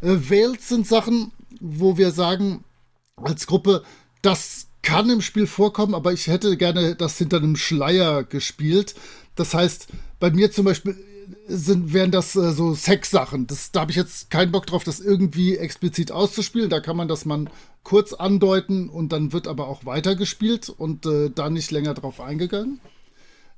Äh, 0.00 0.16
Veils 0.28 0.68
sind 0.68 0.86
Sachen, 0.86 1.32
wo 1.60 1.96
wir 1.96 2.10
sagen, 2.10 2.62
als 3.16 3.46
Gruppe, 3.46 3.82
das 4.20 4.66
kann 4.84 5.10
im 5.10 5.22
Spiel 5.22 5.48
vorkommen, 5.48 5.94
aber 5.94 6.12
ich 6.12 6.28
hätte 6.28 6.56
gerne 6.56 6.94
das 6.94 7.18
hinter 7.18 7.38
einem 7.38 7.56
Schleier 7.56 8.22
gespielt. 8.22 8.94
Das 9.34 9.54
heißt, 9.54 9.88
bei 10.20 10.30
mir 10.30 10.52
zum 10.52 10.66
Beispiel 10.66 10.96
sind, 11.46 11.92
wären 11.92 12.10
das 12.10 12.36
äh, 12.36 12.52
so 12.52 12.74
Sexsachen. 12.74 13.46
Das, 13.46 13.72
da 13.72 13.80
habe 13.80 13.90
ich 13.90 13.96
jetzt 13.96 14.30
keinen 14.30 14.52
Bock 14.52 14.66
drauf, 14.66 14.84
das 14.84 15.00
irgendwie 15.00 15.56
explizit 15.56 16.12
auszuspielen. 16.12 16.70
Da 16.70 16.80
kann 16.80 16.96
man 16.96 17.08
das 17.08 17.24
man 17.24 17.50
kurz 17.82 18.12
andeuten 18.12 18.88
und 18.88 19.12
dann 19.12 19.32
wird 19.32 19.48
aber 19.48 19.68
auch 19.68 19.84
weitergespielt 19.86 20.68
und 20.68 21.06
äh, 21.06 21.30
da 21.34 21.50
nicht 21.50 21.70
länger 21.70 21.94
drauf 21.94 22.20
eingegangen. 22.20 22.80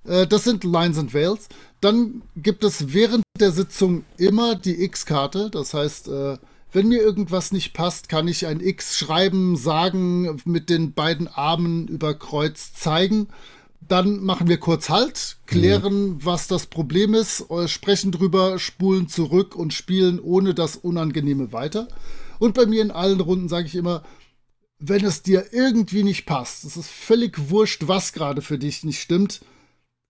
Äh, 0.05 0.27
das 0.27 0.45
sind 0.45 0.65
Lines 0.65 0.99
and 0.99 1.13
Veils. 1.13 1.49
Dann 1.81 2.23
gibt 2.37 2.65
es 2.65 2.93
während 2.93 3.25
der 3.39 3.51
Sitzung 3.51 4.05
immer 4.17 4.55
die 4.55 4.83
X-Karte. 4.85 5.51
Das 5.51 5.75
heißt, 5.75 6.09
äh, 6.09 6.39
wenn 6.77 6.89
mir 6.89 7.01
irgendwas 7.01 7.53
nicht 7.53 7.73
passt, 7.73 8.11
kann 8.11 8.29
ich 8.29 8.47
ein 8.47 8.61
X 8.61 8.99
schreiben, 8.99 9.57
sagen, 9.57 10.43
mit 10.45 10.69
den 10.69 10.93
beiden 10.93 11.27
Armen 11.27 11.89
über 11.89 12.13
Kreuz 12.13 12.75
zeigen. 12.75 13.29
Dann 13.81 14.23
machen 14.23 14.47
wir 14.47 14.59
kurz 14.59 14.91
Halt, 14.91 15.39
klären, 15.47 16.09
mhm. 16.09 16.25
was 16.27 16.49
das 16.49 16.67
Problem 16.67 17.15
ist, 17.15 17.51
äh, 17.51 17.67
sprechen 17.67 18.13
drüber, 18.13 18.59
spulen 18.59 19.09
zurück 19.09 19.57
und 19.57 19.73
spielen 19.73 20.21
ohne 20.21 20.53
das 20.53 20.77
Unangenehme 20.77 21.51
weiter. 21.51 21.89
Und 22.39 22.53
bei 22.53 22.67
mir 22.67 22.83
in 22.83 22.91
allen 22.91 23.21
Runden 23.21 23.49
sage 23.49 23.69
ich 23.69 23.75
immer, 23.75 24.03
wenn 24.79 25.03
es 25.03 25.23
dir 25.23 25.47
irgendwie 25.53 26.03
nicht 26.03 26.27
passt, 26.27 26.67
es 26.67 26.77
ist 26.77 26.91
völlig 26.91 27.49
wurscht, 27.49 27.89
was 27.89 28.13
gerade 28.13 28.43
für 28.43 28.59
dich 28.59 28.85
nicht 28.85 29.01
stimmt, 29.01 29.41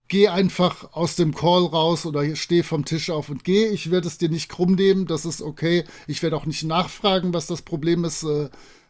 geh 0.09 0.29
einfach 0.29 0.93
aus 0.93 1.17
dem 1.17 1.35
Call 1.35 1.65
raus 1.65 2.07
oder 2.07 2.37
steh 2.37 2.63
vom 2.63 2.85
Tisch 2.85 3.11
auf 3.11 3.29
und 3.29 3.45
geh. 3.45 3.67
Ich 3.67 3.91
werde 3.91 4.09
es 4.09 4.19
dir 4.19 4.29
nicht 4.29 4.49
krumm 4.49 4.75
nehmen, 4.75 5.07
das 5.07 5.25
ist 5.25 5.43
okay. 5.43 5.85
Ich 6.07 6.23
werde 6.23 6.37
auch 6.37 6.47
nicht 6.47 6.65
nachfragen, 6.65 7.35
was 7.35 7.47
das 7.47 7.63
Problem 7.63 8.05
ist. 8.05 8.23
Äh, 8.23 8.49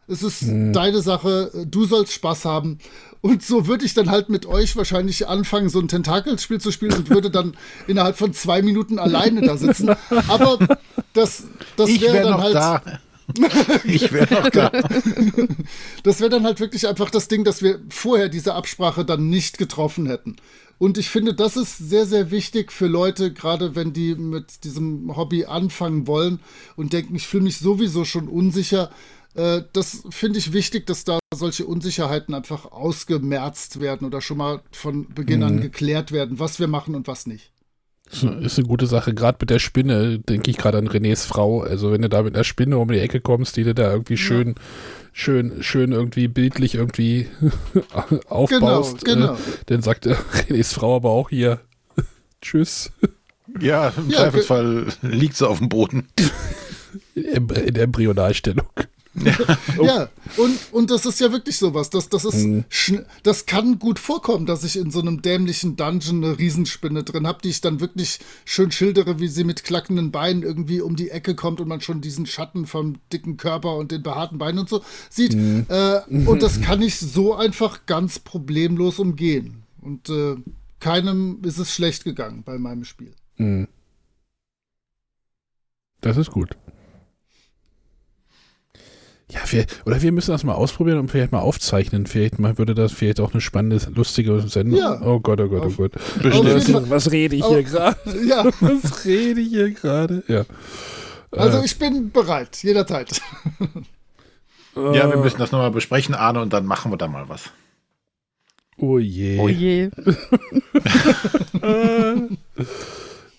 es 0.09 0.23
ist 0.23 0.43
mhm. 0.43 0.73
deine 0.73 1.03
Sache, 1.03 1.51
du 1.67 1.85
sollst 1.85 2.13
Spaß 2.13 2.45
haben. 2.45 2.79
Und 3.23 3.43
so 3.43 3.67
würde 3.67 3.85
ich 3.85 3.95
dann 3.95 4.11
halt 4.11 4.29
mit 4.29 4.47
euch 4.47 4.77
wahrscheinlich 4.77 5.27
anfangen, 5.27 5.69
so 5.69 5.81
ein 5.81 5.89
Tentakelspiel 5.89 6.61
zu 6.61 6.71
spielen 6.71 6.93
und 6.93 7.11
würde 7.11 7.31
dann 7.31 7.57
innerhalb 7.87 8.17
von 8.17 8.33
zwei 8.33 8.63
Minuten 8.63 8.99
alleine 8.99 9.41
da 9.41 9.57
sitzen. 9.57 9.91
Aber 10.29 10.59
das, 11.13 11.45
das 11.77 11.89
wäre 12.01 12.13
wär 12.13 12.23
dann 12.23 12.41
halt. 12.41 12.55
Da. 12.55 12.83
ich 13.85 14.13
wäre 14.13 14.33
noch 14.33 14.51
da. 14.51 14.71
Das 16.05 16.21
wäre 16.21 16.31
dann 16.31 16.45
halt 16.45 16.61
wirklich 16.61 16.87
einfach 16.87 17.11
das 17.11 17.27
Ding, 17.27 17.43
dass 17.43 17.61
wir 17.61 17.81
vorher 17.89 18.29
diese 18.29 18.55
Absprache 18.55 19.05
dann 19.05 19.29
nicht 19.29 19.59
getroffen 19.59 20.07
hätten. 20.07 20.37
Und 20.79 20.99
ich 20.99 21.09
finde, 21.09 21.35
das 21.35 21.57
ist 21.57 21.79
sehr, 21.79 22.07
sehr 22.07 22.31
wichtig 22.31 22.71
für 22.71 22.87
Leute, 22.87 23.33
gerade 23.33 23.75
wenn 23.75 23.93
die 23.93 24.15
mit 24.15 24.65
diesem 24.65 25.17
Hobby 25.17 25.47
anfangen 25.47 26.07
wollen 26.07 26.41
und 26.77 26.93
denken, 26.93 27.15
ich 27.15 27.27
fühle 27.27 27.45
mich 27.45 27.59
sowieso 27.59 28.05
schon 28.05 28.29
unsicher. 28.29 28.91
Äh, 29.35 29.63
das 29.73 30.05
finde 30.11 30.39
ich 30.39 30.53
wichtig, 30.53 30.87
dass 30.87 31.05
da 31.05 31.19
solche 31.35 31.67
Unsicherheiten 31.67 32.35
einfach 32.35 32.73
ausgemerzt 32.73 33.81
werden 33.81 34.07
oder 34.07 34.21
schon 34.21 34.39
mal 34.39 34.63
von 34.71 35.13
Beginn 35.15 35.41
mhm. 35.41 35.47
an 35.47 35.61
geklärt 35.61 36.13
werden, 36.13 36.39
was 36.39 36.61
wir 36.61 36.69
machen 36.69 36.95
und 36.95 37.07
was 37.07 37.27
nicht. 37.27 37.53
Ist 38.11 38.59
eine 38.59 38.69
gute 38.69 38.87
Sache. 38.87 39.15
Gerade 39.15 39.39
mit 39.41 39.51
der 39.51 39.59
Spinne 39.59 40.21
denke 40.21 40.51
ich 40.51 40.57
gerade 40.57 40.79
an 40.79 40.89
Renés 40.89 41.27
Frau. 41.27 41.63
Also 41.63 41.91
wenn 41.93 42.03
du 42.03 42.09
da 42.09 42.23
mit 42.23 42.35
einer 42.35 42.45
Spinne 42.45 42.79
um 42.79 42.89
die 42.89 43.01
Ecke 43.01 43.21
kommst, 43.21 43.57
die 43.57 43.65
du 43.65 43.75
da 43.75 43.91
irgendwie 43.91 44.17
schön, 44.17 44.49
ja. 44.49 44.55
schön, 45.13 45.63
schön 45.63 45.93
irgendwie 45.93 46.29
bildlich 46.29 46.77
irgendwie 46.77 47.27
aufbaust, 48.29 49.05
genau, 49.05 49.27
genau. 49.29 49.35
Äh, 49.35 49.39
dann 49.67 49.83
sagt 49.83 50.07
Renés 50.49 50.73
Frau 50.73 50.97
aber 50.97 51.11
auch 51.11 51.31
hier 51.31 51.61
Tschüss. 52.41 52.93
Ja, 53.61 53.93
im 53.97 54.11
ja, 54.11 54.19
Zweifelsfall 54.19 54.87
liegt 55.03 55.37
sie 55.37 55.49
auf 55.49 55.59
dem 55.59 55.69
Boden. 55.69 56.09
In, 57.15 57.49
in 57.49 57.77
Embryonalstellung. 57.77 58.67
Ja, 59.83 60.09
und, 60.37 60.59
und 60.73 60.91
das 60.91 61.07
ist 61.07 61.21
ja 61.21 61.33
wirklich 61.33 61.57
sowas. 61.57 61.91
Das, 61.91 62.09
das, 62.09 62.25
ist, 62.25 62.45
mhm. 62.45 62.65
das 63.23 63.47
kann 63.47 63.79
gut 63.79 63.99
vorkommen, 63.99 64.47
dass 64.47 64.65
ich 64.65 64.77
in 64.77 64.91
so 64.91 65.01
einem 65.01 65.23
dämlichen 65.23 65.77
Dungeon 65.77 66.25
eine 66.25 66.39
Riesenspinne 66.39 67.03
drin 67.03 67.27
habe, 67.27 67.41
die 67.43 67.51
ich 67.51 67.61
dann 67.61 67.81
wirklich 67.81 68.19
schön 68.45 68.71
schildere, 68.71 69.19
wie 69.19 69.29
sie 69.29 69.45
mit 69.45 69.65
klackenden 69.65 70.11
Beinen 70.11 70.43
irgendwie 70.43 70.81
um 70.81 70.97
die 70.97 71.11
Ecke 71.11 71.35
kommt 71.35 71.61
und 71.61 71.69
man 71.69 71.81
schon 71.81 72.01
diesen 72.01 72.27
Schatten 72.27 72.67
vom 72.67 72.97
dicken 73.13 73.37
Körper 73.37 73.77
und 73.77 73.93
den 73.93 74.03
behaarten 74.03 74.39
Beinen 74.39 74.61
und 74.61 74.69
so 74.69 74.83
sieht. 75.09 75.35
Mhm. 75.35 75.67
Äh, 75.69 76.01
und 76.27 76.43
das 76.43 76.61
kann 76.61 76.83
ich 76.83 76.99
so 76.99 77.35
einfach 77.35 77.87
ganz 77.87 78.19
problemlos 78.19 78.99
umgehen. 78.99 79.63
Und 79.81 80.09
äh, 80.11 80.37
keinem 80.81 81.41
ist 81.43 81.59
es 81.59 81.73
schlecht 81.73 82.05
gegangen 82.05 82.43
bei 82.45 82.59
meinem 82.59 82.85
Spiel. 82.85 83.15
Mhm. 83.37 83.69
Das 86.01 86.17
ist 86.17 86.31
gut. 86.31 86.57
Ja, 89.29 89.41
wir, 89.51 89.67
oder 89.85 90.01
wir 90.03 90.13
müssen 90.13 90.31
das 90.31 90.45
mal 90.45 90.55
ausprobieren 90.55 90.99
und 90.99 91.11
vielleicht 91.11 91.33
mal 91.33 91.41
aufzeichnen. 91.41 92.07
Vielleicht 92.07 92.39
mal 92.39 92.59
würde 92.59 92.77
das 92.77 92.93
vielleicht 92.93 93.19
auch 93.19 93.33
eine 93.33 93.41
spannende, 93.41 93.81
lustige 93.93 94.41
Sendung. 94.43 94.79
Ja. 94.79 95.01
Oh 95.03 95.19
Gott, 95.19 95.41
oh 95.41 95.49
Gott, 95.49 95.65
oh 95.67 95.71
Gott. 95.71 95.93
Bestimmt. 96.23 96.89
Was 96.91 97.11
rede 97.11 97.35
ich 97.35 97.45
hier 97.45 97.63
gerade? 97.63 97.97
Ja. 98.27 98.45
Was 98.61 99.05
rede 99.05 99.41
ich 99.41 99.49
hier 99.49 99.71
gerade? 99.73 100.23
Ja. 100.29 100.45
Also 101.33 101.59
äh. 101.59 101.65
ich 101.65 101.79
bin 101.79 102.11
bereit, 102.11 102.63
jederzeit. 102.63 103.21
Ja, 104.77 105.09
wir 105.09 105.17
müssen 105.17 105.39
das 105.39 105.53
nochmal 105.53 105.71
besprechen, 105.71 106.15
Arne, 106.15 106.43
und 106.43 106.53
dann 106.53 106.67
machen 106.67 106.93
wir 106.93 106.99
da 106.99 107.09
mal 107.09 107.31
was. 107.31 107.45
Oh 108.77 108.99
je. 108.99 109.39
Oh 109.39 109.49
je. 109.49 109.89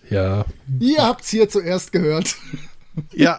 ja. 0.10 0.46
Ihr 0.80 0.98
habt's 0.98 1.30
hier 1.30 1.48
zuerst 1.48 1.92
gehört. 1.92 2.36
Ja. 3.14 3.38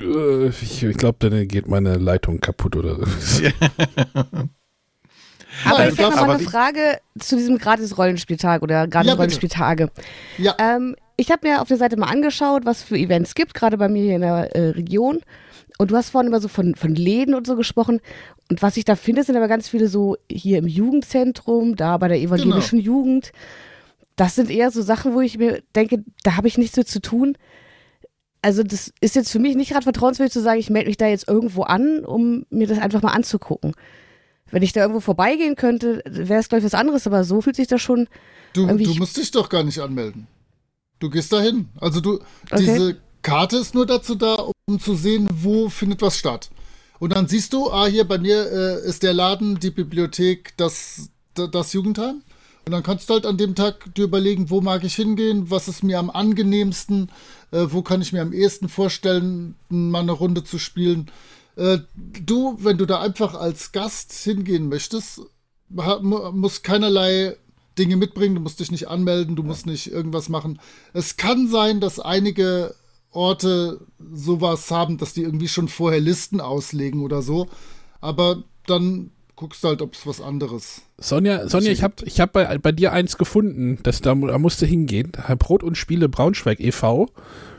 Äh, 0.00 0.48
ich, 0.48 0.82
ich 0.82 0.96
glaube, 0.96 1.16
dann 1.18 1.46
geht 1.48 1.68
meine 1.68 1.96
Leitung 1.96 2.40
kaputt 2.40 2.76
oder 2.76 2.96
so. 2.96 3.44
Aber 5.64 5.88
ich 5.88 5.98
habe 5.98 6.16
noch 6.16 6.26
mal 6.26 6.34
eine 6.34 6.42
Frage 6.42 6.98
zu 7.18 7.36
diesem 7.36 7.58
Gratis-Rollenspieltag 7.58 8.62
oder 8.62 8.88
Gratis-Rollenspieltage. 8.88 9.90
Ja. 10.38 10.56
Ähm, 10.58 10.96
ich 11.16 11.30
habe 11.30 11.48
mir 11.48 11.62
auf 11.62 11.68
der 11.68 11.76
Seite 11.76 11.96
mal 11.96 12.08
angeschaut, 12.08 12.64
was 12.64 12.82
für 12.82 12.96
Events 12.98 13.34
gibt, 13.34 13.54
gerade 13.54 13.78
bei 13.78 13.88
mir 13.88 14.02
hier 14.02 14.16
in 14.16 14.22
der 14.22 14.54
äh, 14.56 14.70
Region. 14.70 15.20
Und 15.78 15.90
du 15.90 15.96
hast 15.96 16.10
vorhin 16.10 16.28
immer 16.28 16.40
so 16.40 16.48
von, 16.48 16.74
von 16.74 16.94
Läden 16.94 17.34
und 17.34 17.46
so 17.46 17.56
gesprochen. 17.56 18.00
Und 18.50 18.62
was 18.62 18.76
ich 18.76 18.84
da 18.84 18.96
finde, 18.96 19.24
sind 19.24 19.36
aber 19.36 19.48
ganz 19.48 19.68
viele 19.68 19.88
so 19.88 20.16
hier 20.30 20.58
im 20.58 20.66
Jugendzentrum, 20.66 21.76
da 21.76 21.96
bei 21.98 22.08
der 22.08 22.20
evangelischen 22.20 22.80
genau. 22.80 22.96
Jugend. 22.96 23.32
Das 24.16 24.34
sind 24.34 24.50
eher 24.50 24.70
so 24.70 24.82
Sachen, 24.82 25.14
wo 25.14 25.20
ich 25.20 25.38
mir 25.38 25.62
denke, 25.74 26.04
da 26.22 26.36
habe 26.36 26.46
ich 26.46 26.58
nichts 26.58 26.76
mit 26.76 26.88
zu 26.88 27.00
tun 27.00 27.36
also 28.44 28.62
das 28.62 28.92
ist 29.00 29.16
jetzt 29.16 29.32
für 29.32 29.38
mich 29.38 29.56
nicht 29.56 29.70
gerade 29.70 29.84
vertrauenswürdig 29.84 30.32
zu 30.32 30.42
sagen, 30.42 30.60
ich 30.60 30.68
melde 30.68 30.88
mich 30.88 30.98
da 30.98 31.06
jetzt 31.06 31.26
irgendwo 31.26 31.62
an, 31.62 32.04
um 32.04 32.44
mir 32.50 32.66
das 32.66 32.78
einfach 32.78 33.00
mal 33.00 33.12
anzugucken. 33.12 33.72
Wenn 34.50 34.62
ich 34.62 34.74
da 34.74 34.82
irgendwo 34.82 35.00
vorbeigehen 35.00 35.56
könnte, 35.56 36.02
wäre 36.04 36.40
es, 36.40 36.50
glaube 36.50 36.60
ich, 36.60 36.64
was 36.66 36.78
anderes, 36.78 37.06
aber 37.06 37.24
so 37.24 37.40
fühlt 37.40 37.56
sich 37.56 37.68
das 37.68 37.80
schon. 37.80 38.06
Du, 38.52 38.66
du 38.66 38.94
musst 38.96 39.16
dich 39.16 39.30
doch 39.30 39.48
gar 39.48 39.64
nicht 39.64 39.78
anmelden. 39.78 40.26
Du 40.98 41.08
gehst 41.08 41.32
da 41.32 41.40
hin. 41.40 41.70
Also 41.80 42.02
du, 42.02 42.20
okay. 42.50 42.58
diese 42.58 42.96
Karte 43.22 43.56
ist 43.56 43.74
nur 43.74 43.86
dazu 43.86 44.14
da, 44.14 44.36
um 44.66 44.78
zu 44.78 44.94
sehen, 44.94 45.26
wo 45.32 45.70
findet 45.70 46.02
was 46.02 46.18
statt. 46.18 46.50
Und 46.98 47.16
dann 47.16 47.26
siehst 47.26 47.54
du, 47.54 47.70
ah, 47.72 47.86
hier 47.86 48.06
bei 48.06 48.18
mir 48.18 48.52
äh, 48.52 48.86
ist 48.86 49.02
der 49.02 49.14
Laden, 49.14 49.58
die 49.58 49.70
Bibliothek, 49.70 50.52
das, 50.58 51.08
das 51.32 51.72
Jugendheim. 51.72 52.22
Und 52.66 52.72
dann 52.72 52.82
kannst 52.82 53.10
du 53.10 53.14
halt 53.14 53.26
an 53.26 53.36
dem 53.36 53.54
Tag 53.54 53.94
dir 53.94 54.04
überlegen, 54.04 54.48
wo 54.48 54.60
mag 54.60 54.84
ich 54.84 54.94
hingehen, 54.94 55.50
was 55.50 55.68
ist 55.68 55.82
mir 55.82 55.98
am 55.98 56.08
angenehmsten, 56.08 57.10
äh, 57.54 57.72
wo 57.72 57.82
kann 57.82 58.02
ich 58.02 58.12
mir 58.12 58.20
am 58.20 58.32
ehesten 58.32 58.68
vorstellen, 58.68 59.54
mal 59.68 60.00
eine 60.00 60.12
Runde 60.12 60.42
zu 60.42 60.58
spielen. 60.58 61.10
Äh, 61.56 61.78
du, 61.94 62.58
wenn 62.58 62.78
du 62.78 62.84
da 62.84 63.00
einfach 63.00 63.34
als 63.34 63.70
Gast 63.70 64.12
hingehen 64.12 64.68
möchtest, 64.68 65.20
musst 65.68 66.64
keinerlei 66.64 67.36
Dinge 67.78 67.96
mitbringen, 67.96 68.34
du 68.34 68.40
musst 68.40 68.60
dich 68.60 68.72
nicht 68.72 68.88
anmelden, 68.88 69.36
du 69.36 69.42
musst 69.44 69.66
nicht 69.66 69.90
irgendwas 69.90 70.28
machen. 70.28 70.60
Es 70.92 71.16
kann 71.16 71.48
sein, 71.48 71.80
dass 71.80 72.00
einige 72.00 72.74
Orte 73.10 73.80
sowas 74.12 74.70
haben, 74.70 74.98
dass 74.98 75.14
die 75.14 75.22
irgendwie 75.22 75.48
schon 75.48 75.68
vorher 75.68 76.00
Listen 76.00 76.40
auslegen 76.40 77.02
oder 77.02 77.22
so. 77.22 77.48
Aber 78.00 78.42
dann 78.66 79.10
guckst 79.36 79.64
halt, 79.64 79.82
ob 79.82 79.94
es 79.94 80.06
was 80.06 80.20
anderes. 80.20 80.82
Sonja, 80.98 81.48
Sonja, 81.48 81.70
ich 81.72 81.82
habe 81.82 81.94
ich 82.04 82.20
hab 82.20 82.32
bei, 82.32 82.58
bei 82.58 82.72
dir 82.72 82.92
eins 82.92 83.18
gefunden, 83.18 83.78
das, 83.82 84.00
da, 84.00 84.14
da 84.14 84.38
musst 84.38 84.62
du 84.62 84.66
hingehen. 84.66 85.12
Brot 85.38 85.62
und 85.62 85.76
Spiele 85.76 86.08
Braunschweig 86.08 86.60
e.V. 86.60 87.08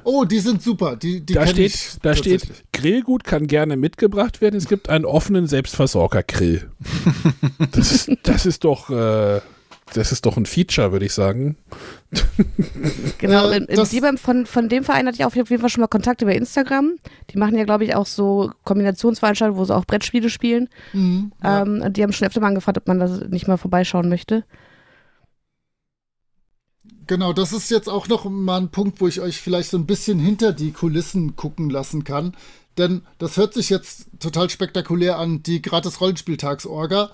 Oh, 0.04 0.24
die 0.24 0.40
sind 0.40 0.62
super. 0.62 0.96
Die, 0.96 1.26
die 1.26 1.34
da 1.34 1.48
steht, 1.48 1.98
da 2.04 2.16
steht, 2.16 2.44
Grillgut 2.72 3.24
kann 3.24 3.48
gerne 3.48 3.76
mitgebracht 3.76 4.40
werden. 4.40 4.56
Es 4.56 4.68
gibt 4.68 4.88
einen 4.88 5.04
offenen 5.04 5.48
Selbstversorger-Grill. 5.48 6.70
das, 7.72 7.92
ist, 7.92 8.12
das 8.24 8.46
ist 8.46 8.64
doch, 8.64 8.92
äh, 8.92 9.42
das 9.98 10.12
ist 10.12 10.26
doch 10.26 10.36
ein 10.38 10.46
Feature, 10.46 10.92
würde 10.92 11.06
ich 11.06 11.14
sagen. 11.14 11.58
Genau, 13.18 13.50
in, 13.50 13.66
in 13.66 13.84
die 13.84 14.18
von, 14.18 14.46
von 14.46 14.70
dem 14.70 14.84
Verein 14.84 15.08
hatte 15.08 15.18
ich 15.18 15.26
auf 15.26 15.36
jeden 15.36 15.60
Fall 15.60 15.70
schon 15.70 15.82
mal 15.82 15.88
Kontakt 15.88 16.22
über 16.22 16.34
Instagram. 16.34 16.96
Die 17.32 17.38
machen 17.38 17.58
ja, 17.58 17.64
glaube 17.64 17.86
ich, 17.86 17.96
auch 17.96 18.06
so 18.06 18.52
Kombinationsveranstaltungen, 18.64 19.60
wo 19.60 19.66
sie 19.66 19.76
auch 19.76 19.86
Brettspiele 19.86 20.30
spielen. 20.30 20.70
Mhm, 20.94 21.32
ja. 21.44 21.62
ähm, 21.62 21.94
die 21.94 22.04
haben 22.04 22.14
schon 22.14 22.28
öfter 22.28 22.42
mal 22.42 22.50
angefragt, 22.50 22.78
ob 22.78 22.88
man 22.88 23.00
da 23.00 23.08
nicht 23.30 23.48
mal 23.48 23.58
vorbeischauen 23.58 24.10
möchte. 24.10 24.44
Genau, 27.08 27.34
das 27.34 27.54
ist 27.54 27.70
jetzt 27.72 27.90
auch 27.90 28.08
noch 28.08 28.26
mal 28.26 28.58
ein 28.58 28.70
Punkt, 28.70 29.02
wo 29.02 29.08
ich 29.08 29.22
euch 29.22 29.40
vielleicht 29.42 29.70
so 29.70 29.78
ein 29.78 29.86
bisschen 29.86 30.20
hinter 30.20 30.54
die 30.54 30.72
Kulissen 30.72 31.36
gucken 31.36 31.70
lassen 31.70 32.04
kann. 32.04 32.36
Denn 32.78 33.02
das 33.18 33.38
hört 33.38 33.54
sich 33.54 33.70
jetzt 33.70 34.08
total 34.20 34.50
spektakulär 34.50 35.18
an, 35.18 35.42
die 35.44 35.62
gratis 35.62 36.02
Rollenspieltagsorga. 36.02 37.12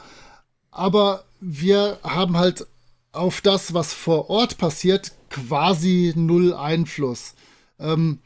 Aber 0.71 1.25
wir 1.41 1.99
haben 2.03 2.37
halt 2.37 2.65
auf 3.11 3.41
das, 3.41 3.73
was 3.73 3.93
vor 3.93 4.29
Ort 4.29 4.57
passiert, 4.57 5.11
quasi 5.29 6.13
null 6.15 6.53
Einfluss. 6.53 7.35
Ähm, 7.79 8.19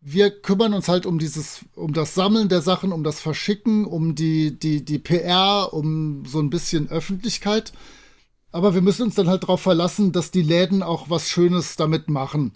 wir 0.00 0.30
kümmern 0.30 0.74
uns 0.74 0.88
halt 0.88 1.06
um 1.06 1.18
dieses, 1.18 1.64
um 1.76 1.92
das 1.92 2.14
Sammeln 2.14 2.48
der 2.48 2.60
Sachen, 2.60 2.92
um 2.92 3.04
das 3.04 3.20
Verschicken, 3.20 3.84
um 3.84 4.16
die, 4.16 4.58
die, 4.58 4.84
die 4.84 4.98
PR, 4.98 5.72
um 5.72 6.24
so 6.26 6.40
ein 6.40 6.50
bisschen 6.50 6.90
Öffentlichkeit. 6.90 7.72
Aber 8.50 8.74
wir 8.74 8.82
müssen 8.82 9.02
uns 9.02 9.14
dann 9.14 9.28
halt 9.28 9.44
darauf 9.44 9.60
verlassen, 9.60 10.12
dass 10.12 10.32
die 10.32 10.42
Läden 10.42 10.82
auch 10.82 11.08
was 11.08 11.28
Schönes 11.28 11.76
damit 11.76 12.10
machen. 12.10 12.52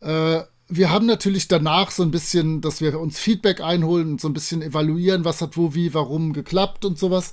Äh, 0.00 0.42
wir 0.68 0.90
haben 0.90 1.06
natürlich 1.06 1.46
danach 1.46 1.90
so 1.90 2.02
ein 2.02 2.10
bisschen, 2.10 2.60
dass 2.60 2.80
wir 2.80 2.98
uns 2.98 3.18
Feedback 3.18 3.60
einholen 3.60 4.12
und 4.12 4.20
so 4.20 4.28
ein 4.28 4.34
bisschen 4.34 4.60
evaluieren, 4.60 5.24
was 5.24 5.40
hat 5.40 5.56
wo, 5.56 5.74
wie, 5.74 5.94
warum 5.94 6.32
geklappt 6.32 6.84
und 6.84 6.98
sowas. 6.98 7.32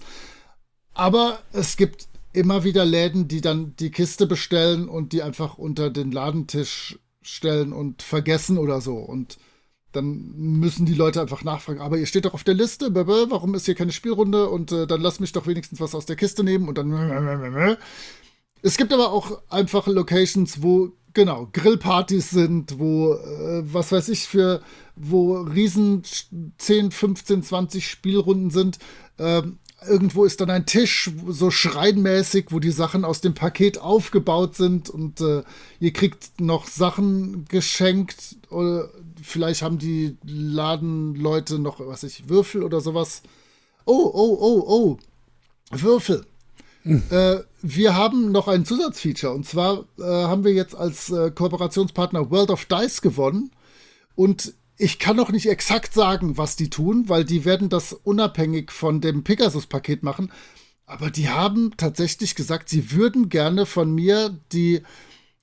Aber 0.93 1.39
es 1.51 1.77
gibt 1.77 2.07
immer 2.33 2.63
wieder 2.63 2.85
Läden, 2.85 3.27
die 3.27 3.41
dann 3.41 3.75
die 3.77 3.91
Kiste 3.91 4.25
bestellen 4.25 4.87
und 4.87 5.13
die 5.13 5.21
einfach 5.21 5.57
unter 5.57 5.89
den 5.89 6.11
Ladentisch 6.11 6.99
stellen 7.21 7.73
und 7.73 8.01
vergessen 8.01 8.57
oder 8.57 8.81
so. 8.81 8.97
Und 8.97 9.37
dann 9.91 10.31
müssen 10.35 10.85
die 10.85 10.93
Leute 10.93 11.21
einfach 11.21 11.43
nachfragen, 11.43 11.81
aber 11.81 11.97
ihr 11.97 12.05
steht 12.05 12.25
doch 12.25 12.33
auf 12.33 12.43
der 12.43 12.53
Liste, 12.53 12.93
warum 12.93 13.53
ist 13.55 13.65
hier 13.65 13.75
keine 13.75 13.91
Spielrunde? 13.91 14.49
Und 14.49 14.71
äh, 14.71 14.87
dann 14.87 15.01
lass 15.01 15.19
mich 15.19 15.33
doch 15.33 15.47
wenigstens 15.47 15.81
was 15.81 15.95
aus 15.95 16.05
der 16.05 16.15
Kiste 16.15 16.43
nehmen 16.43 16.67
und 16.69 16.77
dann. 16.77 16.91
Es 18.63 18.77
gibt 18.77 18.93
aber 18.93 19.11
auch 19.11 19.41
einfach 19.49 19.87
Locations, 19.87 20.61
wo 20.61 20.91
genau 21.13 21.49
Grillpartys 21.51 22.29
sind, 22.29 22.79
wo 22.79 23.13
äh, 23.13 23.63
was 23.65 23.91
weiß 23.91 24.09
ich 24.09 24.27
für 24.27 24.61
wo 24.95 25.37
riesen 25.41 26.03
10, 26.57 26.91
15, 26.91 27.43
20 27.43 27.87
Spielrunden 27.87 28.51
sind. 28.51 28.77
Ähm, 29.17 29.59
irgendwo 29.87 30.25
ist 30.25 30.41
dann 30.41 30.49
ein 30.49 30.65
Tisch, 30.65 31.11
so 31.27 31.49
schreinmäßig, 31.49 32.47
wo 32.49 32.59
die 32.59 32.71
Sachen 32.71 33.03
aus 33.03 33.21
dem 33.21 33.33
Paket 33.33 33.79
aufgebaut 33.79 34.55
sind 34.55 34.89
und 34.89 35.21
äh, 35.21 35.43
ihr 35.79 35.93
kriegt 35.93 36.39
noch 36.39 36.67
Sachen 36.67 37.45
geschenkt. 37.45 38.35
Oder 38.49 38.89
vielleicht 39.21 39.61
haben 39.61 39.79
die 39.79 40.17
Ladenleute 40.23 41.59
noch, 41.59 41.79
was 41.79 42.03
ich, 42.03 42.29
Würfel 42.29 42.63
oder 42.63 42.81
sowas. 42.81 43.23
Oh, 43.85 44.11
oh, 44.13 44.37
oh, 44.39 44.63
oh. 44.67 44.97
Würfel. 45.71 46.25
Hm. 46.83 47.03
Äh, 47.09 47.39
wir 47.61 47.95
haben 47.95 48.31
noch 48.31 48.47
ein 48.47 48.65
Zusatzfeature 48.65 49.33
und 49.33 49.45
zwar 49.45 49.85
äh, 49.99 50.03
haben 50.03 50.43
wir 50.43 50.53
jetzt 50.53 50.75
als 50.75 51.11
äh, 51.11 51.29
Kooperationspartner 51.31 52.31
World 52.31 52.49
of 52.49 52.65
Dice 52.65 53.01
gewonnen 53.01 53.51
und 54.15 54.53
ich 54.81 54.97
kann 54.97 55.15
noch 55.15 55.31
nicht 55.31 55.47
exakt 55.47 55.93
sagen, 55.93 56.37
was 56.37 56.55
die 56.55 56.71
tun, 56.71 57.07
weil 57.07 57.23
die 57.23 57.45
werden 57.45 57.69
das 57.69 57.93
unabhängig 57.93 58.71
von 58.71 58.99
dem 58.99 59.23
Pegasus-Paket 59.23 60.01
machen. 60.01 60.31
Aber 60.87 61.11
die 61.11 61.29
haben 61.29 61.71
tatsächlich 61.77 62.33
gesagt, 62.33 62.67
sie 62.67 62.91
würden 62.91 63.29
gerne 63.29 63.67
von 63.67 63.93
mir 63.93 64.39
die 64.51 64.81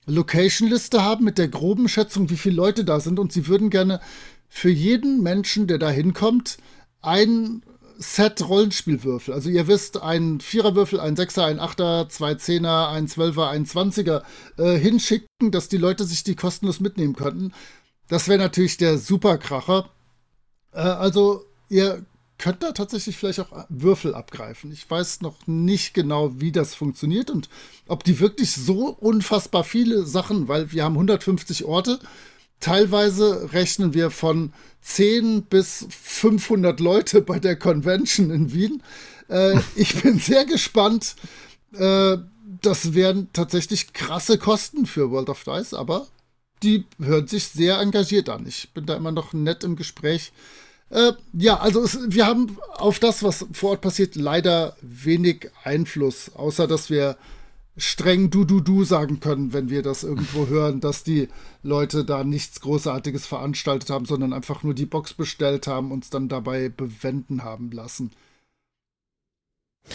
Location-Liste 0.05 1.03
haben 1.03 1.23
mit 1.23 1.37
der 1.37 1.47
groben 1.47 1.87
Schätzung, 1.87 2.29
wie 2.29 2.35
viele 2.35 2.57
Leute 2.57 2.83
da 2.83 2.99
sind. 2.99 3.17
Und 3.17 3.31
sie 3.31 3.47
würden 3.47 3.69
gerne 3.69 4.01
für 4.49 4.69
jeden 4.69 5.23
Menschen, 5.23 5.67
der 5.67 5.77
da 5.77 5.89
hinkommt, 5.89 6.57
ein 7.01 7.63
Set 7.97 8.47
Rollenspielwürfel. 8.47 9.33
Also 9.33 9.49
ihr 9.49 9.67
wisst, 9.67 10.01
ein 10.01 10.41
Viererwürfel, 10.41 10.99
ein 10.99 11.15
Sechser, 11.15 11.45
ein 11.45 11.59
Achter, 11.59 12.09
zwei 12.09 12.35
Zehner, 12.35 12.89
ein 12.89 13.07
Zwölfer, 13.07 13.49
ein 13.49 13.65
Zwanziger 13.65 14.23
äh, 14.57 14.77
hinschicken, 14.77 15.51
dass 15.51 15.69
die 15.69 15.77
Leute 15.77 16.03
sich 16.03 16.23
die 16.23 16.35
kostenlos 16.35 16.79
mitnehmen 16.81 17.15
könnten. 17.15 17.53
Das 18.09 18.27
wäre 18.27 18.39
natürlich 18.39 18.77
der 18.77 18.97
Superkracher. 18.97 19.89
Äh, 20.73 20.79
also, 20.79 21.45
ihr 21.69 22.03
könnt 22.37 22.63
da 22.63 22.71
tatsächlich 22.71 23.17
vielleicht 23.17 23.39
auch 23.39 23.65
Würfel 23.69 24.15
abgreifen. 24.15 24.71
Ich 24.71 24.89
weiß 24.89 25.21
noch 25.21 25.45
nicht 25.45 25.93
genau, 25.93 26.39
wie 26.39 26.51
das 26.51 26.73
funktioniert 26.73 27.29
und 27.29 27.49
ob 27.87 28.03
die 28.03 28.19
wirklich 28.19 28.51
so 28.51 28.89
unfassbar 28.89 29.63
viele 29.63 30.05
Sachen, 30.05 30.47
weil 30.47 30.71
wir 30.71 30.83
haben 30.83 30.95
150 30.95 31.65
Orte. 31.65 31.99
Teilweise 32.59 33.53
rechnen 33.53 33.93
wir 33.93 34.09
von 34.09 34.53
10 34.81 35.43
bis 35.43 35.85
500 35.89 36.79
Leute 36.79 37.21
bei 37.21 37.39
der 37.39 37.57
Convention 37.57 38.31
in 38.31 38.53
Wien. 38.53 38.83
Äh, 39.27 39.59
ich 39.75 40.01
bin 40.01 40.17
sehr 40.17 40.45
gespannt. 40.45 41.15
Äh, 41.73 42.17
das 42.61 42.93
wären 42.93 43.29
tatsächlich 43.33 43.93
krasse 43.93 44.37
Kosten 44.37 44.85
für 44.85 45.11
World 45.11 45.29
of 45.29 45.43
Dice, 45.43 45.73
aber 45.73 46.07
die 46.63 46.85
hören 46.99 47.27
sich 47.27 47.47
sehr 47.47 47.79
engagiert 47.79 48.29
an. 48.29 48.45
Ich 48.47 48.69
bin 48.73 48.85
da 48.85 48.95
immer 48.95 49.11
noch 49.11 49.33
nett 49.33 49.63
im 49.63 49.75
Gespräch. 49.75 50.31
Äh, 50.89 51.13
ja, 51.33 51.57
also 51.57 51.83
es, 51.83 51.99
wir 52.11 52.25
haben 52.25 52.57
auf 52.75 52.99
das, 52.99 53.23
was 53.23 53.45
vor 53.53 53.71
Ort 53.71 53.81
passiert, 53.81 54.15
leider 54.15 54.75
wenig 54.81 55.49
Einfluss, 55.63 56.31
außer 56.35 56.67
dass 56.67 56.89
wir 56.89 57.17
streng 57.77 58.29
du 58.29 58.43
du 58.43 58.59
du 58.59 58.83
sagen 58.83 59.19
können, 59.19 59.53
wenn 59.53 59.69
wir 59.69 59.83
das 59.83 60.03
irgendwo 60.03 60.47
hören, 60.49 60.81
dass 60.81 61.03
die 61.03 61.29
Leute 61.63 62.03
da 62.05 62.23
nichts 62.23 62.61
Großartiges 62.61 63.25
veranstaltet 63.25 63.89
haben, 63.89 64.05
sondern 64.05 64.33
einfach 64.33 64.63
nur 64.63 64.73
die 64.73 64.85
Box 64.85 65.13
bestellt 65.13 65.67
haben, 65.67 65.91
uns 65.91 66.09
dann 66.09 66.27
dabei 66.27 66.69
bewenden 66.69 67.43
haben 67.43 67.71
lassen. 67.71 68.11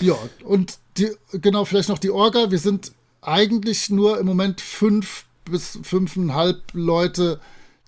Ja, 0.01 0.17
und 0.45 0.79
die, 0.97 1.11
genau, 1.33 1.65
vielleicht 1.65 1.89
noch 1.89 1.99
die 1.99 2.11
Orga. 2.11 2.51
Wir 2.51 2.59
sind 2.59 2.93
eigentlich 3.21 3.91
nur 3.91 4.19
im 4.19 4.27
Moment 4.27 4.61
fünf 4.61 5.25
bis 5.45 5.79
fünfeinhalb 5.83 6.63
Leute, 6.73 7.41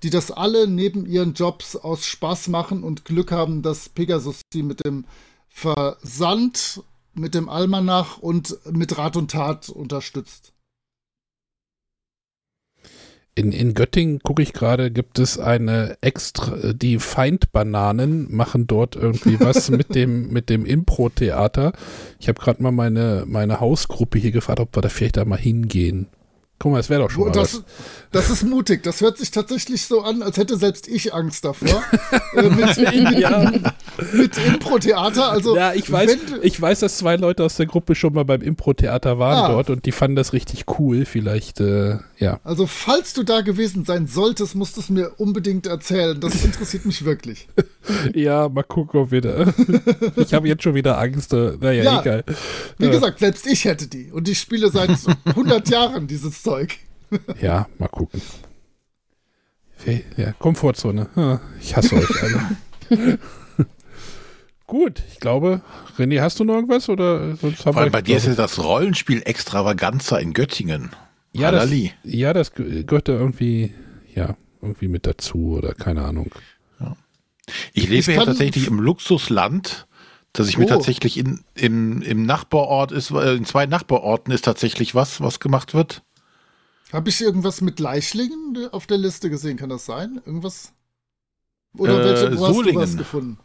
die 0.03 0.11
das 0.11 0.31
alle 0.31 0.67
neben 0.67 1.07
ihren 1.07 1.35
Jobs 1.35 1.77
aus 1.77 2.07
Spaß 2.07 2.49
machen 2.49 2.83
und 2.83 3.05
Glück 3.05 3.33
haben, 3.33 3.63
dass 3.63 3.89
Pegasus 3.89 4.41
sie 4.53 4.63
mit 4.63 4.85
dem 4.85 5.05
Versand, 5.49 6.83
mit 7.15 7.35
dem 7.35 7.49
Almanach 7.49 8.19
und 8.19 8.59
mit 8.71 8.99
Rat 8.99 9.17
und 9.17 9.31
Tat 9.31 9.69
unterstützt. 9.71 10.53
In, 13.39 13.53
in 13.53 13.75
Göttingen 13.75 14.21
gucke 14.21 14.43
ich 14.43 14.55
gerade, 14.55 14.91
gibt 14.91 15.19
es 15.19 15.39
eine 15.39 15.99
extra, 16.01 16.73
die 16.73 16.99
Feindbananen 16.99 18.35
machen 18.35 18.67
dort 18.67 18.97
irgendwie 18.97 19.39
was 19.41 19.69
mit 19.69 19.95
dem, 19.95 20.29
mit 20.29 20.49
dem 20.49 20.65
Impro-Theater. 20.65 21.73
Ich 22.19 22.29
habe 22.29 22.41
gerade 22.41 22.63
mal 22.63 22.73
meine, 22.73 23.25
meine 23.27 23.61
Hausgruppe 23.61 24.19
hier 24.19 24.31
gefragt, 24.31 24.61
ob 24.61 24.75
wir 24.75 24.81
da 24.81 24.89
vielleicht 24.89 25.19
da 25.19 25.27
mal 25.27 25.39
hingehen. 25.39 26.09
Guck 26.59 26.73
mal, 26.73 26.81
es 26.81 26.89
wäre 26.89 27.03
doch 27.03 27.11
schon 27.11 27.25
mal 27.25 27.33
das, 27.33 27.57
was. 27.57 27.65
das 28.13 28.31
ist 28.31 28.43
mutig. 28.43 28.83
Das 28.83 29.03
hört 29.03 29.19
sich 29.19 29.31
tatsächlich 29.31 29.85
so 29.85 30.01
an, 30.01 30.23
als 30.23 30.39
hätte 30.39 30.57
selbst 30.57 30.89
ich 30.89 31.13
Angst 31.13 31.45
davor. 31.45 31.83
äh, 32.35 32.49
mit, 32.49 32.77
ja. 33.19 33.53
mit 34.15 34.39
Impro-Theater. 34.39 35.31
Also, 35.31 35.55
ja, 35.55 35.75
ich 35.75 35.93
weiß, 35.93 36.17
ich 36.41 36.59
weiß, 36.59 36.81
dass 36.81 36.97
zwei 36.97 37.17
Leute 37.17 37.45
aus 37.45 37.57
der 37.57 37.67
Gruppe 37.67 37.95
schon 37.95 38.15
mal 38.15 38.25
beim 38.25 38.41
Impro-Theater 38.41 39.19
waren 39.19 39.45
ah. 39.45 39.49
dort 39.49 39.69
und 39.69 39.85
die 39.85 39.93
fanden 39.93 40.17
das 40.17 40.33
richtig 40.33 40.65
cool. 40.79 41.05
Vielleicht, 41.05 41.61
äh, 41.61 41.99
ja. 42.17 42.41
Also, 42.43 42.67
falls 42.67 43.13
du 43.13 43.23
da 43.23 43.43
gewesen 43.43 43.85
sein 43.85 44.07
solltest, 44.07 44.55
musst 44.55 44.79
du 44.79 44.81
es 44.81 44.89
mir 44.89 45.13
unbedingt 45.19 45.67
erzählen. 45.67 46.19
Das 46.19 46.43
interessiert 46.43 46.87
mich 46.87 47.05
wirklich. 47.05 47.49
ja, 48.15 48.49
mal 48.49 48.63
gucken, 48.63 49.01
ob 49.01 49.11
wir 49.11 49.21
da. 49.21 49.53
ich 50.17 50.33
habe 50.33 50.49
jetzt 50.49 50.63
schon 50.63 50.75
wieder 50.75 50.99
Angst. 50.99 51.35
Äh, 51.35 51.59
naja, 51.61 51.83
ja, 51.83 52.01
egal. 52.01 52.25
Wie 52.79 52.89
gesagt, 52.89 53.19
selbst 53.19 53.47
ich 53.47 53.67
hätte 53.67 53.89
die. 53.89 54.11
Und 54.11 54.27
ich 54.27 54.41
spiele 54.41 54.71
seit 54.71 54.91
100 55.27 55.69
Jahren 55.69 56.07
dieses 56.07 56.46
Zeug. 56.47 56.79
ja, 57.41 57.69
mal 57.79 57.89
gucken. 57.89 58.23
Ja, 60.17 60.33
Komfortzone. 60.33 61.41
Ich 61.61 61.77
hasse 61.77 61.97
euch 61.97 62.23
alle. 62.23 63.19
Gut, 64.67 65.03
ich 65.13 65.21
glaube, 65.21 65.61
René, 65.99 66.21
hast 66.21 66.41
du 66.41 66.45
noch 66.45 66.55
irgendwas? 66.55 66.89
Oder 66.89 67.37
sonst 67.37 67.63
Vor 67.63 67.77
allem 67.77 67.93
bei 67.93 68.03
dir 68.03 68.17
ist 68.17 68.27
ja 68.27 68.35
das 68.35 68.63
Rollenspiel 68.63 69.23
Extravaganza 69.25 70.19
in 70.19 70.33
Göttingen. 70.33 70.91
Ja, 71.33 71.51
das, 71.51 71.71
ja, 72.05 72.33
das 72.33 72.53
gehört 72.53 73.09
da 73.09 73.13
irgendwie, 73.13 73.75
ja, 74.15 74.37
irgendwie 74.63 74.89
mit 74.89 75.07
dazu 75.07 75.57
oder 75.57 75.75
keine 75.75 76.03
Ahnung. 76.03 76.31
Ja. 76.81 76.97
Ich 77.75 77.89
lebe 77.89 78.13
ja 78.13 78.25
tatsächlich 78.25 78.67
im 78.69 78.81
Luxusland, 78.81 79.87
dass 80.33 80.49
ich 80.49 80.57
oh. 80.57 80.61
mir 80.61 80.67
tatsächlich 80.67 81.19
in, 81.19 81.41
im, 81.55 82.03
im 82.03 82.25
Nachbarort 82.25 82.93
ist, 82.93 83.11
äh, 83.11 83.35
in 83.35 83.45
zwei 83.45 83.67
Nachbarorten 83.67 84.33
ist 84.33 84.45
tatsächlich 84.45 84.95
was, 84.95 85.21
was 85.21 85.41
gemacht 85.41 85.75
wird. 85.75 86.03
Habe 86.93 87.09
ich 87.11 87.21
irgendwas 87.21 87.61
mit 87.61 87.81
Leichlingen 87.81 88.69
auf 88.71 88.87
der 88.87 88.99
Liste 88.99 89.29
gesehen? 89.29 89.57
Kann 89.57 89.69
das 89.69 89.87
sein? 89.87 90.21
Irgendwas? 90.25 90.73
Oder 91.77 92.01
äh, 92.01 92.05
welche, 92.05 92.39
wo 92.39 92.53
Solingen. 92.53 92.81
hast 92.81 92.95
du 92.95 92.99
was 92.99 93.05
gefunden? 93.05 93.39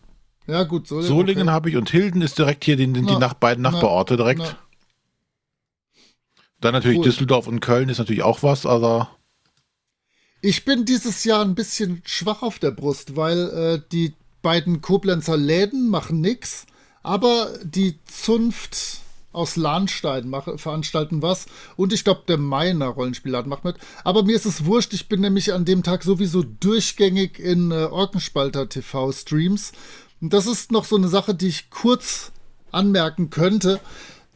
Ja, 0.48 0.64
gut, 0.64 0.88
Solingen. 0.88 1.08
Solingen 1.08 1.48
okay. 1.48 1.54
habe 1.54 1.70
ich 1.70 1.78
und 1.78 1.90
Hilden 1.90 2.22
ist 2.22 2.38
direkt 2.38 2.64
hier 2.64 2.78
die, 2.78 2.92
die 2.92 3.02
na, 3.02 3.20
nach, 3.20 3.34
beiden 3.34 3.64
Nachbarorte 3.64 4.18
direkt. 4.18 4.42
Na. 4.42 4.58
Dann 6.60 6.74
natürlich 6.74 7.00
cool. 7.00 7.06
Düsseldorf 7.06 7.48
und 7.48 7.60
Köln 7.60 7.90
ist 7.90 7.98
natürlich 7.98 8.24
auch 8.24 8.44
was, 8.44 8.66
aber. 8.66 9.10
Ich 10.42 10.64
bin 10.64 10.86
dieses 10.86 11.24
Jahr 11.24 11.44
ein 11.44 11.56
bisschen 11.56 12.02
schwach 12.06 12.44
auf 12.44 12.60
der 12.60 12.72
Brust, 12.72 13.16
weil 13.16 13.50
äh, 13.50 13.82
die 13.92 14.14
beiden 14.42 14.82
Koblenzer 14.82 15.38
Läden 15.38 15.90
machen 15.90 16.22
nichts, 16.22 16.66
aber 17.04 17.52
die 17.64 18.00
Zunft 18.06 19.01
aus 19.32 19.56
Lahnstein 19.56 20.30
machen, 20.30 20.58
veranstalten 20.58 21.22
was. 21.22 21.46
Und 21.76 21.94
ich 21.94 22.04
glaube, 22.04 22.24
der 22.28 22.38
Meiner 22.38 22.88
Rollenspielladen 22.88 23.50
macht 23.50 23.64
mit. 23.64 23.78
Aber 24.04 24.24
mir 24.24 24.36
ist 24.36 24.46
es 24.46 24.66
wurscht, 24.66 24.94
ich 24.94 25.08
bin 25.08 25.22
nämlich 25.22 25.54
an 25.54 25.66
dem 25.66 25.84
Tag 25.84 26.04
sowieso 26.04 26.44
durchgängig 26.44 27.40
in 27.40 27.72
äh, 27.72 27.86
Orkenspalter 27.86 28.70
TV-Streams. 28.70 29.72
Und 30.22 30.34
das 30.34 30.48
ist 30.48 30.72
noch 30.72 30.86
so 30.86 30.96
eine 30.96 31.08
Sache, 31.08 31.34
die 31.34 31.48
ich 31.48 31.70
kurz 31.70 32.32
anmerken 32.72 33.30
könnte. 33.30 33.80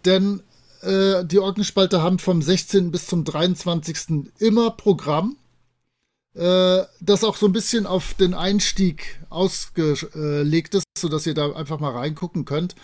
Denn 0.06 0.42
äh, 0.82 1.26
die 1.26 1.40
Orkenspalter 1.40 2.02
haben 2.02 2.20
vom 2.20 2.42
16. 2.42 2.92
bis 2.92 3.08
zum 3.08 3.24
23. 3.24 4.32
immer 4.40 4.72
Programm 4.72 5.38
äh, 6.36 6.84
das 7.00 7.24
auch 7.24 7.38
so 7.38 7.46
ein 7.46 7.54
bisschen 7.54 7.86
auf 7.86 8.14
den 8.14 8.34
Einstieg 8.34 9.20
ausgelegt 9.30 10.76
ist, 10.76 10.84
sodass 10.98 11.26
ihr 11.26 11.34
da 11.34 11.54
einfach 11.54 11.80
mal 11.80 11.92
reingucken 11.92 12.46
könnt. 12.46 12.76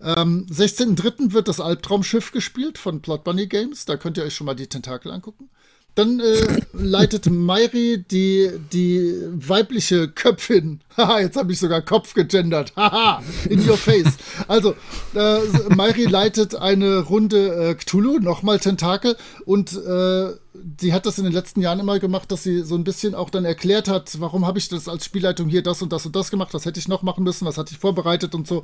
Ähm, 0.00 0.46
16.03. 0.50 1.32
wird 1.32 1.48
das 1.48 1.60
Albtraumschiff 1.60 2.30
gespielt 2.30 2.78
von 2.78 3.02
Plot 3.02 3.24
Bunny 3.24 3.46
Games. 3.46 3.84
Da 3.84 3.96
könnt 3.96 4.16
ihr 4.16 4.24
euch 4.24 4.34
schon 4.34 4.46
mal 4.46 4.54
die 4.54 4.68
Tentakel 4.68 5.10
angucken. 5.10 5.50
Dann 5.98 6.20
äh, 6.20 6.60
leitet 6.74 7.28
Mairi 7.28 8.04
die, 8.08 8.52
die 8.72 9.20
weibliche 9.32 10.06
Köpfin. 10.06 10.78
Haha, 10.96 11.18
jetzt 11.18 11.36
habe 11.36 11.50
ich 11.50 11.58
sogar 11.58 11.82
Kopf 11.82 12.14
gegendert. 12.14 12.72
Haha, 12.76 13.20
in 13.48 13.68
your 13.68 13.76
face. 13.76 14.16
Also, 14.46 14.76
äh, 15.16 15.40
Mairi 15.74 16.04
leitet 16.04 16.54
eine 16.54 17.00
Runde 17.00 17.70
äh, 17.70 17.74
Cthulhu, 17.74 18.20
nochmal 18.20 18.60
Tentakel. 18.60 19.16
Und 19.44 19.72
äh, 19.72 20.34
sie 20.80 20.92
hat 20.92 21.04
das 21.04 21.18
in 21.18 21.24
den 21.24 21.32
letzten 21.32 21.62
Jahren 21.62 21.80
immer 21.80 21.98
gemacht, 21.98 22.30
dass 22.30 22.44
sie 22.44 22.62
so 22.62 22.76
ein 22.76 22.84
bisschen 22.84 23.16
auch 23.16 23.28
dann 23.28 23.44
erklärt 23.44 23.88
hat, 23.88 24.20
warum 24.20 24.46
habe 24.46 24.60
ich 24.60 24.68
das 24.68 24.86
als 24.86 25.04
Spielleitung 25.04 25.48
hier 25.48 25.64
das 25.64 25.82
und 25.82 25.92
das 25.92 26.06
und 26.06 26.14
das 26.14 26.30
gemacht, 26.30 26.54
was 26.54 26.64
hätte 26.64 26.78
ich 26.78 26.86
noch 26.86 27.02
machen 27.02 27.24
müssen, 27.24 27.44
was 27.44 27.58
hatte 27.58 27.72
ich 27.72 27.78
vorbereitet 27.80 28.36
und 28.36 28.46
so, 28.46 28.62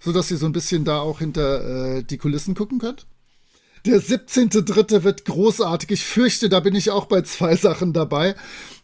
sodass 0.00 0.30
ihr 0.30 0.36
so 0.36 0.44
ein 0.44 0.52
bisschen 0.52 0.84
da 0.84 1.00
auch 1.00 1.20
hinter 1.20 1.96
äh, 1.96 2.02
die 2.02 2.18
Kulissen 2.18 2.54
gucken 2.54 2.78
könnt. 2.78 3.06
Der 3.86 4.00
17.3. 4.00 5.02
wird 5.04 5.26
großartig. 5.26 5.90
Ich 5.90 6.04
fürchte, 6.04 6.48
da 6.48 6.60
bin 6.60 6.74
ich 6.74 6.90
auch 6.90 7.04
bei 7.04 7.20
zwei 7.20 7.54
Sachen 7.54 7.92
dabei. 7.92 8.34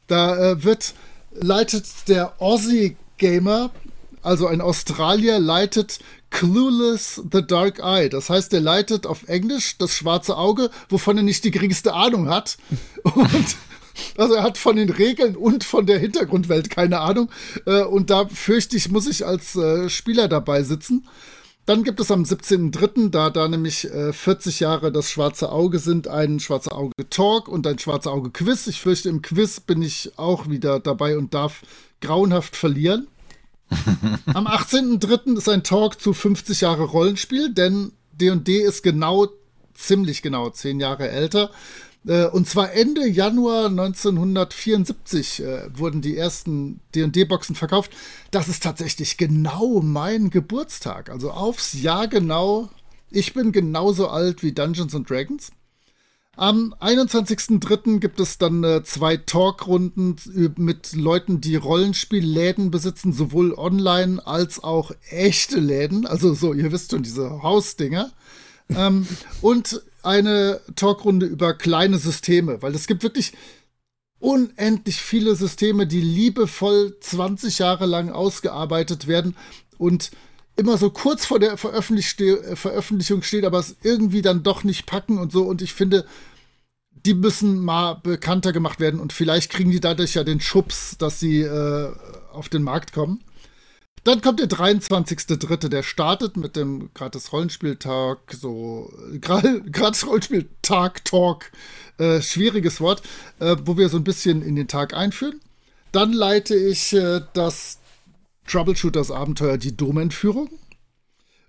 Da 0.07 0.53
äh, 0.53 0.65
wird, 0.65 0.93
leitet 1.33 1.87
der 2.09 2.41
Aussie 2.41 2.97
Gamer, 3.17 3.71
also 4.21 4.47
ein 4.47 4.61
Australier, 4.61 5.39
leitet 5.39 6.01
Clueless 6.29 7.23
the 7.33 7.47
Dark 7.47 7.79
Eye. 7.79 8.11
Das 8.11 8.29
heißt, 8.29 8.53
er 8.53 8.61
leitet 8.61 9.07
auf 9.07 9.27
Englisch 9.27 9.79
das 9.79 9.95
schwarze 9.95 10.37
Auge, 10.37 10.71
wovon 10.91 11.17
er 11.17 11.23
nicht 11.23 11.45
die 11.45 11.51
geringste 11.51 11.95
Ahnung 11.95 12.29
hat. 12.29 12.59
Und 13.03 13.57
also 14.17 14.35
er 14.35 14.43
hat 14.43 14.59
von 14.59 14.77
den 14.77 14.89
Regeln 14.89 15.37
und 15.37 15.65
von 15.65 15.85
der 15.85 15.99
Hintergrundwelt 15.99 16.71
keine 16.71 17.01
Ahnung. 17.01 17.29
Äh, 17.67 17.83
und 17.83 18.09
da 18.09 18.27
fürchte 18.29 18.77
ich, 18.77 18.91
muss 18.91 19.07
ich 19.07 19.27
als 19.27 19.57
äh, 19.57 19.91
Spieler 19.91 20.29
dabei 20.29 20.63
sitzen. 20.63 21.07
Dann 21.71 21.85
gibt 21.85 22.01
es 22.01 22.11
am 22.11 22.25
17.03., 22.25 23.11
da 23.11 23.31
da 23.31 23.47
nämlich 23.47 23.85
äh, 23.85 24.13
40 24.13 24.59
Jahre 24.59 24.91
das 24.91 25.09
Schwarze 25.09 25.53
Auge 25.53 25.79
sind, 25.79 26.09
ein 26.09 26.41
Schwarze 26.41 26.73
Auge 26.73 27.09
Talk 27.09 27.47
und 27.47 27.65
ein 27.65 27.79
Schwarze 27.79 28.11
Auge 28.11 28.31
Quiz. 28.31 28.67
Ich 28.67 28.81
fürchte, 28.81 29.09
im 29.09 29.23
Quiz 29.23 29.61
bin 29.61 29.81
ich 29.81 30.19
auch 30.19 30.51
wieder 30.51 30.81
dabei 30.81 31.17
und 31.17 31.33
darf 31.33 31.63
grauenhaft 32.01 32.57
verlieren. 32.57 33.07
am 34.35 34.49
18.03. 34.49 35.39
ist 35.39 35.49
ein 35.49 35.63
Talk 35.63 36.01
zu 36.01 36.13
50 36.13 36.63
Jahre 36.63 36.83
Rollenspiel, 36.83 37.55
denn 37.55 37.93
D&D 38.15 38.63
ist 38.63 38.83
genau, 38.83 39.29
ziemlich 39.73 40.23
genau 40.23 40.51
10 40.51 40.81
Jahre 40.81 41.09
älter. 41.09 41.53
Äh, 42.07 42.27
und 42.27 42.49
zwar 42.49 42.73
Ende 42.73 43.07
Januar 43.07 43.67
1974 43.67 45.43
äh, 45.43 45.79
wurden 45.79 46.01
die 46.01 46.17
ersten 46.17 46.81
D&D-Boxen 46.95 47.55
verkauft. 47.55 47.93
Das 48.31 48.49
ist 48.49 48.63
tatsächlich 48.63 49.17
genau 49.17 49.81
mein 49.83 50.31
Geburtstag. 50.31 51.11
Also 51.11 51.31
aufs 51.31 51.75
Jahr 51.75 52.09
genau. 52.09 52.71
Ich 53.11 53.35
bin 53.35 53.53
genauso 53.53 54.09
alt 54.09 54.43
wie 54.43 54.53
Dungeons 54.53 54.95
and 54.95 55.09
Dragons. 55.09 55.51
Am 56.37 56.75
21.03. 56.81 57.99
gibt 57.99 58.19
es 58.19 58.39
dann 58.39 58.65
äh, 58.65 58.83
zwei 58.83 59.19
Talkrunden 59.19 60.17
mit 60.57 60.95
Leuten, 60.95 61.41
die 61.43 61.57
Rollenspielläden 61.57 62.71
besitzen, 62.71 63.13
sowohl 63.13 63.53
online 63.53 64.27
als 64.27 64.63
auch 64.63 64.93
echte 65.11 65.61
Läden. 65.61 66.07
Also 66.07 66.33
so, 66.33 66.55
ihr 66.55 66.73
wisst 66.73 66.93
schon, 66.93 67.03
diese 67.03 67.43
Hausdinger. 67.43 68.11
ähm, 68.71 69.07
und 69.43 69.83
eine 70.03 70.61
Talkrunde 70.77 71.27
über 71.27 71.55
kleine 71.55 71.99
Systeme, 71.99 72.63
weil 72.63 72.75
es 72.75 72.87
gibt 72.87 73.03
wirklich 73.03 73.33
unendlich 74.19 75.01
viele 75.01 75.35
Systeme, 75.35 75.87
die 75.87 76.01
liebevoll 76.01 76.97
20 77.01 77.59
Jahre 77.59 77.87
lang 77.87 78.11
ausgearbeitet 78.11 79.07
werden 79.07 79.35
und 79.79 80.11
immer 80.57 80.77
so 80.77 80.91
kurz 80.91 81.25
vor 81.25 81.39
der 81.39 81.57
Veröffentlichung 81.57 83.23
steht, 83.23 83.45
aber 83.45 83.59
es 83.59 83.77
irgendwie 83.83 84.21
dann 84.21 84.43
doch 84.43 84.63
nicht 84.63 84.85
packen 84.87 85.19
und 85.19 85.33
so. 85.33 85.45
Und 85.45 85.63
ich 85.63 85.73
finde, 85.73 86.05
die 87.07 87.15
müssen 87.15 87.65
mal 87.65 87.95
bekannter 87.95 88.53
gemacht 88.53 88.79
werden 88.79 89.01
und 89.01 89.15
vielleicht 89.15 89.51
kriegen 89.51 89.71
die 89.71 89.81
dadurch 89.81 90.15
ja 90.15 90.25
den 90.25 90.41
Schubs, 90.41 90.99
dass 90.99 91.19
sie 91.19 91.41
äh, 91.41 91.93
auf 92.33 92.51
den 92.51 92.63
Markt 92.63 92.93
kommen. 92.93 93.25
Dann 94.05 94.23
kommt 94.23 94.41
der 94.41 94.49
23.3., 94.49 95.69
der 95.69 95.83
startet 95.83 96.37
mit 96.37 96.57
dem 96.57 96.91
gratis 96.95 97.33
Rollenspieltag, 97.33 98.19
so 98.33 98.91
gratis 99.21 100.07
Rollenspieltag, 100.07 101.05
Talk, 101.05 101.51
äh, 101.99 102.23
schwieriges 102.23 102.81
Wort, 102.81 103.03
äh, 103.41 103.57
wo 103.65 103.77
wir 103.77 103.89
so 103.91 103.99
ein 103.99 104.05
bisschen 104.05 104.43
in 104.43 104.57
den 104.57 104.69
Tag 104.69 104.95
einführen. 104.95 105.41
Dann 105.93 106.13
leite 106.13 106.55
ich 106.55 106.93
äh, 106.95 107.21
das 107.35 107.79
Troubleshooters 108.47 109.11
Abenteuer 109.11 109.59
Die 109.59 109.77
Domentführung. 109.77 110.49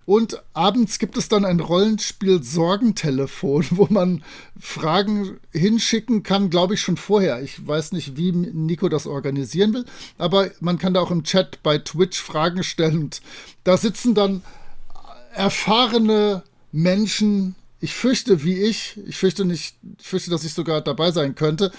Und 0.04 0.42
abends 0.52 0.98
gibt 0.98 1.16
es 1.16 1.28
dann 1.28 1.44
ein 1.44 1.60
Rollenspiel 1.60 2.42
Sorgentelefon, 2.42 3.66
wo 3.70 3.86
man 3.88 4.24
Fragen 4.58 5.38
hinschicken 5.52 6.22
kann, 6.22 6.50
glaube 6.50 6.74
ich 6.74 6.80
schon 6.80 6.96
vorher. 6.96 7.40
Ich 7.42 7.66
weiß 7.66 7.92
nicht, 7.92 8.16
wie 8.16 8.32
Nico 8.32 8.88
das 8.88 9.06
organisieren 9.06 9.74
will, 9.74 9.84
aber 10.18 10.50
man 10.60 10.78
kann 10.78 10.94
da 10.94 11.00
auch 11.00 11.10
im 11.10 11.24
Chat 11.24 11.62
bei 11.62 11.78
Twitch 11.78 12.20
Fragen 12.20 12.64
stellen. 12.64 12.98
Und 12.98 13.20
da 13.64 13.76
sitzen 13.76 14.14
dann 14.14 14.42
erfahrene 15.34 16.42
Menschen, 16.72 17.54
ich 17.80 17.94
fürchte 17.94 18.44
wie 18.44 18.60
ich, 18.60 18.98
ich 19.06 19.16
fürchte 19.16 19.44
nicht, 19.44 19.76
ich 19.98 20.06
fürchte, 20.06 20.30
dass 20.30 20.44
ich 20.44 20.54
sogar 20.54 20.80
dabei 20.80 21.10
sein 21.10 21.34
könnte, 21.34 21.72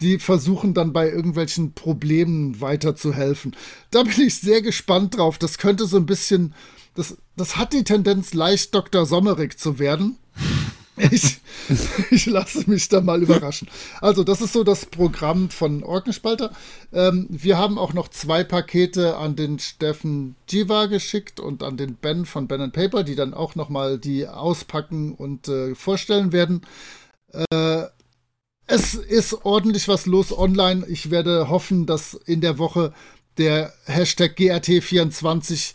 die 0.00 0.18
versuchen 0.18 0.74
dann 0.74 0.92
bei 0.92 1.10
irgendwelchen 1.10 1.72
Problemen 1.72 2.60
weiterzuhelfen. 2.60 3.56
Da 3.90 4.04
bin 4.04 4.20
ich 4.20 4.36
sehr 4.36 4.62
gespannt 4.62 5.16
drauf. 5.16 5.38
Das 5.38 5.58
könnte 5.58 5.86
so 5.86 5.96
ein 5.96 6.06
bisschen 6.06 6.54
das, 6.98 7.16
das 7.36 7.56
hat 7.56 7.72
die 7.72 7.84
Tendenz, 7.84 8.34
leicht 8.34 8.74
Dr. 8.74 9.06
Sommerig 9.06 9.56
zu 9.56 9.78
werden. 9.78 10.18
Ich, 10.96 11.38
ich 12.10 12.26
lasse 12.26 12.68
mich 12.68 12.88
da 12.88 13.00
mal 13.00 13.22
überraschen. 13.22 13.68
Also, 14.00 14.24
das 14.24 14.40
ist 14.40 14.52
so 14.52 14.64
das 14.64 14.86
Programm 14.86 15.48
von 15.48 15.84
Orkenspalter. 15.84 16.50
Ähm, 16.92 17.28
wir 17.30 17.56
haben 17.56 17.78
auch 17.78 17.92
noch 17.92 18.08
zwei 18.08 18.42
Pakete 18.42 19.16
an 19.16 19.36
den 19.36 19.60
Steffen 19.60 20.34
Jiva 20.48 20.86
geschickt 20.86 21.38
und 21.38 21.62
an 21.62 21.76
den 21.76 21.94
Ben 21.94 22.26
von 22.26 22.48
Ben 22.48 22.72
Paper, 22.72 23.04
die 23.04 23.14
dann 23.14 23.32
auch 23.32 23.54
noch 23.54 23.68
mal 23.68 23.98
die 23.98 24.26
auspacken 24.26 25.14
und 25.14 25.46
äh, 25.46 25.76
vorstellen 25.76 26.32
werden. 26.32 26.62
Äh, 27.52 27.84
es 28.66 28.94
ist 28.94 29.44
ordentlich 29.44 29.86
was 29.86 30.06
los 30.06 30.36
online. 30.36 30.84
Ich 30.88 31.12
werde 31.12 31.48
hoffen, 31.48 31.86
dass 31.86 32.14
in 32.14 32.40
der 32.40 32.58
Woche 32.58 32.92
der 33.36 33.72
Hashtag 33.84 34.36
GRT24 34.36 35.74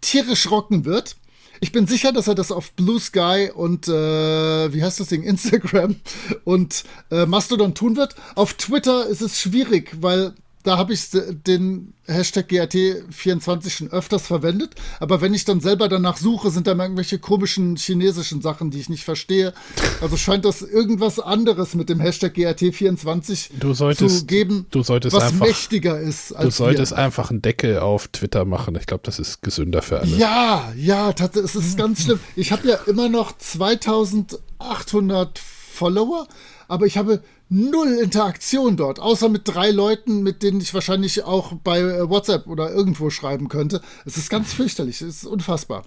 tierisch 0.00 0.50
rocken 0.50 0.84
wird. 0.84 1.16
Ich 1.60 1.72
bin 1.72 1.86
sicher, 1.86 2.12
dass 2.12 2.26
er 2.26 2.34
das 2.34 2.52
auf 2.52 2.72
Blue 2.72 2.98
Sky 2.98 3.50
und 3.54 3.86
äh, 3.86 4.72
wie 4.72 4.82
heißt 4.82 4.98
das 5.00 5.08
Ding, 5.08 5.22
Instagram 5.24 5.96
und 6.44 6.84
äh, 7.10 7.26
Mastodon 7.26 7.74
tun 7.74 7.96
wird. 7.96 8.14
Auf 8.34 8.54
Twitter 8.54 9.06
ist 9.06 9.20
es 9.20 9.40
schwierig, 9.40 9.96
weil 10.00 10.34
da 10.62 10.76
habe 10.76 10.92
ich 10.92 11.08
den 11.10 11.94
Hashtag 12.06 12.50
GRT24 12.50 13.70
schon 13.70 13.90
öfters 13.90 14.26
verwendet. 14.26 14.74
Aber 14.98 15.22
wenn 15.22 15.32
ich 15.32 15.46
dann 15.46 15.60
selber 15.60 15.88
danach 15.88 16.18
suche, 16.18 16.50
sind 16.50 16.66
da 16.66 16.72
irgendwelche 16.72 17.18
komischen 17.18 17.76
chinesischen 17.76 18.42
Sachen, 18.42 18.70
die 18.70 18.80
ich 18.80 18.90
nicht 18.90 19.04
verstehe. 19.04 19.54
Also 20.00 20.16
scheint 20.16 20.44
das 20.44 20.62
irgendwas 20.62 21.18
anderes 21.18 21.74
mit 21.74 21.88
dem 21.88 21.98
Hashtag 22.00 22.34
GRT24 22.34 23.72
solltest, 23.72 24.18
zu 24.18 24.26
geben, 24.26 24.66
du 24.70 24.82
solltest 24.82 25.16
was 25.16 25.32
einfach, 25.32 25.46
mächtiger 25.46 25.98
ist. 25.98 26.32
Als 26.32 26.56
du 26.56 26.64
solltest 26.64 26.92
wir. 26.92 26.98
einfach 26.98 27.30
einen 27.30 27.40
Deckel 27.40 27.78
auf 27.78 28.08
Twitter 28.08 28.44
machen. 28.44 28.76
Ich 28.76 28.86
glaube, 28.86 29.04
das 29.04 29.18
ist 29.18 29.40
gesünder 29.42 29.80
für 29.80 30.00
alle. 30.00 30.14
Ja, 30.16 30.70
ja, 30.76 31.10
es 31.10 31.54
ist 31.54 31.78
ganz 31.78 32.04
schlimm. 32.04 32.20
Ich 32.36 32.52
habe 32.52 32.68
ja 32.68 32.74
immer 32.86 33.08
noch 33.08 33.34
2800 33.36 35.38
Follower, 35.38 36.28
aber 36.68 36.86
ich 36.86 36.98
habe 36.98 37.22
null 37.50 37.98
Interaktion 38.00 38.76
dort, 38.76 39.00
außer 39.00 39.28
mit 39.28 39.42
drei 39.44 39.70
Leuten, 39.70 40.22
mit 40.22 40.42
denen 40.42 40.60
ich 40.60 40.72
wahrscheinlich 40.72 41.24
auch 41.24 41.52
bei 41.52 41.80
äh, 41.80 42.08
WhatsApp 42.08 42.46
oder 42.46 42.72
irgendwo 42.72 43.10
schreiben 43.10 43.48
könnte. 43.48 43.82
Es 44.06 44.16
ist 44.16 44.30
ganz 44.30 44.54
fürchterlich, 44.54 45.02
es 45.02 45.16
ist 45.16 45.26
unfassbar. 45.26 45.84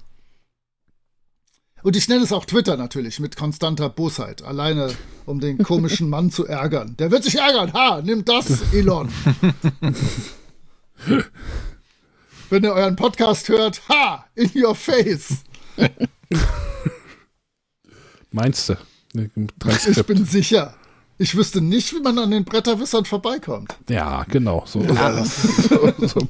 Und 1.81 1.95
ich 1.95 2.07
nenne 2.07 2.23
es 2.23 2.31
auch 2.31 2.45
Twitter 2.45 2.77
natürlich 2.77 3.19
mit 3.19 3.35
konstanter 3.35 3.89
Bosheit, 3.89 4.41
alleine 4.41 4.93
um 5.25 5.39
den 5.39 5.57
komischen 5.57 6.09
Mann 6.09 6.31
zu 6.31 6.45
ärgern. 6.45 6.95
Der 6.97 7.11
wird 7.11 7.23
sich 7.23 7.35
ärgern. 7.35 7.73
Ha, 7.73 8.01
nimm 8.01 8.23
das, 8.23 8.73
Elon. 8.73 9.09
Wenn 12.49 12.63
ihr 12.63 12.73
euren 12.73 12.95
Podcast 12.95 13.49
hört, 13.49 13.81
ha, 13.89 14.25
in 14.35 14.51
your 14.55 14.75
face. 14.75 15.39
Meinst 18.31 18.69
du? 18.69 18.77
Ich 19.13 20.05
bin 20.05 20.25
sicher. 20.25 20.75
Ich 21.23 21.37
wüsste 21.37 21.61
nicht, 21.61 21.93
wie 21.93 22.01
man 22.01 22.19
an 22.19 22.31
den 22.31 22.43
Bretterwissern 22.43 23.05
vorbeikommt. 23.05 23.77
Ja, 23.87 24.25
genau. 24.27 24.65
So, 24.65 24.81
Ja, 24.81 25.23
so, 25.23 25.93
so, 26.05 26.27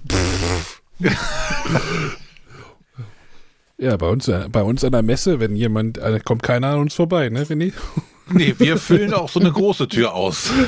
ja, 3.79 3.97
bei 3.97 4.07
uns, 4.07 4.27
äh, 4.27 4.47
bei 4.51 4.61
uns 4.61 4.83
an 4.83 4.91
der 4.91 5.01
Messe, 5.01 5.39
wenn 5.39 5.55
jemand, 5.55 5.97
äh, 5.97 6.19
kommt 6.23 6.43
keiner 6.43 6.67
an 6.67 6.79
uns 6.81 6.93
vorbei, 6.93 7.29
ne, 7.29 7.43
René? 7.43 7.73
nee, 8.29 8.53
wir 8.59 8.77
füllen 8.77 9.15
auch 9.15 9.29
so 9.29 9.39
eine 9.39 9.51
große 9.51 9.87
Tür 9.87 10.13
aus. 10.13 10.51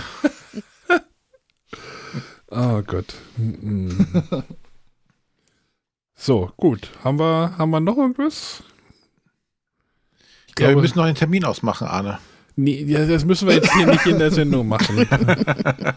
Oh 2.50 2.82
Gott. 2.84 3.14
So, 6.14 6.52
gut. 6.56 6.90
Haben 7.04 7.20
wir, 7.20 7.58
haben 7.58 7.72
wir 7.72 7.80
noch 7.82 7.98
irgendwas? 7.98 8.64
Ich 10.48 10.52
Ja, 10.52 10.68
wir 10.68 10.68
glaube, 10.68 10.82
müssen 10.84 10.98
noch 11.00 11.06
einen 11.06 11.16
Termin 11.16 11.44
ausmachen, 11.44 11.88
Arne. 11.88 12.20
Nee, 12.56 12.86
das 13.08 13.26
müssen 13.26 13.48
wir 13.48 13.56
jetzt 13.56 13.74
hier 13.74 13.88
nicht 13.88 14.06
in 14.06 14.20
der 14.20 14.32
Sendung 14.32 14.68
machen. 14.68 15.08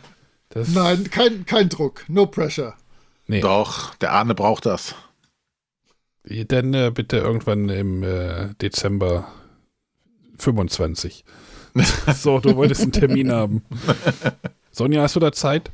Das, 0.51 0.69
Nein, 0.71 1.11
kein, 1.11 1.45
kein 1.45 1.69
Druck. 1.69 2.07
No 2.09 2.25
pressure. 2.25 2.73
nee. 3.27 3.41
Doch, 3.43 3.95
der 3.97 4.13
Arne 4.15 4.35
braucht 4.35 4.65
das. 4.65 4.95
Dann 6.25 6.73
äh, 6.73 6.91
bitte 6.95 7.19
irgendwann 7.19 7.69
im 7.69 8.03
äh, 8.03 8.55
Dezember 8.55 9.29
25. 10.39 11.27
so, 12.17 12.39
du 12.41 12.57
wolltest 12.57 12.81
einen 12.81 12.93
Termin 12.93 13.31
haben. 13.31 13.63
Sonja, 14.73 15.03
hast 15.03 15.17
du 15.17 15.21
da 15.21 15.33
Zeit? 15.33 15.71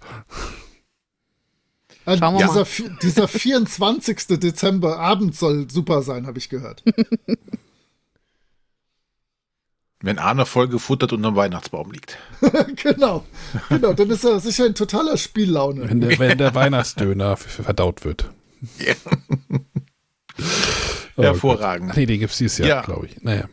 Äh, 2.07 2.19
Schauen 2.19 2.35
wir 2.37 2.45
dieser, 2.47 2.63
vi- 2.67 2.99
dieser 3.01 3.29
24. 3.29 4.27
Dezember 4.41 4.99
Abend 4.99 5.37
soll 5.37 5.71
super 5.71 6.03
sein, 6.03 6.27
habe 6.27 6.39
ich 6.39 6.49
gehört. 6.49 6.83
Wenn 10.05 10.19
Arne 10.19 10.45
voll 10.45 10.69
gefuttert 10.69 11.13
unter 11.15 11.31
dem 11.31 11.37
Weihnachtsbaum 11.37 11.91
liegt. 11.91 12.19
genau. 12.83 13.25
Genau, 13.71 13.93
dann 13.95 14.11
ist 14.11 14.25
er 14.25 14.39
sicher 14.39 14.67
in 14.67 14.75
totaler 14.75 15.17
Spiellaune. 15.17 15.89
Wenn 15.89 16.01
der, 16.03 16.19
wenn 16.19 16.37
der 16.39 16.55
Weihnachtsdöner 16.55 17.37
verdaut 17.37 18.05
wird. 18.05 18.31
Ja. 18.79 18.95
Oh 21.17 21.23
Hervorragend. 21.23 21.91
Gott. 21.91 21.97
Nee, 21.97 22.07
die 22.07 22.19
gibt 22.19 22.33
es 22.33 22.39
dieses 22.39 22.59
Jahr, 22.59 22.69
Ja. 22.69 22.81
glaube 22.83 23.07
ich. 23.07 23.23
Naja. 23.23 23.45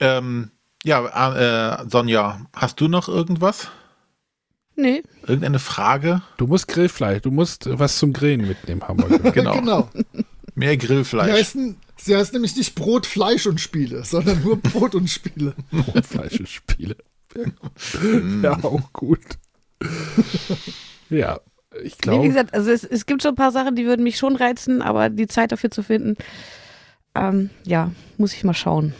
Ähm, 0.00 0.50
ja, 0.82 1.78
äh, 1.82 1.88
Sonja, 1.88 2.40
hast 2.52 2.80
du 2.80 2.88
noch 2.88 3.08
irgendwas? 3.08 3.68
Nee. 4.74 5.04
Irgendeine 5.24 5.60
Frage? 5.60 6.22
Du 6.36 6.48
musst 6.48 6.66
Grillfleisch, 6.66 7.22
du 7.22 7.30
musst 7.30 7.68
was 7.78 7.96
zum 7.98 8.12
Grillen 8.12 8.48
mitnehmen, 8.48 8.82
haben 8.82 8.98
wir 9.08 9.18
gehört. 9.18 9.34
Genau. 9.34 9.54
genau. 9.54 9.88
Mehr 10.56 10.76
Grillfleisch. 10.76 11.30
heißen, 11.30 11.76
sie 12.04 12.16
heißt 12.16 12.32
nämlich 12.32 12.56
nicht 12.56 12.74
Brot, 12.74 13.06
Fleisch 13.06 13.46
und 13.46 13.60
Spiele, 13.60 14.04
sondern 14.04 14.42
nur 14.42 14.56
Brot 14.56 14.94
und 14.94 15.08
Spiele. 15.08 15.54
Brotfleisch 15.70 16.40
und 16.40 16.48
Spiele. 16.48 16.96
ja, 18.42 18.62
auch 18.62 18.92
gut. 18.92 19.20
ja, 21.10 21.40
ich 21.82 21.82
Nee, 21.82 21.88
wie 21.92 21.96
glaube. 22.00 22.28
gesagt, 22.28 22.54
also 22.54 22.70
es, 22.70 22.84
es 22.84 23.06
gibt 23.06 23.22
schon 23.22 23.32
ein 23.32 23.36
paar 23.36 23.52
Sachen, 23.52 23.74
die 23.76 23.86
würden 23.86 24.02
mich 24.02 24.18
schon 24.18 24.36
reizen, 24.36 24.82
aber 24.82 25.08
die 25.08 25.26
Zeit 25.26 25.52
dafür 25.52 25.70
zu 25.70 25.82
finden, 25.82 26.16
ähm, 27.14 27.50
ja, 27.64 27.90
muss 28.18 28.34
ich 28.34 28.44
mal 28.44 28.54
schauen. 28.54 28.94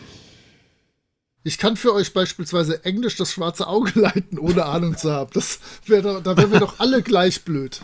Ich 1.43 1.57
kann 1.57 1.75
für 1.75 1.93
euch 1.93 2.13
beispielsweise 2.13 2.85
Englisch 2.85 3.17
das 3.17 3.33
schwarze 3.33 3.67
Auge 3.67 3.99
leiten, 3.99 4.39
ohne 4.39 4.65
Ahnung 4.65 4.95
zu 4.97 5.11
haben. 5.11 5.29
Das 5.33 5.59
wär 5.85 6.01
doch, 6.01 6.23
da 6.23 6.37
wären 6.37 6.51
wir 6.51 6.59
doch 6.59 6.79
alle 6.79 7.01
gleich 7.03 7.43
blöd. 7.43 7.81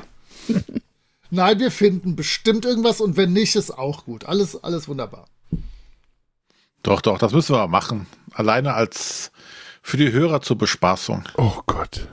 Nein, 1.32 1.60
wir 1.60 1.72
finden 1.72 2.16
bestimmt 2.16 2.66
irgendwas 2.66 3.02
und 3.02 3.18
wenn 3.18 3.34
nicht, 3.34 3.56
ist 3.56 3.72
auch 3.72 4.06
gut. 4.06 4.26
Alles, 4.26 4.64
alles 4.64 4.88
wunderbar. 4.88 5.28
Doch, 6.82 7.02
doch, 7.02 7.18
das 7.20 7.34
müssen 7.34 7.56
wir 7.56 7.68
machen. 7.68 8.08
Alleine 8.32 8.74
als 8.74 9.32
für 9.82 9.98
die 9.98 10.12
Hörer 10.12 10.42
zur 10.42 10.58
Bespaßung. 10.58 11.24
Oh 11.38 11.62
Gott. 11.66 12.08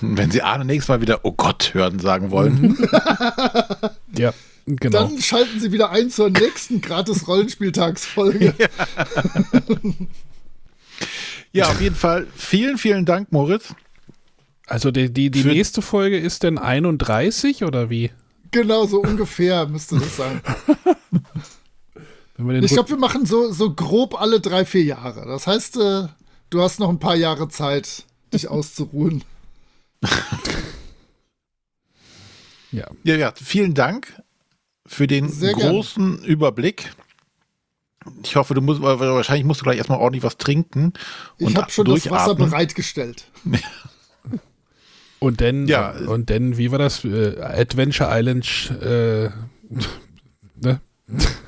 Wenn 0.00 0.30
sie 0.30 0.42
Arne 0.42 0.64
nächstes 0.64 0.88
Mal 0.88 1.00
wieder 1.00 1.24
Oh 1.24 1.32
Gott 1.32 1.74
hören 1.74 1.98
sagen 1.98 2.30
wollen. 2.30 2.78
Ja, 4.16 4.32
genau. 4.66 5.06
Dann 5.06 5.22
schalten 5.22 5.60
Sie 5.60 5.70
wieder 5.70 5.90
ein 5.90 6.10
zur 6.10 6.30
nächsten 6.30 6.80
Gratis-Rollenspieltagsfolge. 6.80 8.54
Ja, 11.52 11.68
auf 11.68 11.80
jeden 11.80 11.94
Fall. 11.94 12.26
Vielen, 12.36 12.76
vielen 12.78 13.06
Dank, 13.06 13.32
Moritz. 13.32 13.74
Also 14.68 14.90
die, 14.90 15.10
die, 15.10 15.30
die 15.30 15.44
nächste 15.44 15.80
Folge 15.80 16.18
ist 16.18 16.42
denn 16.42 16.58
31 16.58 17.64
oder 17.64 17.88
wie? 17.88 18.10
Genau, 18.50 18.86
so 18.86 19.00
ungefähr 19.00 19.66
müsste 19.66 19.98
das 19.98 20.16
sein. 20.16 20.42
Wenn 22.36 22.46
wir 22.46 22.52
den 22.54 22.64
Ich 22.64 22.72
glaube, 22.72 22.90
wir 22.90 22.98
machen 22.98 23.24
so, 23.24 23.50
so 23.50 23.74
grob 23.74 24.20
alle 24.20 24.40
drei, 24.40 24.66
vier 24.66 24.84
Jahre. 24.84 25.26
Das 25.26 25.46
heißt, 25.46 25.78
äh, 25.78 26.08
du 26.50 26.62
hast 26.62 26.80
noch 26.80 26.90
ein 26.90 26.98
paar 26.98 27.16
Jahre 27.16 27.48
Zeit, 27.48 28.04
dich 28.32 28.48
auszuruhen. 28.48 29.24
ja. 32.70 32.86
Ja, 33.04 33.16
ja, 33.16 33.32
vielen 33.34 33.72
Dank 33.74 34.22
für 34.86 35.06
den 35.06 35.30
Sehr 35.30 35.54
gerne. 35.54 35.70
großen 35.70 36.24
Überblick. 36.24 36.92
Ich 38.22 38.36
hoffe, 38.36 38.54
du 38.54 38.60
musst, 38.60 38.80
wahrscheinlich 38.82 39.44
musst 39.44 39.60
du 39.60 39.64
gleich 39.64 39.78
erstmal 39.78 39.98
ordentlich 39.98 40.22
was 40.22 40.36
trinken. 40.36 40.92
Ich 41.38 41.46
und 41.46 41.56
habe 41.56 41.70
schon 41.70 41.86
das 41.86 41.94
Wasser 42.10 42.34
durchatmen. 42.34 42.50
bereitgestellt. 42.50 43.24
Und 45.20 45.40
dann, 45.40 45.66
Ja. 45.66 45.90
und 45.92 46.30
dann, 46.30 46.56
wie 46.58 46.70
war 46.70 46.78
das? 46.78 47.04
Äh, 47.04 47.40
Adventure 47.40 48.08
Island, 48.12 48.72
äh, 48.82 49.30
ne? 50.62 50.80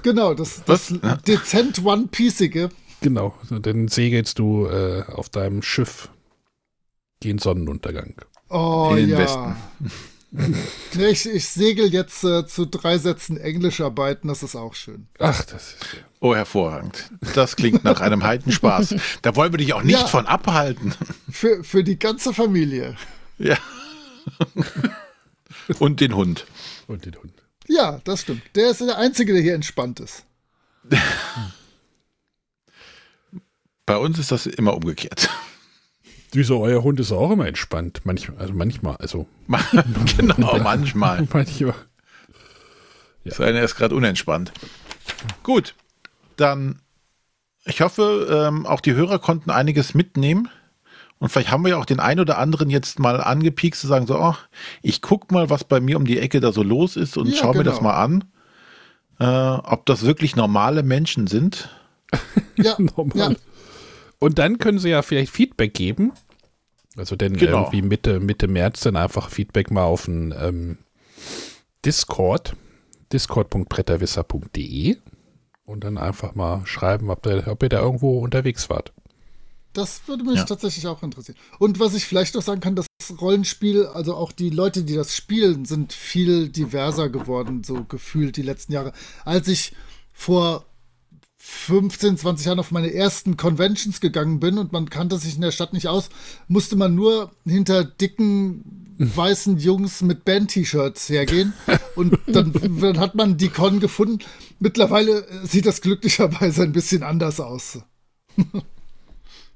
Genau, 0.02 0.34
das, 0.34 0.62
das 0.64 0.92
dezent 1.26 1.84
One-Piecige. 1.84 2.70
Genau. 3.02 3.34
Dann 3.50 3.88
segelst 3.88 4.38
du 4.38 4.66
äh, 4.66 5.04
auf 5.06 5.28
deinem 5.28 5.62
Schiff 5.62 6.08
gen 7.20 7.38
Sonnenuntergang. 7.38 8.14
Oh 8.48 8.88
In 8.92 8.96
den 8.96 9.08
ja. 9.10 9.18
Westen. 9.18 9.56
nee, 10.94 11.06
ich, 11.08 11.28
ich 11.28 11.48
segel 11.48 11.92
jetzt 11.92 12.24
äh, 12.24 12.46
zu 12.46 12.64
drei 12.66 12.98
Sätzen 12.98 13.36
Englisch 13.36 13.80
arbeiten, 13.80 14.28
das 14.28 14.42
ist 14.42 14.56
auch 14.56 14.74
schön. 14.74 15.06
Ach, 15.18 15.44
das 15.44 15.74
ist 15.74 15.76
ja. 15.94 15.98
Oh, 16.20 16.34
hervorragend. 16.34 17.10
Das 17.34 17.56
klingt 17.56 17.84
nach 17.84 18.00
einem 18.00 18.22
Heidenspaß. 18.22 18.94
Da 19.22 19.36
wollen 19.36 19.52
wir 19.52 19.58
dich 19.58 19.72
auch 19.74 19.82
nicht 19.82 20.00
Ja. 20.00 20.06
von 20.06 20.26
abhalten. 20.26 20.94
Für, 21.30 21.64
für 21.64 21.82
die 21.84 21.98
ganze 21.98 22.32
Familie. 22.34 22.96
Ja. 23.40 23.56
Und 25.78 26.00
den 26.00 26.14
Hund. 26.14 26.46
Und 26.86 27.06
den 27.06 27.16
Hund. 27.16 27.32
Ja, 27.66 28.00
das 28.04 28.22
stimmt. 28.22 28.42
Der 28.54 28.70
ist 28.70 28.80
der 28.80 28.98
Einzige, 28.98 29.32
der 29.32 29.42
hier 29.42 29.54
entspannt 29.54 30.00
ist. 30.00 30.24
Bei 33.86 33.96
uns 33.96 34.18
ist 34.18 34.30
das 34.30 34.46
immer 34.46 34.74
umgekehrt. 34.74 35.30
Wieso, 36.32 36.60
euer 36.60 36.82
Hund 36.82 37.00
ist 37.00 37.12
auch 37.12 37.30
immer 37.30 37.46
entspannt. 37.46 38.02
Manchmal, 38.04 38.38
also 38.38 38.52
manchmal, 38.52 38.96
also 38.96 39.26
genau, 40.16 40.58
manchmal. 40.58 41.26
manchmal. 41.32 41.74
So 43.24 43.42
einer 43.42 43.62
ist 43.62 43.76
gerade 43.76 43.94
unentspannt. 43.94 44.52
Gut, 45.42 45.74
dann 46.36 46.80
ich 47.64 47.80
hoffe, 47.80 48.46
ähm, 48.48 48.66
auch 48.66 48.80
die 48.80 48.94
Hörer 48.94 49.18
konnten 49.18 49.50
einiges 49.50 49.94
mitnehmen. 49.94 50.48
Und 51.20 51.28
vielleicht 51.28 51.50
haben 51.52 51.62
wir 51.62 51.70
ja 51.70 51.76
auch 51.76 51.84
den 51.86 52.00
einen 52.00 52.18
oder 52.20 52.38
anderen 52.38 52.70
jetzt 52.70 52.98
mal 52.98 53.20
angepiekst 53.20 53.80
zu 53.80 53.86
sagen, 53.86 54.06
so, 54.06 54.18
oh, 54.18 54.34
ich 54.82 55.02
guck 55.02 55.30
mal, 55.30 55.50
was 55.50 55.62
bei 55.64 55.78
mir 55.78 55.96
um 55.98 56.06
die 56.06 56.18
Ecke 56.18 56.40
da 56.40 56.50
so 56.50 56.62
los 56.62 56.96
ist 56.96 57.16
und 57.16 57.28
Ja, 57.28 57.36
schau 57.36 57.52
mir 57.52 57.62
das 57.62 57.76
genau. 57.78 57.90
mal 57.90 58.02
an. 58.02 58.24
Äh, 59.20 59.60
ob 59.70 59.84
das 59.86 60.02
wirklich 60.04 60.34
normale 60.34 60.82
Menschen 60.82 61.26
sind. 61.28 61.68
Ja, 62.56 62.74
Normal. 62.78 63.32
ja. 63.32 63.36
Und 64.18 64.38
dann 64.38 64.58
können 64.58 64.78
sie 64.78 64.88
ja 64.90 65.00
vielleicht 65.02 65.32
Feedback 65.32 65.72
geben. 65.74 66.12
Also 66.96 67.16
denn 67.16 67.34
Genau. 67.36 67.58
irgendwie 67.60 67.82
Mitte, 67.82 68.18
Mitte 68.20 68.48
März 68.48 68.80
dann 68.80 68.96
einfach 68.96 69.30
Feedback 69.30 69.70
mal 69.70 69.84
auf 69.84 70.06
den 70.06 70.34
ähm, 70.38 70.78
Discord, 71.86 72.54
discord.bretterwisser.de 73.12 74.96
und 75.64 75.84
dann 75.84 75.98
einfach 75.98 76.34
mal 76.34 76.62
schreiben, 76.66 77.10
ob, 77.10 77.22
der, 77.22 77.46
ob 77.48 77.62
ihr 77.62 77.68
da 77.68 77.80
irgendwo 77.80 78.18
unterwegs 78.18 78.68
wart. 78.68 78.92
Das 79.72 80.02
würde 80.06 80.24
mich 80.24 80.36
Ja. 80.36 80.44
tatsächlich 80.44 80.86
auch 80.86 81.02
interessieren. 81.02 81.38
Und 81.58 81.78
was 81.78 81.94
ich 81.94 82.04
vielleicht 82.04 82.34
noch 82.34 82.42
sagen 82.42 82.60
kann, 82.60 82.74
das 82.74 82.86
Rollenspiel, 83.20 83.86
also 83.86 84.14
auch 84.14 84.32
die 84.32 84.50
Leute, 84.50 84.82
die 84.82 84.94
das 84.94 85.14
spielen, 85.14 85.64
sind 85.64 85.92
viel 85.92 86.48
diverser 86.48 87.08
geworden, 87.08 87.62
so 87.64 87.84
gefühlt 87.84 88.36
die 88.36 88.42
letzten 88.42 88.72
Jahre. 88.72 88.92
Als 89.24 89.48
ich 89.48 89.72
vor 90.12 90.66
15, 91.38 92.18
20 92.18 92.46
Jahren 92.46 92.58
auf 92.58 92.70
meine 92.70 92.92
ersten 92.92 93.36
Conventions 93.36 94.00
gegangen 94.00 94.40
bin 94.40 94.58
und 94.58 94.72
man 94.72 94.90
kannte 94.90 95.16
sich 95.18 95.36
in 95.36 95.40
der 95.40 95.52
Stadt 95.52 95.72
nicht 95.72 95.88
aus, 95.88 96.10
musste 96.48 96.76
man 96.76 96.94
nur 96.94 97.30
hinter 97.46 97.84
dicken 97.84 98.96
weißen 98.98 99.56
Jungs 99.58 100.02
mit 100.02 100.26
Band-T-Shirts 100.26 101.08
hergehen 101.08 101.54
und 101.96 102.18
dann, 102.26 102.52
dann 102.80 102.98
hat 102.98 103.14
man 103.14 103.38
die 103.38 103.48
Con 103.48 103.80
gefunden. 103.80 104.18
Mittlerweile 104.58 105.26
sieht 105.46 105.64
das 105.64 105.80
glücklicherweise 105.80 106.62
ein 106.64 106.72
bisschen 106.72 107.02
anders 107.02 107.40
aus. 107.40 107.78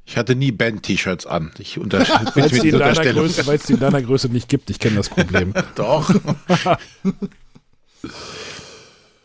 Ich 0.06 0.16
hatte 0.18 0.34
nie 0.34 0.52
Band-T-Shirts 0.52 1.24
an. 1.26 1.52
Ich 1.58 1.78
unter 1.78 2.00
Weil 2.34 2.44
es 2.44 2.60
die, 2.60 2.68
in 2.68 2.78
deiner. 2.78 2.92
Größe- 3.02 3.46
weil's 3.46 3.64
die 3.64 3.72
in 3.74 3.80
deiner 3.80 4.02
Größe 4.02 4.28
nicht 4.28 4.48
gibt. 4.48 4.68
Ich 4.70 4.78
kenne 4.78 4.96
das 4.96 5.08
Problem. 5.08 5.54
Doch. 5.74 6.08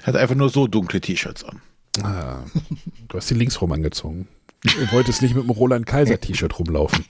Hat 0.04 0.16
einfach 0.16 0.36
nur 0.36 0.50
so 0.50 0.68
dunkle 0.68 1.02
T-Shirts 1.02 1.44
an. 1.44 1.62
Ah, 2.04 2.44
du 3.10 3.18
hast 3.18 3.30
die 3.30 3.34
links 3.34 3.60
rum 3.62 3.72
angezogen. 3.74 4.28
Du 4.64 4.92
wolltest 4.92 5.22
nicht 5.22 5.36
mit 5.36 5.44
dem 5.44 5.50
Roland 5.50 5.86
Kaiser 5.86 6.20
T-Shirt 6.20 6.58
rumlaufen. 6.58 7.04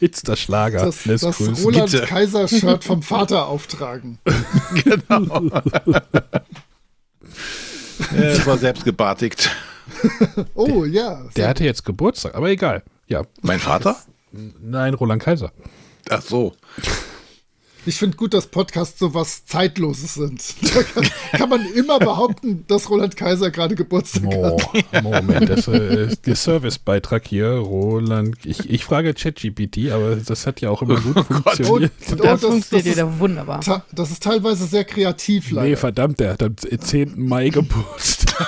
It's 0.00 0.22
der 0.22 0.36
Schlager. 0.36 0.86
Das, 0.86 1.04
Lässt 1.04 1.24
das. 1.24 1.40
Roland. 1.62 1.92
Kaiser-Shirt 2.06 2.84
vom 2.84 3.02
Vater 3.02 3.46
auftragen. 3.46 4.18
Genau. 4.84 5.50
Es 8.16 8.46
war 8.46 8.56
selbst 8.58 8.84
gebartigt. 8.84 9.50
Oh 10.54 10.84
ja. 10.84 11.22
Der 11.36 11.48
hatte 11.48 11.64
jetzt 11.64 11.84
Geburtstag, 11.84 12.34
aber 12.34 12.48
egal. 12.50 12.82
Ja, 13.06 13.22
Mein 13.42 13.58
Vater? 13.60 13.96
nein, 14.60 14.94
Roland 14.94 15.22
Kaiser. 15.22 15.52
Ach 16.08 16.22
so. 16.22 16.54
Ich 17.84 17.96
finde 17.96 18.16
gut, 18.16 18.32
dass 18.32 18.46
Podcasts 18.46 18.96
so 18.98 19.12
was 19.12 19.44
Zeitloses 19.44 20.14
sind. 20.14 20.40
Da 20.74 20.82
kann, 20.84 21.08
kann 21.32 21.48
man 21.48 21.66
immer 21.74 21.98
behaupten, 21.98 22.64
dass 22.68 22.88
Roland 22.88 23.16
Kaiser 23.16 23.50
gerade 23.50 23.74
Geburtstag 23.74 24.24
hat. 24.24 24.62
Oh, 24.94 25.00
Moment, 25.02 25.48
das 25.48 25.66
äh, 25.66 26.06
ist 26.06 26.26
der 26.26 26.36
Servicebeitrag 26.36 27.26
hier, 27.26 27.48
Roland. 27.54 28.36
Ich, 28.44 28.70
ich 28.70 28.84
frage 28.84 29.12
ChatGPT, 29.14 29.90
aber 29.90 30.16
das 30.16 30.46
hat 30.46 30.60
ja 30.60 30.70
auch 30.70 30.82
immer 30.82 31.00
gut 31.00 31.26
funktioniert. 31.26 31.92
Und, 32.10 32.20
Das 32.20 32.20
oh, 32.20 32.22
das, 32.22 32.40
funktioniert 32.40 32.70
das, 32.72 32.86
ist, 32.86 32.96
wieder 32.96 33.18
wunderbar. 33.18 33.84
das 33.92 34.10
ist 34.12 34.22
teilweise 34.22 34.66
sehr 34.66 34.84
kreativ 34.84 35.50
leider. 35.50 35.68
Nee, 35.68 35.76
verdammt, 35.76 36.20
der 36.20 36.32
hat 36.34 36.42
am 36.42 36.56
10. 36.56 37.14
Mai 37.16 37.48
Geburtstag. 37.48 38.46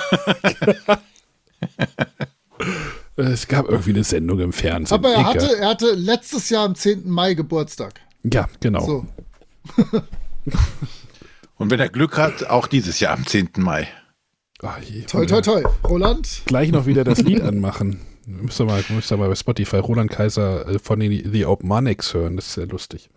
es 3.15 3.47
gab 3.47 3.67
irgendwie 3.69 3.91
eine 3.91 4.03
Sendung 4.03 4.39
im 4.39 4.53
Fernsehen. 4.53 4.95
Aber 4.97 5.09
er 5.09 5.25
hatte, 5.25 5.57
er 5.59 5.69
hatte 5.69 5.91
letztes 5.93 6.49
Jahr 6.49 6.65
am 6.65 6.75
10. 6.75 7.09
Mai 7.09 7.33
Geburtstag. 7.33 8.01
Ja, 8.23 8.47
genau. 8.59 8.85
So. 8.85 9.05
Und 11.57 11.71
wenn 11.71 11.79
er 11.79 11.89
Glück 11.89 12.17
hat, 12.17 12.45
auch 12.49 12.67
dieses 12.67 12.99
Jahr 12.99 13.13
am 13.13 13.25
10. 13.25 13.49
Mai. 13.57 13.87
Je- 14.89 15.03
Toi, 15.03 15.25
toi, 15.25 15.41
toi. 15.41 15.63
Roland? 15.87 16.41
Gleich 16.45 16.71
noch 16.71 16.85
wieder 16.85 17.03
das 17.03 17.19
Lied 17.21 17.41
anmachen. 17.43 18.01
Müsst 18.25 18.59
ihr 18.59 18.65
mal, 18.65 18.83
müsst 18.89 19.11
ihr 19.11 19.17
mal 19.17 19.29
bei 19.29 19.35
Spotify 19.35 19.77
Roland 19.77 20.09
Kaiser 20.09 20.67
äh, 20.67 20.79
von 20.79 20.99
den 20.99 21.31
The 21.31 21.45
Opmanics 21.45 22.13
hören. 22.13 22.35
Das 22.35 22.47
ist 22.47 22.53
sehr 22.55 22.65
lustig. 22.65 23.09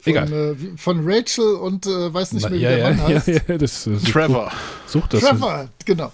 Von, 0.00 0.10
Egal. 0.12 0.32
äh, 0.32 0.54
von 0.76 1.00
Rachel 1.04 1.54
und 1.56 1.86
äh, 1.86 2.12
weiß 2.14 2.32
nicht 2.32 2.48
mehr, 2.48 2.58
wie 2.58 2.62
ja, 2.62 2.70
der 2.70 2.78
ja, 2.78 2.90
Mann 2.90 2.98
ja, 3.10 3.16
heißt. 3.16 3.28
ja, 3.28 3.58
das 3.58 3.86
äh, 3.86 3.96
such, 3.96 4.10
Trevor. 4.12 4.52
Such 4.86 5.06
das. 5.08 5.20
Trevor, 5.20 5.68
genau. 5.84 6.12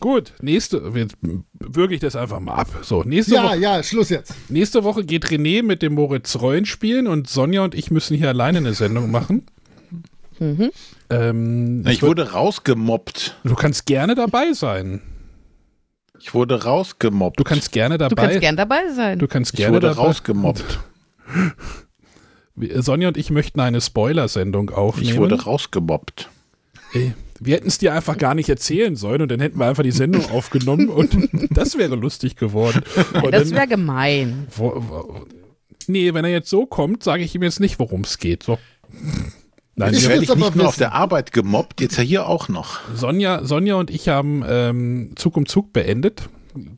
Gut, 0.00 0.32
nächste, 0.40 0.92
jetzt 0.94 1.16
würge 1.52 1.94
ich 1.94 2.00
das 2.00 2.14
einfach 2.16 2.40
mal 2.40 2.54
ab. 2.54 2.68
So, 2.82 3.02
nächste, 3.02 3.34
Ja, 3.34 3.44
Woche, 3.50 3.58
ja, 3.58 3.82
Schluss 3.82 4.10
jetzt. 4.10 4.32
nächste 4.48 4.84
Woche 4.84 5.04
geht 5.04 5.26
René 5.26 5.62
mit 5.62 5.82
dem 5.82 5.94
Moritz 5.94 6.36
Reuen 6.40 6.66
spielen 6.66 7.06
und 7.06 7.28
Sonja 7.28 7.62
und 7.64 7.74
ich 7.74 7.90
müssen 7.90 8.16
hier 8.16 8.28
alleine 8.28 8.58
eine 8.58 8.74
Sendung 8.74 9.10
machen. 9.10 9.46
Mhm. 10.38 10.70
Ähm, 11.10 11.84
Ich 11.88 12.02
wurde 12.02 12.30
rausgemobbt. 12.32 13.36
du 13.44 13.54
kannst 13.54 13.86
gerne 13.86 14.14
dabei 14.14 14.52
sein. 14.52 15.00
Ich 16.20 16.34
wurde 16.34 16.62
rausgemobbt. 16.64 17.38
Du 17.40 17.44
kannst 17.44 17.72
gerne 17.72 17.98
dabei 17.98 18.14
Du 18.14 18.16
kannst 18.16 18.40
gern 18.40 18.56
dabei 18.56 18.92
sein. 18.94 19.18
Du 19.18 19.26
kannst 19.28 19.52
ich 19.54 19.58
gerne 19.58 19.74
wurde 19.76 19.88
dabei 19.88 20.00
rausgemobbt. 20.02 20.78
Sonja 22.56 23.08
und 23.08 23.16
ich 23.16 23.30
möchten 23.30 23.60
eine 23.60 23.80
Spoiler-Sendung 23.80 24.70
aufnehmen. 24.70 25.10
Ich 25.10 25.16
wurde 25.16 25.40
rausgemobbt. 25.42 26.28
Ey, 26.92 27.14
wir 27.40 27.56
hätten 27.56 27.68
es 27.68 27.78
dir 27.78 27.92
einfach 27.94 28.18
gar 28.18 28.34
nicht 28.34 28.48
erzählen 28.48 28.96
sollen 28.96 29.22
und 29.22 29.30
dann 29.30 29.40
hätten 29.40 29.58
wir 29.58 29.66
einfach 29.66 29.82
die 29.82 29.90
Sendung 29.92 30.24
aufgenommen 30.30 30.88
und 30.88 31.28
das 31.50 31.78
wäre 31.78 31.96
lustig 31.96 32.36
geworden. 32.36 32.82
Und 33.22 33.32
das 33.32 33.50
wäre 33.52 33.66
gemein. 33.68 34.46
wo, 34.56 34.74
wo, 34.88 35.26
nee, 35.86 36.12
wenn 36.14 36.24
er 36.24 36.30
jetzt 36.30 36.50
so 36.50 36.66
kommt, 36.66 37.02
sage 37.02 37.22
ich 37.22 37.34
ihm 37.34 37.42
jetzt 37.42 37.60
nicht, 37.60 37.78
worum 37.78 38.02
es 38.02 38.18
geht. 38.18 38.42
So. 38.42 38.58
Nein, 39.74 39.94
Ich 39.94 40.08
werde 40.08 40.22
ich 40.24 40.28
nicht 40.34 40.38
nur 40.56 40.66
auf 40.66 40.72
wissen. 40.72 40.80
der 40.80 40.92
Arbeit 40.92 41.32
gemobbt, 41.32 41.80
jetzt 41.80 41.96
ja 41.96 42.02
hier 42.02 42.26
auch 42.26 42.48
noch. 42.48 42.80
Sonja, 42.94 43.44
Sonja 43.44 43.76
und 43.76 43.90
ich 43.90 44.08
haben 44.08 44.44
ähm, 44.48 45.12
Zug 45.16 45.36
um 45.36 45.46
Zug 45.46 45.72
beendet, 45.72 46.28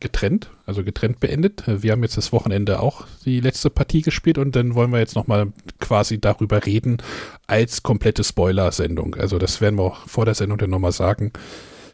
getrennt, 0.00 0.50
also 0.66 0.84
getrennt 0.84 1.20
beendet. 1.20 1.64
Wir 1.66 1.92
haben 1.92 2.02
jetzt 2.02 2.16
das 2.16 2.32
Wochenende 2.32 2.80
auch 2.80 3.06
die 3.24 3.40
letzte 3.40 3.70
Partie 3.70 4.02
gespielt 4.02 4.38
und 4.38 4.56
dann 4.56 4.74
wollen 4.74 4.90
wir 4.90 4.98
jetzt 4.98 5.16
nochmal 5.16 5.52
quasi 5.78 6.20
darüber 6.20 6.64
reden 6.64 6.98
als 7.46 7.82
komplette 7.82 8.24
Spoiler-Sendung. 8.24 9.14
Also 9.16 9.38
das 9.38 9.60
werden 9.60 9.78
wir 9.78 9.84
auch 9.84 10.08
vor 10.08 10.24
der 10.24 10.34
Sendung 10.34 10.58
dann 10.58 10.70
nochmal 10.70 10.92
sagen. 10.92 11.32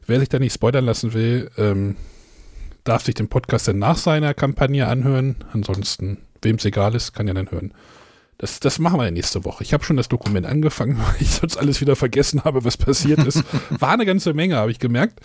Wer 0.07 0.21
sich 0.21 0.29
da 0.29 0.39
nicht 0.39 0.55
spoilern 0.55 0.85
lassen 0.85 1.15
will, 1.15 1.51
ähm, 1.57 1.97
darf 2.85 3.05
sich 3.05 3.15
den 3.15 3.29
Podcast 3.29 3.69
dann 3.69 3.79
nach 3.79 3.97
seiner 3.97 4.35
Kampagne 4.35 4.87
anhören. 4.87 5.37
Ansonsten, 5.53 6.19
wem 6.43 6.57
es 6.57 6.65
egal 6.65 6.95
ist, 6.95 7.13
kann 7.13 7.27
ja 7.27 7.35
dann 7.35 7.51
hören. 7.51 7.73
Das, 8.39 8.61
das 8.61 8.79
machen 8.79 9.01
wir 9.01 9.11
nächste 9.11 9.45
Woche. 9.45 9.65
Ich 9.65 9.73
habe 9.73 9.85
schon 9.85 9.97
das 9.97 10.09
Dokument 10.09 10.47
angefangen, 10.47 10.99
weil 11.07 11.17
ich 11.21 11.31
sonst 11.31 11.57
alles 11.57 11.81
wieder 11.81 11.97
vergessen 11.97 12.45
habe, 12.45 12.65
was 12.65 12.77
passiert 12.77 13.25
ist. 13.25 13.43
War 13.71 13.93
eine 13.93 14.07
ganze 14.07 14.35
Menge, 14.35 14.57
habe 14.57 14.71
ich 14.71 14.79
gemerkt. 14.79 15.21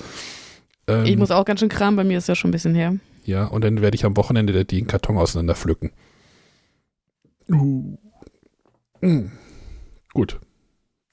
Ähm, 0.88 1.06
Ich 1.06 1.18
muss 1.18 1.32
auch 1.32 1.46
ganz 1.46 1.60
schön 1.60 1.70
kramen, 1.70 1.96
bei 1.96 2.04
mir 2.04 2.18
ist 2.18 2.28
ja 2.28 2.36
schon 2.36 2.50
ein 2.50 2.54
bisschen 2.54 2.76
her. 2.76 2.96
ja, 3.24 3.46
und 3.46 3.64
dann 3.64 3.82
werde 3.82 3.96
ich 3.96 4.06
am 4.06 4.18
Wochenende 4.18 4.66
den 4.66 4.88
Karton 4.88 5.18
auseinander 5.18 5.56
pflücken. 5.56 5.92
Uh. 7.50 7.98
Mm. 9.02 9.32
Gut. 10.14 10.40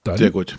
Dann. 0.05 0.17
Sehr 0.19 0.31
gut. 0.31 0.59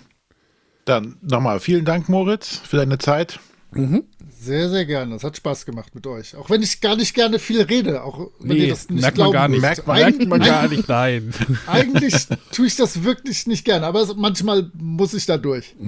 Dann 0.86 1.18
nochmal 1.22 1.60
vielen 1.60 1.86
Dank, 1.86 2.10
Moritz, 2.10 2.58
für 2.58 2.78
deine 2.78 2.98
Zeit. 2.98 3.40
Mhm. 3.72 4.04
Sehr, 4.42 4.70
sehr 4.70 4.86
gerne. 4.86 5.16
Es 5.16 5.24
hat 5.26 5.36
Spaß 5.36 5.66
gemacht 5.66 5.94
mit 5.94 6.08
euch. 6.08 6.34
Auch 6.38 6.50
wenn 6.50 6.62
ich 6.64 6.80
gar 6.80 6.96
nicht 6.96 7.14
gerne 7.14 7.40
viel 7.40 7.62
rede. 7.62 8.04
Auch 8.04 8.30
wenn 8.40 8.56
Nee, 8.58 8.64
ihr 8.66 8.70
das 8.70 8.90
nicht 8.90 9.02
merkt 9.02 9.18
man 9.18 9.32
glauben 9.32 9.34
gar 9.34 9.48
nicht. 9.50 9.62
Merkt 9.62 9.86
man 9.86 10.42
Eig- 10.42 10.46
gar 10.46 10.68
nicht, 10.70 10.88
nein. 10.88 11.34
Eigentlich 11.68 12.14
tue 12.54 12.68
ich 12.68 12.78
das 12.78 13.04
wirklich 13.04 13.48
nicht 13.48 13.66
gerne, 13.66 13.86
aber 13.86 14.16
manchmal 14.16 14.72
muss 14.78 15.14
ich 15.14 15.26
da 15.26 15.38
durch. 15.38 15.76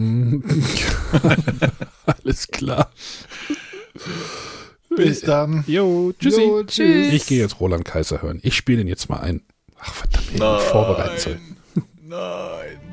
Alles 2.06 2.48
klar. 2.50 2.92
Bis 4.96 5.22
dann. 5.22 5.64
Jo, 5.68 6.12
tschüssi. 6.20 6.42
Jo, 6.42 6.64
tschüss. 6.64 7.14
Ich 7.14 7.26
gehe 7.28 7.40
jetzt 7.40 7.60
Roland 7.62 7.86
Kaiser 7.86 8.22
hören. 8.22 8.40
Ich 8.44 8.56
spiele 8.56 8.82
ihn 8.82 8.88
jetzt 8.88 9.08
mal 9.10 9.22
ein. 9.22 9.42
Ach, 9.80 9.94
verdammt, 9.94 10.26
ich 10.28 10.34
hätte 10.34 10.54
mich 10.56 10.64
vorbereiten 10.64 11.18
sollen. 11.20 11.58
Nein. 12.04 12.91